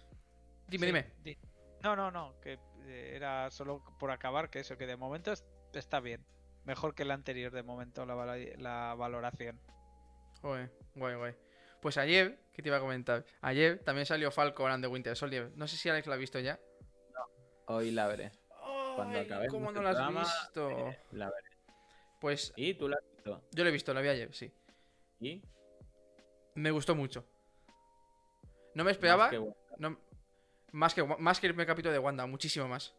dime, 0.69 0.87
sí, 0.87 0.93
dime. 0.93 1.13
di- 1.23 1.39
No, 1.83 1.95
no, 1.97 2.11
no, 2.11 2.39
que 2.41 2.59
eh, 2.87 3.13
era 3.15 3.51
solo 3.51 3.83
por 3.99 4.11
acabar 4.11 4.51
que 4.51 4.61
eso, 4.61 4.77
que 4.77 4.87
de 4.87 4.97
momento 4.97 5.33
es- 5.33 5.45
está 5.73 6.01
bien. 6.01 6.25
Mejor 6.65 6.95
que 6.95 7.05
la 7.05 7.15
anterior 7.15 7.53
de 7.53 7.63
momento 7.63 8.05
la, 8.05 8.17
la 8.59 8.95
valoración. 8.97 9.61
Joder, 10.43 10.71
guay, 10.95 11.15
guay. 11.15 11.35
Pues 11.81 11.97
ayer, 11.99 12.41
¿qué 12.53 12.63
te 12.63 12.69
iba 12.71 12.79
a 12.79 12.81
comentar? 12.81 13.25
Ayer 13.41 13.79
también 13.85 14.07
salió 14.07 14.31
Falcon 14.33 14.73
and 14.73 14.83
the 14.83 14.89
Winter 14.89 15.17
Soldier. 15.17 15.53
No 15.55 15.69
sé 15.69 15.77
si 15.77 15.89
Alex 15.89 16.07
lo 16.09 16.15
ha 16.15 16.17
visto 16.17 16.41
ya. 16.41 16.59
Hoy 17.67 17.91
la 17.93 18.07
veré. 18.09 18.33
Cuando 18.97 19.21
acabemos 19.21 19.53
¿Cómo 19.53 19.73
no 19.73 19.83
lo 19.83 19.89
has 19.89 19.95
programa, 19.97 20.21
visto? 20.23 20.71
eh, 20.71 20.99
La 21.13 21.27
veré. 21.31 21.49
Pues 22.21 22.53
¿Y 22.57 22.75
tú 22.75 22.89
la 22.89 22.97
has 22.97 23.05
visto? 23.15 23.43
yo 23.53 23.63
lo 23.65 23.69
he 23.71 23.73
visto, 23.73 23.95
lo 23.95 24.03
vi 24.03 24.09
ayer, 24.09 24.33
sí. 24.35 24.53
¿Y? 25.21 25.43
Me 26.55 26.71
gustó 26.71 26.95
mucho. 26.95 27.25
No 28.75 28.85
me 28.85 28.91
esperaba. 28.91 29.25
Más 29.25 29.31
que 29.31 29.55
no- 29.79 29.99
más, 30.73 30.95
que, 30.95 31.05
más 31.05 31.41
que 31.41 31.47
el 31.47 31.53
primer 31.53 31.67
capítulo 31.67 31.93
de 31.93 31.99
Wanda, 31.99 32.27
muchísimo 32.27 32.69
más. 32.69 32.95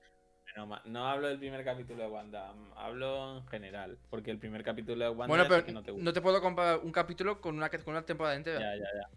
No, 0.85 1.07
hablo 1.07 1.27
del 1.27 1.37
primer 1.37 1.63
capítulo 1.63 2.01
de 2.01 2.09
Wanda, 2.09 2.51
mm, 2.51 2.73
hablo 2.77 3.37
en 3.37 3.47
general. 3.47 3.99
Porque 4.09 4.31
el 4.31 4.39
primer 4.39 4.63
capítulo 4.63 5.03
de 5.03 5.09
Wanda 5.11 5.27
bueno, 5.27 5.45
pero 5.47 5.63
que 5.63 5.71
no 5.71 5.83
te 5.83 5.91
no, 5.91 5.97
gusta. 5.97 6.13
te 6.13 6.21
puedo 6.21 6.41
comparar 6.41 6.79
un 6.79 6.91
capítulo 6.91 7.39
con 7.41 7.55
una, 7.55 7.69
con 7.69 7.89
una 7.93 8.03
temporada 8.05 8.35
entera. 8.35 8.59
Ya, 8.59 8.75
ya, 8.75 8.85
ya. 9.01 9.09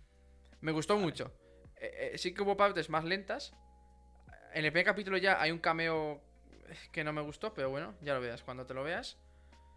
Me 0.61 0.73
gustó 0.73 0.99
mucho. 0.99 1.33
Eh, 1.77 2.11
eh, 2.15 2.19
sí 2.19 2.35
que 2.35 2.43
hubo 2.43 2.59
partes 2.59 2.91
más 2.91 3.05
lentas. 3.05 3.55
En 4.53 4.65
el 4.67 4.71
primer 4.73 4.85
capítulo 4.85 5.17
ya 5.17 5.41
hay 5.41 5.51
un 5.51 5.61
cameo 5.61 6.21
que 6.93 7.05
no 7.05 7.13
me 7.13 7.21
gustó, 7.23 7.53
pero 7.55 7.71
bueno, 7.71 7.95
ya 8.03 8.15
lo 8.15 8.21
veas 8.21 8.43
cuando 8.43 8.67
te 8.67 8.75
lo 8.75 8.83
veas. 8.83 9.19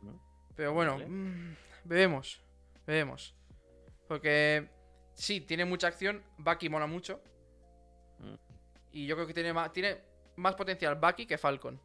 ¿No? 0.02 0.22
Pero 0.56 0.74
bueno, 0.74 0.94
Vale. 0.94 1.08
mm, 1.08 1.56
veremos. 1.86 2.42
Veremos. 2.86 3.36
Porque 4.08 4.70
sí, 5.14 5.42
tiene 5.42 5.66
mucha 5.66 5.88
acción. 5.88 6.24
Bucky 6.38 6.70
mola 6.70 6.88
mucho. 6.88 7.22
Mm. 8.20 8.36
Y 8.92 9.08
yo 9.08 9.16
creo 9.16 9.28
que 9.28 9.34
tiene 9.34 9.54
más, 9.54 9.72
tiene 9.74 10.02
más 10.36 10.56
potencial 10.56 10.96
Bucky 10.96 11.26
que 11.26 11.38
Falcon. 11.38 11.80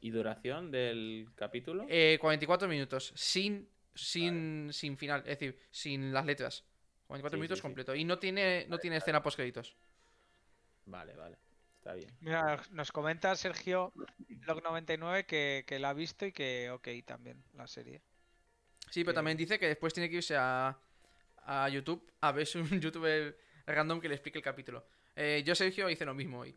¿Y 0.00 0.10
duración 0.10 0.70
del 0.70 1.28
capítulo? 1.34 1.86
Eh, 1.88 2.18
44 2.20 2.68
minutos. 2.68 3.12
Sin, 3.16 3.68
sin, 3.94 4.68
sin 4.72 4.96
final. 4.96 5.20
Es 5.20 5.38
decir, 5.38 5.58
sin 5.70 6.12
las 6.12 6.24
letras. 6.26 6.64
44 7.06 7.36
Sí, 7.36 7.40
minutos 7.40 7.58
sí, 7.58 7.60
sí. 7.60 7.62
completo. 7.62 7.94
Y 7.94 8.04
no 8.04 8.18
tiene, 8.18 8.66
no 8.68 8.78
tiene 8.78 8.96
escena 8.98 9.22
post 9.22 9.36
créditos. 9.36 9.74
Vale, 10.84 11.14
vale. 11.16 11.38
Está 11.86 11.94
bien. 11.94 12.10
Mira, 12.20 12.60
nos 12.72 12.90
comenta 12.90 13.36
Sergio 13.36 13.92
Log99 14.44 15.24
que, 15.24 15.62
que 15.68 15.78
la 15.78 15.90
ha 15.90 15.92
visto 15.92 16.26
y 16.26 16.32
que 16.32 16.68
ok 16.72 16.88
también 17.04 17.40
la 17.54 17.68
serie. 17.68 18.02
Sí, 18.90 19.04
pero 19.04 19.14
también 19.14 19.36
dice 19.36 19.56
que 19.60 19.68
después 19.68 19.94
tiene 19.94 20.10
que 20.10 20.16
irse 20.16 20.36
a, 20.36 20.76
a 21.44 21.68
YouTube 21.68 22.04
a 22.22 22.32
ver 22.32 22.44
si 22.44 22.58
un 22.58 22.68
youtuber 22.80 23.38
random 23.66 24.00
que 24.00 24.08
le 24.08 24.16
explique 24.16 24.38
el 24.38 24.42
capítulo. 24.44 24.84
Eh, 25.14 25.44
yo, 25.46 25.54
Sergio, 25.54 25.88
hice 25.88 26.04
lo 26.04 26.12
mismo 26.12 26.40
hoy. 26.40 26.56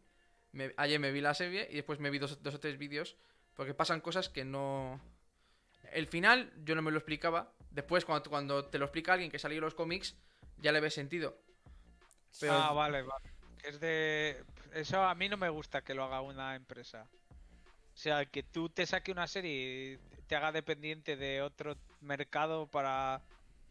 Me- 0.54 0.74
ayer 0.78 1.00
me 1.00 1.12
vi 1.12 1.22
la 1.22 1.36
serie 1.36 1.68
y 1.70 1.76
después 1.76 2.00
me 2.00 2.10
vi 2.10 2.18
dos, 2.18 2.42
dos 2.42 2.56
o 2.56 2.60
tres 2.60 2.80
vídeos 2.80 3.16
porque 3.54 3.76
pasan 3.76 4.02
cosas 4.02 4.30
que 4.30 4.44
no... 4.46 5.00
El 5.92 6.08
final 6.08 6.52
yo 6.66 6.74
no 6.74 6.82
me 6.82 6.90
lo 6.90 6.98
explicaba. 6.98 7.54
Después, 7.70 8.04
cuando, 8.04 8.32
cuando 8.32 8.66
te 8.66 8.80
lo 8.80 8.86
explica 8.86 9.14
alguien 9.14 9.30
que 9.30 9.38
salió 9.38 9.62
los 9.62 9.76
cómics, 9.76 10.16
ya 10.58 10.72
le 10.72 10.80
ves 10.80 10.96
sentido. 10.96 11.38
Pero- 12.40 12.54
Ah, 12.54 12.74
vale, 12.74 13.04
vale. 13.04 13.29
Es 13.64 13.80
de. 13.80 14.44
Eso 14.74 15.02
a 15.04 15.16
mí 15.16 15.28
no 15.30 15.38
me 15.38 15.50
gusta 15.50 15.82
que 15.84 15.94
lo 15.94 16.04
haga 16.04 16.22
una 16.22 16.56
empresa. 16.56 17.08
O 17.94 17.98
sea, 18.02 18.26
que 18.26 18.44
tú 18.44 18.70
te 18.70 18.86
saque 18.86 19.12
una 19.12 19.28
serie 19.28 19.94
y 19.94 20.22
te 20.28 20.36
haga 20.36 20.52
dependiente 20.52 21.16
de 21.18 21.42
otro 21.42 21.76
mercado 22.02 22.68
para. 22.68 23.22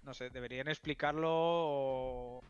No 0.02 0.15
sé, 0.15 0.31
deberían 0.31 0.69
explicarlo 0.69 1.28
o- 1.31 2.44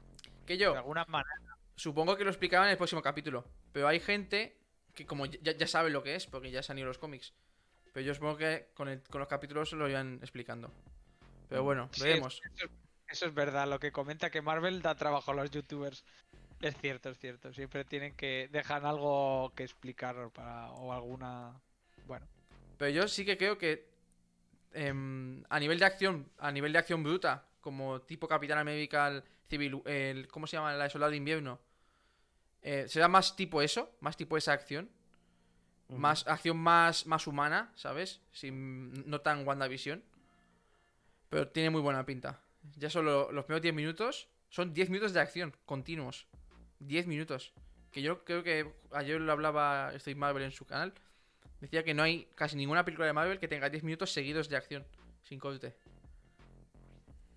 Que 0.47 0.55
de 0.55 0.60
yo, 0.60 0.74
alguna 0.77 1.05
manera. 1.06 1.31
supongo 1.77 2.16
que 2.16 2.24
lo 2.24 2.31
explicaban 2.31 2.66
en 2.69 2.73
el 2.73 2.77
próximo 2.78 3.02
capítulo. 3.02 3.44
Pero 3.73 3.89
hay 3.89 4.01
gente 4.01 4.56
que 4.94 5.06
como 5.06 5.27
ya, 5.27 5.52
ya 5.52 5.66
sabe 5.66 5.90
lo 5.90 6.02
que 6.02 6.15
es, 6.15 6.27
porque 6.27 6.51
ya 6.51 6.62
se 6.62 6.73
han 6.73 6.78
ido 6.78 6.89
los 6.89 6.98
cómics. 6.98 7.32
Pero 7.93 8.05
yo 8.06 8.15
supongo 8.15 8.36
que 8.36 8.69
con, 8.74 8.89
el- 8.89 9.02
con 9.02 9.20
los 9.20 9.28
capítulos 9.28 9.70
se 9.70 9.77
lo 9.77 9.89
iban 9.89 10.19
explicando. 10.23 10.70
Pero 11.48 11.62
bueno, 11.62 11.89
Sí, 11.93 12.02
veremos. 12.02 12.40
Eso, 12.55 12.66
eso 13.09 13.27
es 13.27 13.35
verdad, 13.35 13.66
lo 13.69 13.78
que 13.78 13.93
comenta 13.93 14.31
que 14.31 14.43
Marvel 14.43 14.82
da 14.82 14.94
trabajo 14.94 15.31
a 15.31 15.35
los 15.35 15.51
youtubers. 15.51 16.05
Es 16.61 16.77
cierto, 16.81 17.11
es 17.11 17.19
cierto. 17.19 17.53
Siempre 17.53 17.85
tienen 17.85 18.15
que. 18.15 18.49
dejan 18.51 18.85
algo 18.85 19.53
que 19.55 19.63
explicar 19.63 20.31
para, 20.31 20.71
o 20.73 20.93
alguna. 20.93 21.61
Bueno. 22.07 22.27
Pero 22.77 22.91
yo 22.91 23.09
sí 23.09 23.25
que 23.25 23.37
creo 23.37 23.59
que 23.59 23.89
em, 24.73 25.43
a 25.49 25.59
nivel 25.59 25.79
de 25.79 25.85
acción, 25.85 26.31
a 26.39 26.51
nivel 26.51 26.73
de 26.73 26.79
acción 26.79 27.03
bruta, 27.03 27.45
como 27.61 28.01
tipo 28.03 28.29
Capitán 28.29 28.59
América, 28.59 29.23
Civil, 29.47 29.83
el, 29.85 30.29
¿cómo 30.29 30.47
se 30.47 30.57
llama? 30.57 30.73
La 30.75 30.85
de 30.85 30.91
Soldado 30.91 31.11
de 31.11 31.17
Invierno. 31.17 31.61
Eh, 32.63 32.87
será 32.89 33.09
más 33.09 33.37
tipo 33.37 33.63
eso, 33.63 33.97
más 34.01 34.17
tipo 34.17 34.37
esa 34.37 34.53
acción, 34.53 34.91
más 35.89 36.27
acción 36.27 36.57
más, 36.57 37.07
más 37.07 37.27
humana, 37.27 37.73
¿sabes? 37.75 38.21
Sin, 38.33 39.09
no 39.09 39.21
tan 39.21 39.47
WandaVision. 39.47 40.03
Pero 41.29 41.49
tiene 41.49 41.71
muy 41.71 41.81
buena 41.81 42.05
pinta. 42.05 42.41
Ya 42.77 42.91
solo 42.91 43.33
los 43.33 43.45
primeros 43.45 43.63
10 43.63 43.75
minutos 43.75 44.29
son 44.51 44.73
10 44.73 44.91
minutos 44.91 45.13
de 45.13 45.21
acción 45.21 45.55
continuos. 45.67 46.27
10 46.81 47.07
minutos. 47.07 47.53
Que 47.93 48.03
yo 48.03 48.25
creo 48.25 48.43
que 48.43 48.71
ayer 48.93 49.21
lo 49.21 49.33
hablaba 49.33 49.93
Steve 49.99 50.19
Marvel 50.19 50.43
en 50.43 50.53
su 50.53 50.67
canal. 50.67 50.93
Decía 51.61 51.83
que 51.83 51.95
no 51.95 52.03
hay 52.03 52.27
casi 52.35 52.57
ninguna 52.57 52.85
película 52.85 53.07
de 53.07 53.13
Marvel 53.13 53.39
que 53.41 53.49
tenga 53.49 53.69
10 53.71 53.83
minutos 53.83 54.13
seguidos 54.13 54.49
de 54.49 54.57
acción, 54.57 54.87
sin 55.23 55.39
corte. 55.41 55.75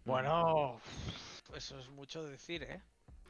Bueno. 0.05 0.80
Eso 1.55 1.80
es 1.80 1.89
mucho 1.89 2.23
decir, 2.23 2.63
¿eh? 2.63 2.81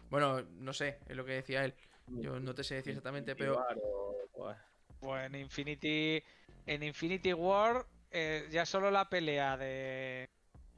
Bueno, 0.10 0.42
no 0.42 0.74
sé, 0.74 1.00
es 1.08 1.16
lo 1.16 1.26
que 1.26 1.34
decía 1.34 1.66
él. 1.66 1.74
Yo 2.08 2.40
no 2.40 2.54
te 2.54 2.64
sé 2.64 2.76
decir 2.76 2.92
exactamente, 2.92 3.36
pero 3.36 3.56
War 3.56 3.78
o- 3.82 4.16
o- 4.34 4.56
Pues 5.00 5.26
en 5.26 5.36
Infinity. 5.36 6.22
En 6.66 6.84
Infinity 6.84 7.34
War. 7.34 7.86
eh, 8.14 8.48
ya 8.52 8.66
solo 8.66 8.92
la 8.92 9.10
pelea 9.10 9.56
de. 9.58 10.30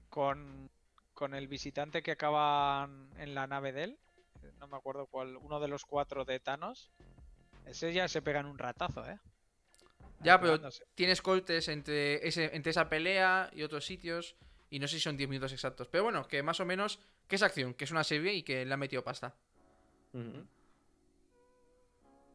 Con. 0.09 0.69
Con 1.15 1.33
el 1.35 1.47
visitante 1.47 2.01
que 2.03 2.11
acaban 2.11 3.09
en 3.17 3.33
la 3.35 3.45
nave 3.47 3.71
de 3.71 3.83
él. 3.85 3.97
No 4.63 4.67
me 4.69 4.77
acuerdo 4.77 5.07
cuál. 5.07 5.35
Uno 5.35 5.59
de 5.59 5.67
los 5.67 5.83
cuatro 5.83 6.23
de 6.23 6.39
Thanos. 6.39 6.89
Ese 7.65 7.91
ya 7.91 8.07
se 8.07 8.21
pegan 8.21 8.45
un 8.45 8.57
ratazo, 8.57 9.05
¿eh? 9.05 9.19
Ya, 10.21 10.39
pero- 10.39 10.57
tienes 10.95 11.21
cortes 11.21 11.67
entre, 11.67 12.25
ese, 12.25 12.55
entre 12.55 12.69
esa 12.71 12.87
pelea 12.87 13.49
y 13.53 13.63
otros 13.63 13.85
sitios. 13.85 14.37
Y 14.69 14.79
no 14.79 14.87
sé 14.87 14.95
si 14.95 15.01
son 15.01 15.17
10 15.17 15.29
minutos 15.29 15.51
exactos. 15.51 15.89
Pero 15.89 16.05
bueno, 16.05 16.25
que 16.29 16.41
más 16.41 16.61
o 16.61 16.65
menos, 16.65 16.99
que 17.27 17.35
es 17.35 17.43
acción, 17.43 17.73
que 17.73 17.83
es 17.83 17.91
una 17.91 18.05
serie 18.05 18.33
y 18.33 18.43
que 18.43 18.63
le 18.65 18.73
han 18.73 18.79
metido 18.79 19.03
pasta. 19.03 19.35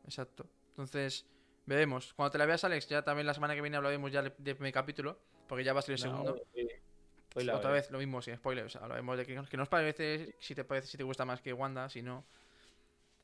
Exacto. 0.05 0.47
Entonces, 0.71 1.25
veremos. 1.65 2.13
Cuando 2.13 2.31
te 2.33 2.39
la 2.39 2.45
veas, 2.47 2.63
Alex, 2.63 2.89
ya 2.89 3.03
también 3.03 3.27
la 3.27 3.33
semana 3.35 3.55
que 3.55 3.63
viene 3.63 3.79
hablaremos 3.79 4.13
ya 4.13 4.21
del 4.23 4.35
del 4.37 4.55
primer 4.55 4.73
capítulo. 4.75 5.19
Porque 5.49 5.65
ya 5.65 5.73
va 5.73 5.79
a 5.79 5.83
ser 5.83 5.95
el 5.95 6.01
No, 6.05 6.11
segundo. 6.11 6.43
sí. 6.55 6.69
Spoiler 7.39 7.55
Otra 7.55 7.71
vez, 7.71 7.91
lo 7.91 7.99
mismo, 7.99 8.21
sin 8.23 8.37
spoilers. 8.37 8.77
Hablaremos 8.77 9.17
de 9.17 9.27
que, 9.27 9.43
que 9.49 9.57
nos 9.57 9.69
parece, 9.69 10.35
si 10.41 10.55
te 10.55 10.65
parece, 10.65 10.89
si 10.89 10.97
te 10.97 11.05
gusta 11.05 11.25
más 11.25 11.41
que 11.41 11.53
Wanda, 11.53 11.89
si 11.89 12.03
no. 12.03 12.25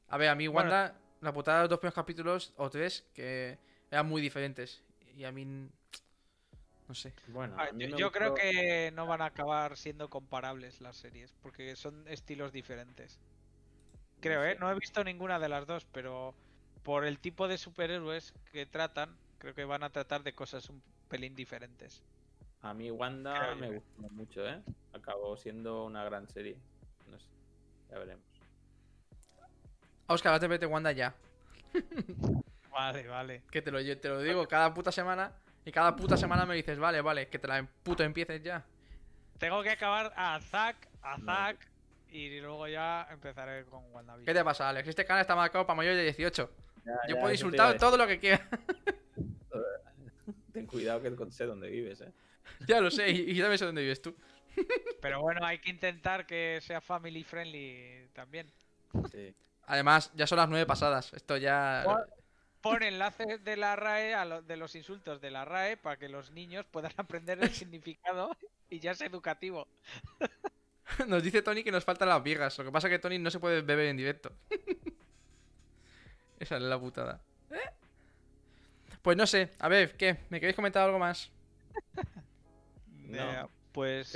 A 0.08 0.16
ver, 0.16 0.28
a 0.28 0.34
mí 0.34 0.46
Bueno. 0.46 0.70
Wanda, 0.70 0.98
la 1.20 1.32
putada 1.32 1.58
de 1.58 1.62
los 1.64 1.70
dos 1.70 1.78
primeros 1.80 1.94
capítulos, 1.94 2.52
o 2.56 2.70
tres, 2.70 3.04
que 3.14 3.58
eran 3.90 4.06
muy 4.06 4.22
diferentes. 4.22 4.82
Y 5.16 5.24
a 5.24 5.32
mí. 5.32 5.44
No 6.86 6.94
sé. 6.94 7.14
Bueno, 7.28 7.56
Ah, 7.58 7.68
a 7.70 7.72
mí 7.72 7.88
yo 7.88 7.96
yo 7.96 8.12
creo 8.12 8.34
que 8.34 8.90
no 8.94 9.06
van 9.06 9.22
a 9.22 9.26
acabar 9.26 9.76
siendo 9.76 10.10
comparables 10.10 10.80
las 10.80 10.96
series, 10.96 11.32
porque 11.42 11.76
son 11.76 12.06
estilos 12.08 12.52
diferentes. 12.52 13.18
Creo, 14.20 14.44
¿eh? 14.44 14.56
No 14.58 14.70
he 14.70 14.74
visto 14.74 15.02
ninguna 15.02 15.38
de 15.38 15.48
las 15.48 15.66
dos, 15.66 15.86
pero 15.92 16.34
por 16.82 17.04
el 17.04 17.18
tipo 17.18 17.48
de 17.48 17.58
superhéroes 17.58 18.34
que 18.52 18.66
tratan, 18.66 19.16
creo 19.38 19.54
que 19.54 19.64
van 19.64 19.82
a 19.82 19.90
tratar 19.90 20.22
de 20.22 20.34
cosas 20.34 20.68
un 20.68 20.82
pelín 21.08 21.34
diferentes. 21.34 22.02
A 22.64 22.72
mí 22.72 22.90
Wanda 22.90 23.54
me 23.56 23.72
gustó 23.72 24.08
mucho, 24.12 24.48
¿eh? 24.48 24.58
Acabó 24.94 25.36
siendo 25.36 25.84
una 25.84 26.02
gran 26.02 26.26
serie. 26.26 26.56
No 27.10 27.18
sé, 27.18 27.28
ya 27.90 27.98
veremos. 27.98 28.24
Oscar, 30.06 30.32
date 30.32 30.48
vete 30.48 30.64
Wanda 30.64 30.90
ya. 30.92 31.14
Vale, 32.70 33.06
vale. 33.06 33.42
Que 33.50 33.60
te 33.60 33.70
lo, 33.70 33.80
yo 33.80 34.00
te 34.00 34.08
lo 34.08 34.22
digo 34.22 34.48
cada 34.48 34.72
puta 34.72 34.90
semana. 34.90 35.30
Y 35.66 35.72
cada 35.72 35.94
puta 35.94 36.16
semana 36.16 36.46
me 36.46 36.54
dices, 36.54 36.78
vale, 36.78 37.02
vale, 37.02 37.28
que 37.28 37.38
te 37.38 37.46
la 37.46 37.66
puto 37.82 38.02
empieces 38.02 38.42
ya. 38.42 38.64
Tengo 39.38 39.62
que 39.62 39.70
acabar 39.70 40.14
a 40.16 40.40
Zack, 40.40 40.88
a. 41.02 41.20
Zack, 41.20 41.68
y 42.08 42.40
luego 42.40 42.66
ya 42.66 43.06
empezaré 43.10 43.66
con 43.66 43.84
¿Qué 43.84 43.90
WandaVision. 43.90 44.36
te 44.36 44.44
pasa, 44.44 44.70
Alex? 44.70 44.88
Este 44.88 45.04
canal 45.04 45.20
está 45.20 45.36
marcado 45.36 45.66
para 45.66 45.76
mayores 45.76 45.98
de 45.98 46.04
18. 46.04 46.50
Ya, 46.84 46.92
Yo 47.08 47.14
ya, 47.14 47.20
puedo 47.20 47.32
insultar 47.32 47.76
todo 47.76 47.98
lo 47.98 48.06
que 48.06 48.18
quiera. 48.18 48.48
Ten 50.52 50.66
cuidado 50.66 51.02
que 51.02 51.30
sé 51.30 51.44
dónde 51.44 51.68
vives, 51.68 52.00
¿eh? 52.00 52.12
ya 52.66 52.80
lo 52.80 52.90
sé, 52.90 53.10
y, 53.10 53.30
y 53.30 53.34
ya 53.34 53.56
sé 53.56 53.64
dónde 53.64 53.82
vives 53.82 54.02
tú. 54.02 54.14
Pero 55.00 55.20
bueno, 55.20 55.44
hay 55.44 55.58
que 55.58 55.70
intentar 55.70 56.26
que 56.26 56.60
sea 56.62 56.80
family 56.80 57.24
friendly 57.24 58.08
también. 58.12 58.50
Sí. 59.10 59.34
Además, 59.66 60.10
ya 60.14 60.26
son 60.26 60.38
las 60.38 60.48
nueve 60.48 60.66
pasadas. 60.66 61.12
Esto 61.14 61.36
ya. 61.36 61.84
Pon- 62.60 62.82
enlaces 62.82 63.44
de 63.44 63.56
la 63.56 63.76
RAE 63.76 64.14
a 64.14 64.24
lo- 64.24 64.42
de 64.42 64.56
los 64.56 64.74
insultos 64.74 65.20
de 65.20 65.30
la 65.30 65.44
RAE 65.44 65.76
para 65.76 65.98
que 65.98 66.08
los 66.08 66.30
niños 66.30 66.64
puedan 66.70 66.92
aprender 66.96 67.38
el 67.42 67.50
significado 67.54 68.36
y 68.70 68.78
ya 68.80 68.92
es 68.92 69.00
educativo. 69.02 69.68
Nos 71.06 71.22
dice 71.22 71.42
Tony 71.42 71.62
que 71.64 71.72
nos 71.72 71.84
faltan 71.84 72.08
las 72.08 72.22
viejas. 72.22 72.56
Lo 72.58 72.64
que 72.64 72.72
pasa 72.72 72.88
es 72.88 72.92
que 72.92 72.98
Tony 72.98 73.18
no 73.18 73.30
se 73.30 73.40
puede 73.40 73.62
beber 73.62 73.86
en 73.86 73.96
directo. 73.96 74.32
Esa 76.38 76.56
es 76.56 76.62
la 76.62 76.78
putada. 76.78 77.20
¿Eh? 77.50 77.70
Pues 79.02 79.16
no 79.16 79.26
sé. 79.26 79.50
A 79.58 79.68
ver, 79.68 79.96
¿qué? 79.96 80.18
¿Me 80.30 80.40
queréis 80.40 80.56
comentar 80.56 80.84
algo 80.84 80.98
más? 80.98 81.30
No. 83.14 83.50
Pues. 83.72 84.12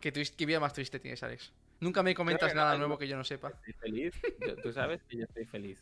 ¿Qué, 0.00 0.12
twist- 0.12 0.34
qué 0.36 0.46
vida 0.46 0.60
más 0.60 0.72
triste 0.72 0.98
tienes, 1.00 1.22
Alex? 1.22 1.52
Nunca 1.80 2.02
me 2.02 2.14
comentas 2.14 2.54
no, 2.54 2.60
nada 2.62 2.78
nuevo 2.78 2.96
que 2.98 3.06
yo 3.08 3.16
no 3.16 3.24
sepa. 3.24 3.48
Estoy 3.50 3.72
feliz. 3.74 4.14
Yo- 4.46 4.56
Tú 4.56 4.72
sabes 4.72 5.02
que 5.08 5.18
yo 5.18 5.24
estoy 5.24 5.44
feliz. 5.44 5.78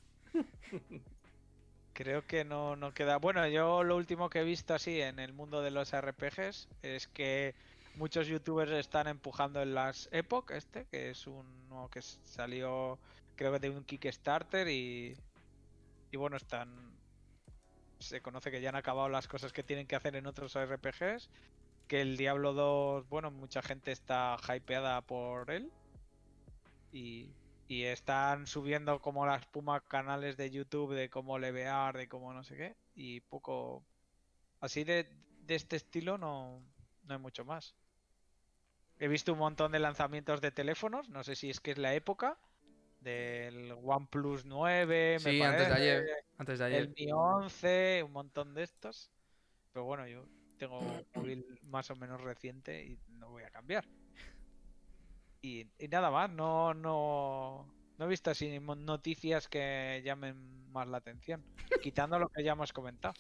creo 1.93 2.27
que 2.27 2.45
no, 2.45 2.77
no 2.77 2.93
queda. 2.95 3.19
Bueno, 3.19 3.47
yo 3.49 3.85
lo 3.85 3.97
último 3.97 4.29
que 4.31 4.41
he 4.41 4.45
visto 4.45 4.75
así 4.75 5.01
en 5.01 5.19
el 5.19 5.33
mundo 5.33 5.63
de 5.63 5.71
los 5.71 5.93
RPGs 5.93 6.69
es 6.83 7.07
que 7.09 7.55
muchos 7.97 8.27
youtubers 8.27 8.73
están 8.73 9.07
empujando 9.07 9.63
en 9.63 9.75
las 9.75 10.09
Epoch, 10.13 10.51
este, 10.51 10.87
que 10.91 11.11
es 11.11 11.27
uno 11.27 11.89
que 11.93 12.03
salió 12.03 12.99
creo 13.37 13.53
que 13.53 13.59
de 13.61 13.71
un 13.71 13.85
Kickstarter 13.85 14.69
y, 14.69 15.17
y 16.11 16.17
bueno, 16.17 16.37
están... 16.37 16.93
Se 18.01 18.21
conoce 18.21 18.51
que 18.51 18.61
ya 18.61 18.69
han 18.69 18.77
acabado 18.77 19.09
las 19.09 19.29
cosas 19.29 19.53
que 19.53 19.63
tienen 19.63 19.87
que 19.87 19.97
hacer 19.97 20.15
en 20.17 20.27
otros 20.27 20.55
RPGs. 20.57 21.31
Que 21.87 22.01
el 22.03 22.17
Diablo 22.19 22.53
2, 22.53 23.09
bueno, 23.09 23.31
mucha 23.31 23.63
gente 23.63 23.91
está 23.93 24.37
hypeada 24.55 25.01
por 25.07 25.51
él. 25.51 25.73
Y, 26.93 27.37
y 27.67 27.83
están 27.85 28.47
subiendo 28.47 29.01
como 29.01 29.27
la 29.27 29.37
espuma 29.37 29.81
canales 29.87 30.37
de 30.37 30.51
YouTube 30.51 30.95
de 30.95 31.11
cómo 31.11 31.39
levear, 31.39 31.97
de 31.97 32.09
cómo 32.09 32.33
no 32.33 32.45
sé 32.45 32.57
qué. 32.57 32.77
Y 32.95 33.21
poco... 33.21 33.87
Así 34.61 34.85
de, 34.85 35.09
de 35.41 35.55
este 35.57 35.77
estilo 35.77 36.19
no, 36.19 36.63
no 37.05 37.15
hay 37.15 37.21
mucho 37.21 37.45
más. 37.45 37.77
He 38.99 39.09
visto 39.09 39.33
un 39.33 39.39
montón 39.39 39.73
de 39.73 39.79
lanzamientos 39.79 40.41
de 40.41 40.51
teléfonos, 40.51 41.09
no 41.09 41.23
sé 41.25 41.37
si 41.37 41.51
es 41.51 41.61
que 41.61 41.73
es 41.73 41.79
la 41.79 41.95
época. 41.95 42.39
Del 43.01 43.73
OnePlus 43.73 44.47
9, 44.47 45.21
me 45.21 45.33
Sí, 45.33 45.43
antes 45.43 45.69
de 45.69 45.75
parece, 45.75 45.75
ayer. 45.75 46.11
Antes 46.39 46.59
de 46.59 46.65
ayer. 46.65 46.83
el 46.83 46.91
Mi 46.97 47.11
11, 47.13 48.03
un 48.05 48.13
montón 48.13 48.55
de 48.55 48.63
estos. 48.63 49.13
Pero 49.73 49.85
bueno, 49.85 50.07
yo 50.09 50.29
tengo 50.59 50.79
un 50.79 51.05
móvil 51.15 51.45
más 51.65 51.91
o 51.91 51.97
menos 51.97 52.21
reciente 52.21 52.85
y 52.85 52.99
no 53.19 53.31
voy 53.31 53.43
a 53.43 53.51
cambiar. 53.51 53.85
Y, 55.43 55.67
y 55.79 55.89
nada 55.89 56.11
más, 56.11 56.31
no, 56.31 56.73
no, 56.75 57.67
no 57.99 58.05
he 58.05 58.09
visto 58.09 58.31
así 58.31 58.59
noticias 58.61 59.47
que 59.49 60.01
llamen 60.05 60.71
más 60.73 60.89
la 60.89 60.99
atención. 60.99 61.45
Quitando 61.83 62.19
lo 62.19 62.29
que 62.29 62.43
ya 62.43 62.53
hemos 62.53 62.73
comentado. 62.73 63.15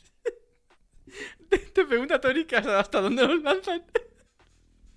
Te 1.74 1.84
pregunta 1.84 2.20
Tony 2.20 2.44
que 2.46 2.56
hasta, 2.56 2.80
hasta 2.80 3.00
dónde 3.00 3.26
los 3.26 3.42
lanzan. 3.42 3.84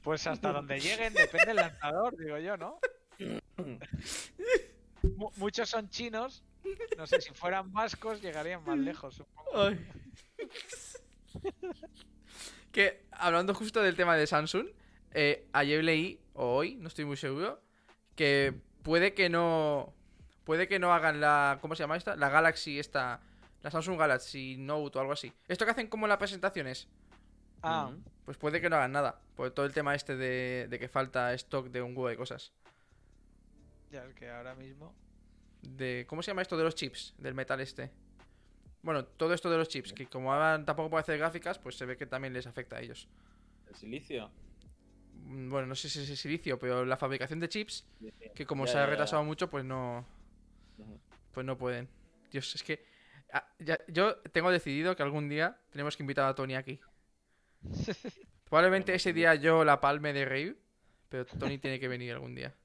Pues 0.02 0.26
hasta 0.26 0.54
donde 0.54 0.80
lleguen, 0.80 1.14
depende 1.14 1.48
del 1.48 1.58
lanzador, 1.58 2.16
digo 2.18 2.38
yo, 2.38 2.56
¿no? 2.56 2.80
Mu- 5.18 5.32
muchos 5.36 5.70
son 5.70 5.90
chinos. 5.90 6.44
No 6.98 7.06
sé, 7.08 7.20
si 7.22 7.34
fueran 7.34 7.72
vascos 7.74 8.22
llegarían 8.22 8.64
más 8.64 8.78
lejos. 8.78 9.16
supongo. 9.16 9.50
Ay. 9.64 9.86
Que 12.78 13.02
hablando 13.10 13.56
justo 13.56 13.82
del 13.82 13.96
tema 13.96 14.16
de 14.16 14.28
Samsung, 14.28 14.68
eh, 15.12 15.48
ayer 15.52 15.84
leí, 15.84 16.22
o 16.34 16.58
hoy, 16.58 16.76
no 16.76 16.90
estoy 16.90 17.06
muy 17.06 17.18
seguro, 17.18 17.60
que 18.16 18.54
puede 18.84 19.16
que 19.16 19.30
no. 19.30 19.96
Puede 20.44 20.68
que 20.68 20.78
no 20.78 20.94
hagan 20.94 21.20
la. 21.20 21.58
¿Cómo 21.60 21.74
se 21.76 21.82
llama 21.82 21.98
esta? 21.98 22.16
La 22.16 22.30
Galaxy, 22.30 22.78
esta. 22.78 23.20
La 23.64 23.72
Samsung 23.72 23.98
Galaxy 23.98 24.58
Note 24.60 24.96
o 24.96 25.02
algo 25.02 25.14
así. 25.14 25.34
Esto 25.48 25.66
que 25.66 25.72
hacen 25.72 25.88
como 25.88 26.06
en 26.06 26.10
las 26.10 26.20
presentaciones. 26.20 26.88
Ah, 27.64 27.88
Ujú. 27.92 28.04
Pues 28.26 28.38
puede 28.38 28.62
que 28.62 28.70
no 28.70 28.76
hagan 28.76 28.92
nada. 28.92 29.22
Por 29.36 29.50
todo 29.50 29.66
el 29.66 29.74
tema 29.74 29.96
este 29.96 30.16
de, 30.16 30.68
de 30.70 30.78
que 30.78 30.88
falta 30.88 31.34
stock 31.34 31.70
de 31.70 31.82
un 31.82 31.98
huevo 31.98 32.10
de 32.10 32.16
cosas. 32.16 32.54
ya 33.90 34.06
es 34.06 34.14
que 34.14 34.30
ahora 34.30 34.54
mismo. 34.54 34.94
De. 35.64 36.06
¿Cómo 36.08 36.22
se 36.22 36.30
llama 36.30 36.44
esto 36.44 36.56
de 36.56 36.64
los 36.64 36.76
chips? 36.76 37.16
Del 37.18 37.34
metal 37.34 37.60
este. 37.60 37.90
Bueno, 38.82 39.06
todo 39.06 39.34
esto 39.34 39.50
de 39.50 39.58
los 39.58 39.68
chips, 39.68 39.92
que 39.94 40.06
como 40.08 40.32
ahora 40.34 40.64
tampoco 40.64 40.90
puede 40.90 41.02
hacer 41.02 41.18
gráficas, 41.18 41.60
pues 41.60 41.76
se 41.76 41.86
ve 41.86 41.98
que 41.98 42.06
también 42.06 42.34
les 42.34 42.48
afecta 42.48 42.78
a 42.78 42.82
ellos. 42.82 43.08
El 43.68 43.76
silicio. 43.76 44.32
Mm, 45.26 45.50
Bueno, 45.50 45.68
no 45.68 45.76
sé 45.76 45.90
si 45.90 46.00
es 46.12 46.20
silicio, 46.20 46.58
pero 46.60 46.86
la 46.86 46.96
fabricación 46.98 47.40
de 47.40 47.50
chips, 47.50 47.86
Sí, 48.00 48.12
sí. 48.18 48.30
que 48.36 48.46
como 48.46 48.66
Ya, 48.66 48.72
se 48.74 48.78
ha 48.78 48.86
retrasado 48.86 49.24
mucho, 49.24 49.50
pues 49.50 49.66
no. 49.66 50.06
Pues 51.34 51.46
no 51.46 51.58
pueden. 51.58 51.90
Dios, 52.32 52.56
es 52.56 52.64
que. 52.64 52.86
ah, 53.34 53.48
ya- 53.60 53.80
yo 53.88 54.18
tengo 54.32 54.52
decidido 54.52 54.96
que 54.96 55.04
algún 55.04 55.28
día 55.28 55.60
tenemos 55.72 55.98
que 55.98 56.04
invitar 56.04 56.26
a 56.30 56.36
Tony 56.36 56.56
aquí. 56.56 56.80
Probablemente 58.46 58.94
ese 58.96 59.12
día 59.12 59.36
yo 59.36 59.66
la 59.66 59.82
palme 59.82 60.14
de 60.14 60.24
reír, 60.24 60.58
pero 61.10 61.26
Tony 61.26 61.58
tiene 61.58 61.80
que 61.80 61.88
venir 61.90 62.14
algún 62.14 62.36
día. 62.36 62.56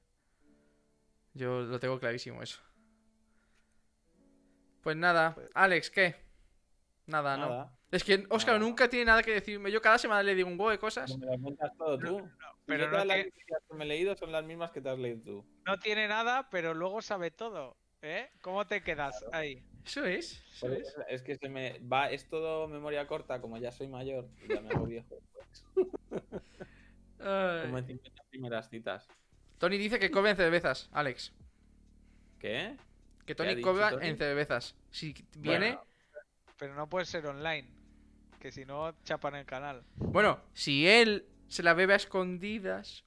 Yo 1.33 1.61
lo 1.61 1.79
tengo 1.79 1.99
clarísimo 1.99 2.41
eso. 2.41 2.61
Pues 4.83 4.95
nada, 4.97 5.35
Alex, 5.55 5.89
¿qué? 5.89 6.15
Nada, 7.07 7.37
no. 7.37 7.49
Nada. 7.49 7.77
Es 7.91 8.03
que 8.03 8.25
Oscar 8.29 8.55
Nada. 8.55 8.65
nunca 8.65 8.89
tiene 8.89 9.05
nada 9.05 9.23
que 9.23 9.31
decirme. 9.31 9.71
Yo 9.71 9.81
cada 9.81 9.97
semana 9.97 10.21
le 10.23 10.35
digo 10.35 10.47
un 10.49 10.53
huevo 10.59 10.71
de 10.71 10.77
cosas. 10.79 11.09
No 11.11 11.17
me 11.25 11.25
lo 11.37 11.41
cuentas 11.41 11.71
todo 11.77 11.97
tú. 11.99 12.29
pero 12.65 12.79
Yo 12.81 12.85
no 12.87 12.91
todas 12.91 13.05
las 13.07 13.15
tiene- 13.17 13.29
noticias 13.29 13.61
que 13.69 13.75
me 13.75 13.83
he 13.83 13.87
leído 13.87 14.15
son 14.15 14.31
las 14.31 14.43
mismas 14.45 14.71
que 14.71 14.81
te 14.81 14.89
has 14.89 14.97
leído 14.99 15.21
tú. 15.23 15.45
No 15.65 15.79
tiene 15.79 16.07
nada, 16.07 16.49
pero 16.49 16.73
luego 16.73 17.01
sabe 17.01 17.31
todo. 17.31 17.77
¿Eh? 18.01 18.29
¿Cómo 18.41 18.65
te 18.67 18.83
quedas 18.83 19.23
ahí? 19.31 19.63
Eso 19.85 20.03
es. 20.05 20.43
Eso 20.53 20.67
Por 20.67 20.75
es. 20.75 20.95
Es 21.07 21.21
que 21.21 21.37
se 21.37 21.47
me 21.49 21.79
va, 21.79 22.09
es 22.11 22.27
todo 22.27 22.67
memoria 22.67 23.07
corta, 23.07 23.39
como 23.39 23.57
ya 23.57 23.71
soy 23.71 23.87
mayor, 23.87 24.27
y 24.43 24.53
ya 24.53 24.59
me 24.61 24.69
hago 24.73 24.85
viejo. 24.85 25.19
Ay. 27.19 27.61
Como 27.65 27.77
en 27.77 27.85
50 27.87 28.23
primeras 28.29 28.69
citas. 28.69 29.07
Tony 29.57 29.77
dice 29.77 29.99
que 29.99 30.11
cobra 30.11 30.31
en 30.31 30.35
cervezas, 30.37 30.89
Alex. 30.91 31.31
¿Qué? 32.39 32.75
Que 33.25 33.27
¿Qué 33.27 33.35
Tony 33.35 33.61
cobra 33.61 33.91
Tony? 33.91 34.07
en 34.07 34.17
cervezas. 34.17 34.75
Si 34.91 35.13
viene. 35.37 35.75
Bueno, 35.75 35.85
Pero 36.57 36.75
no 36.75 36.89
puede 36.89 37.05
ser 37.05 37.25
online. 37.25 37.69
Que 38.39 38.51
si 38.51 38.65
no, 38.65 38.93
chapan 39.03 39.35
el 39.35 39.45
canal. 39.45 39.83
Bueno, 39.95 40.41
si 40.53 40.87
él 40.87 41.25
se 41.47 41.63
la 41.63 41.73
bebe 41.73 41.93
a 41.93 41.97
escondidas. 41.97 43.05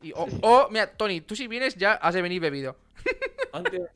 Y, 0.00 0.12
o, 0.12 0.26
o, 0.42 0.68
mira, 0.70 0.96
Tony, 0.96 1.20
tú 1.20 1.34
si 1.36 1.46
vienes 1.46 1.76
ya 1.76 1.94
has 1.94 2.14
de 2.14 2.22
venir 2.22 2.40
bebido. 2.40 2.76
ponte- 3.52 3.88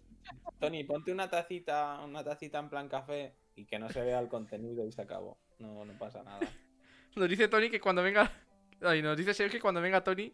Tony, 0.61 0.85
ponte 0.85 1.11
una 1.13 1.29
tacita, 1.29 2.01
una 2.05 2.23
tacita 2.23 2.59
en 2.61 2.69
plan 2.69 2.89
café 2.89 3.35
y 3.57 3.65
que 3.65 3.79
no 3.79 3.89
se 3.89 4.01
vea 4.03 4.21
el 4.21 4.29
contenido 4.29 4.87
y 4.87 4.93
se 4.93 5.03
acabó. 5.03 5.39
No, 5.59 5.85
no 5.85 5.93
pasa 5.99 6.23
nada. 6.23 6.41
Nos 7.17 7.29
dice 7.29 7.49
Tony 7.49 7.69
que 7.69 7.81
cuando 7.81 8.03
venga. 8.03 8.33
Ay, 8.81 9.03
nos 9.03 9.17
dice 9.17 9.35
Sergio 9.35 9.59
que 9.59 9.63
cuando 9.63 9.81
venga 9.81 10.03
Tony. 10.03 10.33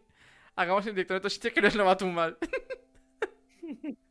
Hagamos 0.55 0.85
en 0.87 0.95
directo 0.95 1.13
de 1.13 1.17
otro 1.17 1.29
sitio 1.29 1.53
que 1.53 1.61
nos 1.61 1.75
lo 1.75 1.85
va 1.85 1.91
a 1.91 1.97
tumbar. 1.97 2.37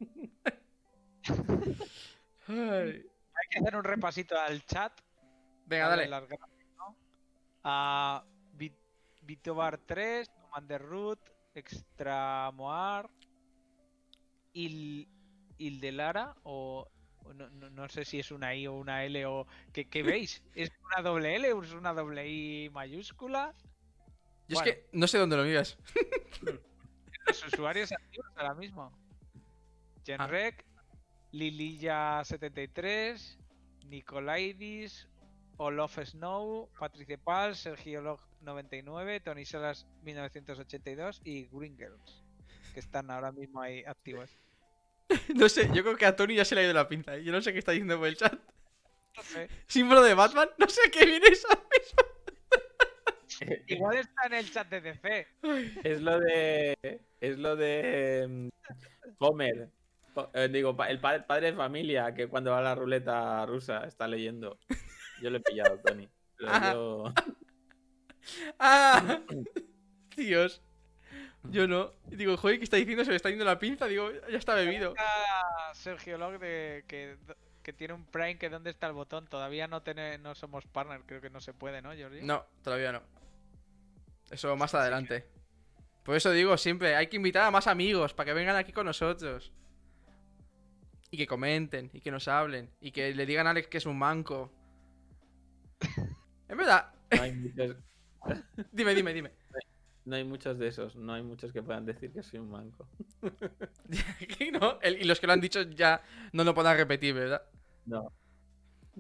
Ay. 2.47 3.05
Hay 3.35 3.49
que 3.51 3.59
hacer 3.59 3.77
un 3.77 3.85
repasito 3.85 4.39
al 4.39 4.65
chat. 4.65 4.93
Venga, 5.67 5.89
dale. 5.89 6.09
las 6.09 6.27
gracias, 6.27 6.51
¿no? 6.77 6.97
A 7.65 8.25
Vi- 8.53 8.75
Vitobar 9.23 9.79
3, 9.79 10.29
Commander 10.41 10.83
Root, 10.83 11.21
Extra 11.55 12.51
Moar, 12.53 13.09
Il, 14.55 15.09
Ildelara 15.59 16.35
o 16.45 16.89
o 17.25 17.35
no, 17.35 17.51
no- 17.51 17.69
no 17.69 17.89
sé 17.91 18.07
si 18.07 18.19
es 18.19 18.31
una 18.31 18.55
I 18.55 18.67
o 18.69 18.75
una 18.75 19.05
L 19.05 19.27
o 19.27 19.47
¿qué, 19.73 19.87
qué 19.89 20.03
veis? 20.03 20.43
¿Es 20.55 20.71
una 20.87 21.03
doble 21.03 21.37
L 21.37 21.53
o 21.53 21.63
es 21.63 21.73
una 21.73 21.93
doble 21.93 22.27
I 22.27 22.71
mayúscula? 22.71 23.53
Yo 24.49 24.55
Bueno. 24.55 24.71
es 24.71 24.77
que 24.77 24.89
no 24.93 25.07
sé 25.07 25.19
dónde 25.19 25.37
lo 25.37 25.45
miras. 25.45 25.77
Los 27.27 27.45
usuarios 27.45 27.93
activos 27.93 28.27
ahora 28.37 28.55
mismo. 28.55 28.91
Genrec, 30.07 30.65
Lililla73, 31.33 33.39
Nicolaidis, 33.89 35.09
Olof 35.57 35.99
Snow, 35.99 36.71
Patricia 36.79 37.19
Pal, 37.19 37.57
Sergio 37.57 38.01
Log 38.01 38.21
99, 38.41 39.21
Tony 39.21 39.45
Salas 39.45 39.87
1982 40.03 41.21
y 41.25 41.49
Green 41.53 41.77
Girls, 41.77 42.25
que 42.73 42.81
están 42.81 43.11
ahora 43.11 43.33
mismo 43.33 43.61
ahí 43.61 43.83
activos. 43.85 44.31
No 45.35 45.49
sé, 45.49 45.71
yo 45.73 45.83
creo 45.83 45.97
que 45.97 46.05
a 46.05 46.17
Tony 46.17 46.35
ya 46.35 46.45
se 46.45 46.55
le 46.55 46.61
ha 46.61 46.65
ido 46.65 46.75
la 46.75 46.87
pinza. 46.87 47.17
¿eh? 47.17 47.25
Yo 47.25 47.33
no 47.33 47.41
sé 47.41 47.55
qué 47.55 47.59
está 47.59 47.73
diciendo 47.73 47.99
por 47.99 48.09
el 48.09 48.17
chat. 48.17 48.39
No 49.17 49.23
sé. 49.23 49.49
Símbolo 49.67 50.03
de 50.03 50.15
Batman, 50.15 50.51
no 50.59 50.69
sé 50.69 50.91
qué 50.91 51.07
viene 51.07 51.27
eso. 51.29 51.49
Igual 53.69 53.97
está 53.97 54.27
en 54.27 54.35
el 54.35 54.51
chat 54.51 54.69
de 54.69 54.81
DC. 54.81 55.27
Es 55.85 56.01
lo 56.01 56.19
de. 56.19 57.01
Es 57.21 57.39
lo 57.39 57.57
de. 57.57 58.27
mm, 58.29 58.49
Homer. 59.19 59.71
Eh, 60.35 60.49
digo, 60.51 60.77
el 60.89 61.01
pa- 61.01 61.27
padre 61.27 61.51
de 61.53 61.57
familia 61.57 62.15
que 62.15 62.29
cuando 62.29 62.51
va 62.53 62.59
a 62.59 62.63
la 62.63 62.75
ruleta 62.75 63.45
rusa 63.47 63.85
está 63.87 64.07
leyendo. 64.09 64.59
Yo 65.23 65.31
lo 65.31 65.39
he 65.39 65.41
pillado, 65.41 65.79
Tony. 65.79 66.09
Pero 66.39 66.51
Ajá. 66.51 66.73
yo- 66.73 67.13
¡Ah! 68.59 69.21
Dios. 70.17 70.63
Yo 71.51 71.67
no. 71.69 71.93
Y 72.11 72.17
Digo, 72.17 72.37
joder, 72.37 72.59
¿qué 72.59 72.65
está 72.65 72.77
diciendo? 72.77 73.05
Se 73.05 73.11
le 73.11 73.17
está 73.17 73.31
yendo 73.31 73.45
la 73.45 73.59
pinza. 73.59 73.87
Digo, 73.87 74.11
ya 74.31 74.39
está 74.39 74.55
bebido. 74.55 74.91
Está 74.91 75.75
Sergio 75.75 76.19
Log 76.19 76.39
de 76.39 76.85
que, 76.89 77.17
que 77.63 77.73
tiene 77.73 77.95
un 77.95 78.05
Prime 78.05 78.37
que 78.39 78.49
dónde 78.51 78.71
está 78.71 78.87
el 78.89 78.93
botón. 78.93 79.27
Todavía 79.29 79.69
no 79.69 79.83
tiene, 79.83 80.19
no 80.19 80.35
somos 80.35 80.67
partner, 80.67 81.01
creo 81.07 81.21
que 81.21 81.31
no 81.31 81.41
se 81.41 81.53
puede, 81.55 81.81
¿no, 81.81 81.91
Jordi? 81.91 82.23
No, 82.23 82.45
todavía 82.63 82.93
no. 82.93 83.03
Eso 84.31 84.55
más 84.57 84.75
adelante. 84.75 85.27
Por 86.05 86.17
eso 86.17 86.31
digo 86.33 86.57
siempre, 86.57 86.97
hay 86.97 87.07
que 87.07 87.17
invitar 87.17 87.45
a 87.45 87.51
más 87.51 87.67
amigos 87.67 88.15
para 88.15 88.27
que 88.27 88.35
vengan 88.35 88.57
aquí 88.57 88.73
con 88.73 88.87
nosotros. 88.87 89.53
Y 91.11 91.17
que 91.17 91.27
comenten, 91.27 91.91
y 91.93 92.01
que 92.01 92.11
nos 92.11 92.29
hablen, 92.29 92.69
y 92.81 92.91
que 92.93 93.15
le 93.15 93.25
digan 93.27 93.47
a 93.47 93.51
Alex 93.51 93.69
que 93.69 93.79
es 93.79 93.87
un 93.87 93.99
manco. 93.99 94.51
En 96.49 96.57
verdad, 96.57 96.93
no, 97.11 97.23
hay 97.23 97.33
muchos, 97.35 97.77
dime, 98.73 98.95
dime, 98.95 99.13
dime. 99.13 99.31
no 100.07 100.17
hay 100.17 100.25
muchos 100.25 100.59
de 100.59 100.69
esos. 100.69 100.97
No 100.97 101.13
hay 101.13 101.23
muchos 101.23 101.53
que 101.53 101.63
puedan 101.63 101.85
decir 101.85 102.11
que 102.11 102.23
soy 102.23 102.41
un 102.41 102.51
manco. 102.51 102.89
No, 104.53 104.79
el- 104.81 105.01
y 105.03 105.05
los 105.05 105.21
que 105.21 105.27
lo 105.27 105.35
han 105.35 105.41
dicho 105.43 105.63
ya 105.63 106.03
no 106.33 106.45
lo 106.45 106.55
podrán 106.55 106.77
repetir, 106.79 107.15
¿verdad? 107.15 107.43
No. 107.85 108.13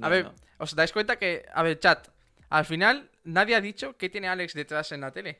A 0.02 0.09
ver, 0.09 0.24
no. 0.26 0.35
¿os 0.59 0.74
dais 0.74 0.93
cuenta 0.93 1.18
que, 1.18 1.47
a 1.52 1.62
ver, 1.62 1.78
chat, 1.80 2.09
al 2.51 2.64
final 2.66 3.10
nadie 3.24 3.55
ha 3.55 3.60
dicho 3.60 3.97
qué 3.97 4.09
tiene 4.10 4.28
Alex 4.28 4.52
detrás 4.55 4.93
en 4.93 5.01
la 5.01 5.10
tele? 5.10 5.39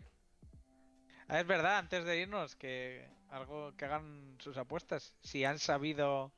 Ah, 1.29 1.41
es 1.41 1.47
verdad, 1.47 1.79
antes 1.79 2.05
de 2.05 2.21
irnos, 2.21 2.57
que 2.57 3.07
algo 3.29 3.77
que 3.77 3.85
hagan 3.85 4.37
sus 4.39 4.57
apuestas. 4.57 5.15
Si 5.21 5.45
han 5.45 5.59
sabido. 5.59 6.33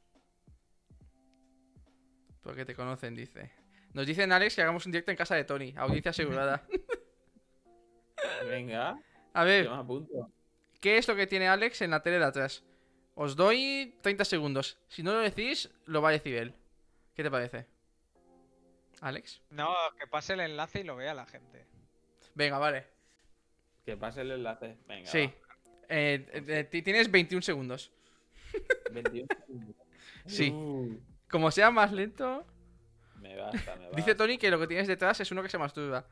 Porque 2.43 2.65
te 2.65 2.75
conocen, 2.75 3.15
dice. 3.15 3.51
Nos 3.93 4.07
dicen 4.07 4.33
Alex 4.33 4.55
que 4.55 4.63
hagamos 4.63 4.87
un 4.87 4.93
directo 4.93 5.11
en 5.11 5.17
casa 5.17 5.35
de 5.35 5.45
Tony, 5.45 5.75
audiencia 5.77 6.11
asegurada. 6.11 6.67
Venga, 8.49 8.99
A 9.33 9.45
ver, 9.45 9.65
yo 9.65 9.75
me 9.75 9.81
apunto. 9.81 10.31
¿qué 10.81 10.99
es 10.99 11.09
lo 11.09 11.17
que 11.17 11.27
tiene 11.27 11.49
Alex 11.49 11.83
en 11.83 11.91
la 11.91 12.03
tele 12.03 12.19
de 12.19 12.25
atrás? 12.25 12.63
Os 13.15 13.37
doy 13.37 13.97
30 14.03 14.25
segundos. 14.25 14.79
Si 14.89 15.03
no 15.03 15.13
lo 15.13 15.21
decís, 15.21 15.71
lo 15.87 16.01
va 16.03 16.11
a 16.11 16.13
decir 16.13 16.35
él. 16.37 16.55
¿Qué 17.15 17.23
te 17.23 17.31
parece? 17.31 17.67
¿Alex? 19.01 19.41
No, 19.51 19.75
que 19.99 20.07
pase 20.07 20.35
el 20.35 20.41
enlace 20.41 20.81
y 20.81 20.85
lo 20.85 20.97
vea 20.97 21.15
la 21.15 21.27
gente. 21.27 21.67
Venga, 22.35 22.59
vale. 22.59 22.87
Que 23.85 23.97
pase 23.97 24.21
el 24.23 24.31
enlace. 24.33 24.77
Venga. 24.87 25.07
Sí. 25.11 25.31
Eh, 25.89 26.45
eh, 26.47 26.65
ti- 26.71 26.83
tienes 26.83 27.11
21 27.11 27.43
segundos. 27.43 27.91
va. 28.55 28.93
21 28.93 29.27
segundos. 29.47 29.77
Sí. 30.27 30.51
Uh, 30.51 31.01
Como 31.31 31.51
sea 31.51 31.71
más 31.71 31.93
lento... 31.93 32.45
me 33.21 33.37
basta, 33.37 33.77
me 33.77 33.83
basta. 33.85 33.97
Dice 33.97 34.15
Tony 34.15 34.37
que 34.39 34.51
lo 34.51 34.59
que 34.59 34.67
tienes 34.67 34.89
detrás 34.89 35.21
es 35.21 35.31
uno 35.31 35.43
que 35.43 35.49
se 35.49 35.59
masturba. 35.59 36.07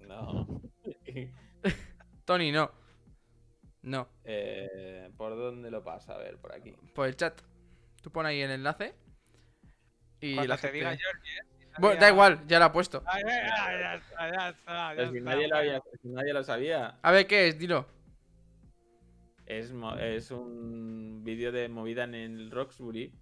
No. 0.00 0.62
Tony, 2.24 2.52
no. 2.52 2.70
No, 3.82 4.08
Eh, 4.24 5.10
¿Por 5.16 5.36
dónde 5.36 5.70
lo 5.70 5.82
pasa? 5.82 6.14
A 6.14 6.18
ver, 6.18 6.36
por 6.38 6.52
aquí. 6.52 6.74
por 6.94 7.06
el 7.06 7.16
chat. 7.16 7.40
Tú 8.02 8.10
pon 8.10 8.26
ahí 8.26 8.40
el 8.40 8.50
enlace. 8.50 8.94
Y 10.20 10.34
Cuando 10.34 10.48
la 10.48 10.56
te 10.56 10.62
gente... 10.68 10.76
diga 10.78 10.90
Jordi, 10.90 11.28
¿eh? 11.30 11.42
Bueno, 11.78 12.00
da 12.00 12.08
igual, 12.10 12.44
ya 12.48 12.58
lo 12.58 12.64
ha 12.66 12.72
puesto. 12.72 13.02
Ay, 13.06 13.22
ay, 13.24 13.50
ay, 13.56 13.80
ya 13.80 13.94
está, 13.94 14.30
ya 14.32 14.48
está, 14.50 14.90
ya 14.90 14.96
Pero 14.96 15.10
si 15.12 15.18
está, 15.18 15.30
nadie, 15.30 15.48
lo 15.48 15.56
había- 15.56 15.78
bueno. 15.80 15.98
si 16.02 16.08
nadie 16.08 16.32
lo 16.34 16.42
sabía. 16.44 16.98
A 17.02 17.12
ver, 17.12 17.26
¿qué 17.28 17.48
es? 17.48 17.58
Dilo. 17.58 17.86
Es, 19.46 19.72
es 20.00 20.30
un 20.32 21.22
vídeo 21.24 21.52
de 21.52 21.68
movida 21.68 22.04
en 22.04 22.14
el 22.16 22.50
Roxbury 22.50 23.12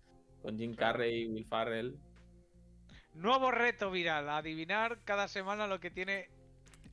con 0.47 0.56
Jim 0.56 0.77
Carrey 0.77 1.23
y 1.23 1.27
Will 1.27 1.44
Farrell. 1.44 1.98
Nuevo 3.14 3.51
reto 3.51 3.90
viral, 3.90 4.28
adivinar 4.28 5.01
cada 5.02 5.27
semana 5.27 5.66
lo 5.66 5.81
que 5.81 5.90
tiene. 5.90 6.31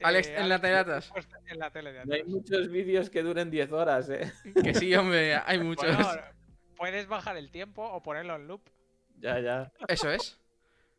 Alex, 0.02 0.28
eh, 0.28 0.38
en 0.38 0.50
la 0.50 0.56
Alex 0.56 0.76
atrás. 0.76 1.10
puesto 1.14 1.36
En 1.46 1.60
la 1.60 1.70
tele 1.70 1.94
de 1.94 2.04
No 2.04 2.16
hay 2.16 2.24
muchos 2.24 2.68
vídeos 2.70 3.12
que 3.12 3.22
duren 3.22 3.52
10 3.52 3.72
horas, 3.72 4.10
¿eh? 4.10 4.34
Que 4.64 4.74
sí, 4.74 4.96
hombre, 4.96 5.36
hay 5.36 5.60
muchos. 5.60 5.96
Bueno, 5.96 6.22
puedes 6.76 7.06
bajar 7.06 7.38
el 7.38 7.52
tiempo 7.52 7.84
o 7.84 8.02
ponerlo 8.02 8.36
en 8.38 8.48
loop, 8.48 8.68
Ya, 9.20 9.40
ya. 9.40 9.72
Eso 9.88 10.10
es. 10.10 10.42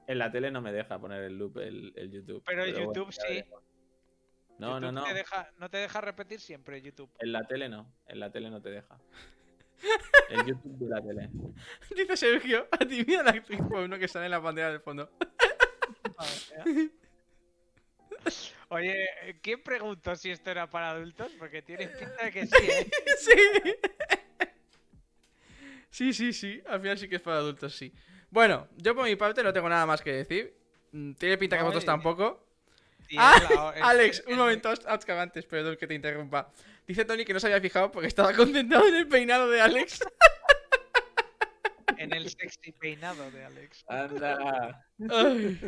En 0.06 0.20
la 0.20 0.31
tele 0.31 0.52
no 0.52 0.60
me 0.60 0.70
deja 0.70 1.01
poner 1.01 1.24
el 1.24 1.36
loop 1.36 1.59
el, 1.59 1.93
el 1.97 2.12
YouTube. 2.12 2.44
pero 2.47 2.62
bueno, 2.62 2.78
YouTube 2.78 3.12
sí. 3.12 3.43
No, 4.60 4.78
no, 4.78 4.86
YouTube 4.86 4.93
no. 4.93 5.02
Te 5.02 5.14
deja, 5.14 5.51
no 5.59 5.70
te 5.70 5.78
deja 5.78 6.01
repetir 6.01 6.39
siempre 6.39 6.81
YouTube. 6.81 7.10
En 7.18 7.32
la 7.32 7.43
tele 7.48 7.68
no. 7.68 7.93
En 8.06 8.20
la 8.20 8.31
tele 8.31 8.48
no 8.48 8.62
te 8.62 8.70
deja. 8.70 8.97
El 10.30 10.44
YouTube 10.46 10.78
de 10.78 10.88
la 10.88 11.02
tele. 11.02 11.28
Dice 11.96 12.16
Sergio, 12.16 12.66
adivina 12.70 13.22
la 13.22 13.30
actriz 13.32 13.60
porno 13.68 13.98
que 13.98 14.09
sale 14.09 14.24
en 14.26 14.30
la 14.32 14.42
pantalla 14.42 14.70
del 14.70 14.80
fondo. 14.80 15.10
Oye, 18.70 19.06
¿quién 19.42 19.62
preguntó 19.62 20.16
si 20.16 20.30
esto 20.30 20.51
era 20.51 20.68
para 20.68 20.90
adultos? 20.90 21.30
Porque 21.38 21.62
tiene 21.62 21.86
pinta 21.88 22.24
de 22.24 22.32
que 22.32 22.46
sí, 22.46 22.56
¿eh? 22.62 22.90
sí. 23.18 23.76
Sí, 25.90 26.12
sí, 26.12 26.32
sí. 26.32 26.62
Al 26.66 26.80
final 26.80 26.98
sí 26.98 27.09
que 27.09 27.16
es 27.16 27.22
para 27.22 27.36
adultos, 27.36 27.74
sí. 27.76 27.92
Bueno, 28.30 28.66
yo 28.76 28.94
por 28.94 29.05
mi 29.05 29.14
parte 29.16 29.42
no 29.44 29.52
tengo 29.52 29.68
nada 29.68 29.86
más 29.86 30.01
que 30.01 30.12
decir. 30.12 30.56
Mm, 30.92 31.12
Tiene 31.12 31.38
pinta 31.38 31.56
que 31.56 31.62
vosotros 31.62 31.84
tampoco. 31.84 32.46
Sí, 33.09 33.16
Ah, 33.18 33.72
la- 33.76 33.88
Alex, 33.90 34.20
es- 34.20 34.26
un 34.26 34.36
momento, 34.36 34.72
antes, 35.20 35.44
perdón 35.46 35.76
que 35.76 35.86
te 35.86 35.94
interrumpa. 35.94 36.51
Dice 36.86 37.05
Tony 37.05 37.24
que 37.24 37.32
no 37.32 37.40
se 37.40 37.47
había 37.47 37.61
fijado 37.61 37.90
porque 37.90 38.09
estaba 38.09 38.32
concentrado 38.35 38.86
en 38.89 38.94
el 38.97 39.09
peinado 39.09 39.48
de 39.51 39.61
Alex. 39.61 40.01
En 41.97 42.12
el 42.12 42.28
sexy 42.28 42.73
peinado 42.73 43.31
de 43.31 43.44
Alex. 43.44 43.85
Anda. 43.89 44.85
Ay. 45.11 45.61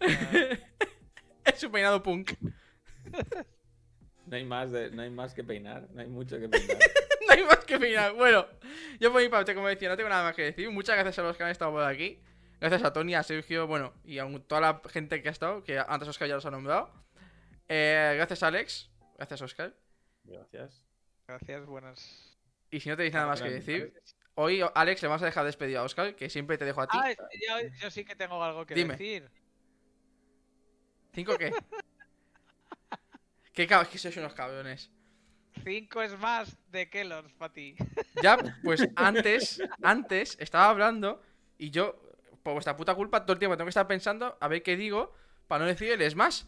Ah, 0.00 0.60
es 1.44 1.60
su 1.60 1.70
peinado 1.70 2.02
punk. 2.02 2.32
No 4.26 4.36
hay 4.36 4.44
más, 4.44 4.72
de- 4.72 4.90
no 4.90 5.02
hay 5.02 5.10
más 5.10 5.32
que 5.34 5.44
peinar. 5.44 5.86
No 5.92 6.00
hay 6.02 6.08
mucho 6.08 6.38
que 6.38 6.48
peinar. 6.48 6.76
No 7.28 7.32
hay 7.32 7.42
más 7.42 7.64
que 7.64 7.76
peinar. 7.78 8.12
Bueno, 8.14 8.46
yo 9.00 9.10
por 9.12 9.20
mi 9.20 9.28
parte, 9.28 9.52
como 9.52 9.66
decía, 9.66 9.88
no 9.88 9.96
tengo 9.96 10.08
nada 10.08 10.22
más 10.22 10.36
que 10.36 10.42
decir. 10.42 10.70
Muchas 10.70 10.94
gracias 10.94 11.18
a 11.18 11.22
los 11.22 11.36
que 11.36 11.42
han 11.42 11.50
estado 11.50 11.72
por 11.72 11.82
aquí. 11.82 12.20
Gracias 12.60 12.84
a 12.84 12.92
Tony, 12.92 13.16
a 13.16 13.24
Sergio, 13.24 13.66
bueno, 13.66 13.92
y 14.04 14.20
a 14.20 14.26
toda 14.46 14.60
la 14.60 14.80
gente 14.90 15.20
que 15.22 15.28
ha 15.28 15.32
estado, 15.32 15.64
que 15.64 15.76
antes 15.76 16.08
Oscar 16.08 16.28
ya 16.28 16.36
los 16.36 16.46
ha 16.46 16.52
nombrado. 16.52 16.88
Eh, 17.68 18.12
gracias 18.16 18.44
Alex. 18.44 18.88
Gracias 19.16 19.42
Oscar. 19.42 19.74
Gracias. 20.24 20.84
Gracias, 21.26 21.66
buenas. 21.66 22.36
Y 22.70 22.80
si 22.80 22.88
no 22.88 22.96
tenéis 22.96 23.14
nada 23.14 23.26
más 23.26 23.42
que 23.42 23.50
decir, 23.50 23.94
hoy 24.34 24.60
Alex 24.74 25.02
le 25.02 25.08
vamos 25.08 25.22
a 25.22 25.26
dejar 25.26 25.44
despedido 25.44 25.80
a 25.80 25.84
Oscar, 25.84 26.14
que 26.14 26.28
siempre 26.28 26.58
te 26.58 26.64
dejo 26.64 26.82
a 26.82 26.86
ti. 26.86 26.98
Ah, 27.00 27.12
yo, 27.12 27.68
yo 27.80 27.90
sí 27.90 28.04
que 28.04 28.16
tengo 28.16 28.42
algo 28.42 28.66
que 28.66 28.74
Dime. 28.74 28.94
decir. 28.96 29.30
¿Cinco 31.12 31.36
qué? 31.38 31.52
¿Qué 33.52 33.66
cab- 33.66 33.88
que 33.88 33.98
sois 33.98 34.16
unos 34.18 34.34
cabrones? 34.34 34.90
Cinco 35.64 36.02
es 36.02 36.16
más 36.18 36.54
de 36.70 36.90
Kellogg's 36.90 37.32
para 37.34 37.52
ti. 37.52 37.74
Ya, 38.22 38.38
pues 38.62 38.86
antes, 38.96 39.60
antes 39.82 40.36
estaba 40.40 40.68
hablando 40.70 41.22
y 41.58 41.70
yo, 41.70 42.00
por 42.42 42.54
vuestra 42.54 42.76
puta 42.76 42.94
culpa, 42.94 43.22
todo 43.24 43.34
el 43.34 43.38
tiempo 43.38 43.56
tengo 43.56 43.66
que 43.66 43.70
estar 43.70 43.86
pensando 43.86 44.36
a 44.40 44.48
ver 44.48 44.62
qué 44.62 44.76
digo 44.76 45.12
para 45.46 45.64
no 45.64 45.68
decir 45.68 45.90
el 45.92 46.02
es 46.02 46.14
más. 46.14 46.46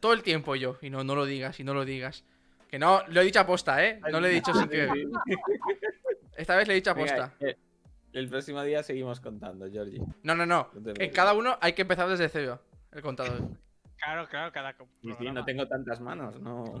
Todo 0.00 0.12
el 0.12 0.22
tiempo 0.22 0.54
yo. 0.56 0.76
Y 0.82 0.90
no, 0.90 1.02
no 1.04 1.14
lo 1.14 1.24
digas, 1.24 1.58
y 1.60 1.64
no 1.64 1.74
lo 1.74 1.84
digas. 1.84 2.24
Que 2.68 2.78
no, 2.78 3.02
lo 3.08 3.20
he 3.20 3.24
dicho 3.24 3.40
aposta, 3.40 3.84
¿eh? 3.84 4.00
No 4.12 4.20
lo 4.20 4.26
he 4.26 4.30
dicho 4.30 4.52
sin 4.54 4.68
querer. 4.68 4.90
Esta 6.36 6.56
vez 6.56 6.68
le 6.68 6.74
he 6.74 6.76
dicho 6.76 6.92
aposta. 6.92 7.34
eh, 7.40 7.56
el 8.12 8.28
próximo 8.28 8.62
día 8.62 8.82
seguimos 8.82 9.20
contando, 9.20 9.70
Georgie. 9.70 10.00
No, 10.22 10.34
no, 10.34 10.46
no. 10.46 10.70
En 10.74 10.82
preocupes. 10.82 11.12
cada 11.12 11.32
uno 11.32 11.58
hay 11.60 11.72
que 11.72 11.82
empezar 11.82 12.08
desde 12.08 12.28
cero. 12.28 12.60
El 12.92 13.02
contador. 13.02 13.40
Claro, 13.98 14.26
claro, 14.28 14.52
cada 14.52 14.74
sí, 14.74 15.30
no 15.30 15.44
tengo 15.44 15.68
tantas 15.68 16.00
manos, 16.00 16.40
no. 16.40 16.80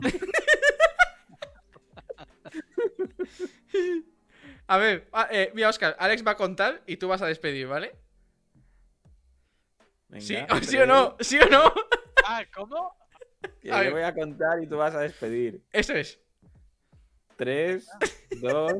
A 4.66 4.78
ver, 4.78 5.08
ah, 5.12 5.28
eh, 5.30 5.50
mira, 5.54 5.68
Oscar, 5.68 5.96
Alex 5.98 6.24
va 6.26 6.30
a 6.32 6.36
contar 6.36 6.82
y 6.86 6.96
tú 6.96 7.08
vas 7.08 7.20
a 7.22 7.26
despedir, 7.26 7.66
¿vale? 7.66 7.94
Venga, 10.08 10.24
¿Sí? 10.24 10.36
¿O 10.48 10.56
¿Sí 10.62 10.76
o 10.78 10.86
no? 10.86 11.16
¿Sí 11.20 11.38
o 11.38 11.48
no? 11.48 11.72
Ah, 12.24 12.44
¿cómo? 12.54 12.94
Que 13.60 13.72
A 13.72 13.84
yo 13.84 13.92
voy 13.92 14.02
a 14.02 14.14
contar 14.14 14.62
y 14.62 14.66
tú 14.66 14.76
vas 14.76 14.94
a 14.94 15.00
despedir. 15.00 15.62
Eso 15.72 15.94
es. 15.94 16.18
3, 17.36 17.88
2, 18.42 18.72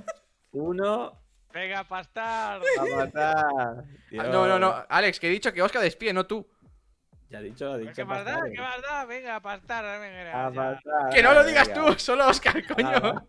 1. 0.52 1.12
Venga, 1.52 1.84
pastar. 1.84 2.60
A 2.78 2.96
matar. 2.96 3.44
Ah, 3.46 3.82
No, 4.30 4.46
no, 4.46 4.58
no. 4.58 4.84
Alex, 4.88 5.18
que 5.18 5.26
he 5.28 5.30
dicho 5.30 5.52
que 5.52 5.62
Oscar 5.62 5.82
despide, 5.82 6.12
no 6.12 6.26
tú. 6.26 6.46
Ya 7.30 7.38
ha 7.38 7.42
dicho, 7.42 7.72
ha 7.72 7.78
dicho. 7.78 7.92
¿Qué 7.94 8.04
más 8.04 8.24
da? 8.24 8.32
pastar. 8.34 8.50
¿Qué 8.52 8.60
más 8.60 8.82
da? 8.82 9.04
Venga, 9.06 9.40
pastar. 9.40 10.00
Venga, 10.00 10.46
A 10.46 10.50
ya. 10.52 10.60
matar, 10.60 11.10
Que 11.12 11.22
no 11.22 11.32
lo 11.32 11.44
digas 11.44 11.68
venga. 11.68 11.86
tú, 11.86 11.94
solo 11.98 12.26
Oscar, 12.28 12.66
coño. 12.66 12.88
Ah, 12.92 13.24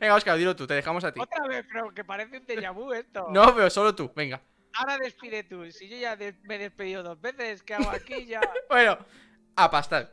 Venga, 0.00 0.14
Oscar, 0.14 0.38
dilo 0.38 0.56
tú, 0.56 0.66
te 0.66 0.74
dejamos 0.74 1.04
a 1.04 1.12
ti. 1.12 1.20
Otra 1.20 1.46
vez, 1.46 1.64
pero 1.70 1.92
que 1.92 2.02
parece 2.04 2.38
un 2.38 2.46
déjà 2.46 2.72
vu 2.72 2.92
esto. 2.92 3.26
No, 3.30 3.54
pero 3.54 3.68
solo 3.70 3.94
tú, 3.94 4.10
venga. 4.16 4.40
Ahora 4.74 4.96
despide 4.98 5.44
tú. 5.44 5.70
Si 5.70 5.86
yo 5.88 5.98
ya 5.98 6.16
me 6.16 6.54
he 6.54 6.58
despedido 6.58 7.02
dos 7.02 7.20
veces, 7.20 7.62
¿qué 7.62 7.74
hago 7.74 7.90
aquí 7.90 8.24
ya? 8.26 8.40
Bueno, 8.70 8.98
a 9.56 9.70
pastar. 9.70 10.10